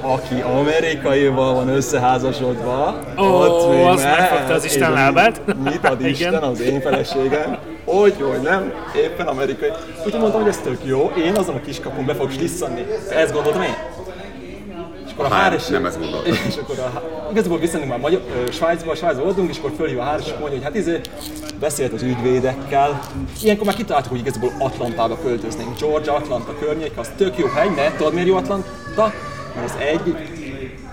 aki 0.00 0.40
amerikaival 0.40 1.54
van 1.54 1.68
összeházasodva, 1.68 2.98
Ó, 3.18 3.22
ott 3.22 3.70
még 3.70 3.86
az 3.86 4.02
mehet, 4.02 4.18
megfogta 4.18 4.54
az 4.54 4.64
Isten 4.64 4.92
lábát. 4.92 5.40
Mit 5.64 5.84
ad. 5.84 6.00
Isten 6.14 6.34
az 6.34 6.60
én 6.60 6.80
feleségem? 6.80 7.58
Hogy, 7.84 8.14
hogy 8.20 8.40
nem, 8.42 8.72
éppen 8.96 9.26
amerikai. 9.26 9.70
Úgyhogy 10.04 10.20
mondtam, 10.20 10.40
hogy 10.40 10.50
ez 10.50 10.58
tök 10.58 10.78
jó, 10.84 11.12
én 11.16 11.36
azon 11.36 11.54
a 11.54 11.60
kiskapun 11.60 12.06
be 12.06 12.14
fogok 12.14 12.30
slisszanni. 12.30 12.86
Ezt 13.10 13.32
gondoltam 13.32 13.62
én. 13.62 13.74
És 15.18 15.20
akkor 15.20 15.32
a 15.32 15.34
háres, 15.34 15.66
nem 15.66 15.86
ezt 15.86 15.98
gondoltam. 15.98 16.32
És 16.48 16.56
akkor 16.56 16.78
a, 16.78 17.02
igazából 17.30 17.58
visszatérünk 17.58 17.90
már 17.90 18.00
Magyar, 18.00 18.20
Svájcba, 18.50 18.94
Svájcba 18.94 19.22
voltunk, 19.22 19.50
és 19.50 19.58
akkor 19.58 19.72
fölhív 19.76 19.98
a 19.98 20.02
háres, 20.02 20.26
és 20.26 20.30
mondja, 20.30 20.48
hogy 20.48 20.62
hát 20.62 20.74
izé, 20.74 21.00
beszélt 21.60 21.92
az 21.92 22.02
ügyvédekkel. 22.02 23.00
Ilyenkor 23.42 23.66
már 23.66 23.74
kitaláltuk, 23.74 24.10
hogy 24.10 24.20
igazából 24.20 24.52
Atlantába 24.58 25.18
költöznénk. 25.22 25.78
Georgia, 25.78 26.14
Atlanta 26.14 26.54
környék, 26.58 26.92
az 26.96 27.10
tök 27.16 27.38
jó 27.38 27.46
hely, 27.46 27.68
mert 27.68 27.96
tudod 27.96 28.12
miért 28.12 28.28
jó 28.28 28.36
Atlanta? 28.36 29.12
Mert 29.54 29.70
az 29.70 29.76
egy, 29.78 30.16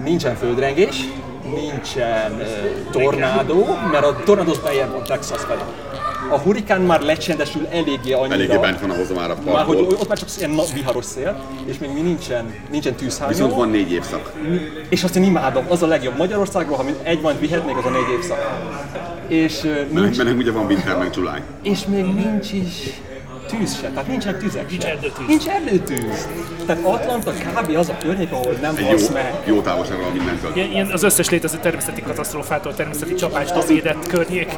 nincsen 0.04 0.36
földrengés, 0.36 1.08
nincsen 1.54 2.32
uh, 2.32 2.92
tornádó, 2.92 3.66
mert 3.92 4.06
a 4.06 4.16
tornádó 4.24 4.52
az 4.52 4.60
van 4.92 5.04
Texas 5.04 5.42
felé. 5.42 5.62
A 6.32 6.38
hurikán 6.40 6.82
már 6.82 7.02
lecsendesül 7.02 7.68
eléggé 7.72 8.12
annyira. 8.12 8.34
Eléggé 8.34 8.58
bent 8.58 8.80
van 8.80 8.90
ahhoz 8.90 9.12
már 9.16 9.32
a 9.32 9.38
már, 9.46 9.66
hogy 9.66 9.76
parkból. 9.76 9.98
ott 10.00 10.08
már 10.08 10.18
csak 10.18 10.28
ilyen 10.38 10.50
na- 10.50 10.64
viharos 10.74 11.06
szél, 11.06 11.44
és 11.66 11.78
még 11.78 11.90
mi 11.94 12.02
nincsen, 12.02 12.54
nincsen 12.72 12.94
tűzhányó. 12.94 13.32
Viszont 13.32 13.54
van 13.54 13.70
négy 13.70 13.92
évszak. 13.92 14.32
És 14.90 15.04
azt 15.04 15.16
én 15.16 15.24
imádom, 15.24 15.66
az 15.70 15.84
a 15.84 15.88
legjobb 15.88 16.18
Magyarországról, 16.18 16.78
ha 16.78 16.86
egy 17.04 17.22
majd 17.22 17.40
vihetnék, 17.40 17.78
az 17.78 17.86
a 17.86 17.90
négy 17.90 18.10
évszak. 18.18 18.60
És, 19.28 19.62
nincs, 19.92 20.18
mert 20.24 20.38
ugye 20.38 20.52
van 20.52 20.66
winter 20.66 20.98
meg 20.98 21.10
July. 21.16 21.42
és 21.64 21.86
még 21.86 22.06
nincs 22.06 22.52
is 22.52 22.90
tűz 23.48 23.76
se, 23.82 23.88
tehát 23.90 24.08
nincsen 24.08 24.38
tüzek 24.40 24.70
Nincs 24.70 24.84
erdőtűz. 24.84 25.28
Nincs 25.28 25.48
erdőtűz. 25.48 26.28
Tehát 26.66 26.86
Atlanta 26.86 27.32
kb. 27.32 27.76
az 27.78 27.90
a 27.90 27.98
környék, 27.98 28.32
ahol 28.32 28.58
nem 28.62 28.76
Egy 28.78 28.86
halsz 28.86 29.08
jó, 29.08 29.14
meg. 29.14 29.34
jó 29.46 29.62
távolságra 29.62 30.04
van 30.04 30.12
mindentől. 30.12 30.52
Ilyen, 30.56 30.72
ilyen 30.72 30.90
az 30.92 31.04
összes 31.04 31.30
létező 31.30 31.58
természeti 31.62 32.02
katasztrófától, 32.02 32.74
természeti 32.76 33.14
csapástól 33.14 33.64
védett 33.68 34.08
környék. 34.08 34.52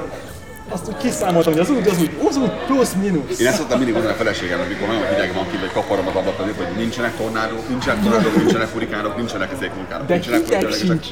Azt 0.73 0.87
úgy 0.87 0.97
kiszámoltam, 0.97 1.53
hogy 1.53 1.61
az 1.61 1.69
úgy, 1.69 1.87
az 1.87 1.99
úgy, 1.99 2.11
az 2.27 2.37
úgy 2.37 2.51
plusz-minusz. 2.65 3.39
Én 3.39 3.47
ezt 3.47 3.57
szoktam 3.57 3.77
mindig 3.77 3.93
mondani 3.93 4.15
a 4.15 4.17
feleségemnek, 4.17 4.65
amikor 4.65 4.87
nagyon 4.87 5.07
hideg 5.07 5.33
van 5.33 5.47
kint, 5.49 5.61
vagy 5.61 5.71
kaparom 5.71 6.07
az 6.07 6.15
ablak 6.15 6.39
azért, 6.39 6.57
hogy 6.57 6.67
nincsenek 6.77 7.15
tornádók, 7.17 7.69
nincsenek 7.69 8.03
tornádók, 8.03 8.35
nincsenek 8.35 8.67
furikánok, 8.67 9.15
nincsenek 9.17 9.51
ezek 9.51 9.75
vulkánok, 9.75 10.07
De 10.07 10.13
nincsenek 10.13 10.41
hideg 10.43 10.71
sincs. 10.71 11.07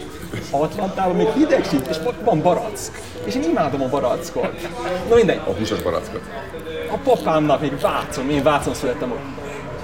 Atlantában 0.51 1.15
még 1.15 1.27
hideg 1.27 1.65
sincs, 1.69 1.87
és 1.89 1.97
van 2.23 2.41
barack. 2.41 2.91
És 3.23 3.35
én 3.35 3.43
imádom 3.43 3.81
a 3.81 3.87
barackot. 3.87 4.61
Na 5.09 5.15
mindegy, 5.15 5.41
A 5.47 5.51
húsos 5.51 5.81
barackot. 5.81 6.21
a 6.91 6.97
papámnak 7.03 7.61
még 7.61 7.79
Vácon, 7.81 8.29
én 8.29 8.43
Vácon 8.43 8.73
születtem 8.73 9.11
ott. 9.11 9.25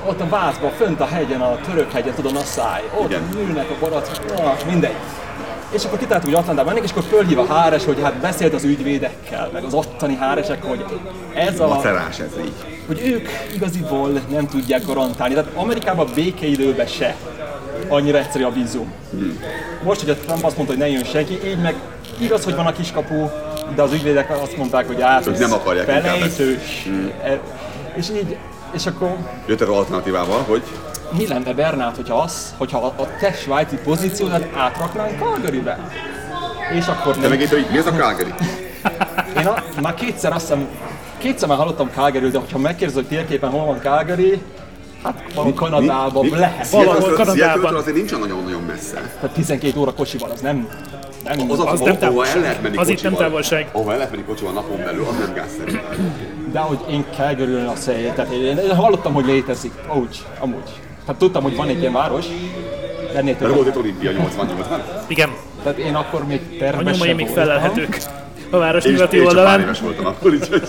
Ott 0.09 0.21
a 0.21 0.30
Vácban, 0.30 0.71
fönt 0.71 0.99
a 1.01 1.05
hegyen, 1.05 1.41
a 1.41 1.59
török 1.69 1.91
hegyen, 1.91 2.13
tudod, 2.13 2.36
a 2.36 2.43
száj. 2.43 2.82
Ott 2.99 3.09
Igen. 3.09 3.30
ülnek 3.38 3.69
a 3.69 3.73
barackok, 3.80 4.38
na, 4.38 4.55
mindegy. 4.69 4.95
És 5.72 5.86
akkor 5.86 5.97
kitaláltuk, 5.97 6.30
hogy 6.30 6.39
Atlantában 6.39 6.74
mennék, 6.74 6.84
és 6.84 6.91
akkor 6.91 7.03
fölhív 7.09 7.39
a 7.39 7.45
háres, 7.45 7.86
hogy 7.86 8.01
hát 8.01 8.13
beszélt 8.13 8.53
az 8.53 8.63
ügyvédekkel, 8.63 9.49
meg 9.53 9.63
az 9.63 9.74
ottani 9.74 10.15
háresek, 10.15 10.63
hogy 10.63 10.86
ez 11.34 11.59
a, 11.59 11.68
Macerás 11.68 12.20
ez 12.20 12.32
így. 12.45 12.53
hogy 12.88 13.01
ők 13.05 13.28
igaziból 13.55 14.09
nem 14.30 14.47
tudják 14.47 14.86
garantálni. 14.86 15.34
Tehát 15.34 15.49
Amerikában 15.55 16.07
békeidőben 16.15 16.88
se 16.88 17.15
annyira 17.88 18.18
egyszerű 18.18 18.43
a 18.43 18.51
vízum. 18.51 18.93
Most, 19.84 19.99
hogy 19.99 20.09
a 20.09 20.15
Trump 20.15 20.43
azt 20.43 20.55
mondta, 20.57 20.76
hogy 20.76 20.84
ne 20.84 20.89
jön 20.89 21.03
senki, 21.03 21.39
így 21.45 21.61
meg 21.61 21.76
igaz, 22.20 22.43
hogy 22.43 22.55
van 22.55 22.65
a 22.65 22.72
kiskapu, 22.72 23.30
de 23.76 23.82
az 23.82 23.93
ügyvédek 23.93 24.41
azt 24.41 24.57
mondták, 24.57 24.88
hogy 24.88 25.01
át, 25.01 25.39
nem 25.39 25.53
akarják 25.53 25.86
felejtős. 25.86 26.89
E- 27.24 27.39
És 27.95 28.09
így, 28.09 28.38
és 28.72 28.86
akkor 28.86 29.15
Jöttek 29.47 29.70
alternatívával, 29.70 30.43
hogy 30.47 30.61
mi 31.11 31.27
lenne 31.27 31.53
Bernát, 31.53 31.95
hogyha, 31.95 32.15
az, 32.15 32.53
hogyha 32.57 32.77
a, 32.77 33.01
a 33.01 33.07
te 33.19 33.33
svájci 33.33 33.75
pozíciódat 33.83 34.47
átraknánk 34.55 35.19
Calgarybe? 35.19 35.79
És 36.77 36.87
akkor 36.87 37.13
Te 37.13 37.19
nem. 37.21 37.29
meg 37.29 37.41
itt, 37.41 37.49
hogy 37.49 37.67
mi 37.71 37.77
ez 37.77 37.85
a 37.85 37.91
Calgary? 37.91 38.33
Én 39.39 39.45
a, 39.45 39.63
már 39.81 39.93
kétszer 39.93 40.31
azt 40.31 40.41
hiszem, 40.47 40.67
kétszer 41.17 41.47
már 41.47 41.57
hallottam 41.57 41.89
Calgary, 41.95 42.29
de 42.29 42.39
ha 42.51 42.57
megkérdezed, 42.57 43.07
hogy 43.07 43.17
térképen 43.17 43.49
hol 43.49 43.65
van 43.65 43.79
Calgary, 43.81 44.41
hát 45.03 45.23
van 45.35 45.53
Kanadában, 45.53 46.23
Mi- 46.25 46.31
mi- 46.31 46.37
lehet. 46.37 46.69
Valahol 46.69 47.13
Kanadában. 47.13 47.75
Azért 47.75 47.95
nincs 47.95 48.11
nagyon-nagyon 48.11 48.61
messze. 48.61 49.11
Tehát 49.19 49.35
12 49.35 49.79
óra 49.79 49.93
kocsival, 49.93 50.29
az 50.29 50.41
nem... 50.41 50.67
nem 51.23 51.51
Az, 51.51 51.59
az, 51.59 51.65
Az 51.65 51.71
az 51.71 51.79
nem 51.79 51.97
ahova 52.01 52.25
el 52.27 52.39
lehet 52.39 52.61
menni 52.61 52.77
Az 52.77 52.87
itt 52.89 53.01
nem 53.01 53.11
kocsival. 53.11 53.27
távolság. 53.29 53.67
Ahova 53.71 53.91
el 53.91 53.97
lehet 53.97 54.11
menni 54.11 54.23
kocsival 54.23 54.53
napon 54.53 54.77
belül, 54.77 55.05
az 55.09 55.17
nem 55.25 55.33
gázszerű. 55.33 55.77
De 56.51 56.59
hogy 56.59 56.79
én 56.89 57.05
calgary 57.15 57.53
a 57.53 57.75
szél, 57.75 58.13
tehát 58.13 58.31
én, 58.31 58.57
én, 58.57 58.75
hallottam, 58.75 59.13
hogy 59.13 59.25
létezik, 59.25 59.73
úgy, 59.93 60.25
amúgy. 60.39 60.69
Tehát 61.07 61.21
tudtam, 61.21 61.43
hogy 61.43 61.55
van 61.55 61.67
egy 61.67 61.79
ilyen 61.79 61.93
város, 61.93 62.25
de 63.11 63.17
ennél 63.19 63.37
több. 63.37 63.55
volt 63.55 63.67
egy 63.67 63.77
olimpia 63.77 64.11
88-ban. 64.11 64.79
Igen, 65.07 65.29
Tehát 65.63 65.77
én 65.77 65.95
akkor 65.95 66.25
még 66.25 66.41
a 66.51 66.55
terve 66.59 66.91
nyomai 66.91 67.13
még 67.13 67.27
felelhetők 67.27 67.97
a 68.49 68.57
város 68.57 68.85
Én, 68.85 68.91
nyugati 68.91 69.17
én 69.17 69.25
oldalán. 69.25 69.59
éves 69.59 69.79
voltam 69.79 70.05
akkor, 70.05 70.31
úgyhogy 70.31 70.67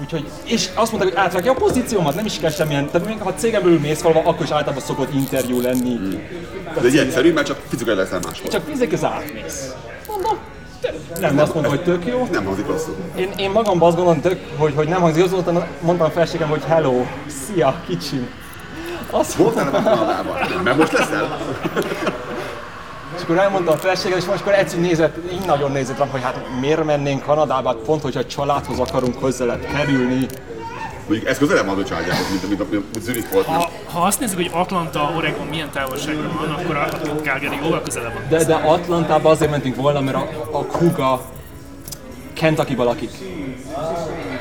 Úgyhogy, 0.00 0.24
és 0.44 0.68
azt 0.74 0.92
mondták, 0.92 1.12
hogy 1.14 1.24
átrakja 1.24 1.50
a 1.50 1.54
pozíciómat, 1.54 2.14
nem 2.14 2.24
is 2.24 2.38
kell 2.38 2.50
semmilyen, 2.50 2.86
tehát 2.90 3.06
még 3.06 3.18
ha 3.18 3.34
cégem 3.34 3.62
belül 3.62 3.78
mész 3.80 4.00
valahol, 4.00 4.30
akkor 4.30 4.44
is 4.44 4.50
általában 4.50 4.82
szokott 4.82 5.14
interjú 5.14 5.60
lenni. 5.60 5.96
Hmm. 5.96 6.22
de 6.80 6.86
egy 6.86 6.96
egyszerű, 6.96 7.32
mert 7.32 7.46
csak 7.46 7.58
fizikai 7.68 7.94
leszel 7.94 8.20
máshol. 8.24 8.50
Csak 8.50 8.62
fizek 8.68 8.92
az 8.92 9.04
átmész. 9.04 9.74
Mondom, 10.08 10.38
nem 11.20 11.38
azt 11.38 11.54
mondom, 11.54 11.72
hogy 11.72 11.82
tök 11.82 12.06
jó. 12.06 12.28
Nem 12.32 12.44
hangzik 12.44 12.66
rosszul. 12.66 12.96
Én, 13.16 13.30
én 13.36 13.50
magamban 13.50 13.88
azt 13.88 13.96
gondolom, 13.96 14.20
tök, 14.20 14.40
hogy, 14.56 14.72
hogy 14.74 14.88
nem 14.88 15.00
hangzik, 15.00 15.24
azt 15.24 15.32
mondtam, 15.32 15.64
mondtam 15.80 16.06
a 16.06 16.10
felségem, 16.10 16.48
hogy 16.48 16.62
hello, 16.64 17.04
szia, 17.46 17.82
kicsim. 17.86 18.28
Azt 19.10 19.34
Voltál 19.34 19.70
Kanadában? 19.70 20.36
Nem, 20.48 20.62
mert 20.62 20.76
most 20.76 20.92
leszel? 20.92 21.38
És 23.16 23.22
akkor 23.22 23.38
elmondta 23.38 23.72
a 23.72 23.76
feleségem, 23.76 24.18
és 24.18 24.24
most 24.24 24.40
akkor 24.40 24.52
egyszer 24.52 24.80
nézett, 24.80 25.16
így 25.32 25.46
nagyon 25.46 25.72
nézett 25.72 25.98
rám, 25.98 26.08
hogy 26.08 26.22
hát 26.22 26.46
miért 26.60 26.84
mennénk 26.84 27.22
Kanadába, 27.22 27.68
hát 27.68 27.78
pont, 27.78 28.02
hogyha 28.02 28.20
a 28.20 28.26
családhoz 28.26 28.78
akarunk 28.78 29.20
közelebb 29.20 29.66
kerülni. 29.76 30.26
Mondjuk 31.08 31.28
ez 31.28 31.38
közelebb 31.38 31.66
van 31.66 31.78
a 31.78 31.84
családjához, 31.84 32.30
mint, 32.30 32.48
mint, 32.48 32.70
mint, 32.70 32.92
mint 32.92 33.04
Zürich 33.04 33.32
volt. 33.32 33.46
Ha, 33.46 33.70
ha 33.92 34.00
azt 34.00 34.20
nézzük, 34.20 34.36
hogy 34.36 34.50
Atlanta, 34.52 35.12
Oregon 35.16 35.46
milyen 35.46 35.70
távolságban 35.70 36.38
van, 36.40 36.50
akkor 36.50 36.76
a 36.76 36.88
Calgary 37.22 37.58
jóval 37.62 37.82
közelebb 37.82 38.12
van. 38.12 38.22
De, 38.28 38.44
de 38.44 38.54
Atlantában 38.54 39.32
azért 39.32 39.50
mentünk 39.50 39.76
volna, 39.76 40.00
mert 40.00 40.16
a, 40.16 40.28
a 40.50 40.64
Kuga 40.64 41.20
Kentucky-ban 42.32 42.86
lakik. 42.86 43.10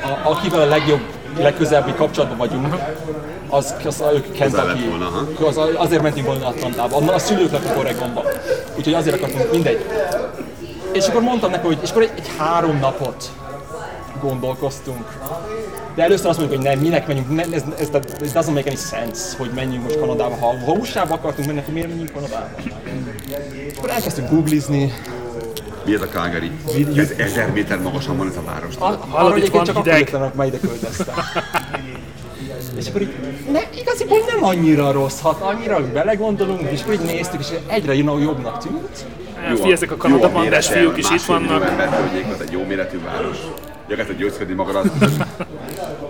A, 0.03 0.29
akivel 0.29 0.61
a 0.61 0.65
legjobb, 0.65 1.01
legközelebbi 1.37 1.93
kapcsolatban 1.93 2.37
vagyunk, 2.37 2.75
az, 3.49 3.75
az 3.85 4.03
ők 4.13 4.31
Kentucky. 4.31 4.89
Az, 5.45 5.59
azért 5.75 6.01
mentünk 6.01 6.25
volna 6.25 6.47
Atlantába. 6.47 6.97
A, 6.97 7.13
a 7.13 7.19
szülők 7.19 7.51
laknak 7.51 7.77
Oregonban. 7.77 8.25
Úgyhogy 8.77 8.93
azért 8.93 9.15
akartunk, 9.15 9.51
mindegy. 9.51 9.85
És 10.91 11.07
akkor 11.07 11.21
mondtam 11.21 11.51
neki, 11.51 11.65
hogy 11.65 11.79
és 11.81 11.89
akkor 11.89 12.01
egy, 12.01 12.11
egy 12.15 12.31
három 12.37 12.79
napot 12.79 13.31
gondolkoztunk. 14.21 15.17
De 15.95 16.03
először 16.03 16.25
azt 16.25 16.39
mondjuk, 16.39 16.61
hogy 16.61 16.69
nem, 16.69 16.79
minek 16.79 17.07
menjünk, 17.07 17.35
nem, 17.35 17.53
ez, 17.53 17.63
ez, 17.79 17.89
ez 18.21 18.31
doesn't 18.31 18.53
make 18.53 18.69
any 18.69 18.77
sense, 18.77 19.37
hogy 19.37 19.49
menjünk 19.55 19.83
most 19.83 19.99
Kanadába. 19.99 20.35
Ha, 20.35 20.55
ha 20.65 20.71
USA-ba 20.71 21.13
akartunk 21.13 21.47
menni, 21.47 21.59
akkor 21.59 21.73
miért 21.73 21.87
menjünk 21.87 22.11
Kanadába? 22.11 22.49
És 23.67 23.77
akkor 23.77 23.89
elkezdtünk 23.89 24.29
googlizni, 24.29 24.93
Mi 25.85 25.93
ez 25.93 26.01
a 26.01 26.07
Calgary? 26.07 26.51
Ez 26.95 27.11
ezer 27.17 27.51
méter 27.51 27.79
magasan 27.79 28.17
van 28.17 28.27
ez 28.27 28.35
a 28.35 28.43
város. 28.45 28.75
Arra 29.09 29.35
egyébként 29.35 29.65
csak 29.65 29.75
akkor 29.75 29.85
hideg. 29.85 29.99
jöttem, 29.99 30.21
amikor 30.21 30.37
már 30.37 30.47
ide 30.47 30.59
költöztem. 30.59 31.15
És 32.77 32.87
akkor 32.87 33.01
így, 33.01 33.13
ne, 33.51 33.59
igaziból 33.79 34.17
nem 34.27 34.43
annyira 34.43 34.91
rossz, 34.91 35.19
ha 35.19 35.37
annyira 35.41 35.91
belegondolunk, 35.93 36.71
és 36.71 36.81
akkor 36.81 36.93
így 36.93 36.99
néztük, 36.99 37.39
és 37.39 37.47
egyre 37.67 37.93
jobbnak 37.93 38.57
tűnt. 38.57 39.05
Fi, 39.61 39.71
ezek 39.71 39.91
a 39.91 39.97
kanadabandás 39.97 40.67
fiúk 40.67 40.97
is 40.97 41.09
itt 41.09 41.21
vannak. 41.21 41.63
Ez 42.33 42.39
egy 42.39 42.51
jó 42.51 42.63
méretű 42.63 42.99
város. 43.03 43.37
Gyakorlatilag 43.87 44.21
győzködni 44.21 44.53
magadat. 44.53 44.91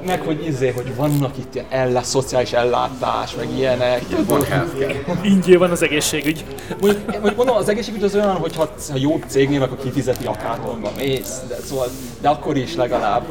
Meg 0.05 0.22
hogy 0.22 0.45
izé, 0.47 0.70
hogy 0.70 0.95
vannak 0.95 1.38
itt 1.38 1.53
ilyen 1.53 1.65
ella, 1.70 2.01
szociális 2.01 2.51
ellátás, 2.51 3.36
meg 3.36 3.47
ilyenek. 3.57 4.01
Van 4.26 4.43
healthcare. 4.43 4.95
Ingyé 5.22 5.55
van 5.55 5.72
az 5.72 5.84
egészségügy. 5.84 6.45
Mondjuk, 6.82 7.11
mondjuk 7.11 7.36
mondom, 7.36 7.55
az 7.55 7.70
egészségügy 7.70 8.03
az 8.03 8.15
olyan, 8.15 8.36
hogy 8.36 8.55
ha 8.55 8.70
ha 8.91 8.97
jó 8.97 9.20
cégnél, 9.28 9.61
akkor 9.61 9.78
kifizeti 9.78 10.26
akárhonnan 10.26 10.91
mész, 10.97 11.39
de, 11.47 11.55
szóval, 11.65 11.88
de 12.22 12.30
akkor 12.30 12.57
is 12.57 12.76
legalább, 12.76 13.24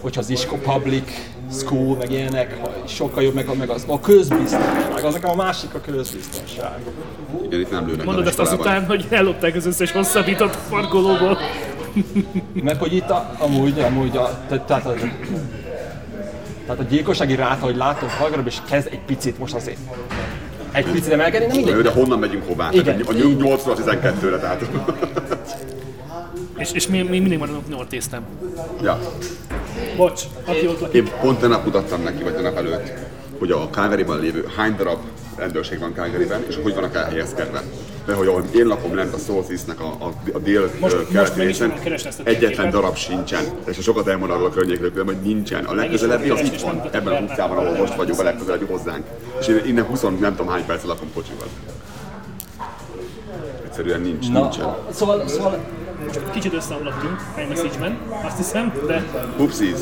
hogyha 0.00 0.20
az 0.20 0.30
isko 0.30 0.56
public 0.56 1.10
school, 1.50 1.96
meg 1.96 2.10
ilyenek, 2.10 2.60
sokkal 2.86 3.22
jobb, 3.22 3.34
meg, 3.34 3.48
meg 3.58 3.68
az 3.70 3.84
a 3.86 4.00
közbiztonság, 4.00 5.04
az 5.04 5.12
nekem 5.12 5.30
a 5.30 5.34
másik 5.34 5.74
a 5.74 5.80
közbiztonság. 5.80 6.78
Igen, 7.44 7.60
itt 7.60 7.70
nem 7.70 7.86
lőnek. 7.86 8.04
Mondod 8.04 8.26
ezt 8.26 8.38
azután, 8.38 8.86
hogy 8.86 9.06
ellopták 9.10 9.54
az 9.54 9.66
összes 9.66 9.92
hosszabbított 9.92 10.56
parkolóból. 10.68 11.38
Meg 12.62 12.78
hogy 12.78 12.94
itt 12.94 13.10
a, 13.10 13.34
amúgy, 13.38 13.80
amúgy 13.80 14.16
a, 14.16 14.44
te- 14.48 14.60
tehát, 14.60 14.86
a, 14.86 14.94
tehát 16.66 16.80
a 16.80 16.84
gyilkossági 16.88 17.34
ráta, 17.34 17.64
hogy 17.64 17.76
látom 17.76 18.08
Hallgatóbb, 18.08 18.46
és 18.46 18.58
kezd 18.68 18.88
egy 18.90 19.00
picit 19.00 19.38
most 19.38 19.54
azért. 19.54 19.78
Egy 20.72 20.84
picit 20.84 21.12
emelkedni, 21.12 21.46
nem 21.46 21.56
mindegy. 21.56 21.82
de 21.82 21.90
honnan 21.90 22.18
megyünk 22.18 22.46
hová? 22.46 22.68
Igen. 22.72 22.84
Tehát 22.84 23.08
a 23.08 23.12
8-ról 23.12 23.76
12-re, 23.78 24.38
tehát. 24.38 24.68
És, 26.56 26.72
és 26.72 26.86
mi, 26.88 27.02
mi 27.02 27.18
mindig 27.18 27.38
maradunk 27.38 27.68
northeastern. 27.68 28.22
ja. 28.82 28.98
Bocs, 29.96 30.22
aki 30.44 30.66
ott 30.66 30.80
lakik. 30.80 30.94
Én 31.02 31.10
pont 31.20 31.40
tegnap 31.40 31.64
mutattam 31.64 32.02
neki, 32.02 32.22
vagy 32.22 32.34
tegnap 32.34 32.56
előtt, 32.56 32.92
hogy 33.38 33.50
a 33.50 33.68
Calgary-ban 33.70 34.20
lévő 34.20 34.44
hány 34.56 34.76
darab 34.76 34.98
rendőrség 35.36 35.78
van 35.78 35.92
Calgary-ben, 35.94 36.44
és 36.48 36.58
hogy 36.62 36.74
vannak 36.74 36.94
elhelyezkedve. 36.94 37.62
Mert 38.06 38.18
hogy 38.18 38.26
ahol 38.28 38.44
én 38.54 38.66
lakom 38.66 38.94
lent 38.94 39.14
a 39.14 39.18
Southeast-nek 39.18 39.80
a, 39.80 39.84
a, 39.98 40.12
a 40.32 40.38
dél 40.38 40.70
Most- 40.80 40.94
ö, 40.94 40.98
most 40.98 41.10
keleti 41.10 41.38
meg 41.38 41.48
is 41.48 41.58
részen, 41.58 41.70
a 42.24 42.28
egyetlen 42.28 42.70
darab 42.70 42.96
sincsen. 42.96 43.44
És 43.66 43.78
sokat 43.82 44.06
elmond 44.08 44.30
arról 44.30 44.46
a 44.46 44.50
környékről, 44.50 45.04
hogy 45.04 45.16
nincsen. 45.22 45.64
A 45.64 45.74
legközelebbi 45.74 46.28
az 46.30 46.40
itt 46.40 46.60
van, 46.60 46.82
ebben 46.90 47.12
a 47.14 47.20
utcában, 47.20 47.56
ahol 47.56 47.76
most 47.76 47.94
vagyunk, 47.94 48.20
a 48.20 48.22
legközelebbi 48.22 48.64
hozzánk. 48.64 49.04
És 49.40 49.46
én 49.48 49.62
innen 49.66 49.84
20 49.84 50.00
nem 50.00 50.34
tudom 50.36 50.48
hány 50.48 50.66
percet 50.66 50.86
lakom 50.86 51.08
kocsival. 51.14 51.46
Egyszerűen 53.64 54.00
nincs, 54.00 54.30
Na, 54.30 54.40
nincsen. 54.40 54.76
szóval, 54.92 55.28
szóval 55.28 55.58
Kicsit 56.32 56.52
összeomlottunk 56.52 57.20
iMessage-ben, 57.44 57.98
azt 58.24 58.36
hiszem, 58.36 58.72
de 58.86 59.04
Upsis. 59.38 59.78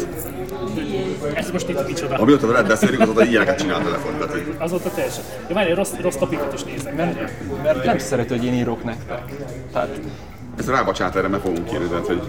ez 1.35 1.51
most 1.51 1.69
itt 1.69 1.87
micsoda. 1.87 2.17
Amióta 2.17 2.47
veled 2.47 2.67
beszélünk, 2.67 3.01
azóta 3.01 3.25
ilyeneket 3.25 3.59
csinál 3.59 3.81
a 3.81 3.85
telefon. 3.85 4.13
Hogy 4.31 4.55
Azóta 4.59 4.91
teljesen. 4.91 5.25
Ja, 5.49 5.55
várj, 5.55 5.73
rossz, 5.73 5.93
rossz 6.01 6.17
topikot 6.17 6.53
is 6.53 6.63
nézek. 6.63 6.97
mert, 6.97 7.31
mert 7.63 7.85
nem 7.85 7.99
szeret, 7.99 8.29
hogy 8.29 8.45
én 8.45 8.53
írok 8.55 8.85
nektek. 8.85 9.23
Tehát 9.73 10.01
Ez 10.59 10.69
rábacsát 10.69 11.17
erre, 11.17 11.29
mert 11.29 11.43
fogunk 11.43 11.65
kérni, 11.65 11.87
tehát, 11.87 12.07
hogy... 12.07 12.23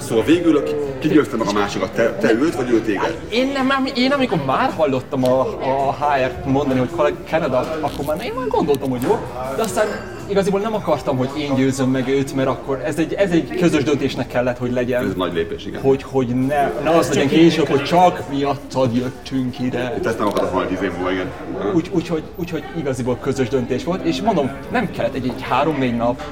Szóval 0.00 0.24
végül 0.24 0.62
ki- 0.62 0.74
ki 0.98 1.08
győzte 1.08 1.36
meg 1.36 1.46
a 1.48 1.52
másikat? 1.52 1.90
Te, 1.90 2.12
te 2.20 2.32
őt, 2.32 2.54
vagy 2.54 2.70
ő 2.70 2.80
téged? 2.80 3.18
Én, 3.30 3.46
nem, 3.68 3.86
én 3.96 4.10
amikor 4.12 4.38
már 4.46 4.70
hallottam 4.76 5.24
a, 5.24 5.40
a 5.40 5.92
HR-t 5.92 6.44
mondani, 6.46 6.78
hogy 6.96 7.14
Canada, 7.28 7.58
akkor 7.80 8.04
már 8.04 8.24
én 8.24 8.32
már 8.36 8.46
gondoltam, 8.48 8.90
hogy 8.90 9.02
jó, 9.02 9.18
de 9.56 9.62
aztán 9.62 9.86
igaziból 10.28 10.60
nem 10.60 10.74
akartam, 10.74 11.16
hogy 11.16 11.28
én 11.38 11.54
győzöm 11.54 11.90
meg 11.90 12.08
őt, 12.08 12.34
mert 12.34 12.48
akkor 12.48 12.80
ez 12.84 12.98
egy, 12.98 13.12
ez 13.12 13.30
egy 13.30 13.56
közös 13.60 13.82
döntésnek 13.84 14.26
kellett, 14.26 14.58
hogy 14.58 14.68
Ez 14.68 14.74
legyen. 14.74 15.12
nagy 15.16 15.32
lépés, 15.32 15.66
igen. 15.66 15.80
Hogy, 15.80 16.02
hogy 16.02 16.26
ne, 16.26 16.70
ne 16.84 16.90
az 16.90 17.08
legyen 17.08 17.28
később, 17.28 17.66
hogy 17.68 17.82
csak 17.82 18.22
miattad 18.30 18.94
jöttünk 18.94 19.58
ide. 19.60 19.98
Te 20.02 20.08
ezt 20.08 20.18
nem 20.18 20.26
akarod 20.26 20.52
volna 20.52 20.68
10 20.68 20.82
év 20.82 20.92
múlva, 20.92 21.12
igen. 21.12 21.30
Úgy, 21.74 21.90
úgyhogy, 21.92 22.22
úgyhogy 22.36 22.64
igaziból 22.76 23.16
közös 23.20 23.48
döntés 23.48 23.84
volt, 23.84 24.04
és 24.04 24.20
mondom, 24.20 24.50
nem 24.72 24.90
kellett 24.90 25.14
egy, 25.14 25.24
egy 25.36 25.42
három-négy 25.42 25.96
nap, 25.96 26.22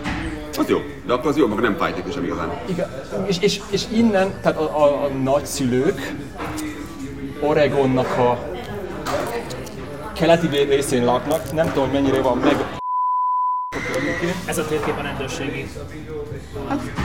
Az 0.59 0.69
jó, 0.69 0.79
de 1.07 1.13
akkor 1.13 1.31
az 1.31 1.37
jó, 1.37 1.47
meg 1.47 1.59
nem 1.59 1.77
fájték 1.77 2.05
is 2.07 2.15
sem 2.15 2.25
igazán. 2.25 2.51
Igen, 2.67 2.89
és, 3.27 3.39
és, 3.41 3.61
és 3.71 3.85
innen, 3.93 4.41
tehát 4.43 4.59
a, 4.59 4.83
a, 4.83 5.05
a 5.05 5.09
nagyszülők 5.09 6.15
Oregonnak 7.41 8.19
a 8.19 8.39
keleti 10.15 10.47
részén 10.47 11.05
laknak, 11.05 11.53
nem 11.53 11.73
tudom, 11.73 11.91
mennyire 11.91 12.21
van 12.21 12.39
meg. 12.39 12.80
Ez 14.47 14.59
a 14.59 14.67
térkép 14.67 14.99
a 14.99 15.03
rendőrségi 15.03 15.69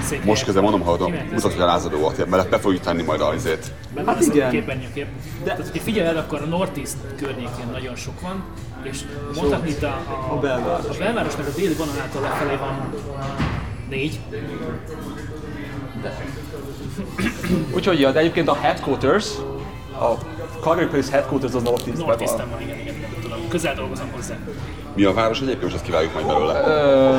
székhely. 0.03 0.25
Most 0.25 0.43
közben 0.45 0.63
mondom, 0.63 0.81
hallgatom, 0.81 1.13
mutat, 1.31 1.51
hogy 1.51 1.61
a 1.61 1.65
lázadó 1.65 1.97
volt, 1.97 2.29
mert 2.29 2.49
be 2.49 2.59
fogjuk 2.59 2.81
tenni 2.81 3.03
majd 3.03 3.21
azért. 3.21 3.71
Benne 3.93 4.07
Hát 4.11 4.19
lesz 4.19 4.29
a 4.29 4.33
igen. 4.33 4.49
képernyőkép. 4.49 5.05
De... 5.05 5.43
Tehát, 5.43 5.61
hogyha 5.61 5.83
figyeled, 5.83 6.17
akkor 6.17 6.41
a 6.41 6.45
Northeast 6.45 6.95
környékén 7.17 7.67
nagyon 7.71 7.95
sok 7.95 8.21
van, 8.21 8.43
és 8.83 8.99
mondhatni 9.35 9.69
itt 9.69 9.83
a, 9.83 9.87
a, 9.87 10.33
A 10.33 10.39
belváros. 10.39 10.95
a 10.95 10.99
belvárosnak 10.99 11.47
a 11.47 11.51
déli 11.55 11.73
vonalától 11.73 12.21
lefelé 12.21 12.55
van 12.55 12.93
négy, 13.89 14.19
Úgyhogy 17.75 17.99
ja, 17.99 18.11
de 18.11 18.19
egyébként 18.19 18.47
a 18.47 18.55
headquarters, 18.55 19.27
a 19.99 20.13
Calgary 20.61 20.87
Police 20.87 21.11
headquarters 21.11 21.53
az 21.53 21.63
Northeast-ben 21.63 22.07
Northeastern 22.07 22.49
van. 22.49 22.59
van, 22.59 22.61
igen, 22.61 22.79
igen, 22.79 22.95
tudom. 23.21 23.47
Közel 23.49 23.75
dolgozom 23.75 24.11
hozzá. 24.15 24.35
Mi 24.95 25.03
a 25.03 25.13
város 25.13 25.37
egyébként, 25.37 25.61
most 25.61 25.75
ezt 25.75 25.83
kivágjuk 25.83 26.13
majd 26.13 26.25
belőle. 26.25 26.61
Ö, 26.67 27.17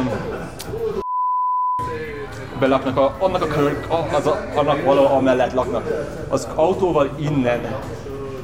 belaknak 2.59 2.97
a, 2.97 3.16
annak 3.19 3.43
a 3.43 3.47
kör, 3.47 3.86
a, 3.89 4.15
az 4.15 4.27
a, 4.27 4.51
annak 4.55 4.85
valahol 4.85 5.16
amellett 5.19 5.53
laknak. 5.53 6.15
Az 6.28 6.48
autóval 6.55 7.11
innen 7.19 7.61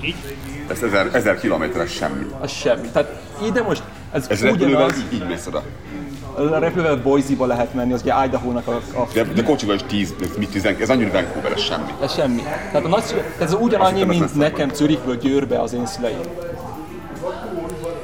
Így? 0.00 0.14
Ez 0.68 0.82
ezer, 0.82 1.08
ezer 1.12 1.38
kilométeres 1.38 1.92
semmi. 1.92 2.26
Az 2.40 2.50
semmi. 2.50 2.88
Tehát 2.92 3.20
ide 3.46 3.62
most, 3.62 3.82
ez, 4.12 4.26
Ez 4.28 4.42
ugyanaz, 4.42 4.96
így, 4.96 5.12
így 5.12 5.26
mész 5.26 5.46
oda. 5.46 5.62
a 6.34 6.58
repülővel 6.58 6.96
Boise-ba 6.96 7.46
lehet 7.46 7.74
menni, 7.74 7.92
az 7.92 8.00
ugye 8.00 8.14
Idaho-nak 8.24 8.66
a, 8.66 8.80
a 9.00 9.06
De, 9.12 9.22
de 9.22 9.42
kocsival 9.42 9.74
is 9.74 9.82
10, 9.86 10.14
ez 10.22 10.36
mit 10.36 10.50
10, 10.50 10.64
ez 10.64 10.90
annyira 10.90 11.10
Vancouver, 11.10 11.52
ez 11.52 11.60
semmi. 11.60 11.92
Ez 12.02 12.12
semmi. 12.12 12.42
Tehát 12.42 12.84
a 12.84 12.88
nagy, 12.88 13.02
ez 13.38 13.52
ugyanannyi, 13.54 14.00
ez 14.00 14.06
mint 14.06 14.34
nekem 14.34 14.68
Zürichből 14.74 15.16
Győrbe 15.16 15.60
az 15.60 15.72
én 15.72 15.86
szüleim. 15.86 16.20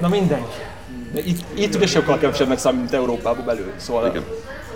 Na 0.00 0.08
mindegy. 0.08 0.67
Itt, 1.14 1.40
itt 1.54 1.74
ugye 1.74 1.86
sokkal 1.86 2.18
kevesebbnek 2.18 2.58
számít, 2.58 2.80
mint 2.80 2.92
Európában 2.92 3.44
belül. 3.44 3.72
Szóval, 3.76 4.06
Igen. 4.06 4.24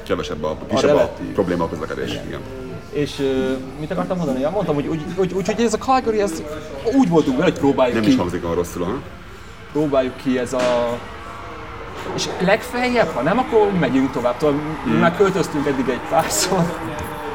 Kevesebb 0.06 0.44
a, 0.44 0.56
kisebb 0.68 0.90
a, 0.90 0.94
relatív. 0.96 1.26
probléma 1.26 1.64
a 1.64 1.68
közlekedés. 1.68 2.10
Igen. 2.26 2.40
És 2.92 3.18
ö, 3.20 3.52
mit 3.80 3.90
akartam 3.90 4.16
mondani? 4.16 4.40
Ja, 4.40 4.50
mondtam, 4.50 4.74
hogy, 4.74 4.86
úgy, 4.86 5.02
úgy, 5.16 5.32
úgy, 5.32 5.46
hogy 5.46 5.60
ez 5.60 5.72
a 5.74 5.78
Calgary, 5.78 6.20
ez 6.20 6.42
úgy 6.96 7.08
voltunk 7.08 7.38
vele, 7.38 7.50
hogy 7.50 7.58
próbáljuk 7.60 7.94
Nem 7.94 8.04
ki. 8.04 8.10
is 8.10 8.16
hangzik 8.16 8.44
olyan 8.44 8.56
rosszul, 8.56 8.84
ha? 8.84 8.92
próbáljuk 9.72 10.16
ki 10.16 10.38
ez 10.38 10.52
a... 10.52 10.98
És 12.14 12.28
legfeljebb, 12.40 13.08
ha 13.08 13.22
nem, 13.22 13.38
akkor 13.38 13.72
megyünk 13.80 14.10
tovább. 14.10 14.36
Tovább. 14.36 14.60
Mi 14.84 14.98
már 14.98 15.16
költöztünk 15.16 15.66
eddig 15.66 15.88
egy 15.88 16.00
párszor. 16.10 16.62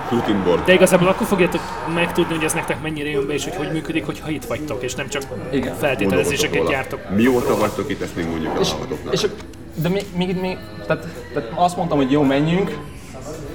Rutinbor. 0.10 0.64
De 0.64 0.74
igazából 0.74 1.08
akkor 1.08 1.28
fogjátok 1.28 1.62
megtudni, 1.94 2.36
hogy 2.36 2.44
ez 2.44 2.54
nektek 2.54 2.82
mennyire 2.82 3.10
jön 3.10 3.28
be, 3.28 3.34
és 3.34 3.44
hogy 3.44 3.56
hogy 3.56 3.72
működik, 3.72 4.06
hogyha 4.06 4.30
itt 4.30 4.46
vagytok, 4.46 4.84
és 4.84 4.96
nem 4.96 5.08
csak 5.08 5.24
Igen. 5.52 5.76
feltételezéseket 5.76 6.68
gyártok. 6.68 7.10
Mióta 7.16 7.58
vagytok 7.58 7.90
itt, 7.90 8.02
ezt 8.02 8.16
még 8.16 8.28
mondjuk 8.28 8.56
el 8.56 8.62
a 8.62 8.66
hallgatóknak. 8.66 9.14
És, 9.14 9.28
de 9.74 9.90
még, 9.90 10.06
még, 10.16 10.40
még 10.40 10.58
tehát, 10.88 11.08
tehát, 11.34 11.52
azt 11.56 11.78
mondtam, 11.78 11.98
hogy 11.98 12.12
jó, 12.12 12.24
menjünk, 12.24 12.78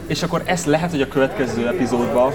és 0.06 0.22
akkor 0.22 0.42
ezt 0.44 0.66
lehet, 0.66 0.90
hogy 0.90 1.00
a 1.00 1.08
következő 1.08 1.66
epizódban, 1.68 2.32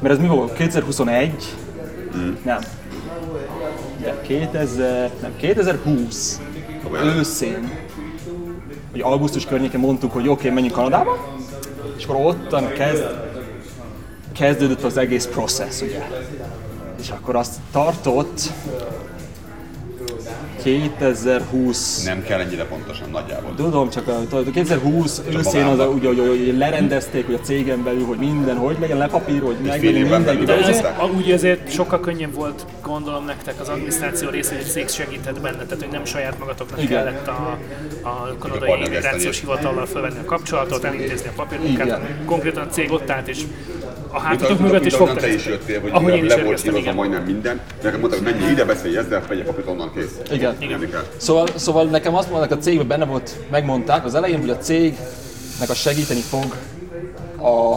mert 0.00 0.14
ez 0.14 0.20
mi 0.20 0.26
volt? 0.26 0.52
2021? 0.52 1.54
Nem. 2.42 2.58
De 4.02 4.20
2000, 4.22 5.10
nem, 5.20 5.36
2020 5.36 6.40
Komolyan? 6.82 7.06
őszén, 7.06 7.70
hogy 8.90 9.00
augusztus 9.00 9.44
környékén 9.44 9.80
mondtuk, 9.80 10.12
hogy 10.12 10.28
oké, 10.28 10.30
okay, 10.32 10.50
menjünk 10.50 10.74
Kanadába, 10.74 11.38
és 11.96 12.04
akkor 12.04 12.26
ottan 12.26 12.72
kezd, 12.72 13.04
kezdődött 14.32 14.82
az 14.82 14.96
egész 14.96 15.26
process, 15.26 15.80
ugye. 15.80 16.06
És 17.00 17.10
akkor 17.10 17.36
azt 17.36 17.54
tartott 17.72 18.40
2020 20.62 22.04
Nem 22.04 22.22
kell 22.22 22.40
ennyire 22.40 22.64
pontosan, 22.64 23.10
nagyjából. 23.10 23.54
Tudom, 23.56 23.90
csak 23.90 24.08
a, 24.08 24.18
tudod, 24.28 24.46
a 24.46 24.50
2020 24.50 25.22
őszén 25.36 25.64
az, 25.64 25.78
a, 25.78 25.86
ugye, 25.86 26.08
ugye, 26.08 26.22
ugye, 26.22 26.58
lerendezték, 26.58 27.26
hogy 27.26 27.34
a 27.34 27.40
cégen 27.40 27.82
belül, 27.82 28.04
hogy 28.04 28.18
minden, 28.18 28.56
hogy 28.56 28.76
legyen 28.80 28.96
lepapír, 28.96 29.42
hogy 29.42 29.56
meg 29.64 29.82
mindenki 29.82 30.44
De 30.44 30.66
ez, 30.66 30.82
úgy 31.16 31.30
azért 31.30 31.72
sokkal 31.72 32.00
könnyebb 32.00 32.34
volt, 32.34 32.66
gondolom 32.82 33.24
nektek 33.24 33.60
az 33.60 33.68
adminisztráció 33.68 34.28
része, 34.28 34.54
hogy 34.54 34.64
egy 34.64 34.70
cég 34.70 34.88
segített 34.88 35.40
benne, 35.40 35.64
tehát 35.64 35.82
hogy 35.82 35.92
nem 35.92 36.04
saját 36.04 36.38
magatoknak 36.38 36.82
Igen. 36.82 37.04
kellett 37.04 37.26
a, 37.26 37.58
a 38.02 38.34
kanadai 38.38 38.88
vesztenyét. 38.88 39.36
hivatallal 39.36 39.86
felvenni 39.86 40.18
a 40.18 40.24
kapcsolatot, 40.24 40.84
elintézni 40.84 41.28
a 41.28 41.32
papírmunkát, 41.36 42.00
konkrétan 42.24 42.66
a 42.66 42.70
cég 42.70 42.92
ott 42.92 43.10
állt, 43.10 43.28
és 43.28 43.42
a 44.12 44.20
hátatok 44.20 44.58
mögött 44.58 44.84
is 44.84 44.92
mint 44.92 44.94
ahonnan 44.94 45.14
fogta. 45.14 45.28
te 45.28 45.34
is 45.34 45.46
jöttél, 45.46 45.80
hogy 45.80 45.90
Ahogy 45.92 46.14
én 46.14 46.24
is 46.24 46.34
le 46.34 46.42
volt 46.44 46.64
igen. 46.64 46.94
majdnem 46.94 47.22
minden. 47.22 47.60
Nekem 47.82 48.00
mondta, 48.00 48.18
hogy 48.18 48.32
menj 48.32 48.50
ide, 48.50 48.64
beszélj 48.64 48.96
ezzel, 48.96 49.22
vegye 49.28 49.42
papírt 49.42 49.68
onnan 49.68 49.92
kész. 49.94 50.20
Igen. 50.32 50.58
Kell. 50.58 51.04
Szóval, 51.16 51.46
szóval 51.54 51.84
nekem 51.84 52.14
azt 52.14 52.30
mondták, 52.30 52.58
a 52.58 52.58
cégben 52.58 52.86
benne 52.86 53.04
volt, 53.04 53.36
megmondták 53.50 54.04
az 54.04 54.14
elején, 54.14 54.40
hogy 54.40 54.50
a 54.50 54.58
cégnek 54.58 55.68
a 55.68 55.74
segíteni 55.74 56.20
fog 56.20 56.56
a, 57.36 57.74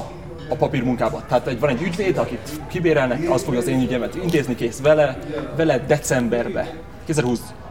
a 0.49 0.55
papírmunkában. 0.57 1.23
Tehát 1.27 1.47
egy, 1.47 1.59
van 1.59 1.69
egy 1.69 1.81
ügyvéd, 1.81 2.17
akit 2.17 2.49
kibérelnek, 2.71 3.29
az 3.29 3.43
fogja 3.43 3.59
az 3.59 3.67
én 3.67 3.81
ügyemet 3.81 4.15
intézni 4.15 4.55
kész 4.55 4.79
vele, 4.81 5.17
vele 5.55 5.79
decemberbe, 5.87 6.73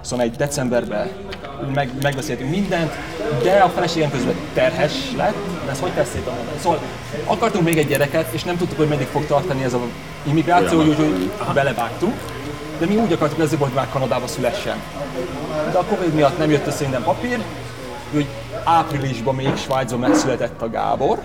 2021 0.03 0.37
decemberbe 0.37 1.09
meg, 1.75 1.91
megbeszéltünk 2.03 2.51
mindent, 2.51 2.93
de 3.43 3.53
a 3.53 3.69
feleségem 3.69 4.11
közben 4.11 4.35
terhes 4.55 4.93
lett, 5.17 5.37
de 5.65 5.71
ezt 5.71 5.81
hogy 5.81 5.93
teszét 5.93 6.27
a 6.27 6.33
Szóval 6.61 6.81
akartunk 7.25 7.65
még 7.65 7.79
egy 7.79 7.87
gyereket, 7.87 8.33
és 8.33 8.45
nem 8.45 8.57
tudtuk, 8.57 8.77
hogy 8.77 8.89
meddig 8.89 9.07
fog 9.07 9.27
tartani 9.27 9.65
ez 9.65 9.73
a 9.73 9.81
immigráció, 10.23 10.83
úgyhogy 10.83 11.31
belevágtunk. 11.55 12.15
De 12.79 12.87
mi 12.87 12.97
úgy 12.97 13.13
akartuk 13.13 13.41
ezzel, 13.41 13.59
hogy 13.59 13.73
már 13.75 13.89
Kanadába 13.93 14.27
szülessen. 14.27 14.77
De 15.73 15.79
a 15.79 15.85
Covid 15.85 16.15
miatt 16.15 16.39
nem 16.39 16.51
jött 16.51 16.67
össze 16.67 16.83
minden 16.83 17.03
papír, 17.03 17.39
hogy 18.13 18.27
áprilisban 18.65 19.35
még 19.35 19.57
Svájcban 19.57 20.01
megszületett 20.01 20.63
a 20.63 20.71
Gábor, 20.71 21.19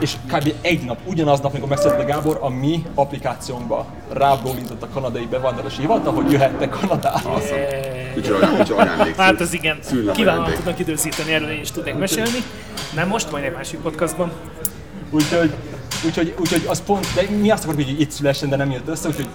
és 0.00 0.16
kb. 0.26 0.54
egy 0.60 0.84
nap, 0.84 0.98
ugyanaz 1.04 1.40
nap, 1.40 1.50
amikor 1.50 1.68
megszületett 1.68 2.02
a 2.02 2.04
Gábor, 2.04 2.38
a 2.40 2.48
mi 2.48 2.86
applikációnkba 2.94 3.86
rábólintott 4.12 4.82
a 4.82 4.88
kanadai 4.88 5.26
bevándorlási 5.26 5.80
hivatal, 5.80 6.14
hogy 6.14 6.30
jöhettek 6.30 6.70
Kanadába. 6.70 7.40
Ajándék. 8.76 9.16
Hát 9.16 9.40
az 9.40 9.52
igen, 9.52 9.78
kiválóan 10.12 10.52
tudnak 10.52 10.78
időzíteni, 10.78 11.32
erről 11.32 11.50
én 11.50 11.60
is 11.60 11.70
tudnék 11.70 11.94
mesélni. 11.94 12.42
Nem 12.94 13.08
most, 13.08 13.30
majd 13.30 13.44
egy 13.44 13.52
másik 13.52 13.80
podcastban. 13.80 14.32
Úgyhogy, 15.10 15.54
úgyhogy, 16.04 16.34
úgyhogy 16.38 16.64
az 16.68 16.82
pont, 16.86 17.06
de 17.14 17.36
mi 17.36 17.50
azt 17.50 17.64
akartuk, 17.64 17.84
hogy 17.84 18.00
itt 18.00 18.10
szülessen, 18.10 18.48
de 18.48 18.56
nem 18.56 18.70
jött 18.70 18.88
össze, 18.88 19.08
úgyhogy, 19.08 19.28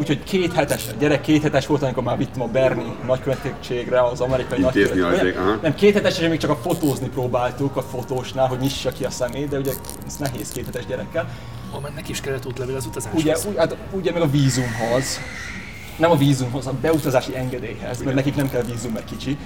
úgyhogy 0.00 0.22
két 0.22 0.52
hetes, 0.52 0.88
a 0.88 0.92
gyerek 0.98 1.20
két 1.20 1.42
hetes 1.42 1.66
volt, 1.66 1.82
amikor 1.82 2.02
már 2.02 2.16
vittem 2.16 2.42
a 2.42 2.46
Berni 2.46 2.96
nagykövetségre, 3.06 4.02
az 4.02 4.20
amerikai 4.20 4.60
nagykövetségre. 4.60 5.58
Nem, 5.62 5.74
két 5.74 5.94
hetesre 5.94 6.28
még 6.28 6.38
csak 6.38 6.50
a 6.50 6.56
fotózni 6.56 7.08
próbáltuk 7.08 7.76
a 7.76 7.82
fotósnál, 7.82 8.46
hogy 8.46 8.58
nyissa 8.58 8.92
ki 8.92 9.04
a 9.04 9.10
szemét, 9.10 9.48
de 9.48 9.58
ugye 9.58 9.72
ez 10.06 10.16
nehéz 10.16 10.48
két 10.48 10.64
hetes 10.64 10.86
gyerekkel. 10.86 11.28
Ó, 11.76 11.78
mert 11.78 11.94
neki 11.94 12.10
is 12.10 12.20
kellett 12.20 12.46
útlevél 12.46 12.76
az 12.76 12.86
utazáshoz. 12.86 13.20
Ugye, 13.20 13.36
úgy, 13.48 13.56
hát, 13.56 13.76
ugye 13.90 14.12
meg 14.12 14.22
a 14.22 14.30
vízumhoz, 14.30 15.20
nem 15.96 16.10
a 16.10 16.16
vízumhoz, 16.16 16.66
a 16.66 16.72
beutazási 16.80 17.36
engedélyhez, 17.36 18.02
mert 18.02 18.16
nekik 18.16 18.34
nem 18.34 18.50
kell 18.50 18.62
vízum, 18.62 18.92
mert 18.92 19.04
kicsi. 19.04 19.36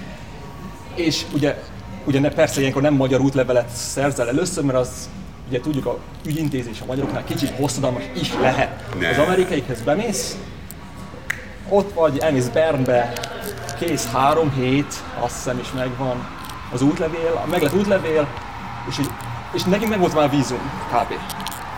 És 0.95 1.25
ugye, 1.33 1.63
ugye 2.05 2.19
ne, 2.19 2.29
persze 2.29 2.59
ilyenkor 2.59 2.81
nem 2.81 2.93
magyar 2.93 3.21
útlevelet 3.21 3.69
szerzel 3.69 4.27
először, 4.27 4.63
mert 4.63 4.77
az 4.77 5.09
ugye 5.47 5.59
tudjuk 5.59 5.85
a 5.85 5.97
ügyintézés 6.25 6.81
a 6.81 6.85
magyaroknál 6.85 7.23
kicsit 7.23 7.49
hosszadalmas 7.49 8.03
is 8.19 8.33
lehet. 8.33 8.97
Ne. 8.99 9.09
Az 9.09 9.17
amerikaikhez 9.17 9.81
bemész, 9.81 10.37
ott 11.69 11.93
vagy, 11.93 12.17
elmész 12.17 12.47
Bernbe, 12.47 13.13
kész 13.79 14.11
három 14.11 14.51
hét, 14.51 15.03
azt 15.19 15.35
hiszem 15.35 15.59
is 15.59 15.71
megvan 15.71 16.27
az 16.73 16.81
útlevél, 16.81 17.45
meg 17.49 17.61
lett 17.61 17.73
útlevél, 17.73 18.27
és, 18.89 18.99
és 19.53 19.63
nekünk 19.63 19.89
meg 19.89 19.99
volt 19.99 20.13
már 20.13 20.23
a 20.23 20.29
vízum, 20.29 20.71
kb. 20.91 21.13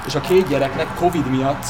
És 0.05 0.15
a 0.15 0.21
két 0.21 0.47
gyereknek 0.47 0.95
Covid 0.95 1.29
miatt 1.29 1.65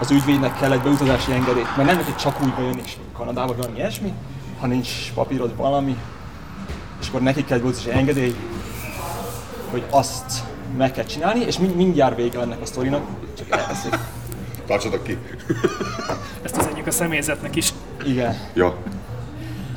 az 0.00 0.10
ügyvédnek 0.10 0.58
kellett 0.58 0.82
beutazási 0.82 1.32
engedélyt, 1.32 1.76
mert 1.76 1.88
nem 1.88 1.98
lehet, 1.98 2.20
csak 2.20 2.42
úgy 2.42 2.52
bejönni 2.52 2.80
és 2.84 2.96
Kanadába 3.12 3.54
valami 3.54 3.76
ilyesmi, 3.76 4.12
ha 4.60 4.66
nincs 4.66 5.12
papírod 5.14 5.56
valami, 5.56 5.96
és 7.00 7.08
akkor 7.08 7.20
nekik 7.20 7.46
kell 7.46 7.58
beutazási 7.58 7.90
engedély, 7.90 8.34
hogy 9.70 9.84
azt 9.90 10.42
meg 10.76 10.92
kell 10.92 11.04
csinálni, 11.04 11.40
és 11.40 11.58
mind- 11.58 11.76
mindjárt 11.76 12.16
vége 12.16 12.40
ennek 12.40 12.60
a 12.60 12.66
sztorinak, 12.66 13.02
csak 13.36 13.50
elveszik. 13.50 13.98
Tartsatok 14.66 15.02
ki. 15.02 15.18
Ezt 16.42 16.56
üzenjük 16.56 16.86
a 16.86 16.90
személyzetnek 16.90 17.56
is. 17.56 17.72
Igen. 18.04 18.36
Ja. 18.54 18.76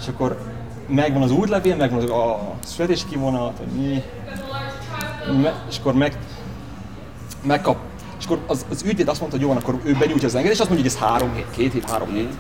És 0.01 0.07
akkor 0.07 0.37
megvan 0.87 1.21
az 1.21 1.31
útlevél, 1.31 1.75
megvan 1.75 2.03
az 2.03 2.09
a 2.09 2.53
születési 2.63 3.05
kivonat, 3.09 3.57
vagy 3.57 3.67
mi, 3.67 4.03
me, 5.41 5.63
és 5.69 5.77
akkor 5.77 5.93
meg, 5.93 6.17
megkap, 7.43 7.77
és 8.19 8.25
akkor 8.25 8.39
az, 8.47 8.65
az 8.69 8.83
ügyvéd 8.83 9.07
azt 9.07 9.19
mondta, 9.19 9.37
hogy 9.37 9.47
jó, 9.47 9.53
van, 9.53 9.61
akkor 9.61 9.79
ő 9.83 9.95
benyújtja 9.99 10.27
az 10.27 10.35
engedélyt, 10.35 10.55
és 10.55 10.59
azt 10.59 10.69
mondja, 10.69 10.89
hogy 10.89 10.95
ez 10.95 11.07
három 11.07 11.33
hét, 11.33 11.51
két 11.51 11.73
hét, 11.73 11.89
három 11.89 12.09
hét. 12.09 12.33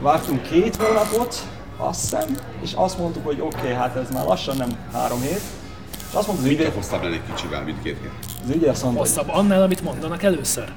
Vártunk 0.00 0.42
két 0.42 0.76
hónapot, 0.76 1.36
azt 1.76 2.00
hiszem, 2.00 2.36
és 2.60 2.72
azt 2.74 2.98
mondtuk, 2.98 3.24
hogy 3.24 3.40
oké, 3.40 3.56
okay, 3.56 3.72
hát 3.72 3.96
ez 3.96 4.10
már 4.10 4.24
lassan 4.24 4.56
nem 4.56 4.68
három 4.92 5.20
hét. 5.20 5.40
És 6.12 6.18
azt 6.18 6.26
mondta 6.26 6.44
az 6.46 6.50
ügyvéd, 6.50 6.72
hosszabb 6.74 7.02
lennék 7.02 7.20
kicsivel, 7.34 7.62
mint 7.62 7.82
két 7.82 7.98
hét. 8.00 8.10
az 8.44 8.50
ügyvéd 8.50 8.68
azt 8.68 8.82
mondta, 8.82 9.00
Hosszabb 9.00 9.28
annál, 9.28 9.62
amit 9.62 9.82
mondanak 9.82 10.22
először. 10.22 10.72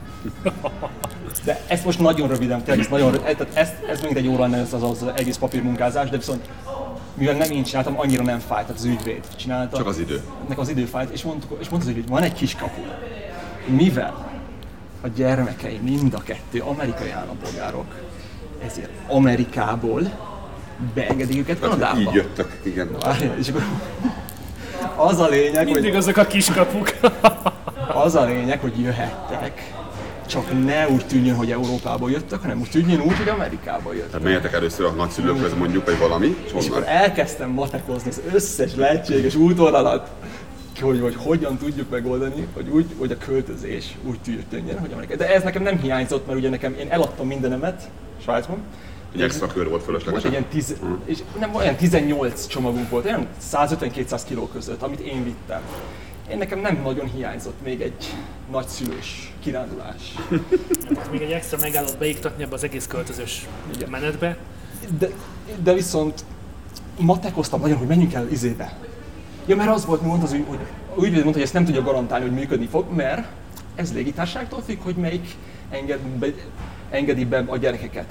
De 1.44 1.62
ezt 1.68 1.86
most 1.86 2.00
nagyon 2.00 2.28
röviden, 2.28 2.64
tényleg 2.64 2.86
ez 2.86 2.92
nagyon 2.92 3.12
röviden, 3.12 3.36
tehát 3.36 3.56
ez, 3.56 3.70
ez 3.90 4.02
még 4.02 4.16
egy 4.16 4.28
óra 4.28 4.40
lenne 4.40 4.58
ez 4.58 4.74
az, 4.74 4.84
az 4.84 5.06
egész 5.16 5.38
papírmunkázás, 5.38 6.10
de 6.10 6.18
viszont 6.18 6.50
mivel 7.14 7.36
nem 7.36 7.52
én 7.52 7.64
csináltam, 7.64 8.00
annyira 8.00 8.24
nem 8.24 8.40
fájt, 8.40 8.66
tehát 8.66 8.82
az 8.82 8.86
ügyvéd 8.86 9.24
csinálta. 9.36 9.78
Csak 9.78 9.88
az 9.88 10.00
idő. 10.00 10.22
Ennek 10.46 10.58
az 10.58 10.70
idő 10.70 10.86
fájt, 10.86 11.10
és 11.10 11.24
mondtuk, 11.24 11.58
és 11.60 11.70
mondta 11.70 11.90
az 11.90 11.96
ügyvéd, 11.96 12.10
van 12.10 12.24
egy 12.24 12.34
kis 12.34 12.56
kapu. 12.56 12.82
Mivel 13.66 14.42
a 15.02 15.08
gyermekei 15.08 15.80
mind 15.84 16.14
a 16.14 16.22
kettő 16.24 16.60
amerikai 16.60 17.12
állampolgárok, 17.12 17.96
ezért 18.66 18.90
Amerikából 19.08 20.02
beengedik 20.94 21.38
őket 21.38 21.60
Kanadába. 21.60 22.00
Így 22.00 22.14
jöttek, 22.14 22.60
igen. 22.64 22.90
Várjál, 23.00 23.38
és 23.38 23.50
akkor 23.50 23.64
az 24.96 25.20
a 25.20 25.28
lényeg, 25.28 25.64
hogy 25.64 25.74
Mindig 25.74 25.96
azok 25.96 26.18
a 26.18 26.26
kiskapuk. 26.26 26.94
az 28.06 28.16
a 28.16 28.26
lényeg, 28.26 28.60
hogy 28.60 28.80
jöhettek, 28.80 29.74
csak 30.28 30.66
ne 30.66 30.88
úgy 30.90 31.06
tűnjön, 31.06 31.36
hogy 31.36 31.52
Európából 31.52 32.12
jöttek, 32.12 32.42
hanem 32.42 32.60
úgy 32.60 32.70
tűnjön 32.70 33.02
úgy, 33.02 33.18
hogy 33.18 33.28
Amerikából 33.28 33.94
jöttek. 33.94 34.10
Tehát 34.10 34.26
menjetek 34.26 34.54
először 34.54 34.86
a 34.86 34.90
nagyszülőkhöz 34.90 35.54
mondjuk, 35.54 35.86
vagy 35.86 35.98
valami, 35.98 36.36
és 36.46 36.52
És 36.56 36.68
akkor 36.68 36.84
elkezdtem 36.88 37.50
matekozni 37.50 38.10
az 38.10 38.22
összes 38.34 38.76
lehetséges 38.76 39.36
útvonalat. 39.36 40.10
hogy, 40.82 41.02
hogy 41.02 41.16
hogyan 41.18 41.58
tudjuk 41.58 41.90
megoldani, 41.90 42.48
hogy 42.54 42.70
úgy, 42.70 42.86
hogy 42.98 43.12
a 43.12 43.18
költözés 43.18 43.98
úgy 44.04 44.20
történjen, 44.20 44.80
hogy 44.80 44.92
Amerika. 44.92 45.16
De 45.16 45.34
ez 45.34 45.44
nekem 45.44 45.64
nem 45.64 45.80
hiányzott, 45.80 46.26
mert 46.26 46.40
ugye 46.40 46.50
nekem, 46.50 46.76
én 46.80 46.88
eladtam 46.90 47.28
mindenemet 47.28 47.90
Svájcban, 48.22 48.58
Egy 49.16 49.22
extra 49.22 49.48
kör 49.48 49.70
volt 49.70 49.70
volt 49.70 49.84
fölöslegesen. 49.84 50.26
egy 50.26 50.32
ilyen, 50.32 50.46
tiz, 50.50 50.76
és 51.06 51.20
nem, 51.40 51.56
olyan 51.56 51.76
18 51.76 52.48
csomagunk 52.48 52.90
volt, 52.90 53.06
olyan 53.06 53.28
150-200 53.52 54.22
kiló 54.28 54.48
között, 54.48 54.82
amit 54.82 55.00
én 55.00 55.24
vittem. 55.24 55.62
Én 56.32 56.38
nekem 56.38 56.60
nem 56.60 56.82
nagyon 56.84 57.06
hiányzott 57.16 57.64
még 57.64 57.82
egy 57.82 58.14
nagyszülős 58.52 59.34
kirándulás. 59.40 60.16
Még 61.12 61.22
egy 61.22 61.32
extra 61.32 61.58
megállót 61.62 61.98
beiktatni 61.98 62.44
ebbe 62.44 62.54
az 62.54 62.64
egész 62.64 62.88
költözős 62.88 63.48
Igen. 63.76 63.90
menetbe. 63.90 64.38
De, 65.00 65.10
de 65.64 65.74
viszont 65.74 66.24
matekoztam 67.00 67.62
nagyon, 67.62 67.78
hogy 67.78 67.88
menjünk 67.88 68.14
el 68.14 68.28
izébe. 68.32 68.78
Ja, 69.46 69.56
mert 69.56 69.70
az 69.70 69.86
volt, 69.86 70.02
mi 70.02 70.08
mondta 70.08 70.26
az 70.26 70.34
ügy, 70.34 70.44
hogy 70.48 70.60
úgy 70.96 71.12
mondta, 71.12 71.32
hogy 71.32 71.42
ezt 71.42 71.54
nem 71.54 71.66
tudja 71.66 71.82
garantálni, 71.82 72.26
hogy 72.26 72.36
működni 72.38 72.68
fog, 72.68 72.94
mert 72.96 73.28
ez 73.76 73.94
légitárságtól 73.94 74.62
függ, 74.62 74.82
hogy 74.82 74.96
melyik 74.96 75.36
enged 75.70 76.00
be, 76.00 76.28
engedi 76.90 77.26
be 77.26 77.44
a 77.48 77.58
gyerekeket. 77.58 78.06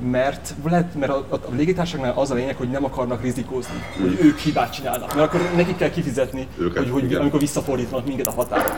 Mert, 0.00 0.54
lehet, 0.68 0.94
mert 0.94 1.12
a, 1.12 1.26
a, 1.28 1.34
a 1.34 1.54
légitársaságnál 1.56 2.12
az 2.16 2.30
a 2.30 2.34
lényeg, 2.34 2.56
hogy 2.56 2.70
nem 2.70 2.84
akarnak 2.84 3.22
rizikózni, 3.22 3.82
hogy 4.00 4.18
ők 4.22 4.38
hibát 4.38 4.72
csinálnak. 4.72 5.14
Mert 5.14 5.26
akkor 5.26 5.50
nekik 5.56 5.76
kell 5.76 5.90
kifizetni, 5.90 6.46
Őket, 6.58 6.82
hogy, 6.82 6.92
hogy 6.92 7.04
igen. 7.04 7.20
amikor 7.20 7.40
visszafordítanak 7.40 8.06
minket 8.06 8.26
a 8.26 8.30
határon. 8.30 8.76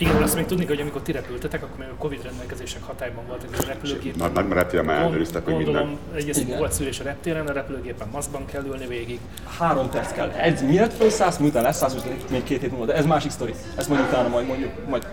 Igen, 0.00 0.22
azt 0.22 0.34
még 0.34 0.46
tudni, 0.46 0.66
hogy 0.66 0.80
amikor 0.80 1.02
ti 1.02 1.12
repültetek, 1.12 1.62
akkor 1.62 1.78
még 1.78 1.88
a 1.88 1.94
Covid 1.98 2.22
rendelkezések 2.22 2.82
hatályban 2.82 3.24
voltak, 3.26 3.48
a 3.58 3.64
repülőgép. 3.66 4.16
Már, 4.16 4.30
már, 4.32 4.46
reptéren 4.48 4.84
már 4.84 5.00
ellenőriztek, 5.00 5.44
hogy 5.44 5.56
minden. 5.56 5.74
Gondolom, 5.74 5.98
egyrészt 6.14 6.56
volt 6.56 6.72
szűrés 6.72 7.00
a 7.00 7.04
reptéren, 7.04 7.46
a 7.46 7.52
repülőgépen 7.52 8.08
maszkban 8.12 8.46
kell 8.46 8.64
ülni 8.64 8.86
végig. 8.86 9.20
Három 9.58 9.90
perc 9.90 10.12
kell. 10.12 10.30
Ez 10.30 10.62
miért 10.62 10.92
felszállsz, 10.92 11.36
miután 11.36 11.62
leszállsz, 11.62 11.92
hogy 11.92 12.24
még 12.30 12.42
két 12.42 12.60
hét 12.60 12.70
múlva, 12.70 12.86
de 12.86 12.94
ez 12.94 13.06
másik 13.06 13.30
sztori. 13.30 13.54
Ezt 13.76 13.88
majd 13.88 14.00
utána 14.00 14.28
majd 14.28 14.46
mondjuk. 14.46 14.70
Majd. 14.88 15.06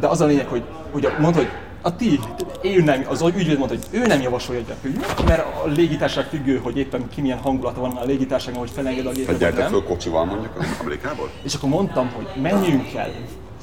De 0.00 0.06
az 0.06 0.20
a 0.20 0.24
lényeg, 0.26 0.46
hogy, 0.46 0.62
hogy 0.92 1.08
mondta, 1.18 1.40
hogy 1.40 1.50
a 1.82 1.96
ti, 1.96 2.20
ő 2.62 2.82
nem, 2.82 3.04
az 3.08 3.22
ügyvéd 3.22 3.58
mondta, 3.58 3.76
hogy 3.76 4.00
ő 4.00 4.06
nem 4.06 4.20
javasolja, 4.20 4.60
hogy 4.60 4.68
repüljünk, 4.68 5.24
mert 5.26 5.44
a 5.64 5.66
légitárság 5.66 6.24
függő, 6.24 6.56
hogy 6.56 6.76
éppen 6.76 7.08
ki 7.08 7.20
milyen 7.20 7.38
hangulata 7.38 7.80
van 7.80 7.90
a 7.90 8.04
légitárságban, 8.04 8.60
hogy 8.62 8.70
felenged 8.70 9.06
a 9.06 9.10
gépet, 9.10 9.38
gyertek 9.38 9.68
föl 9.68 9.84
kocsival 9.84 10.24
mondjuk 10.24 10.56
az 10.58 10.66
Amerikából? 10.80 11.30
És 11.42 11.54
akkor 11.54 11.68
mondtam, 11.68 12.10
hogy 12.14 12.42
menjünk 12.42 12.94
el 12.94 13.10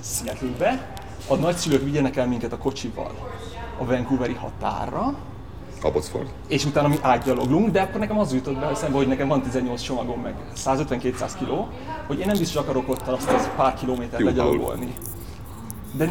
Seattle-be, 0.04 0.94
a 1.28 1.36
nagyszülők 1.36 1.84
vigyenek 1.84 2.16
el 2.16 2.28
minket 2.28 2.54
a 2.54 2.58
kocsival 2.58 3.12
a 3.80 3.86
Vancouveri 3.86 4.34
határra, 4.34 5.18
Abbotsford. 5.82 6.28
és 6.48 6.66
utána 6.66 6.88
mi 6.88 6.98
átgyaloglunk, 7.02 7.72
de 7.72 7.82
akkor 7.82 8.00
nekem 8.00 8.20
az 8.20 8.34
jutott 8.34 8.60
be 8.60 8.66
eszembe, 8.66 8.98
hogy 8.98 9.08
nekem 9.08 9.28
van 9.28 9.42
18 9.42 9.82
csomagom, 9.82 10.22
meg 10.22 10.34
150-200 10.56 11.32
kiló, 11.38 11.68
hogy 12.08 12.20
én 12.20 12.26
nem 12.26 12.38
biztos 12.38 12.62
akarok 12.62 12.90
ott 12.90 13.08
azt 13.08 13.32
az 13.32 13.50
pár 13.56 13.74
kilométert 13.74 14.24
legyalogolni. 14.24 14.94
De 15.92 16.10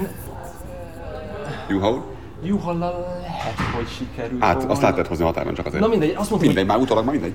Juhaul? 1.69 2.17
Juhallal 2.43 3.19
lehet, 3.23 3.59
hogy 3.75 3.89
sikerül 3.89 4.37
Át, 4.43 4.55
volna. 4.55 4.71
azt 4.71 4.83
át 4.83 4.91
lehet 4.91 5.07
hozni 5.07 5.25
a 5.25 5.27
határon 5.27 5.55
csak 5.55 5.67
azért. 5.67 5.83
Na 5.83 5.89
mindegy, 5.89 6.09
azt 6.09 6.31
mondtam, 6.31 6.41
Mindegy, 6.41 6.67
már 6.67 6.79
utólag 6.79 7.05
már 7.05 7.15
mindegy. 7.15 7.35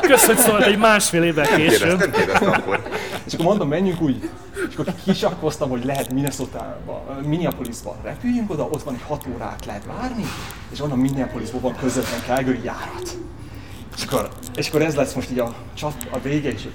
Kösz, 0.00 0.26
hogy 0.26 0.36
szólt 0.36 0.62
egy 0.62 0.78
másfél 0.78 1.22
évvel 1.22 1.46
később. 1.46 1.78
Kérdeztem, 1.78 2.10
kérdeztem 2.10 2.48
akkor. 2.48 2.80
hogy, 2.82 2.92
és 3.24 3.32
akkor 3.32 3.46
mondom, 3.46 3.68
menjünk 3.68 4.00
úgy, 4.00 4.30
és 4.68 4.74
akkor 4.76 4.94
kisakkoztam, 5.04 5.68
hogy 5.70 5.84
lehet 5.84 6.12
Minnesota-ba, 6.12 7.20
Minneapolisba 7.26 7.96
repüljünk 8.02 8.50
oda, 8.50 8.62
ott 8.70 8.82
van 8.82 8.94
egy 8.94 9.02
6 9.06 9.24
órát 9.34 9.64
lehet 9.66 9.84
várni, 9.84 10.24
és 10.72 10.80
onnan 10.80 10.98
Minneapolisban 10.98 11.60
van 11.60 11.76
közvetlen 11.76 12.20
Calgary 12.26 12.60
járat. 12.64 13.16
És 13.96 14.04
akkor, 14.04 14.28
és 14.54 14.68
akkor 14.68 14.82
ez 14.82 14.94
lesz 14.94 15.12
most 15.14 15.30
így 15.30 15.38
a 15.38 15.54
csat, 15.74 15.94
a 16.10 16.18
vége, 16.20 16.50
és 16.52 16.68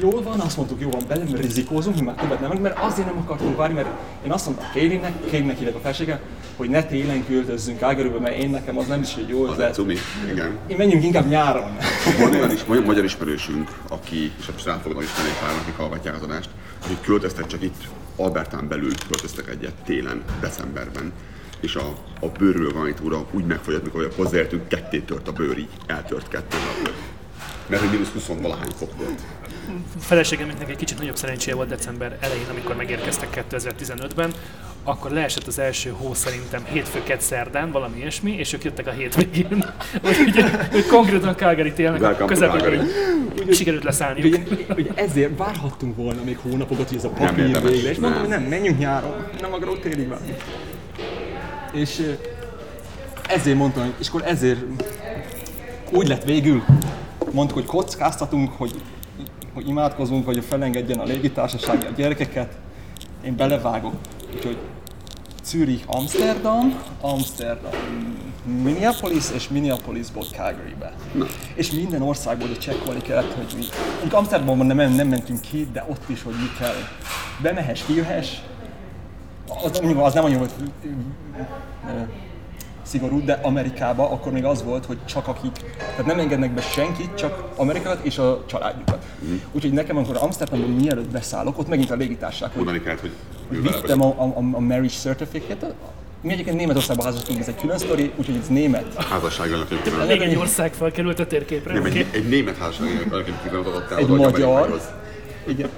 jól 0.00 0.22
van, 0.22 0.40
azt 0.40 0.56
mondtuk, 0.56 0.80
jó 0.80 0.90
van, 0.90 1.02
belem 1.08 1.26
rizikózunk, 1.34 1.96
mi 1.96 2.02
már 2.02 2.14
többet 2.14 2.40
nem, 2.40 2.58
mert 2.60 2.78
azért 2.78 3.08
nem 3.08 3.18
akartunk 3.18 3.56
várni, 3.56 3.74
mert 3.74 3.88
én 4.24 4.32
azt 4.32 4.46
mondtam 4.46 4.70
Kélinnek, 4.72 5.12
Kélinnek 5.30 5.56
hívják 5.58 5.76
a 5.76 5.80
felsége, 5.80 6.20
hogy 6.56 6.68
ne 6.68 6.82
télen 6.82 7.26
költözzünk 7.26 7.78
Calgarybe, 7.78 8.18
mert 8.18 8.36
én 8.36 8.50
nekem 8.50 8.78
az 8.78 8.86
nem 8.86 9.00
is 9.00 9.14
egy 9.14 9.28
jó 9.28 9.46
ötlet. 9.46 9.74
cumi, 9.74 9.96
igen. 10.32 10.58
Én 10.66 10.76
menjünk 10.76 11.04
inkább 11.04 11.28
nyáron. 11.28 11.76
Van 12.18 12.34
olyan, 12.34 12.50
is, 12.50 12.64
van 12.64 12.82
magyar 12.82 13.04
ismerősünk, 13.04 13.70
aki, 13.88 14.32
és 14.38 14.46
most 14.52 14.66
rá 14.66 14.80
fognak 14.82 15.02
ismerni 15.02 15.32
pár, 15.40 15.54
akik 15.62 15.76
hallgatják 15.76 16.14
az 16.14 16.22
adást, 16.22 16.48
akik 16.84 17.00
költöztek 17.00 17.46
csak 17.46 17.62
itt 17.62 17.84
Albertán 18.16 18.68
belül 18.68 18.90
költöztek 19.08 19.48
egyet 19.48 19.74
télen, 19.84 20.22
decemberben. 20.40 21.12
És 21.60 21.74
a, 21.74 21.94
a 22.20 22.26
bőrről 22.38 22.72
van 22.72 22.88
itt 22.88 23.00
úra 23.00 23.26
úgy 23.32 23.44
megfogyott, 23.44 23.84
mikor 23.84 24.12
hozzáértünk, 24.16 24.68
ketté 24.68 24.98
tört 24.98 25.28
a 25.28 25.32
bőr, 25.32 25.58
így 25.58 25.68
eltört 25.86 26.28
ketté 26.28 26.56
a 26.56 26.82
bőr. 26.82 26.94
Mert 27.66 27.82
hogy 27.82 27.90
mínusz 27.90 28.12
20 28.12 28.26
valahány 28.26 28.70
fok 28.76 28.96
volt. 28.96 29.22
Feleségemnek 29.98 30.70
egy 30.70 30.76
kicsit 30.76 30.98
nagyobb 30.98 31.16
szerencséje 31.16 31.56
volt 31.56 31.68
december 31.68 32.16
elején, 32.20 32.46
amikor 32.50 32.76
megérkeztek 32.76 33.44
2015-ben, 33.50 34.32
akkor 34.84 35.10
leesett 35.10 35.46
az 35.46 35.58
első 35.58 35.90
hó 35.90 36.14
szerintem 36.14 36.64
hétfő 36.64 37.02
kedd 37.02 37.18
szerdán, 37.18 37.70
valami 37.70 37.96
ilyesmi, 37.98 38.32
és 38.32 38.52
ők 38.52 38.64
jöttek 38.64 38.86
a 38.86 38.90
hétvégén. 38.90 39.64
Úgyhogy 40.08 40.44
ők 40.72 40.86
konkrétan 40.86 41.34
Calgary 41.34 41.72
télnek 41.72 42.24
közepén 42.24 42.88
sikerült 43.50 43.84
leszállniuk. 43.84 44.50
Ugye, 44.50 44.74
ugye 44.76 44.90
ezért 44.94 45.38
várhattunk 45.38 45.96
volna 45.96 46.22
még 46.24 46.38
hónapokat, 46.38 46.88
hogy 46.88 46.96
ez 46.96 47.04
a 47.04 47.08
papír 47.08 47.62
végre, 47.62 47.90
és 47.90 47.98
mondom, 47.98 48.20
nem. 48.20 48.30
hogy 48.30 48.40
nem, 48.40 48.42
menjünk 48.42 48.78
nyáron, 48.78 49.26
nem 49.40 49.52
akarok 49.52 49.80
télig 49.80 50.08
várni. 50.08 50.34
És 51.72 52.14
ezért 53.28 53.56
mondtam, 53.56 53.92
és 53.98 54.08
akkor 54.08 54.22
ezért 54.24 54.60
úgy 55.90 56.08
lett 56.08 56.24
végül, 56.24 56.64
mondtuk, 57.32 57.56
hogy 57.56 57.66
kockáztatunk, 57.66 58.52
hogy, 58.56 58.82
hogy 59.56 59.68
imádkozunk, 59.68 60.24
hogy 60.26 60.44
felengedjen 60.44 60.98
a 60.98 61.04
légitársaság 61.04 61.86
a 61.90 61.94
gyerekeket, 61.96 62.52
én 63.24 63.36
belevágok. 63.36 63.94
Úgyhogy 64.34 64.56
Zürich, 65.44 65.82
Amsterdam, 65.86 66.82
Amsterdam, 67.00 67.72
Minneapolis 68.62 69.24
és 69.34 69.48
Minneapolisból 69.48 70.24
Calgarybe. 70.24 70.92
És 71.54 71.70
minden 71.70 72.02
országból 72.02 72.48
hogy 72.48 72.58
csekkolni 72.58 73.00
kellett, 73.00 73.32
hogy 73.32 73.54
mi. 73.56 73.64
Mondjuk 73.90 74.12
Amsterdamban 74.12 74.66
nem, 74.66 74.92
nem 74.92 75.08
mentünk 75.08 75.40
ki, 75.40 75.68
de 75.72 75.84
ott 75.88 76.08
is, 76.08 76.22
hogy 76.22 76.34
mi 76.34 76.48
kell. 76.58 76.76
Bemehes, 77.42 77.84
kijöhess. 77.84 78.38
Az, 79.62 79.80
az 79.96 80.14
nem 80.14 80.24
annyira 80.24 80.46
ö, 81.86 82.02
szigorú, 82.86 83.24
de 83.24 83.40
Amerikába 83.42 84.10
akkor 84.10 84.32
még 84.32 84.44
az 84.44 84.62
volt, 84.62 84.84
hogy 84.84 84.98
csak 85.04 85.28
akik, 85.28 85.52
tehát 85.76 86.06
nem 86.06 86.18
engednek 86.18 86.50
be 86.50 86.60
senkit, 86.60 87.14
csak 87.14 87.48
Amerikát 87.56 88.04
és 88.04 88.18
a 88.18 88.44
családjukat. 88.46 89.04
Úgyhogy 89.52 89.72
nekem, 89.72 89.96
amikor 89.96 90.16
Amsterdamban 90.16 90.70
mielőtt 90.70 91.10
beszállok, 91.10 91.58
ott 91.58 91.68
megint 91.68 91.90
a 91.90 91.94
légitárság, 91.94 92.50
hogy 92.54 92.82
kellett, 92.82 93.00
hogy 93.00 93.12
vele 93.48 93.76
vittem 93.76 94.02
a, 94.02 94.06
a, 94.06 94.32
a 94.36 94.60
marriage 94.60 94.88
certificate 94.88 95.74
mi 96.20 96.32
egyébként 96.32 96.56
Németországban 96.56 97.06
házasodtunk, 97.06 97.38
ez 97.38 97.48
egy 97.48 97.56
külön 97.56 97.78
sztori, 97.78 98.12
úgyhogy 98.16 98.38
ez 98.42 98.48
német. 98.48 99.04
házasság 99.04 99.52
alatt 99.52 100.06
Még 100.06 100.20
egy 100.20 100.36
ország 100.36 100.72
felkerült 100.72 101.18
a 101.18 101.26
térképre. 101.26 101.72
Nem, 101.72 101.84
egy, 101.84 102.06
egy 102.10 102.28
német 102.28 102.56
házasság 102.56 103.08
alatt 103.52 103.66
adott 103.66 103.90
el 103.90 103.98
Egy 103.98 104.06
hogy 104.06 104.18
magyar. 104.18 104.80
Igen. 105.46 105.68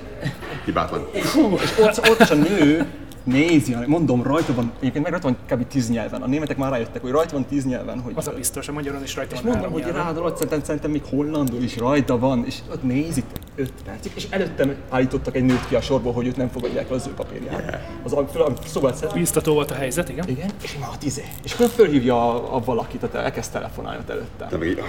Hibátlan. 0.65 1.07
Hú, 1.33 1.55
és 1.63 1.79
ott, 1.79 2.09
ott 2.11 2.21
is 2.21 2.31
a 2.31 2.35
nő 2.35 2.87
nézi, 3.29 3.77
mondom, 3.87 4.23
rajta 4.23 4.55
van, 4.55 4.73
egyébként 4.79 5.05
meg 5.05 5.13
rajta 5.13 5.29
van 5.29 5.59
kb. 5.59 5.67
tíz 5.67 5.91
nyelven. 5.91 6.23
A 6.23 6.27
németek 6.27 6.57
már 6.57 6.71
rájöttek, 6.71 7.03
hogy 7.03 7.11
rajta 7.11 7.33
van 7.33 7.45
tíz 7.45 7.65
nyelven, 7.65 8.01
hogy... 8.01 8.13
Az 8.17 8.29
a 8.29 8.33
biztos, 8.33 8.69
a 8.69 8.73
magyaron 8.73 9.03
is 9.03 9.15
rajta 9.15 9.35
és 9.35 9.41
van 9.41 9.51
mondom, 9.51 9.71
három 9.71 9.83
hogy 9.83 9.93
rád 9.93 10.17
alatt 10.17 10.35
szerintem, 10.35 10.63
szerintem 10.63 10.91
még 10.91 11.03
hollandul 11.11 11.63
is 11.63 11.77
rajta 11.77 12.19
van, 12.19 12.45
és 12.47 12.59
ott 12.71 12.83
nézik 12.83 13.25
öt 13.55 13.73
percig, 13.85 14.13
és 14.15 14.27
előttem 14.31 14.75
állítottak 14.89 15.37
egy 15.37 15.45
nőt 15.45 15.69
ki 15.69 15.75
a 15.75 15.81
sorból, 15.81 16.13
hogy 16.13 16.27
őt 16.27 16.37
nem 16.37 16.49
fogadják 16.49 16.91
az 16.91 17.07
ő 17.07 17.11
papírját. 17.11 17.79
Az 18.03 18.13
a, 18.13 18.19
a 18.21 18.53
szobát 18.67 18.95
szed, 18.95 19.13
Biztató 19.13 19.55
volt 19.55 19.71
a 19.71 19.75
helyzet, 19.75 20.09
igen. 20.09 20.29
igen, 20.29 20.51
és 20.63 20.79
már 20.79 20.91
a 20.93 20.99
tízé. 20.99 21.25
És 21.45 21.53
akkor 21.53 21.69
fölhívja 21.69 22.35
a, 22.35 22.55
a 22.55 22.61
valakit, 22.65 23.01
tehát 23.01 23.27
elkezd 23.27 23.53
telefonálni 23.53 24.05
előtte. 24.09 24.47
De 24.51 24.57
meg 24.57 24.83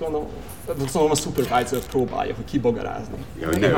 És 0.00 0.06
mondom, 0.06 0.28
szóval 0.88 1.10
a 1.10 1.14
supervisor 1.14 1.78
próbálja, 1.78 2.34
hogy 2.34 2.44
kibogarázni. 2.44 3.14
ja, 3.40 3.46
hogy 3.46 3.58
ne 3.60 3.66
ő. 3.66 3.72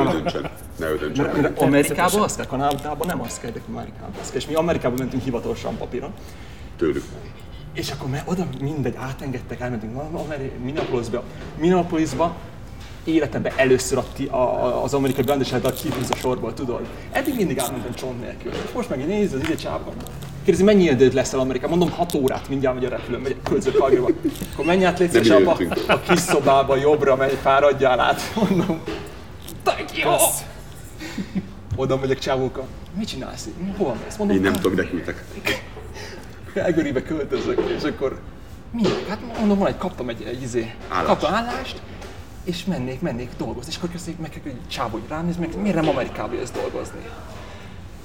Ne 0.77 0.89
ő 0.89 0.97
döntsön. 0.97 1.25
Mert, 1.25 1.41
mert 1.41 1.61
Amerikában 1.61 2.21
azt 2.21 2.35
kell, 2.35 2.45
Kanadában 2.45 3.07
nem 3.07 3.21
azt 3.21 3.41
kell, 3.41 3.51
de 3.51 3.59
Amerikában 3.69 4.15
azt 4.21 4.29
kell. 4.31 4.39
És 4.39 4.47
mi 4.47 4.53
Amerikában 4.53 4.97
mentünk 4.97 5.23
hivatalosan 5.23 5.77
papíron. 5.77 6.13
Tőlük. 6.77 7.03
És 7.73 7.91
akkor 7.91 8.09
mert 8.09 8.29
oda 8.29 8.47
mindegy, 8.61 8.95
átengedtek, 8.97 9.59
elmentünk 9.59 9.97
Minneapolisba. 10.63 11.23
Minneapolisba 11.57 12.35
életemben 13.03 13.53
először 13.55 13.97
a, 13.97 14.05
ti- 14.13 14.27
a, 14.27 14.83
az 14.83 14.93
amerikai 14.93 15.25
rendesáltal 15.25 15.71
kihúz 15.71 16.11
a 16.11 16.15
sorból, 16.15 16.53
tudod. 16.53 16.87
Eddig 17.11 17.35
mindig 17.35 17.59
átmentem 17.59 17.93
csont 17.93 18.21
nélkül. 18.21 18.51
És 18.51 18.71
most 18.73 18.89
meg 18.89 19.07
nézd, 19.07 19.33
az 19.33 19.39
ide 19.39 19.55
csávban. 19.55 19.93
Kérdezi, 20.43 20.63
mennyi 20.63 20.83
időt 20.83 21.13
lesz 21.13 21.33
el 21.33 21.39
Amerikában? 21.39 21.77
Mondom, 21.77 21.97
6 21.97 22.13
órát, 22.13 22.49
mindjárt 22.49 22.75
megy 22.75 22.85
a 22.85 22.89
repülő, 22.89 23.17
megy 23.17 23.35
a 23.43 23.49
kölző 23.49 23.71
Calgaryba. 23.71 24.09
Akkor 24.53 24.65
menj 24.65 24.85
át, 24.85 24.99
légy 24.99 25.29
apa, 25.31 25.57
a 25.87 25.99
kis 25.99 26.19
szobába, 26.19 26.75
jobbra 26.75 27.15
megy, 27.15 27.37
fáradjál 27.41 27.99
át. 27.99 28.21
Mondom, 28.49 28.79
tök 29.63 29.97
jó! 29.97 30.11
Oda 31.75 31.97
megyek 31.97 32.19
csávókkal. 32.19 32.65
Mit 32.97 33.07
csinálsz? 33.07 33.47
Hova 33.77 33.95
mész? 34.05 34.15
Mondom, 34.17 34.35
Én 34.37 34.41
nem 34.41 34.53
"Hát, 34.53 34.61
tudom, 34.61 34.77
mire 34.77 34.89
küldtek. 34.89 35.23
Calgarybe 36.53 37.03
költözök, 37.03 37.61
és 37.77 37.83
akkor 37.83 38.19
minek? 38.71 39.07
Hát 39.07 39.19
mondom, 39.37 39.57
van 39.57 39.67
egy, 39.67 39.77
kaptam 39.77 40.09
egy, 40.09 40.23
egy 40.27 40.41
izé, 40.41 40.73
Állást. 40.89 41.07
kaptam 41.07 41.33
állást, 41.33 41.81
és 42.43 42.65
mennék, 42.65 43.01
mennék 43.01 43.29
dolgozni, 43.37 43.69
és 43.71 43.77
akkor 43.77 43.89
kezdték 43.89 44.17
meg, 44.19 44.39
hogy 44.43 44.53
csávó, 44.67 44.89
hogy 44.91 45.01
rám 45.09 45.25
néz, 45.25 45.37
meg 45.37 45.61
miért 45.61 45.75
nem 45.75 45.89
Amerikába 45.89 46.33
jössz 46.33 46.51
dolgozni? 46.51 46.99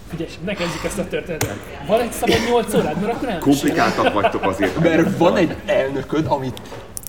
Figyelj, 0.09 0.31
ne 0.45 0.55
kezdjük 0.55 0.85
ezt 0.85 0.99
a 0.99 1.09
történetet. 1.09 1.57
Van 1.87 2.01
egy 2.01 2.13
szabad 2.13 2.39
8 2.51 2.75
órád, 2.75 3.01
mert 3.01 3.13
akkor 3.13 3.29
nem 3.29 3.39
Komplikáltak 3.39 4.13
vagytok 4.13 4.43
azért. 4.43 4.79
Mert 4.79 5.19
van 5.19 5.37
egy 5.37 5.57
elnököd, 5.67 6.27
amit 6.29 6.61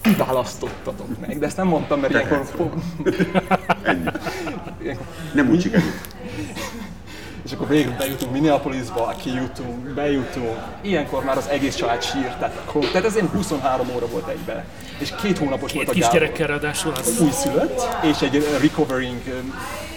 ti 0.01 0.15
választottatok 0.17 1.19
meg, 1.19 1.39
de 1.39 1.45
ezt 1.45 1.57
nem 1.57 1.67
mondtam, 1.67 1.99
mert 1.99 2.13
ilyenkor... 2.13 2.45
Ennyi. 3.83 4.03
ilyenkor 4.81 5.05
Nem 5.33 5.49
úgy 5.49 5.61
sikerült. 5.61 5.93
És 7.49 7.55
akkor 7.55 7.67
végre 7.67 7.95
bejutunk 7.97 8.31
Minneapolisba, 8.31 9.15
kijutunk, 9.21 9.93
bejutunk. 9.93 10.57
Ilyenkor 10.81 11.23
már 11.23 11.37
az 11.37 11.47
egész 11.47 11.75
család 11.75 12.03
sírt, 12.03 12.37
tehát, 12.37 12.61
tehát 12.91 13.05
ez 13.05 13.15
ilyen 13.15 13.29
23 13.29 13.87
óra 13.95 14.07
volt 14.07 14.27
egybe. 14.27 14.65
És 14.97 15.13
két 15.21 15.37
hónapos 15.37 15.73
volt 15.73 15.85
Két 15.85 15.95
a 15.95 15.99
Gábor. 15.99 16.19
kisgyerekkel 16.19 16.47
ráadásul 16.47 16.91
az 16.91 17.19
újszülött, 17.21 17.81
és 18.03 18.21
egy 18.21 18.47
recovering 18.61 19.21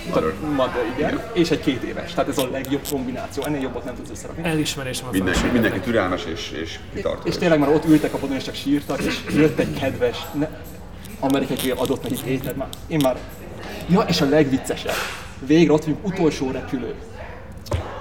Mother. 0.07 0.35
mother, 0.57 0.85
igen, 0.97 1.20
és 1.33 1.51
egy 1.51 1.61
két 1.61 1.83
éves. 1.83 2.12
Tehát 2.15 2.29
ez 2.31 2.39
a 2.39 2.49
legjobb 2.51 2.87
kombináció, 2.91 3.43
ennél 3.43 3.61
jobbat 3.61 3.85
nem 3.85 3.95
tudsz 3.95 4.11
összerakni. 4.11 4.45
elismerésem 4.45 5.07
a 5.09 5.11
Mindenki, 5.12 5.47
mindenki 5.53 5.81
türelmes 5.81 6.24
és, 6.24 6.51
és 6.62 6.79
kitartó. 6.95 7.29
És 7.29 7.37
tényleg 7.37 7.59
már 7.59 7.69
ott 7.69 7.85
ültek 7.85 8.15
a 8.15 8.19
padon 8.19 8.37
és 8.37 8.45
csak 8.45 8.55
sírtak, 8.55 9.01
és 9.01 9.20
jött 9.35 9.59
egy 9.59 9.79
kedves, 9.79 10.19
ne, 10.33 10.49
amerikai 11.20 11.70
adott 11.70 12.03
nekik 12.03 12.20
ételt, 12.20 12.57
már, 12.57 12.69
én 12.87 13.01
már, 13.03 13.16
ja, 13.89 14.01
és 14.01 14.20
a 14.20 14.29
legviccesebb, 14.29 14.95
végre 15.47 15.73
ott 15.73 15.85
vagyunk, 15.85 16.07
utolsó 16.07 16.51
repülő. 16.51 16.95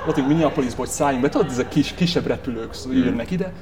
Ott 0.07 0.15
vagyunk 0.15 0.27
Minneapolisból, 0.27 0.85
hogy 0.85 0.93
szálljunk 0.93 1.23
be, 1.23 1.29
tudod, 1.29 1.49
ezek 1.49 1.67
kis, 1.67 1.93
kisebb 1.93 2.27
repülők 2.27 2.73
szó- 2.73 2.91
jönnek 2.91 3.31
ide, 3.31 3.53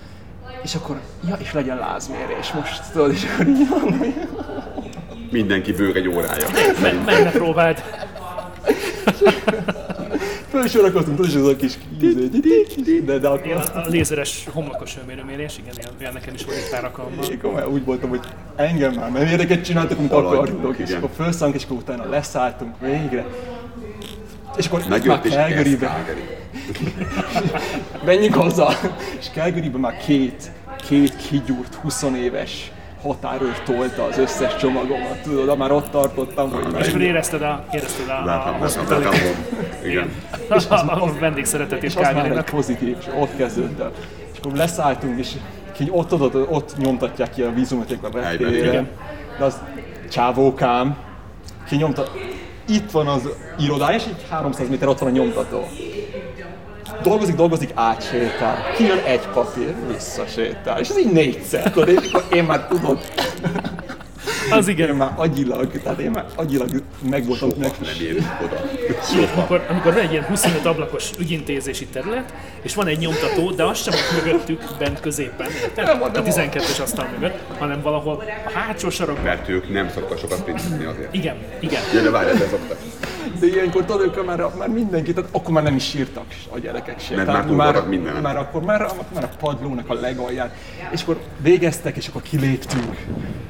és 0.64 0.76
akkor, 0.76 1.00
ja, 1.28 1.36
és 1.40 1.54
legyen 1.54 1.78
lázmérés 1.78 2.52
most, 2.52 2.82
tudod, 2.92 3.12
és 3.12 3.24
akkor 3.34 3.48
így 3.48 3.70
van, 3.70 4.14
Mindenki 5.32 5.74
bőg 5.74 5.96
egy 5.96 6.08
órája. 6.08 6.48
Meg, 6.82 7.04
meg 7.06 7.24
ne 7.24 7.32
próbáld. 7.32 7.84
fölsorakoztunk, 10.50 11.16
tudod, 11.16 11.32
és 11.32 11.38
ez 11.38 11.46
a 11.46 11.56
kis, 11.56 11.78
de, 13.06 13.18
de 13.18 13.30
Ilyen 13.44 13.58
akkor 13.58 13.76
a, 13.76 13.80
a 13.80 13.88
lézeres 13.88 14.48
homlokos 14.54 14.96
hőmérőmérés, 14.96 15.58
igen, 15.58 15.74
ilyen, 16.00 16.14
nekem 16.14 16.34
is 16.34 16.46
volt 16.46 16.58
egy 16.58 16.70
pár 16.70 16.84
alkalommal. 16.84 17.26
Én 17.26 17.40
komolyan 17.42 17.68
úgy 17.68 17.86
voltam, 17.86 18.10
hogy 18.10 18.20
engem 18.56 18.94
már 18.94 19.12
nem 19.12 19.26
érdeket 19.28 19.64
csináltak, 19.64 19.98
amit 19.98 20.12
akartok, 20.12 20.78
és 20.78 20.92
akkor 20.92 21.10
felszállunk, 21.16 21.58
és 21.58 21.64
akkor 21.66 21.78
utána 21.78 22.10
leszálltunk 22.10 22.80
végre. 22.80 23.26
És 24.60 24.68
akkor 24.68 24.80
itt 24.80 24.88
már 24.88 25.20
és 25.24 25.34
Calgarybe, 25.34 25.88
Calgary. 25.88 26.24
menjünk 28.06 28.34
haza! 28.34 28.70
És 29.20 29.26
Calgaryben 29.34 29.80
már 29.80 29.98
két, 29.98 30.52
két 30.88 31.16
kigyúrt 31.16 31.76
20 31.76 32.04
éves 32.04 32.72
határőr 33.02 33.60
tolta 33.64 34.04
az 34.04 34.18
összes 34.18 34.56
csomagomat, 34.56 35.22
tudod, 35.24 35.58
már 35.58 35.72
ott 35.72 35.90
tartottam, 35.90 36.52
hogy 36.52 36.80
És 36.80 36.88
akkor 36.88 37.02
érezted 37.02 37.42
a, 37.42 37.66
érezted 37.72 38.10
a, 38.10 38.22
a, 38.22 38.24
Welcome, 38.26 38.56
a, 38.56 38.60
welcome, 38.60 38.96
welcome 38.96 39.18
home. 39.18 39.88
Igen. 39.88 40.12
a, 40.70 41.04
a 41.04 41.14
vendégszeretet 41.20 41.84
és 41.84 41.94
és 41.94 41.96
az 41.96 42.14
már 42.14 42.32
egy 42.32 42.44
pozitív, 42.44 42.96
és 43.00 43.06
ott 43.20 43.36
kezdődött 43.36 43.80
el. 43.80 43.92
És 44.32 44.38
akkor 44.40 44.54
leszálltunk, 44.54 45.20
és 45.20 45.32
ki 45.72 45.88
ott, 45.92 46.14
ott, 46.14 46.36
ott, 46.36 46.50
ott 46.50 46.78
nyomtatják 46.78 47.30
ki 47.30 47.42
a 47.42 47.54
vízumot 47.54 47.92
a 48.02 48.20
igen. 48.40 48.90
De 49.38 49.44
az 49.44 49.62
csávókám, 50.10 50.98
kinyomta, 51.68 52.12
itt 52.70 52.92
van 52.92 53.08
az 53.08 53.30
irodája, 53.60 53.98
és 53.98 54.06
így 54.08 54.26
300 54.30 54.70
méter 54.70 54.88
ott 54.88 55.00
van 55.00 55.10
a 55.10 55.12
nyomtató. 55.12 55.68
Dolgozik, 57.04 57.36
dolgozik, 57.36 57.72
átsétál. 57.74 58.74
Kijön 58.76 59.00
egy 59.06 59.28
papír, 59.34 59.76
visszasétál. 59.88 60.80
És 60.80 60.90
ez 60.90 60.98
így 60.98 61.12
négyszer, 61.12 61.72
tudod, 61.72 61.90
és 61.90 62.12
akkor 62.12 62.36
én 62.38 62.44
már 62.44 62.68
tudod, 62.68 63.00
Az 64.52 64.68
én 64.68 64.76
igen. 64.76 64.96
már 64.96 65.12
agyilag, 65.16 65.72
tehát 65.84 66.00
én 66.00 66.12
már 66.12 66.26
agyilag 66.36 66.70
meg 67.10 67.26
voltam 67.26 67.50
Soha 67.50 67.62
neki. 67.62 67.76
nem 67.82 68.06
érünk 68.08 68.28
oda. 68.44 68.62
Soha. 69.04 69.34
Amikor, 69.36 69.66
amikor 69.70 69.94
van 69.94 70.02
egy 70.04 70.12
ilyen 70.12 70.24
25 70.24 70.66
ablakos 70.66 71.10
ügyintézési 71.20 71.86
terület, 71.86 72.34
és 72.62 72.76
van 72.76 72.88
egy 72.88 72.98
nyomtató, 72.98 73.52
de 73.52 73.64
az 73.64 73.78
sem 73.82 73.94
ott 73.94 74.24
mögöttük, 74.24 74.64
bent 74.80 75.00
középen, 75.00 75.48
érted? 75.64 75.86
Nem, 75.86 76.02
A 76.02 76.08
nem. 76.08 76.24
12-es 76.26 76.82
asztal 76.82 77.08
mögött, 77.20 77.38
hanem 77.58 77.82
valahol 77.82 78.24
a 78.46 78.52
hátsó 78.60 78.90
sarokban. 78.90 79.24
Mert 79.24 79.50
ők 79.50 79.72
nem 79.74 79.90
szoktak 79.90 80.18
sokat 80.18 80.44
pincitni 80.44 80.86
azért. 80.86 81.14
Igen, 81.14 81.36
igen. 81.60 81.82
Ja, 81.94 82.02
de 82.02 82.10
várj, 82.10 82.38
de 82.38 82.48
szoktak. 82.50 82.78
De 83.40 83.46
ilyenkor 83.46 83.86
tudod, 83.86 84.02
ők 84.02 84.26
már, 84.26 84.46
már 84.58 84.68
mindenki, 84.68 85.14
tehát 85.14 85.30
akkor 85.34 85.54
már 85.54 85.64
nem 85.64 85.76
is 85.76 85.90
sírtak 85.90 86.26
a 86.50 86.60
gyerekek 86.60 87.00
sem. 87.00 87.16
Mert 87.16 87.28
Tehát 87.28 87.50
már 87.50 87.56
voltak 87.56 87.88
mindenen. 87.88 88.22
Már 88.22 88.38
akkor 88.38 88.62
már, 88.62 88.92
már 89.14 89.24
a 89.24 89.30
padlónak 89.40 89.90
a 89.90 89.94
legalján. 89.94 90.52
És 90.92 91.02
akkor 91.02 91.20
végeztek, 91.42 91.98
és 91.98 92.08
akkor 92.08 92.22
kiléptünk, 92.22 92.96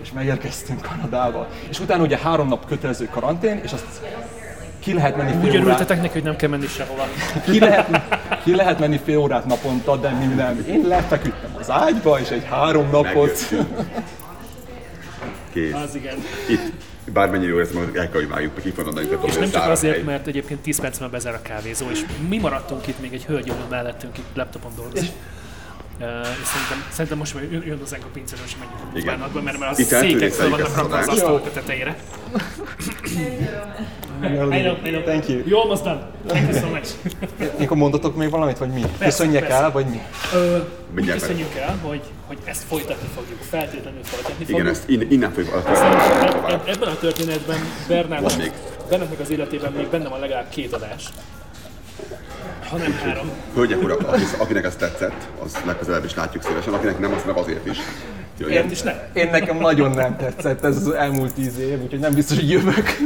és 0.02 0.12
megérkeztünk 0.12 0.82
Kanadába. 0.82 1.48
És 1.70 1.80
utána 1.80 2.04
ugye 2.04 2.18
három 2.18 2.48
nap 2.48 2.66
kötelező 2.68 3.10
karantén, 3.12 3.60
és 3.64 3.72
azt 3.72 4.02
ki 4.80 4.94
lehet 4.94 5.18
menni 5.18 5.32
Úgy 5.36 5.42
fél 5.42 5.50
órát, 5.50 5.64
örültetek 5.64 6.02
neki, 6.02 6.14
hogy 6.14 6.24
nem 6.24 6.36
kell 6.36 6.50
menni 6.50 6.68
sehova. 6.68 7.08
ki 7.46 7.60
lehet, 7.60 8.02
ki 8.44 8.56
lehet 8.56 8.80
menni 8.80 9.00
fél 9.04 9.18
órát 9.18 9.46
naponta, 9.46 9.98
de 9.98 10.10
mi 10.10 10.26
nem. 10.26 10.66
Én 10.68 10.88
lefeküdtem 10.88 11.56
az 11.60 11.70
ágyba, 11.72 12.20
és 12.20 12.30
egy 12.30 12.46
három 12.50 12.90
napot. 12.92 13.14
Megjöttünk. 13.14 13.68
Kész. 15.54 15.74
Az 15.74 15.96
igen. 15.96 16.16
Itt 16.50 16.72
bármennyire 17.12 17.52
jó 17.52 17.60
ezt 17.60 17.74
majd 17.74 17.96
el 17.96 18.10
kell, 18.10 18.20
hogy 18.20 18.30
vágjuk, 18.30 18.62
ki 18.62 18.70
fogod 18.70 18.98
adni, 18.98 19.10
És 19.26 19.36
nem 19.36 19.50
csak 19.50 19.70
azért, 19.70 20.06
mert 20.06 20.28
egyébként 20.28 20.60
10 20.60 20.80
perc 20.80 21.00
múlva 21.00 21.14
bezár 21.14 21.34
a 21.34 21.42
kávézó, 21.42 21.90
és 21.90 22.06
mi 22.30 22.38
maradtunk 22.38 22.88
itt, 22.88 23.00
még 23.00 23.14
egy 23.14 23.26
hölgy 23.26 23.52
mellettünk 23.70 24.18
itt 24.18 24.26
laptopon 24.34 24.72
dolgozik. 24.76 25.10
Uh, 26.02 26.06
és 26.42 26.48
szerintem, 26.48 26.84
szerintem 26.92 27.18
most 27.18 27.34
már 27.34 27.44
jön- 27.52 27.80
hozzánk 27.80 28.04
a 28.04 28.08
pincér, 28.14 28.38
és 28.46 28.56
menjünk 28.60 29.08
a 29.08 29.12
bánatba, 29.12 29.42
mert 29.42 29.60
már 29.60 29.70
a 29.70 29.72
Itt 29.72 29.86
székek 29.86 29.90
fel 29.90 30.04
eltűrészeljük 30.04 30.58
vannak 30.58 30.76
rakva 30.76 30.98
az 30.98 31.08
asztalok 31.08 31.46
a 31.46 31.52
tetejére. 31.52 31.96
I 34.22 34.28
know, 34.28 34.52
I 34.52 34.90
know. 34.90 35.02
Thank 35.04 35.28
you. 35.28 35.42
You 35.46 35.60
almost 35.60 35.84
done. 35.84 36.10
Thank 36.28 36.52
you 36.52 36.60
so 36.60 36.68
much. 36.68 36.90
Akkor 37.60 37.78
mondatok 37.78 38.16
még 38.16 38.30
valamit, 38.30 38.58
vagy 38.58 38.70
mi? 38.70 38.82
Köszönjek 39.00 39.50
el, 39.50 39.72
vagy 39.72 39.86
mi? 39.86 40.02
Ö, 40.34 40.58
köszönjük 41.06 41.56
el, 41.56 41.78
hogy, 41.82 42.02
hogy 42.30 42.38
ezt 42.46 42.64
folytatni 42.64 43.08
fogjuk, 43.16 43.40
feltétlenül 43.50 44.04
folytatni 44.04 44.46
fogjuk. 44.46 44.60
Igen, 44.60 44.68
ezt 44.72 44.90
innen, 45.12 45.32
fogjuk 45.32 45.54
eb- 46.48 46.68
Ebben 46.68 46.90
a 46.90 46.98
történetben 46.98 47.58
még. 48.38 48.52
Bernátnak 48.90 49.20
az 49.20 49.30
életében 49.30 49.72
még 49.72 49.88
benne 49.88 50.08
van 50.10 50.20
legalább 50.20 50.50
két 50.50 50.74
adás. 50.74 51.04
Ha 52.70 52.78
nem 52.78 52.92
három. 53.04 53.30
Hölgyek, 53.56 53.82
urak, 53.84 54.08
aki- 54.08 54.24
akinek 54.38 54.64
ez 54.66 54.76
tetszett, 54.76 55.28
az 55.44 55.58
legközelebb 55.66 56.06
is 56.06 56.16
látjuk 56.16 56.44
szívesen, 56.44 56.74
akinek 56.74 57.00
nem, 57.00 57.14
az 57.14 57.24
nem 57.26 57.38
azért 57.38 57.66
is. 57.66 57.78
Jöjjön. 58.38 58.58
Miért 58.58 58.72
is 58.72 58.82
nem? 58.82 58.96
Én 59.14 59.30
nekem 59.30 59.58
nagyon 59.58 59.92
nem 59.92 60.18
tetszett 60.18 60.64
ez 60.64 60.76
az 60.76 60.90
elmúlt 60.90 61.34
tíz 61.34 61.58
év, 61.60 61.82
úgyhogy 61.82 62.00
nem 62.00 62.14
biztos, 62.14 62.38
hogy 62.38 62.50
jövök. 62.50 62.98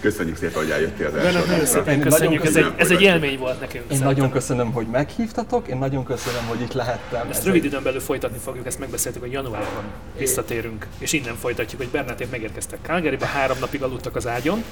Köszönjük 0.00 0.36
szépen, 0.36 0.62
hogy 0.62 0.70
eljöttél 0.70 1.06
az 1.06 1.14
első 1.14 1.46
nagyon 1.46 1.64
szépen 1.66 2.00
köszönjük, 2.00 2.44
ez 2.44 2.56
egy, 2.56 2.72
ez 2.76 2.90
egy 2.90 3.00
élmény 3.02 3.38
volt 3.38 3.60
nekünk. 3.60 3.82
Én 3.84 3.88
szerintem. 3.90 4.12
nagyon 4.12 4.30
köszönöm, 4.30 4.72
hogy 4.72 4.86
meghívtatok, 4.86 5.68
én 5.68 5.76
nagyon 5.76 6.04
köszönöm, 6.04 6.44
hogy 6.48 6.60
itt 6.60 6.72
lehettem. 6.72 7.26
Ezt 7.30 7.38
Ez 7.38 7.46
rövid 7.46 7.64
időn 7.64 7.82
belül 7.82 8.00
folytatni 8.00 8.38
fogjuk, 8.38 8.66
ezt 8.66 8.78
megbeszéltük, 8.78 9.22
hogy 9.22 9.32
januárban 9.32 9.84
visszatérünk, 10.18 10.86
és 10.98 11.12
innen 11.12 11.34
folytatjuk, 11.34 11.80
hogy 11.80 11.90
Bernáték 11.90 12.30
megérkeztek 12.30 12.78
Calgarybe, 12.82 13.26
három 13.26 13.56
napig 13.60 13.82
aludtak 13.82 14.16
az 14.16 14.26
ágyon, 14.26 14.64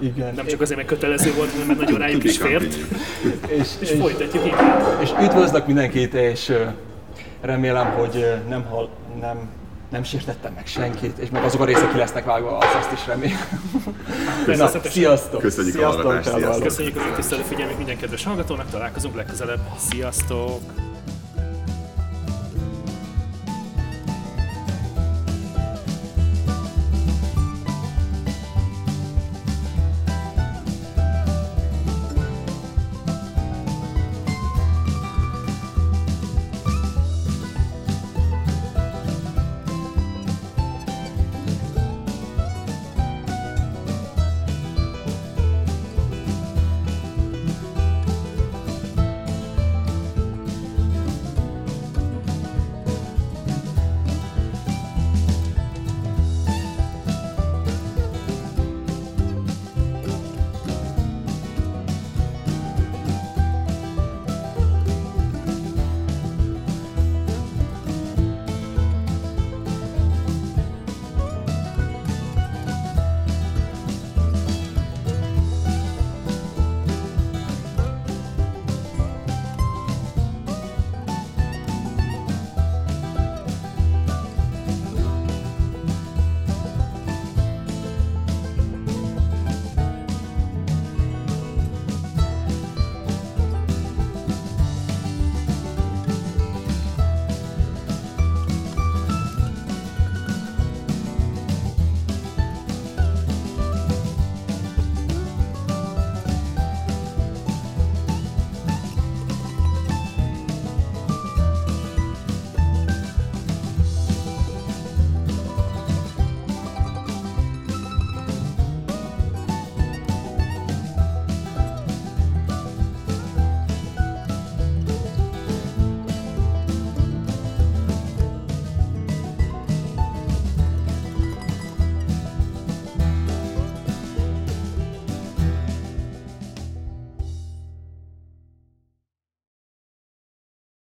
egy- 0.00 0.06
Igen. 0.06 0.34
nem 0.34 0.46
csak 0.46 0.60
azért, 0.60 0.76
mert 0.76 0.88
kötelező 0.88 1.32
volt, 1.34 1.50
hanem 1.50 1.66
mert 1.66 1.78
nagyon 1.78 1.98
rájuk 1.98 2.24
is 2.24 2.38
fért, 2.38 2.74
és, 3.48 3.68
és 3.78 3.90
és, 3.90 3.98
folytatjuk 3.98 4.46
így. 4.46 4.54
és 5.00 5.10
üdvözlök 5.22 5.66
mindenkit, 5.66 6.14
és 6.14 6.52
remélem, 7.40 7.86
hogy 7.90 8.26
nem, 8.48 8.64
hal, 8.64 8.90
nem, 9.20 9.38
nem 9.88 10.02
sértettem 10.02 10.52
meg 10.52 10.66
senkit, 10.66 11.18
és 11.18 11.30
meg 11.30 11.44
azok 11.44 11.60
a 11.60 11.64
részek 11.64 11.90
ki 11.92 11.98
lesznek 11.98 12.24
vágva, 12.24 12.58
azt, 12.58 12.74
azt 12.74 12.92
is 12.92 13.06
remélem. 13.06 13.72
Na, 14.46 14.68
sziasztok! 14.88 15.40
Köszönjük 15.40 15.74
a 15.74 15.78
sziasztok, 15.78 16.02
hallgatást, 16.02 16.28
Kálmán. 16.30 16.42
sziasztok. 16.42 16.66
Köszönjük 16.66 16.96
az 16.96 17.02
öntisztelő 17.08 17.42
figyelmét 17.42 17.76
minden 17.76 17.96
kedves 17.96 18.24
hallgatónak, 18.24 18.70
találkozunk 18.70 19.14
legközelebb. 19.16 19.60
Sziasztok! 19.78 20.60